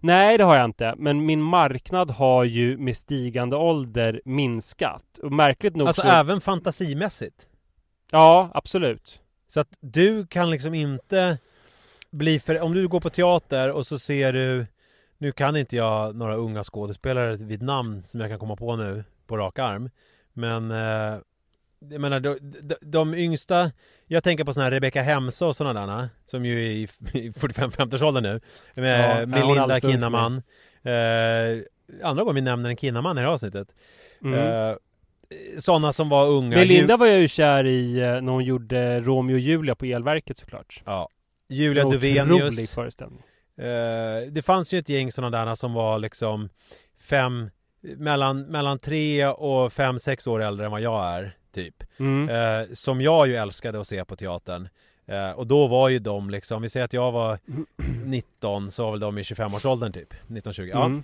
Nej 0.00 0.38
det 0.38 0.44
har 0.44 0.56
jag 0.56 0.64
inte, 0.64 0.94
men 0.96 1.26
min 1.26 1.42
marknad 1.42 2.10
har 2.10 2.44
ju 2.44 2.76
med 2.76 2.96
stigande 2.96 3.56
ålder 3.56 4.20
minskat. 4.24 5.18
Och 5.22 5.32
märkligt 5.32 5.76
nog 5.76 5.88
Alltså 5.88 6.02
så... 6.02 6.08
även 6.08 6.40
fantasimässigt? 6.40 7.48
Ja, 8.10 8.50
absolut. 8.54 9.20
Så 9.48 9.60
att 9.60 9.68
du 9.80 10.26
kan 10.26 10.50
liksom 10.50 10.74
inte 10.74 11.38
bli 12.10 12.40
för... 12.40 12.60
Om 12.60 12.74
du 12.74 12.88
går 12.88 13.00
på 13.00 13.10
teater 13.10 13.70
och 13.70 13.86
så 13.86 13.98
ser 13.98 14.32
du... 14.32 14.66
Nu 15.18 15.32
kan 15.32 15.56
inte 15.56 15.76
jag 15.76 16.16
några 16.16 16.34
unga 16.34 16.64
skådespelare 16.64 17.36
vid 17.36 17.62
namn 17.62 18.02
som 18.06 18.20
jag 18.20 18.30
kan 18.30 18.38
komma 18.38 18.56
på 18.56 18.76
nu 18.76 19.04
på 19.26 19.36
rak 19.36 19.58
arm. 19.58 19.90
Men... 20.32 20.70
Eh, 20.70 21.18
jag 21.90 22.00
menar, 22.00 22.20
de, 22.20 22.38
de, 22.40 22.74
de 22.80 23.14
yngsta... 23.14 23.72
Jag 24.06 24.24
tänker 24.24 24.44
på 24.44 24.52
såna 24.54 24.64
här 24.64 24.70
Rebecca 24.70 25.02
Hemse 25.02 25.44
och 25.44 25.56
sådana 25.56 25.86
där 25.86 26.08
som 26.24 26.44
ju 26.44 26.66
är 26.66 26.70
i, 26.70 26.82
i 27.18 27.30
45-50-årsåldern 27.30 28.22
nu. 28.22 28.40
Med 28.74 29.22
Ja, 29.22 29.26
Melinda 29.26 29.80
Kinnaman. 29.80 30.42
Eh, 30.82 31.62
andra 32.02 32.22
gången 32.24 32.34
vi 32.34 32.40
nämner 32.40 32.70
en 32.70 32.76
Kinnaman 32.76 33.18
i 33.18 33.20
det 33.20 33.26
här 33.26 33.34
avsnittet. 33.34 33.68
Mm. 34.22 34.34
Eh, 34.38 34.76
sådana 35.58 35.92
som 35.92 36.08
var 36.08 36.28
unga. 36.28 36.56
Melinda 36.56 36.96
var 36.96 37.06
jag 37.06 37.20
ju 37.20 37.28
kär 37.28 37.66
i 37.66 37.98
eh, 38.00 38.06
när 38.06 38.32
hon 38.32 38.44
gjorde 38.44 39.00
Romeo 39.00 39.34
och 39.34 39.40
Julia 39.40 39.74
på 39.74 39.84
Elverket 39.84 40.38
såklart. 40.38 40.82
Ja. 40.86 41.08
Julia 41.48 41.82
En 41.82 41.88
Otrolig 41.88 42.14
Duvenius. 42.24 42.70
föreställning. 42.70 43.22
Eh, 43.58 44.30
det 44.30 44.42
fanns 44.42 44.74
ju 44.74 44.78
ett 44.78 44.88
gäng 44.88 45.12
sådana 45.12 45.44
där 45.44 45.54
som 45.54 45.72
var 45.72 45.98
liksom 45.98 46.48
fem, 47.00 47.50
mellan, 47.96 48.42
mellan 48.42 48.78
tre 48.78 49.26
och 49.26 49.72
fem, 49.72 49.98
sex 49.98 50.26
år 50.26 50.42
äldre 50.42 50.66
än 50.66 50.72
vad 50.72 50.80
jag 50.80 51.04
är, 51.04 51.36
typ. 51.52 51.82
Mm. 51.98 52.28
Eh, 52.28 52.68
som 52.72 53.00
jag 53.00 53.28
ju 53.28 53.36
älskade 53.36 53.80
att 53.80 53.88
se 53.88 54.04
på 54.04 54.16
teatern. 54.16 54.68
Eh, 55.06 55.30
och 55.30 55.46
då 55.46 55.66
var 55.66 55.88
ju 55.88 55.98
de 55.98 56.30
liksom, 56.30 56.62
vi 56.62 56.68
säger 56.68 56.84
att 56.84 56.92
jag 56.92 57.12
var 57.12 57.38
19 58.04 58.70
så 58.70 58.84
var 58.84 58.90
väl 58.90 59.00
de 59.00 59.18
i 59.18 59.22
25-årsåldern 59.22 59.92
typ, 59.92 60.14
19-20. 60.28 60.66
Ja. 60.66 60.84
Mm. 60.84 61.02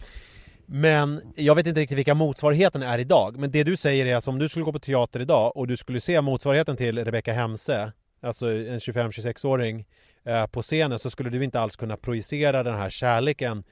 Men 0.67 1.33
jag 1.37 1.55
vet 1.55 1.67
inte 1.67 1.81
riktigt 1.81 1.99
vilka 1.99 2.15
motsvarigheten 2.15 2.83
är 2.83 2.99
idag. 2.99 3.37
Men 3.37 3.51
det 3.51 3.65
du 3.65 3.77
säger 3.77 4.07
är 4.07 4.15
alltså 4.15 4.31
om 4.31 4.39
du 4.39 4.49
skulle 4.49 4.65
gå 4.65 4.73
på 4.73 4.79
teater 4.79 5.21
idag 5.21 5.57
och 5.57 5.67
du 5.67 5.77
skulle 5.77 6.01
se 6.01 6.21
motsvarigheten 6.21 6.77
till 6.77 7.05
Rebecca 7.05 7.33
Hemse, 7.33 7.93
alltså 8.21 8.47
en 8.47 8.79
25-26-åring 8.79 9.85
eh, 10.25 10.47
på 10.47 10.63
scenen 10.63 10.99
så 10.99 11.11
skulle 11.11 11.31
du 11.31 11.45
inte 11.45 11.61
alls 11.61 11.77
kunna 11.77 11.97
projicera 11.97 12.63
den 12.63 12.75
här 12.75 12.91
kärleken. 12.91 13.65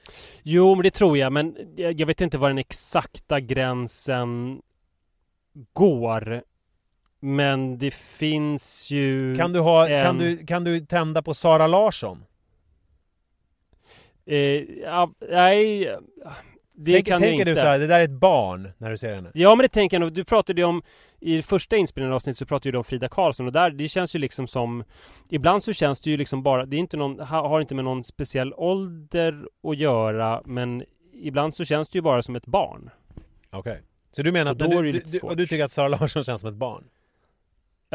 Jo, 0.43 0.75
men 0.75 0.83
det 0.83 0.91
tror 0.91 1.17
jag, 1.17 1.33
men 1.33 1.55
jag 1.75 2.05
vet 2.05 2.21
inte 2.21 2.37
var 2.37 2.49
den 2.49 2.57
exakta 2.57 3.39
gränsen 3.39 4.61
går. 5.73 6.43
Men 7.25 7.77
det 7.77 7.91
finns 7.93 8.91
ju... 8.91 9.37
Kan 9.37 9.53
du, 9.53 9.59
ha, 9.59 9.89
en- 9.89 10.03
kan 10.05 10.17
du, 10.17 10.45
kan 10.45 10.63
du 10.63 10.79
tända 10.79 11.21
på 11.21 11.33
Sara 11.33 11.67
Larsson? 11.67 12.23
Eh, 14.25 14.37
ja, 14.83 15.11
nej, 15.29 15.95
det 16.73 16.93
Tänk, 16.93 17.07
kan 17.07 17.19
tänker 17.21 17.31
jag 17.33 17.39
inte. 17.39 17.51
du 17.51 17.55
så 17.55 17.61
här, 17.61 17.79
det 17.79 17.87
där 17.87 17.99
är 17.99 18.03
ett 18.03 18.11
barn 18.11 18.71
när 18.77 18.91
du 18.91 18.97
ser 18.97 19.15
henne? 19.15 19.31
Ja 19.33 19.55
men 19.55 19.63
det 19.63 19.67
tänker 19.69 19.95
jag 19.95 20.01
nog. 20.01 20.13
Du 20.13 20.23
pratade 20.23 20.61
ju 20.61 20.65
om 20.67 20.81
I 21.19 21.41
första 21.41 21.77
inspelningen 21.77 22.11
av 22.11 22.15
avsnittet 22.15 22.37
så 22.37 22.45
pratade 22.45 22.71
du 22.71 22.77
om 22.77 22.83
Frida 22.83 23.09
Karlsson 23.09 23.45
och 23.45 23.51
där, 23.51 23.69
det 23.69 23.87
känns 23.87 24.15
ju 24.15 24.19
liksom 24.19 24.47
som 24.47 24.83
Ibland 25.29 25.63
så 25.63 25.73
känns 25.73 26.01
det 26.01 26.09
ju 26.09 26.17
liksom 26.17 26.43
bara, 26.43 26.65
det 26.65 26.75
är 26.75 26.79
inte 26.79 26.97
någon, 26.97 27.19
ha- 27.19 27.47
har 27.47 27.61
inte 27.61 27.75
med 27.75 27.83
någon 27.85 28.03
speciell 28.03 28.53
ålder 28.53 29.45
att 29.67 29.77
göra 29.77 30.41
men 30.45 30.83
Ibland 31.13 31.53
så 31.53 31.65
känns 31.65 31.89
det 31.89 31.97
ju 31.97 32.01
bara 32.01 32.21
som 32.23 32.35
ett 32.35 32.45
barn 32.45 32.89
Okej. 33.51 33.81
Så 34.11 34.23
du 34.23 34.31
menar 34.31 34.51
Och 34.51 34.51
att 34.51 34.59
då 34.59 34.65
är 34.65 34.69
du, 34.69 34.75
det 34.75 34.81
du, 34.81 34.91
lite 34.91 35.11
du, 35.11 35.19
svårt. 35.19 35.31
och 35.31 35.37
du 35.37 35.47
tycker 35.47 35.65
att 35.65 35.71
Sara 35.71 35.87
Larsson 35.87 36.23
känns 36.23 36.41
som 36.41 36.49
ett 36.49 36.55
barn? 36.55 36.83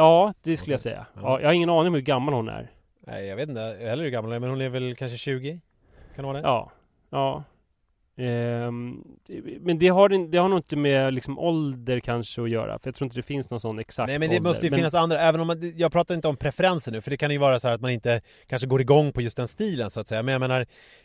Ja, 0.00 0.34
det 0.42 0.56
skulle 0.56 0.72
jag 0.72 0.80
säga. 0.80 1.06
Ja. 1.14 1.20
Ja, 1.22 1.40
jag 1.40 1.48
har 1.48 1.52
ingen 1.52 1.70
aning 1.70 1.86
om 1.86 1.94
hur 1.94 2.00
gammal 2.00 2.34
hon 2.34 2.48
är. 2.48 2.70
Nej 3.06 3.26
jag 3.26 3.36
vet 3.36 3.48
inte 3.48 3.60
heller 3.60 4.04
hur 4.04 4.10
gammal 4.10 4.30
hon 4.30 4.36
är 4.36 4.40
men 4.40 4.50
hon 4.50 4.60
är 4.60 4.68
väl 4.68 4.96
kanske 4.96 5.18
20? 5.18 5.60
Kan 6.16 6.24
hon 6.24 6.34
vara 6.34 6.42
det? 6.42 6.48
Ja, 6.48 6.72
ja. 7.10 7.44
Ehm, 8.16 9.04
men 9.60 9.78
det 9.78 9.88
har, 9.88 10.30
det 10.30 10.38
har 10.38 10.48
nog 10.48 10.58
inte 10.58 10.76
med 10.76 11.14
liksom 11.14 11.38
ålder 11.38 12.00
kanske 12.00 12.42
att 12.42 12.50
göra, 12.50 12.78
för 12.78 12.88
jag 12.88 12.94
tror 12.94 13.06
inte 13.06 13.16
det 13.16 13.22
finns 13.22 13.50
någon 13.50 13.60
sån 13.60 13.78
exakt 13.78 14.06
Nej 14.08 14.18
men 14.18 14.28
det 14.30 14.36
ålder. 14.36 14.50
måste 14.50 14.66
ju 14.66 14.72
finnas 14.72 14.94
andra, 14.94 15.20
även 15.20 15.40
om 15.40 15.46
man, 15.46 15.72
jag 15.76 15.92
pratar 15.92 16.14
inte 16.14 16.28
om 16.28 16.36
preferenser 16.36 16.92
nu 16.92 17.00
för 17.00 17.10
det 17.10 17.16
kan 17.16 17.30
ju 17.30 17.38
vara 17.38 17.58
så 17.60 17.68
här 17.68 17.74
att 17.74 17.80
man 17.80 17.90
inte 17.90 18.20
kanske 18.46 18.68
går 18.68 18.80
igång 18.80 19.12
på 19.12 19.20
just 19.20 19.36
den 19.36 19.48
stilen 19.48 19.90
så 19.90 20.00
att 20.00 20.08
säga. 20.08 20.22
Men 20.22 20.32
jag 20.32 20.40
menar, 20.40 20.60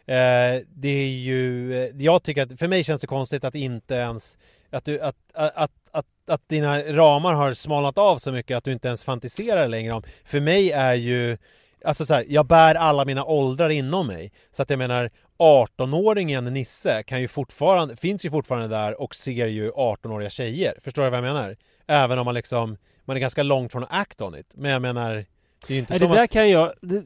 eh, 0.05 0.61
det 0.67 0.89
är 0.89 1.07
ju, 1.07 1.73
eh, 1.73 1.89
jag 1.97 2.23
tycker 2.23 2.43
att, 2.43 2.59
för 2.59 2.67
mig 2.67 2.83
känns 2.83 3.01
det 3.01 3.07
konstigt 3.07 3.43
att 3.43 3.55
inte 3.55 3.95
ens, 3.95 4.37
att 4.69 4.85
du, 4.85 4.99
att, 4.99 5.15
att, 5.33 5.55
att, 5.55 5.71
att, 5.91 6.05
att 6.29 6.49
dina 6.49 6.79
ramar 6.79 7.33
har 7.33 7.53
smalnat 7.53 7.97
av 7.97 8.17
så 8.17 8.31
mycket 8.31 8.57
att 8.57 8.63
du 8.63 8.71
inte 8.71 8.87
ens 8.87 9.03
fantiserar 9.03 9.67
längre 9.67 9.93
om. 9.93 10.03
För 10.25 10.39
mig 10.39 10.71
är 10.71 10.93
ju, 10.93 11.37
alltså 11.85 12.05
så 12.05 12.13
här, 12.13 12.25
jag 12.27 12.45
bär 12.45 12.75
alla 12.75 13.05
mina 13.05 13.25
åldrar 13.25 13.69
inom 13.69 14.07
mig. 14.07 14.31
Så 14.51 14.61
att 14.61 14.69
jag 14.69 14.79
menar, 14.79 15.11
18-åringen 15.37 16.49
Nisse 16.49 17.03
kan 17.03 17.21
ju 17.21 17.27
fortfarande, 17.27 17.95
finns 17.95 18.25
ju 18.25 18.29
fortfarande 18.29 18.67
där 18.67 19.01
och 19.01 19.15
ser 19.15 19.47
ju 19.47 19.71
18-åriga 19.71 20.29
tjejer. 20.29 20.79
Förstår 20.83 21.03
du 21.03 21.09
vad 21.09 21.17
jag 21.17 21.23
menar? 21.23 21.57
Även 21.87 22.19
om 22.19 22.25
man 22.25 22.35
liksom, 22.35 22.77
man 23.05 23.15
är 23.15 23.21
ganska 23.21 23.43
långt 23.43 23.71
från 23.71 23.83
att 23.83 23.91
act 23.91 24.21
on 24.21 24.35
it. 24.35 24.51
Men 24.55 24.71
jag 24.71 24.81
menar, 24.81 25.25
det 25.67 25.73
är 25.73 25.73
ju 25.73 25.79
inte 25.79 25.93
Nej, 25.93 25.99
det 25.99 26.05
som 26.05 26.15
där 26.15 26.23
att... 26.23 26.31
kan 26.31 26.49
jag... 26.49 26.73
Det, 26.81 27.03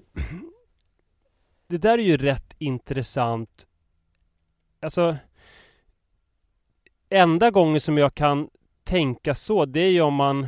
det 1.68 1.78
där 1.78 1.98
är 1.98 2.04
ju 2.04 2.18
rätt 2.18 2.56
intressant. 2.58 3.68
Alltså... 4.82 5.18
Enda 7.12 7.52
gången 7.52 7.82
som 7.82 7.98
jag 7.98 8.16
kan 8.16 8.50
tänka 8.90 9.36
så, 9.36 9.66
det 9.66 9.80
är 9.80 9.92
ju 9.92 10.02
om 10.02 10.14
man... 10.14 10.48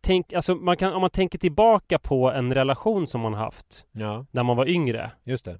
Tänk, 0.00 0.32
alltså 0.32 0.54
man 0.54 0.76
kan, 0.76 0.92
om 0.92 1.00
man 1.00 1.10
tänker 1.10 1.38
tillbaka 1.38 1.98
på 1.98 2.30
en 2.30 2.54
relation 2.54 3.06
som 3.06 3.20
man 3.20 3.34
haft 3.34 3.86
Ja, 3.92 4.26
när 4.30 4.42
man 4.42 4.56
var 4.56 4.68
yngre. 4.68 5.10
just 5.24 5.44
det. 5.44 5.58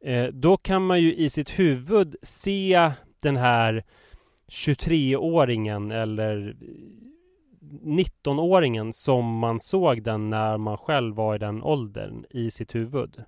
Eh, 0.00 0.26
då 0.32 0.56
kan 0.56 0.86
man 0.86 1.00
ju 1.00 1.14
i 1.14 1.30
sitt 1.30 1.58
huvud 1.58 2.16
se 2.22 2.92
den 3.20 3.36
här 3.36 3.84
23-åringen 4.48 5.90
eller 5.92 6.56
19-åringen 7.82 8.92
som 8.92 9.38
man 9.38 9.60
såg 9.60 10.02
den 10.02 10.30
när 10.30 10.58
man 10.58 10.78
själv 10.78 11.16
var 11.16 11.34
i 11.34 11.38
den 11.38 11.62
åldern 11.62 12.24
i 12.30 12.50
sitt 12.50 12.74
huvud. 12.74 13.24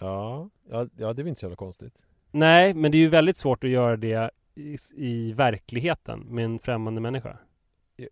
Ja, 0.00 0.50
ja, 0.70 0.86
ja 0.96 1.12
det 1.12 1.22
är 1.22 1.24
väl 1.24 1.28
inte 1.28 1.40
så 1.40 1.46
jävla 1.46 1.56
konstigt. 1.56 2.06
Nej, 2.30 2.74
men 2.74 2.92
det 2.92 2.98
är 2.98 3.00
ju 3.00 3.08
väldigt 3.08 3.36
svårt 3.36 3.64
att 3.64 3.70
göra 3.70 3.96
det 3.96 4.30
i, 4.56 4.76
i 4.96 5.32
verkligheten 5.32 6.20
med 6.28 6.44
en 6.44 6.58
främmande 6.58 7.00
människa. 7.00 7.36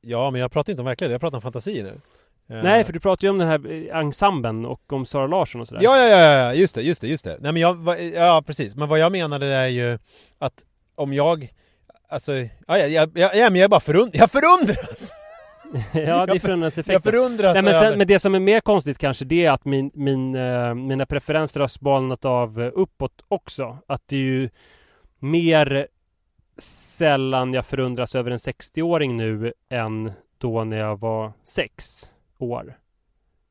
Ja, 0.01 0.31
men 0.31 0.41
jag 0.41 0.53
pratar 0.53 0.73
inte 0.73 0.81
om 0.83 0.87
verklighet, 0.87 1.13
jag 1.13 1.21
pratar 1.21 1.39
om 1.39 1.43
fantasi 1.43 1.83
nu. 1.83 2.01
Eh, 2.49 2.63
Nej, 2.63 2.85
för 2.85 2.93
du 2.93 3.01
pratar 3.01 3.27
ju 3.27 3.31
om 3.31 3.39
den 3.39 3.49
här 3.49 3.71
eh, 3.73 3.97
ensemblen 3.97 4.67
och 4.67 4.93
om 4.93 5.07
Sara 5.07 5.27
Larsson 5.27 5.61
och 5.61 5.69
sådär. 5.69 5.83
Ja, 5.83 5.99
ja, 5.99 6.19
ja, 6.19 6.55
just 6.55 6.75
det, 6.75 6.83
just 6.83 7.01
det, 7.01 7.09
just 7.09 7.25
det. 7.25 7.37
Nej 7.41 7.53
men 7.53 7.63
jag, 7.63 8.01
ja 8.15 8.43
precis. 8.47 8.77
Men 8.77 8.89
vad 8.89 8.99
jag 8.99 9.13
menade 9.13 9.47
är 9.47 9.67
ju 9.69 9.99
att 10.39 10.65
om 10.95 11.13
jag, 11.13 11.53
alltså, 12.09 12.33
ja, 12.33 12.49
ja, 12.67 12.87
ja, 12.89 13.09
ja, 13.15 13.51
men 13.51 13.55
jag 13.55 13.65
är 13.65 13.69
bara 13.69 13.81
förund, 13.81 14.11
jag 14.15 14.31
förundras! 14.31 15.13
ja, 15.73 15.81
det 15.93 16.03
är 16.03 16.27
Jag 16.29 16.41
förundranseffekten. 16.43 17.03
förundras 17.03 17.55
Nej, 17.55 17.63
men, 17.63 17.75
sen, 17.75 17.99
men 17.99 18.07
det 18.07 18.19
som 18.19 18.35
är 18.35 18.41
mer 18.41 18.61
konstigt 18.61 18.99
kanske 18.99 19.25
det 19.25 19.45
är 19.45 19.51
att 19.51 19.65
min, 19.65 19.91
min, 19.95 20.35
eh, 20.35 20.75
mina 20.75 21.07
preferenser 21.07 21.61
har 21.61 21.69
svalnat 21.69 22.25
av 22.25 22.61
uppåt 22.61 23.25
också. 23.29 23.79
Att 23.87 24.03
det 24.07 24.17
är 24.17 24.21
ju 24.21 24.51
mer 25.19 25.89
sällan 26.63 27.53
jag 27.53 27.67
förundras 27.67 28.15
över 28.15 28.31
en 28.31 28.39
60-åring 28.39 29.17
nu 29.17 29.53
än 29.69 30.13
då 30.39 30.65
när 30.65 30.77
jag 30.79 31.01
var 31.01 31.33
sex 31.43 31.85
år. 32.39 32.79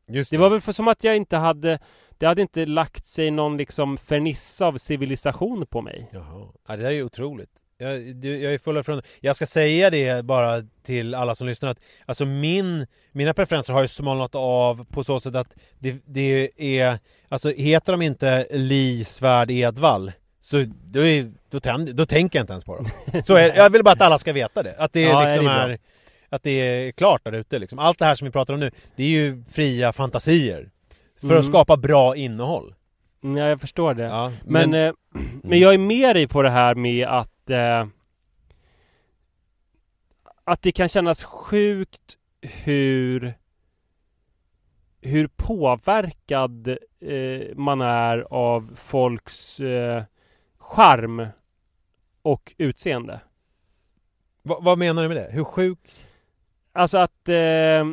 Just 0.08 0.32
Det 0.32 0.38
var 0.38 0.50
väl 0.50 0.62
för 0.62 0.72
som 0.72 0.88
att 0.88 1.04
jag 1.04 1.16
inte 1.16 1.38
hade 1.38 1.80
Det 2.18 2.26
hade 2.26 2.42
inte 2.42 2.66
lagt 2.66 3.06
sig 3.06 3.32
någon 3.32 3.58
liksom 3.58 3.98
fernissa 3.98 4.66
av 4.66 4.78
civilisation 4.78 5.66
på 5.66 5.82
mig. 5.82 6.10
Jaha. 6.12 6.48
Ja, 6.68 6.76
det 6.76 6.84
där 6.84 6.90
är 6.90 6.94
ju 6.94 7.04
otroligt. 7.04 7.50
Jag, 7.78 8.02
jag 8.26 8.54
är 8.54 8.58
full 8.58 8.78
av 8.78 8.84
förundran. 8.84 9.06
Jag 9.20 9.36
ska 9.36 9.46
säga 9.46 9.90
det 9.90 10.26
bara 10.26 10.62
till 10.84 11.16
alla 11.16 11.36
som 11.36 11.48
lyssnar 11.48 11.70
att 11.70 11.80
alltså 12.06 12.26
min, 12.26 12.88
mina 13.12 13.34
preferenser 13.34 13.74
har 13.74 13.82
ju 13.82 13.88
smalnat 13.88 14.36
av 14.36 14.86
på 14.86 15.04
så 15.04 15.20
sätt 15.20 15.36
att 15.36 15.56
det, 15.80 16.02
det 16.06 16.52
är, 16.58 17.00
alltså 17.30 17.50
heter 17.50 17.94
de 17.94 18.02
inte 18.02 18.48
Li 18.52 19.04
Svärd 19.04 19.52
Edvall 19.52 20.12
så 20.44 20.66
då, 20.84 21.06
är, 21.06 21.32
då, 21.50 21.60
tänd, 21.60 21.96
då 21.96 22.06
tänker 22.06 22.40
jag 22.40 22.44
inte 22.44 22.54
ens 22.54 22.66
på 22.66 22.76
dem. 22.76 22.86
Så 23.24 23.36
är, 23.36 23.56
jag 23.56 23.70
vill 23.70 23.84
bara 23.84 23.92
att 23.94 24.02
alla 24.02 24.18
ska 24.18 24.34
veta 24.34 24.64
det. 24.64 24.76
Att 24.78 24.94
det 24.94 25.02
Ja, 25.02 25.24
liksom 25.24 25.46
det 25.46 25.52
är 25.52 25.64
är, 25.64 25.68
bra. 25.68 25.78
att 26.30 26.44
det 26.44 26.52
är 26.52 26.92
klart 26.92 27.24
där 27.24 27.32
ute 27.32 27.60
liksom. 27.60 27.80
Allt 27.80 28.00
det 28.00 28.06
här 28.06 28.16
som 28.16 28.26
vi 28.26 28.32
pratar 28.32 28.54
om 28.54 28.60
nu, 28.60 28.72
det 28.96 29.04
är 29.04 29.08
ju 29.08 29.44
fria 29.50 29.94
fantasier. 29.94 30.70
För 31.20 31.28
Mm. 31.28 31.40
att 31.40 31.46
skapa 31.46 31.78
bra 31.78 32.16
innehåll. 32.16 32.76
Mm, 33.24 33.38
Ja, 33.38 33.48
jag 33.50 33.62
förstår 33.62 33.94
det. 33.94 34.04
Ja, 34.04 34.32
Men, 34.46 34.70
men, 34.70 34.88
eh, 34.88 34.94
men 35.44 35.60
jag 35.60 35.74
är 35.74 35.78
med 35.78 36.16
dig 36.16 36.28
på 36.28 36.42
det 36.42 36.50
här 36.50 36.76
med 36.76 37.08
att 37.08 37.50
eh, 37.50 37.88
Att 40.44 40.62
det 40.62 40.72
kan 40.72 40.90
kännas 40.90 41.24
sjukt 41.24 42.18
hur 42.42 43.34
Hur 45.02 45.28
påverkad 45.36 46.68
eh, 47.02 47.56
man 47.56 47.82
är 47.82 48.18
av 48.34 48.72
folks 48.76 49.60
eh, 49.60 50.04
charm 50.72 51.28
och 52.22 52.54
utseende. 52.58 53.20
vad, 54.42 54.64
vad 54.64 54.78
menar 54.78 55.02
du 55.04 55.08
med 55.08 55.18
det? 55.18 55.30
Hur 55.32 55.44
sjuk? 55.44 55.80
Alltså 56.72 56.98
att 56.98 57.30
eh, 57.30 57.86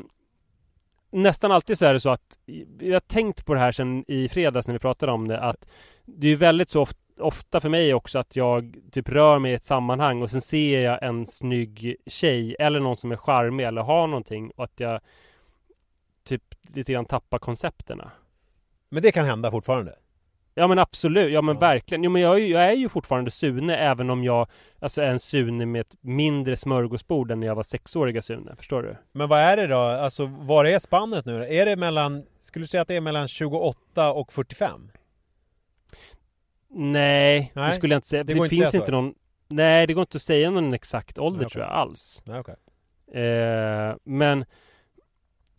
nästan 1.10 1.52
alltid 1.52 1.78
så 1.78 1.86
är 1.86 1.92
det 1.92 2.00
så 2.00 2.10
att 2.10 2.38
jag 2.78 2.92
har 2.92 3.00
tänkt 3.00 3.46
på 3.46 3.54
det 3.54 3.60
här 3.60 3.72
sen 3.72 4.04
i 4.08 4.28
fredags 4.28 4.68
när 4.68 4.72
vi 4.72 4.78
pratade 4.78 5.12
om 5.12 5.28
det 5.28 5.40
att 5.40 5.68
det 6.04 6.28
är 6.28 6.36
väldigt 6.36 6.70
så 6.70 6.82
ofta 6.82 6.98
Ofta 7.20 7.60
för 7.60 7.68
mig 7.68 7.94
också 7.94 8.18
att 8.18 8.36
jag 8.36 8.76
typ 8.92 9.08
rör 9.08 9.38
mig 9.38 9.52
i 9.52 9.54
ett 9.54 9.64
sammanhang 9.64 10.22
och 10.22 10.30
sen 10.30 10.40
ser 10.40 10.80
jag 10.80 11.02
en 11.02 11.26
snygg 11.26 11.96
tjej 12.06 12.56
eller 12.58 12.80
någon 12.80 12.96
som 12.96 13.12
är 13.12 13.16
charmig 13.16 13.66
eller 13.66 13.82
har 13.82 14.06
någonting 14.06 14.50
och 14.56 14.64
att 14.64 14.80
jag 14.80 15.00
typ 16.24 16.42
lite 16.74 16.92
grann 16.92 17.04
tappar 17.04 17.38
koncepterna. 17.38 18.10
Men 18.88 19.02
det 19.02 19.12
kan 19.12 19.24
hända 19.24 19.50
fortfarande. 19.50 19.94
Ja 20.58 20.66
men 20.66 20.78
absolut, 20.78 21.32
ja 21.32 21.42
men 21.42 21.54
Ja. 21.54 21.60
verkligen. 21.60 22.04
Jo 22.04 22.10
men 22.10 22.22
jag 22.22 22.34
är, 22.34 22.38
ju, 22.38 22.46
jag 22.46 22.64
är 22.64 22.72
ju 22.72 22.88
fortfarande 22.88 23.30
Sune 23.30 23.76
även 23.76 24.10
om 24.10 24.24
jag 24.24 24.46
Alltså 24.80 25.02
är 25.02 25.06
en 25.08 25.18
Sune 25.18 25.66
med 25.66 25.80
ett 25.80 25.96
mindre 26.00 26.56
smörgåsbord 26.56 27.30
än 27.30 27.40
när 27.40 27.46
jag 27.46 27.54
var 27.54 27.62
sexåriga 27.62 28.22
Sune, 28.22 28.56
förstår 28.56 28.82
du? 28.82 28.96
Men 29.12 29.28
vad 29.28 29.40
är 29.40 29.56
det 29.56 29.66
då? 29.66 29.78
Alltså 29.78 30.26
var 30.26 30.64
är 30.64 30.78
spannet 30.78 31.24
nu? 31.26 31.44
Är 31.44 31.66
det 31.66 31.76
mellan, 31.76 32.24
skulle 32.40 32.62
du 32.62 32.66
säga 32.68 32.80
att 32.82 32.88
det 32.88 32.94
är 32.96 33.00
mellan 33.00 33.28
28 33.28 34.12
och 34.12 34.32
45? 34.32 34.90
Nej, 36.70 37.50
det 37.54 37.60
Nej, 37.60 37.72
skulle 37.72 37.94
jag 37.94 37.98
inte 37.98 38.08
säga. 38.08 38.24
det 38.24 38.34
Det, 38.34 38.40
det 38.42 38.48
finns 38.48 38.74
inte 38.74 38.90
någon 38.90 39.14
Nej, 39.48 39.86
det 39.86 39.94
går 39.94 40.02
inte 40.02 40.16
att 40.16 40.22
säga 40.22 40.50
någon 40.50 40.74
exakt 40.74 41.18
ålder 41.18 41.40
okej. 41.40 41.50
tror 41.50 41.64
jag 41.64 41.72
alls. 41.72 42.22
Okej. 42.26 43.22
Eh, 43.22 43.96
men 44.04 44.44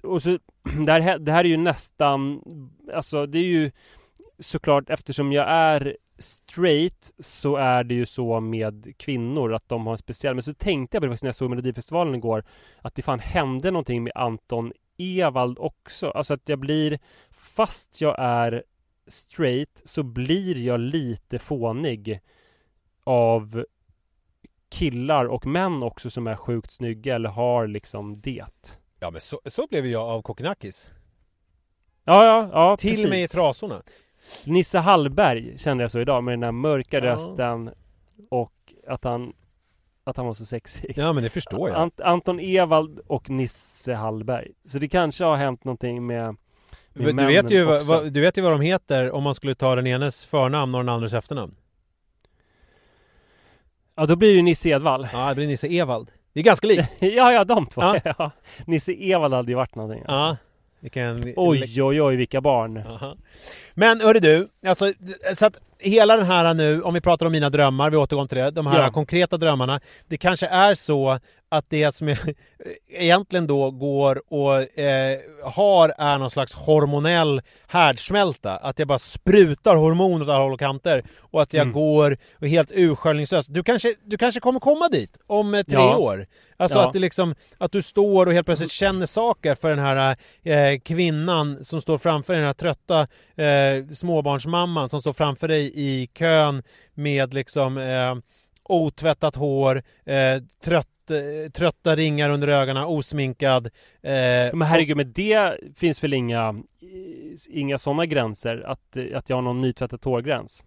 och 0.03 0.21
så, 0.23 0.29
det, 0.85 0.91
här, 0.91 1.19
det 1.19 1.31
här 1.31 1.39
är 1.43 1.49
ju 1.49 1.57
nästan 1.57 2.41
Alltså 2.93 3.25
det 3.25 3.39
är 3.39 3.43
ju 3.43 3.71
Såklart 4.39 4.89
eftersom 4.89 5.31
jag 5.31 5.49
är 5.49 5.97
straight 6.17 7.11
så 7.19 7.55
är 7.55 7.83
det 7.83 7.93
ju 7.93 8.05
så 8.05 8.39
med 8.39 8.93
kvinnor 8.97 9.53
att 9.53 9.69
de 9.69 9.85
har 9.85 9.91
en 9.93 9.97
speciell 9.97 10.35
Men 10.35 10.43
så 10.43 10.53
tänkte 10.53 10.95
jag 10.95 11.01
på 11.01 11.05
det 11.05 11.11
faktiskt 11.11 11.23
när 11.23 11.27
jag 11.27 11.35
såg 11.35 11.49
Melodifestivalen 11.49 12.15
igår 12.15 12.43
Att 12.81 12.95
det 12.95 13.01
fan 13.01 13.19
hände 13.19 13.71
någonting 13.71 14.03
med 14.03 14.13
Anton 14.15 14.73
Ewald 14.97 15.59
också 15.59 16.09
Alltså 16.09 16.33
att 16.33 16.49
jag 16.49 16.59
blir 16.59 16.99
Fast 17.29 18.01
jag 18.01 18.15
är 18.19 18.63
straight 19.07 19.81
så 19.85 20.03
blir 20.03 20.57
jag 20.57 20.79
lite 20.79 21.39
fånig 21.39 22.19
Av 23.03 23.65
killar 24.69 25.25
och 25.25 25.45
män 25.45 25.83
också 25.83 26.09
som 26.09 26.27
är 26.27 26.35
sjukt 26.35 26.71
snygga 26.71 27.15
eller 27.15 27.29
har 27.29 27.67
liksom 27.67 28.21
det. 28.21 28.45
Ja 28.99 29.11
men 29.11 29.21
så, 29.21 29.41
så 29.45 29.67
blev 29.67 29.85
jag 29.85 30.01
av 30.01 30.21
Kokkinakis. 30.21 30.91
Ja, 32.03 32.25
ja, 32.25 32.49
ja 32.53 32.77
Till 32.77 32.89
precis. 32.89 33.09
mig 33.09 33.23
i 33.23 33.27
trasorna. 33.27 33.83
Nisse 34.43 34.79
Hallberg 34.79 35.57
kände 35.57 35.83
jag 35.83 35.91
så 35.91 35.99
idag 35.99 36.23
med 36.23 36.31
den 36.33 36.39
där 36.39 36.51
mörka 36.51 36.97
Ja. 36.97 37.03
rösten 37.05 37.69
och 38.29 38.53
att 38.87 39.03
han 39.03 39.33
att 40.03 40.17
han 40.17 40.25
var 40.25 40.33
så 40.33 40.45
sexig. 40.45 40.93
Ja 40.95 41.13
men 41.13 41.23
det 41.23 41.29
förstår 41.29 41.69
jag. 41.69 41.77
Ant- 41.79 42.03
Anton 42.03 42.39
Ewald 42.39 42.99
och 43.07 43.29
Nisse 43.29 43.93
Hallberg. 43.93 44.51
Så 44.63 44.79
det 44.79 44.87
kanske 44.87 45.23
har 45.23 45.35
hänt 45.37 45.63
någonting 45.63 46.07
med, 46.07 46.35
med 46.93 47.15
Du, 47.15 47.25
vet 47.25 47.51
ju, 47.51 47.63
vad, 47.63 47.85
vad, 47.87 48.13
du 48.13 48.21
vet 48.21 48.37
ju 48.37 48.41
vad 48.41 48.51
de 48.51 48.61
heter 48.61 49.11
om 49.11 49.23
man 49.23 49.35
skulle 49.35 49.55
ta 49.55 49.75
den 49.75 49.87
enes 49.87 50.25
förnamn 50.25 50.75
och 50.75 50.79
den 50.81 50.89
andres 50.89 51.13
efternamn. 51.13 51.53
Ja, 53.95 54.05
då 54.05 54.15
blir 54.15 54.29
det 54.29 54.35
ju 54.35 54.41
Nisse 54.41 54.69
Edvall. 54.69 55.07
Ja, 55.13 55.29
det 55.29 55.35
blir 55.35 55.47
Nisse 55.47 55.67
Evald. 55.67 56.11
Det 56.33 56.39
är 56.39 56.43
ganska 56.43 56.67
likt. 56.67 56.89
ja, 56.99 57.31
ja, 57.33 57.43
de 57.43 57.65
två. 57.65 57.81
Ja. 58.03 58.31
Nisse 58.65 58.91
Ewald 58.93 59.33
hade 59.33 59.51
ju 59.51 59.55
varit 59.55 59.75
någonting. 59.75 60.03
Ja. 60.07 60.37
Vilken... 60.79 61.33
Oj, 61.35 61.81
oj, 61.81 62.01
oj, 62.01 62.15
vilka 62.15 62.41
barn. 62.41 62.77
Aha. 62.77 63.17
Men 63.73 64.01
hörru 64.01 64.19
du, 64.19 64.47
alltså, 64.65 64.93
så 65.33 65.45
att 65.45 65.59
hela 65.79 66.17
den 66.17 66.25
här 66.25 66.53
nu, 66.53 66.81
om 66.81 66.93
vi 66.93 67.01
pratar 67.01 67.25
om 67.25 67.31
mina 67.31 67.49
drömmar, 67.49 67.89
vi 67.89 67.97
återgår 67.97 68.27
till 68.27 68.37
det, 68.37 68.51
de 68.51 68.67
här 68.67 68.81
Ja. 68.83 68.91
konkreta 68.91 69.37
drömmarna. 69.37 69.79
Det 70.07 70.17
kanske 70.17 70.47
är 70.47 70.75
så 70.75 71.19
att 71.51 71.65
det 71.69 71.95
som 71.95 72.07
jag 72.07 72.17
egentligen 72.89 73.47
då 73.47 73.71
går 73.71 74.21
och 74.33 74.79
eh, 74.79 75.19
har 75.43 75.93
är 75.97 76.17
någon 76.17 76.31
slags 76.31 76.53
hormonell 76.53 77.41
härdsmälta. 77.67 78.55
Att 78.57 78.79
jag 78.79 78.87
bara 78.87 78.99
sprutar 78.99 79.75
hormoner 79.75 80.25
åt 80.25 80.29
alla 80.29 80.43
håll 80.43 80.53
och 80.53 80.59
kanter. 80.59 81.03
Och 81.19 81.41
att 81.41 81.53
jag 81.53 81.61
Mm. 81.61 81.73
går 81.73 82.17
och 82.41 82.47
helt 82.47 82.71
urskillningslös. 82.71 83.47
Du 83.47 83.63
kanske, 83.63 83.95
du 84.05 84.17
kanske 84.17 84.39
kommer 84.39 84.59
komma 84.59 84.87
dit 84.87 85.17
om 85.27 85.53
eh, 85.53 85.63
tre 85.63 85.75
Ja. 85.79 85.97
år. 85.97 86.25
Alltså 86.57 86.77
Ja. 86.77 86.87
att 86.87 86.93
det 86.93 86.99
liksom, 86.99 87.35
att 87.57 87.71
du 87.71 87.81
står 87.81 88.25
och 88.25 88.33
helt 88.33 88.45
plötsligt 88.45 88.71
känner 88.71 89.05
saker 89.05 89.55
för 89.55 89.69
den 89.69 89.79
här 89.79 90.15
eh, 90.43 90.79
kvinnan 90.79 91.63
som 91.63 91.81
står 91.81 91.97
framför 91.97 92.33
dig, 92.33 92.39
den 92.39 92.47
här 92.47 92.53
trötta 92.53 93.01
eh, 93.35 93.93
småbarnsmamman 93.95 94.89
som 94.89 95.01
står 95.01 95.13
framför 95.13 95.47
dig 95.47 95.68
i 95.73 96.09
kön 96.13 96.63
med 96.93 97.33
liksom 97.33 97.77
eh, 97.77 98.15
otvättat 98.63 99.35
hår, 99.35 99.83
eh, 100.05 100.43
trött, 100.63 100.87
eh, 101.09 101.51
trötta 101.51 101.95
ringar 101.95 102.29
under 102.29 102.47
ögonen, 102.47 102.83
osminkad. 102.83 103.65
Eh, 104.01 104.53
Men 104.53 104.61
herregud, 104.61 104.97
men 104.97 105.11
det 105.13 105.57
finns 105.75 106.03
väl 106.03 106.13
inga 106.13 106.55
Inga 107.49 107.77
sådana 107.77 108.05
gränser? 108.05 108.63
Att, 108.65 108.97
att 109.15 109.29
jag 109.29 109.37
har 109.37 109.41
någon 109.41 109.61
nytvättat 109.61 110.03
hårgräns? 110.03 110.63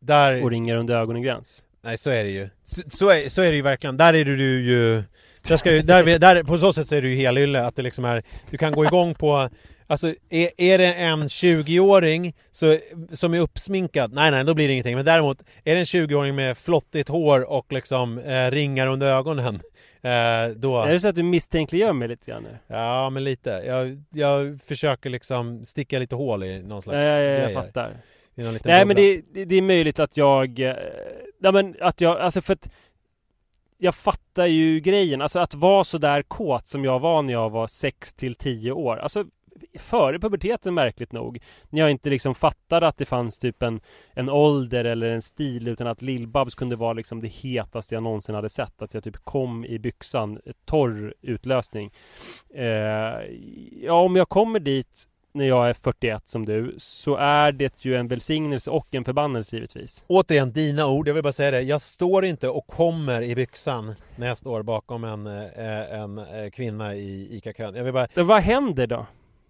där, 0.00 0.44
Och 0.44 0.50
ringar 0.50 0.76
under 0.76 0.96
ögonen-gräns? 0.96 1.64
nej 1.82 1.98
så 1.98 2.10
är 2.10 2.24
det 2.24 2.30
ju. 2.30 2.48
Så, 2.64 2.82
så, 2.90 3.08
är, 3.08 3.28
så 3.28 3.42
är 3.42 3.50
det 3.50 3.56
ju 3.56 3.62
verkligen. 3.62 3.96
Där 3.96 4.14
är 4.14 4.24
du 4.24 4.62
ju... 4.62 5.02
Där 5.48 5.56
ska 5.56 5.72
ju 5.72 5.82
där, 5.82 6.18
där, 6.18 6.42
på 6.42 6.58
så 6.58 6.72
sätt 6.72 6.88
så 6.88 6.94
är 6.94 7.02
du 7.02 7.14
ju 7.14 7.16
helylle, 7.16 7.64
att 7.64 7.76
det 7.76 7.82
liksom 7.82 8.04
är... 8.04 8.22
Du 8.50 8.58
kan 8.58 8.72
gå 8.72 8.84
igång 8.84 9.14
på... 9.14 9.50
Alltså 9.90 10.14
är, 10.30 10.50
är 10.56 10.78
det 10.78 10.94
en 10.94 11.26
20-åring 11.26 12.34
så, 12.50 12.76
som 13.12 13.34
är 13.34 13.40
uppsminkad, 13.40 14.12
nej 14.12 14.30
nej 14.30 14.44
då 14.44 14.54
blir 14.54 14.66
det 14.66 14.72
ingenting. 14.72 14.96
Men 14.96 15.04
däremot, 15.04 15.42
är 15.64 15.74
det 15.74 15.80
en 15.80 15.84
20-åring 15.84 16.34
med 16.34 16.58
flottigt 16.58 17.08
hår 17.08 17.50
och 17.50 17.72
liksom 17.72 18.18
eh, 18.18 18.50
ringar 18.50 18.86
under 18.86 19.06
ögonen 19.06 19.54
eh, 20.02 20.56
då... 20.56 20.80
Är 20.80 20.92
det 20.92 21.00
så 21.00 21.08
att 21.08 21.14
du 21.14 21.22
misstänkliggör 21.22 21.92
mig 21.92 22.08
lite 22.08 22.30
grann 22.30 22.42
nu? 22.42 22.58
Ja 22.66 23.10
men 23.10 23.24
lite. 23.24 23.50
Jag, 23.50 24.02
jag 24.10 24.60
försöker 24.66 25.10
liksom 25.10 25.64
sticka 25.64 25.98
lite 25.98 26.16
hål 26.16 26.44
i 26.44 26.62
någon 26.62 26.82
slags 26.82 27.04
Nej, 27.04 27.22
jag, 27.22 27.38
grej 27.38 27.52
jag 27.52 27.64
fattar. 27.64 27.96
Nej 28.34 28.46
men 28.64 28.88
bubbla. 28.88 28.94
det, 28.94 29.22
det, 29.32 29.44
det 29.44 29.54
är 29.54 29.62
möjligt 29.62 29.98
att 29.98 30.16
jag 30.16 30.60
eh, 30.60 30.74
Nej 31.40 31.52
men 31.52 31.76
att 31.80 32.00
jag, 32.00 32.20
alltså 32.20 32.40
för 32.40 32.52
att 32.52 32.68
Jag 33.78 33.94
fattar 33.94 34.46
ju 34.46 34.80
grejen, 34.80 35.22
alltså 35.22 35.38
att 35.38 35.54
vara 35.54 35.84
så 35.84 35.98
där 35.98 36.22
kåt 36.22 36.66
som 36.66 36.84
jag 36.84 36.98
var 36.98 37.22
när 37.22 37.32
jag 37.32 37.50
var 37.50 37.66
6 37.66 38.14
till 38.14 38.34
10 38.34 38.72
år 38.72 38.96
Alltså 38.96 39.24
Före 39.78 40.18
puberteten 40.18 40.74
märkligt 40.74 41.12
nog 41.12 41.38
När 41.70 41.80
jag 41.80 41.90
inte 41.90 42.10
liksom 42.10 42.34
fattade 42.34 42.88
att 42.88 42.96
det 42.96 43.04
fanns 43.04 43.38
typ 43.38 43.62
en 43.62 43.80
En 44.14 44.28
ålder 44.28 44.84
eller 44.84 45.10
en 45.10 45.22
stil 45.22 45.68
utan 45.68 45.86
att 45.86 46.02
Lill-Babs 46.02 46.54
kunde 46.54 46.76
vara 46.76 46.92
liksom 46.92 47.20
det 47.20 47.28
hetaste 47.28 47.94
jag 47.94 48.02
någonsin 48.02 48.34
hade 48.34 48.48
sett 48.48 48.82
Att 48.82 48.94
jag 48.94 49.04
typ 49.04 49.24
kom 49.24 49.64
i 49.64 49.78
byxan, 49.78 50.38
torr 50.64 51.14
utlösning 51.22 51.92
eh, 52.54 52.64
Ja 53.82 54.00
om 54.00 54.16
jag 54.16 54.28
kommer 54.28 54.60
dit 54.60 55.08
när 55.32 55.44
jag 55.44 55.68
är 55.68 55.74
41 55.74 56.28
som 56.28 56.44
du 56.44 56.74
så 56.78 57.16
är 57.16 57.52
det 57.52 57.84
ju 57.84 57.94
en 57.94 58.08
välsignelse 58.08 58.70
och 58.70 58.94
en 58.94 59.04
förbannelse 59.04 59.56
givetvis. 59.56 60.04
Återigen, 60.06 60.52
dina 60.52 60.86
ord. 60.86 61.08
Jag 61.08 61.14
vill 61.14 61.22
bara 61.22 61.32
säga 61.32 61.50
det. 61.50 61.60
Jag 61.60 61.80
står 61.80 62.24
inte 62.24 62.48
och 62.48 62.66
kommer 62.66 63.22
i 63.22 63.34
byxan 63.34 63.94
när 64.16 64.26
jag 64.26 64.36
står 64.36 64.62
bakom 64.62 65.04
en, 65.04 65.26
eh, 65.26 66.00
en 66.00 66.18
eh, 66.18 66.50
kvinna 66.52 66.94
i 66.94 67.36
ICA-kön. 67.36 67.74
Jag 67.74 67.84
vill 67.84 67.92
bara... 67.92 68.08
Men 68.14 68.26
vad 68.26 68.42
händer 68.42 68.86
då? 68.86 69.06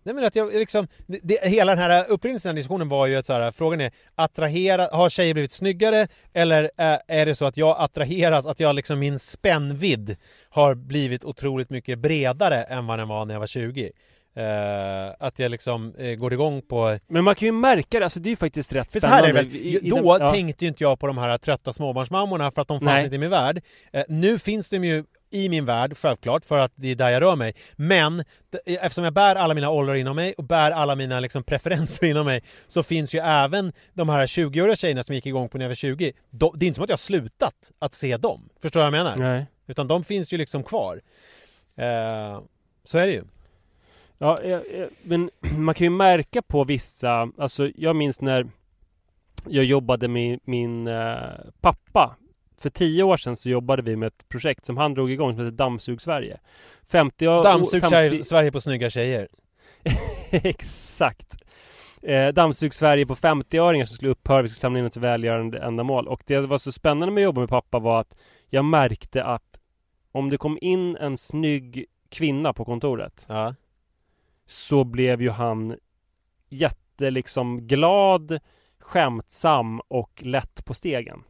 Nej 0.09 0.15
men 0.15 0.25
att 0.25 0.37
jag 0.37 0.55
liksom, 0.55 0.89
det, 1.07 1.21
det, 1.23 1.49
hela 1.49 1.75
den 1.75 1.91
här 1.91 2.05
upprinnelsen 2.09 2.57
diskussionen 2.57 2.89
var 2.89 3.07
ju 3.07 3.17
att 3.17 3.27
så 3.27 3.33
här, 3.33 3.53
frågan 3.53 3.81
är 3.81 3.91
attrahera, 4.15 4.89
har 4.93 5.09
tjejer 5.09 5.35
blivit 5.35 5.53
snyggare 5.53 6.09
eller 6.33 6.71
är, 6.77 7.01
är 7.09 7.27
det 7.27 7.35
så 7.35 7.45
att 7.45 7.57
jag 7.57 7.77
attraheras, 7.79 8.47
att 8.47 8.61
jag 8.61 8.77
liksom 8.77 8.99
min 8.99 9.19
spännvidd 9.19 10.17
har 10.51 10.75
blivit 10.75 11.25
otroligt 11.25 11.71
mycket 11.71 11.99
bredare 11.99 12.63
än 12.63 12.87
vad 12.87 12.99
den 12.99 13.09
var 13.09 13.25
när 13.25 13.35
jag 13.35 13.41
var 13.41 13.47
20? 13.47 13.91
Uh, 14.39 15.15
att 15.19 15.39
jag 15.39 15.51
liksom 15.51 15.95
uh, 16.01 16.15
går 16.15 16.33
igång 16.33 16.63
på... 16.63 16.99
Men 17.09 17.25
man 17.25 17.35
kan 17.35 17.47
ju 17.47 17.53
märka 17.53 17.99
det, 17.99 18.05
alltså 18.05 18.21
det 18.21 18.29
är 18.29 18.31
ju 18.31 18.37
faktiskt 18.37 18.73
rätt 18.73 18.93
spännande. 18.93 19.17
här 19.17 19.29
är 19.29 19.33
väl, 19.33 19.47
I- 19.47 19.79
i 19.87 19.91
då 19.91 19.97
den- 19.97 20.27
ja. 20.27 20.33
tänkte 20.33 20.65
ju 20.65 20.69
inte 20.69 20.85
jag 20.85 21.01
på 21.01 21.07
de 21.07 21.19
här 21.19 21.39
trötta 21.39 21.73
småbarnsmammorna 21.73 22.51
för 22.51 22.63
att 22.63 22.69
de 22.69 22.81
fanns 22.81 22.91
Nej. 22.91 23.05
inte 23.05 23.17
i 23.17 23.19
min 23.19 23.31
värld. 23.31 23.63
Uh, 23.97 24.03
nu 24.09 24.39
finns 24.39 24.71
de 24.71 24.85
ju 24.85 25.05
i 25.31 25.49
min 25.49 25.65
värld, 25.65 25.97
självklart, 25.97 26.45
för 26.45 26.59
att 26.59 26.73
det 26.75 26.89
är 26.89 26.95
där 26.95 27.11
jag 27.11 27.23
rör 27.23 27.37
mig. 27.37 27.55
Men 27.77 28.17
d- 28.51 28.59
eftersom 28.81 29.05
jag 29.05 29.13
bär 29.13 29.37
alla 29.37 29.55
mina 29.55 29.71
åldrar 29.71 29.95
inom 29.95 30.17
mig 30.17 30.35
och 30.39 30.45
bär 30.45 30.71
alla 30.71 30.97
mina 30.97 31.21
liksom, 31.21 31.43
preferenser 31.43 32.07
inom 32.07 32.27
mig 32.27 32.43
så 32.67 32.83
finns 32.83 33.15
ju 33.15 33.19
även 33.19 33.73
de 33.93 34.09
här 34.09 34.27
20-åriga 34.27 34.77
tjejerna 34.77 35.03
som 35.03 35.15
gick 35.15 35.27
igång 35.27 35.49
på 35.49 35.59
när 35.59 35.65
jag 35.65 35.71
var 35.71 35.75
20. 35.75 36.13
De, 36.31 36.53
det 36.59 36.67
är 36.67 36.69
inte 36.69 36.77
som 36.77 36.85
att 36.85 36.91
jag 36.91 36.97
har 36.97 36.99
slutat 36.99 37.73
att 37.79 37.95
se 37.95 38.17
dem. 38.17 38.49
Förstår 38.61 38.81
du 38.81 38.91
vad 38.91 38.99
jag 38.99 39.05
menar? 39.05 39.17
Nej. 39.17 39.47
Utan 39.67 39.89
de 39.89 40.05
finns 40.05 40.33
ju 40.33 40.37
liksom 40.39 40.63
kvar. 40.63 41.01
Eh, 41.77 42.41
så 42.85 42.99
är 42.99 43.07
det 43.07 43.13
ju. 43.13 43.25
Ja, 44.19 44.39
eh, 44.43 44.53
eh, 44.53 44.87
men 45.03 45.31
man 45.57 45.75
kan 45.75 45.85
ju 45.85 45.91
märka 45.91 46.43
på 46.43 46.65
vissa, 46.65 47.31
alltså 47.39 47.71
jag 47.75 47.97
minns 47.97 48.21
när 48.21 48.47
jag 49.49 49.65
jobbade 49.65 50.09
med 50.09 50.41
min 50.45 50.87
eh, 50.87 51.17
pappa. 51.61 52.17
För 52.59 52.71
tio 52.71 53.03
år 53.03 53.17
sedan 53.17 53.37
så 53.37 53.49
jobbade 53.49 53.83
vi 53.83 53.97
med 53.97 54.07
ett 54.07 54.29
projekt 54.29 54.67
som 54.67 54.77
han 54.77 54.95
drog 54.95 55.11
igång 55.11 55.33
som 55.37 55.45
heter 55.45 55.57
Dammsug 55.57 56.01
Sverige. 56.03 56.41
50 56.87 57.29
år- 57.29 57.43
Dammsug 57.45 57.81
50 57.83 58.23
Sverige 58.23 58.53
på 58.53 58.61
snygga 58.61 58.91
tjejer. 58.91 59.29
Exakt. 60.31 61.37
Eh, 62.03 62.29
Dammsug 62.29 62.75
Sverige 62.75 63.07
på 63.07 63.15
50-öringar 63.15 63.85
som 63.85 63.95
skulle 63.97 64.11
upphöra, 64.11 64.43
vi 64.43 64.49
skulle 64.49 64.59
samla 64.61 64.79
in 64.79 64.85
ett 64.87 64.97
välgörande 64.97 65.59
ändamål. 65.59 66.09
Och 66.09 66.23
det 66.27 66.39
var 66.41 66.59
så 66.59 66.73
spännande 66.73 67.15
med 67.15 67.21
att 67.23 67.25
jobba 67.25 67.41
med 67.41 67.49
pappa 67.49 67.79
var 67.79 68.01
att 68.01 68.17
jag 68.51 68.65
märkte 68.65 69.25
att 69.25 69.61
om 70.13 70.31
det 70.31 70.39
kom 70.39 70.59
in 70.61 70.97
en 70.97 71.17
snygg 71.17 71.85
kvinna 72.09 72.53
på 72.53 72.65
kontoret 72.65 73.25
Ja. 73.29 73.55
så 74.47 74.85
blev 74.85 75.23
ju 75.23 75.31
han 75.31 75.77
jätte 76.49 77.11
liksom 77.11 77.67
glad, 77.67 78.39
skämtsam 78.79 79.81
och 79.89 80.23
lätt 80.25 80.65
på 80.65 80.75
stegen. 80.75 81.23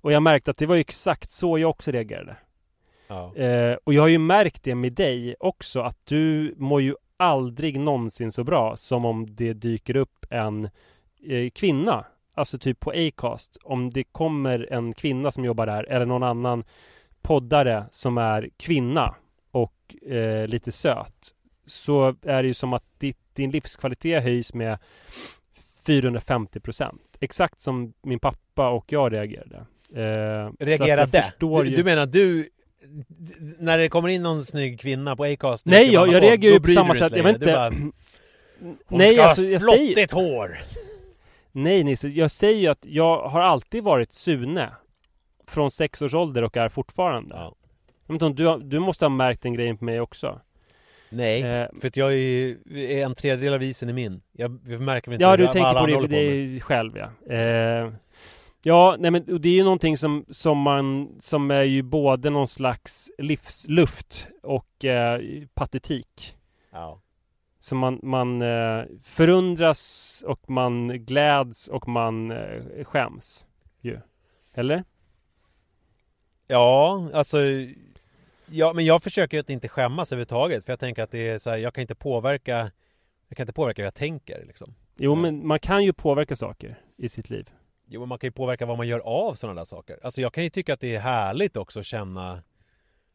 Och 0.00 0.12
jag 0.12 0.22
märkte 0.22 0.50
att 0.50 0.56
det 0.56 0.66
var 0.66 0.76
exakt 0.76 1.32
så 1.32 1.58
jag 1.58 1.70
också 1.70 1.90
reagerade. 1.90 2.36
ja. 3.08 3.36
Eh, 3.36 3.76
och 3.84 3.94
jag 3.94 4.02
har 4.02 4.08
ju 4.08 4.18
märkt 4.18 4.62
det 4.62 4.74
med 4.74 4.92
dig 4.92 5.34
också 5.40 5.80
att 5.80 5.98
du 6.04 6.54
mår 6.56 6.82
ju 6.82 6.94
aldrig 7.16 7.80
någonsin 7.80 8.32
så 8.32 8.44
bra 8.44 8.76
som 8.76 9.04
om 9.04 9.34
det 9.34 9.52
dyker 9.52 9.96
upp 9.96 10.26
en 10.30 10.64
eh, 11.22 11.50
kvinna. 11.50 12.04
Alltså 12.34 12.58
typ 12.58 12.80
på 12.80 12.90
Acast. 12.90 13.56
Om 13.62 13.90
det 13.90 14.04
kommer 14.04 14.72
en 14.72 14.94
kvinna 14.94 15.30
som 15.30 15.44
jobbar 15.44 15.66
där 15.66 15.84
eller 15.84 16.06
någon 16.06 16.22
annan 16.22 16.64
poddare 17.22 17.84
som 17.90 18.18
är 18.18 18.50
kvinna 18.56 19.14
och 19.50 19.96
eh, 20.06 20.46
lite 20.46 20.72
söt. 20.72 21.34
Så 21.66 22.16
är 22.22 22.42
det 22.42 22.48
ju 22.48 22.54
som 22.54 22.72
att 22.72 22.84
ditt, 22.98 23.34
din 23.34 23.50
livskvalitet 23.50 24.22
höjs 24.22 24.54
med 24.54 24.78
450 25.86 26.60
procent. 26.60 27.16
Exakt 27.20 27.60
som 27.60 27.92
min 28.02 28.18
pappa 28.18 28.68
och 28.68 28.92
jag 28.92 29.12
reagerade. 29.12 29.66
Eh, 29.96 30.50
Reagerade? 30.58 31.22
förstår 31.22 31.64
Du, 31.64 31.70
ju- 31.70 31.76
du 31.76 31.84
menar 31.84 32.06
du 32.06 32.48
när 33.58 33.78
det 33.78 33.88
kommer 33.88 34.08
in 34.08 34.22
någon 34.22 34.44
snygg 34.44 34.80
kvinna 34.80 35.16
på 35.16 35.24
Acast 35.24 35.66
Nej, 35.66 35.92
jag, 35.92 36.08
jag 36.08 36.22
på, 36.22 36.26
reagerar 36.28 36.52
ju 36.54 36.60
på 36.60 36.70
samma 36.70 36.94
sätt. 36.94 37.12
Jag 37.16 37.24
vet 37.24 37.34
inte. 37.36 37.52
bara, 37.52 37.72
Nej, 38.88 39.14
ska 39.14 39.24
alltså 39.24 39.44
jag 39.44 39.62
säger... 39.62 39.86
flottigt 39.86 40.12
hår! 40.12 40.58
Nej 41.52 41.84
Nisse, 41.84 42.08
jag 42.08 42.30
säger 42.30 42.60
ju 42.60 42.66
att 42.66 42.84
jag 42.86 43.28
har 43.28 43.40
alltid 43.40 43.84
varit 43.84 44.12
Sune. 44.12 44.68
Från 45.46 45.70
sex 45.70 46.02
års 46.02 46.14
ålder 46.14 46.42
och 46.44 46.56
är 46.56 46.68
fortfarande. 46.68 47.34
Ja. 47.34 47.54
Om 48.06 48.34
du, 48.34 48.58
du 48.62 48.78
måste 48.78 49.04
ha 49.04 49.10
märkt 49.10 49.42
den 49.42 49.54
grejen 49.54 49.78
på 49.78 49.84
mig 49.84 50.00
också. 50.00 50.40
Nej, 51.08 51.42
Eh, 51.42 51.66
för 51.80 51.88
att 51.88 51.96
jag 51.96 52.12
är, 52.12 52.56
är 52.76 53.04
en 53.04 53.14
tredjedel 53.14 53.54
av 53.54 53.62
isen 53.62 53.88
i 53.88 53.92
min. 53.92 54.22
Jag, 54.32 54.58
jag 54.66 54.80
märker 54.80 55.12
inte 55.12 55.22
ja, 55.22 55.36
du 55.36 55.46
tänker 55.46 55.80
på 55.80 55.86
det, 55.86 56.00
med. 56.00 56.10
det 56.10 56.60
själv 56.60 56.92
ja. 56.96 57.34
Eh, 57.34 57.92
ja, 58.62 58.96
nej 58.98 59.10
men 59.10 59.32
och 59.32 59.40
det 59.40 59.48
är 59.48 59.54
ju 59.54 59.64
någonting 59.64 59.96
som, 59.96 60.24
som 60.30 60.58
man, 60.58 61.16
som 61.20 61.50
är 61.50 61.62
ju 61.62 61.82
både 61.82 62.30
någon 62.30 62.48
slags 62.48 63.10
livsluft 63.18 64.28
och 64.42 64.84
eh, 64.84 65.20
patetik. 65.54 66.36
Ja. 66.70 67.00
Så 67.58 67.74
man, 67.74 68.00
man 68.02 68.42
eh, 68.42 68.84
förundras 69.04 70.22
och 70.26 70.50
man 70.50 71.04
gläds 71.04 71.68
och 71.68 71.88
man 71.88 72.30
eh, 72.30 72.84
skäms 72.84 73.46
ju. 73.80 74.00
Eller? 74.54 74.84
ja, 76.46 77.08
alltså 77.14 77.38
Ja, 78.52 78.72
men 78.72 78.84
jag 78.84 79.02
försöker 79.02 79.36
ju 79.36 79.40
att 79.40 79.50
inte 79.50 79.68
skämmas 79.68 80.12
överhuvudtaget 80.12 80.64
för 80.64 80.72
jag 80.72 80.80
tänker 80.80 81.02
att 81.02 81.10
det 81.10 81.28
är 81.28 81.38
så 81.38 81.50
här, 81.50 81.56
jag 81.56 81.74
kan 81.74 81.82
inte 81.82 81.94
påverka 81.94 82.70
Jag 83.28 83.36
kan 83.36 83.44
inte 83.44 83.52
påverka 83.52 83.82
hur 83.82 83.86
jag 83.86 83.94
tänker 83.94 84.44
liksom. 84.46 84.74
Jo, 84.96 85.12
Ja. 85.12 85.14
men 85.20 85.46
man 85.46 85.58
kan 85.58 85.84
ju 85.84 85.92
påverka 85.92 86.36
saker 86.36 86.78
i 86.96 87.08
sitt 87.08 87.30
liv. 87.30 87.50
Jo, 87.92 88.00
men 88.00 88.08
man 88.08 88.18
kan 88.18 88.28
ju 88.28 88.32
påverka 88.32 88.66
vad 88.66 88.76
man 88.76 88.88
gör 88.88 89.00
av 89.00 89.34
sådana 89.34 89.60
där 89.60 89.64
saker. 89.64 89.98
Alltså 90.02 90.20
jag 90.20 90.34
kan 90.34 90.44
ju 90.44 90.50
tycka 90.50 90.74
att 90.74 90.80
det 90.80 90.94
är 90.94 91.00
härligt 91.00 91.56
också 91.56 91.80
att 91.80 91.86
känna 91.86 92.42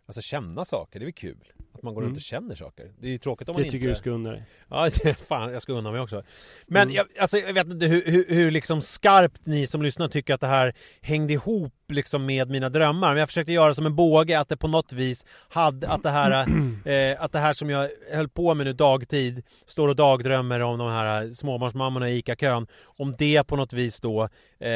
Alltså 0.06 0.22
känna 0.22 0.66
saker, 0.66 1.00
det 1.00 1.04
är 1.04 1.06
väl 1.06 1.14
kul? 1.14 1.54
Man 1.86 1.94
går 1.94 2.02
Mm. 2.02 2.10
runt 2.10 2.18
och 2.18 2.22
känner 2.22 2.56
saker. 2.56 2.92
Det 3.00 3.08
är 3.08 3.12
ju 3.12 3.18
tråkigt 3.18 3.50
om 3.50 3.56
Det 3.56 3.62
man 3.62 3.72
tycker 3.72 3.78
inte... 3.78 3.90
du 3.90 3.96
ska 3.96 4.10
unna 4.10 4.32
dig. 4.32 4.44
Ja, 4.70 4.90
fan 5.28 5.54
jag 5.54 5.62
ska 5.62 5.74
unna 5.74 5.92
mig 5.92 6.02
också. 6.02 6.24
Men 6.68 6.82
Mm. 6.82 6.96
jag, 6.96 7.06
alltså, 7.20 7.38
jag 7.38 7.54
vet 7.54 7.68
inte 7.68 7.86
hur, 7.86 8.04
hur, 8.06 8.26
hur 8.30 8.52
liksom 8.52 8.82
skarpt 8.82 9.46
ni 9.46 9.68
som 9.68 9.82
lyssnar 9.82 10.08
tycker 10.08 10.34
att 10.34 10.42
det 10.42 10.48
här 10.48 10.74
hängde 11.02 11.34
ihop 11.34 11.74
liksom 11.90 12.26
med 12.26 12.50
mina 12.50 12.70
drömmar. 12.70 13.10
Men 13.10 13.18
jag 13.20 13.30
försökte 13.30 13.52
göra 13.54 13.74
som 13.74 13.86
en 13.86 13.96
båge 13.96 14.40
att 14.40 14.50
det 14.50 14.58
på 14.58 14.68
något 14.68 14.94
vis 14.94 15.26
hade, 15.50 15.90
att 15.90 16.04
det 16.04 16.10
här, 16.10 16.46
eh, 16.90 17.22
att 17.24 17.32
det 17.32 17.40
här 17.40 17.54
som 17.54 17.70
jag 17.70 17.90
höll 18.12 18.30
på 18.30 18.54
med 18.54 18.66
nu 18.66 18.74
dagtid, 18.74 19.44
står 19.68 19.88
och 19.88 19.96
dagdrömmer 19.96 20.60
om 20.60 20.78
de 20.80 20.90
här 20.92 21.32
småbarnsmammorna 21.34 22.10
i 22.10 22.18
ICA-kön, 22.18 22.68
om 22.84 23.16
det 23.18 23.44
på 23.48 23.56
något 23.56 23.74
vis 23.74 24.00
då 24.00 24.24
eh, 24.60 24.70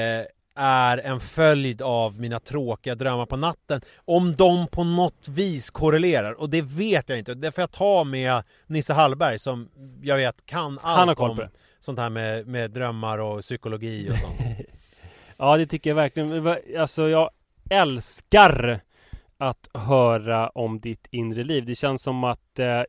är 0.55 0.97
en 0.97 1.19
följd 1.19 1.81
av 1.81 2.19
mina 2.19 2.39
tråkiga 2.39 2.95
drömmar 2.95 3.25
på 3.25 3.37
natten. 3.37 3.81
Om 3.97 4.35
de 4.35 4.67
på 4.67 4.83
något 4.83 5.27
vis 5.27 5.69
korrelerar. 5.69 6.33
Och 6.33 6.49
det 6.49 6.61
vet 6.61 7.09
jag 7.09 7.19
inte. 7.19 7.33
Det 7.33 7.51
får 7.51 7.61
jag 7.61 7.71
ta 7.71 8.03
med 8.03 8.43
Nisse 8.67 8.93
Hallberg 8.93 9.39
som 9.39 9.69
jag 10.01 10.17
vet 10.17 10.45
kan 10.45 10.79
allt 10.81 11.19
om 11.19 11.37
det. 11.37 11.49
sånt 11.79 11.99
här 11.99 12.09
med, 12.09 12.47
med 12.47 12.71
drömmar 12.71 13.17
och 13.17 13.41
psykologi 13.41 14.09
och 14.11 14.19
sånt. 14.19 14.39
Ja, 15.41 15.57
det 15.57 15.67
tycker 15.67 15.89
jag 15.89 15.95
verkligen. 15.95 16.47
Alltså, 16.77 17.09
jag 17.09 17.29
älskar 17.69 18.79
att 19.37 19.69
höra 19.73 20.49
om 20.49 20.79
ditt 20.79 21.07
inre 21.11 21.43
liv. 21.43 21.65
Det 21.65 21.75
känns 21.75 22.03
som 22.03 22.23
att 22.23 22.59
eh, 22.59 22.83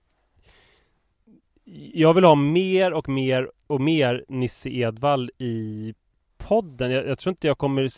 jag 1.92 2.14
vill 2.14 2.24
ha 2.24 2.34
mer 2.34 2.92
och 2.92 3.08
mer 3.08 3.50
och 3.66 3.80
mer 3.80 4.24
Nisse 4.28 4.70
Edvall 4.70 5.30
i 5.38 5.94
podden. 6.48 6.90
Jag, 6.90 7.06
jag 7.06 7.18
tror 7.18 7.30
inte 7.30 7.46
jag 7.46 7.58
kommer 7.58 7.88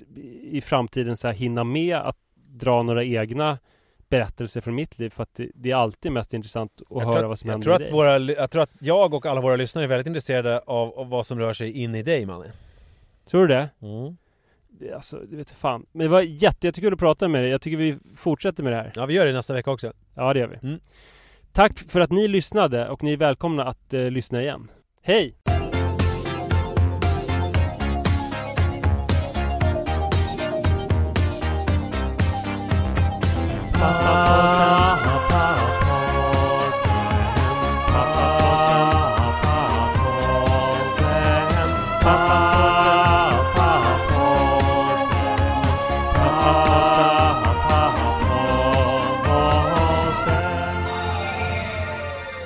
i 0.43 0.61
framtiden 0.61 1.17
så 1.17 1.27
här 1.29 1.35
hinna 1.35 1.65
med 1.65 1.97
att 1.97 2.17
dra 2.35 2.83
några 2.83 3.05
egna 3.05 3.59
berättelser 4.09 4.61
från 4.61 4.75
mitt 4.75 4.99
liv 4.99 5.11
för 5.11 5.23
att 5.23 5.35
det, 5.35 5.51
det 5.55 5.71
är 5.71 5.75
alltid 5.75 6.13
mest 6.13 6.35
intressant 6.35 6.73
att 6.81 6.87
Jag 6.91 7.01
höra 7.01 7.13
tror, 7.13 7.23
vad 7.23 7.33
att, 7.33 7.39
som 7.39 7.49
jag, 7.49 7.55
händer 7.55 7.65
tror 7.65 7.75
att 7.75 7.81
dig. 7.81 7.93
våra, 7.93 8.19
jag 8.19 8.51
tror 8.51 8.63
att 8.63 8.71
jag 8.79 9.15
och 9.15 9.27
alla 9.27 9.41
våra 9.41 9.57
lyssnare 9.57 9.85
är 9.85 9.89
väldigt 9.89 10.07
intresserade 10.07 10.59
av, 10.59 10.99
av 10.99 11.09
vad 11.09 11.27
som 11.27 11.39
rör 11.39 11.53
sig 11.53 11.73
in 11.73 11.95
i 11.95 12.03
dig 12.03 12.27
Manne. 12.27 12.53
Tror 13.31 13.47
du 13.47 13.55
det? 13.55 13.69
Mm. 13.83 14.17
det? 14.69 14.95
Alltså, 14.95 15.17
det 15.17 15.37
vet 15.37 15.51
fan. 15.51 15.87
Men 15.93 16.05
det 16.05 16.09
var 16.09 16.21
jätte, 16.21 16.67
jättekul 16.67 16.93
att 16.93 16.99
prata 16.99 17.29
med 17.29 17.43
dig. 17.43 17.51
Jag 17.51 17.63
tycker 17.63 17.77
vi 17.77 17.99
fortsätter 18.17 18.63
med 18.63 18.73
det 18.73 18.77
här. 18.77 18.93
Ja, 18.95 19.07
vi 19.07 19.15
gör 19.15 19.27
det 19.27 19.33
nästa 19.33 19.53
vecka 19.55 19.71
också. 19.71 19.93
Ja, 20.15 20.33
det 20.33 20.41
gör 20.41 20.49
vi. 20.49 20.69
Mm. 20.69 20.81
Tack 21.53 21.79
för 21.79 22.01
att 22.01 22.11
ni 22.11 22.29
lyssnade 22.29 22.89
och 22.89 23.03
ni 23.03 23.13
är 23.13 23.17
välkomna 23.17 23.65
att 23.65 23.95
eh, 23.95 24.11
lyssna 24.11 24.43
igen. 24.43 24.71
Hej! 25.03 25.35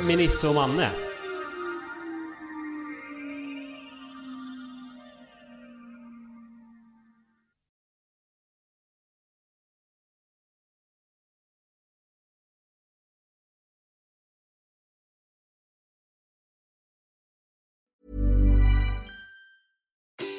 Med 0.07 0.19
Nisse 0.19 0.49
och 0.49 0.55
Manne. 0.55 0.91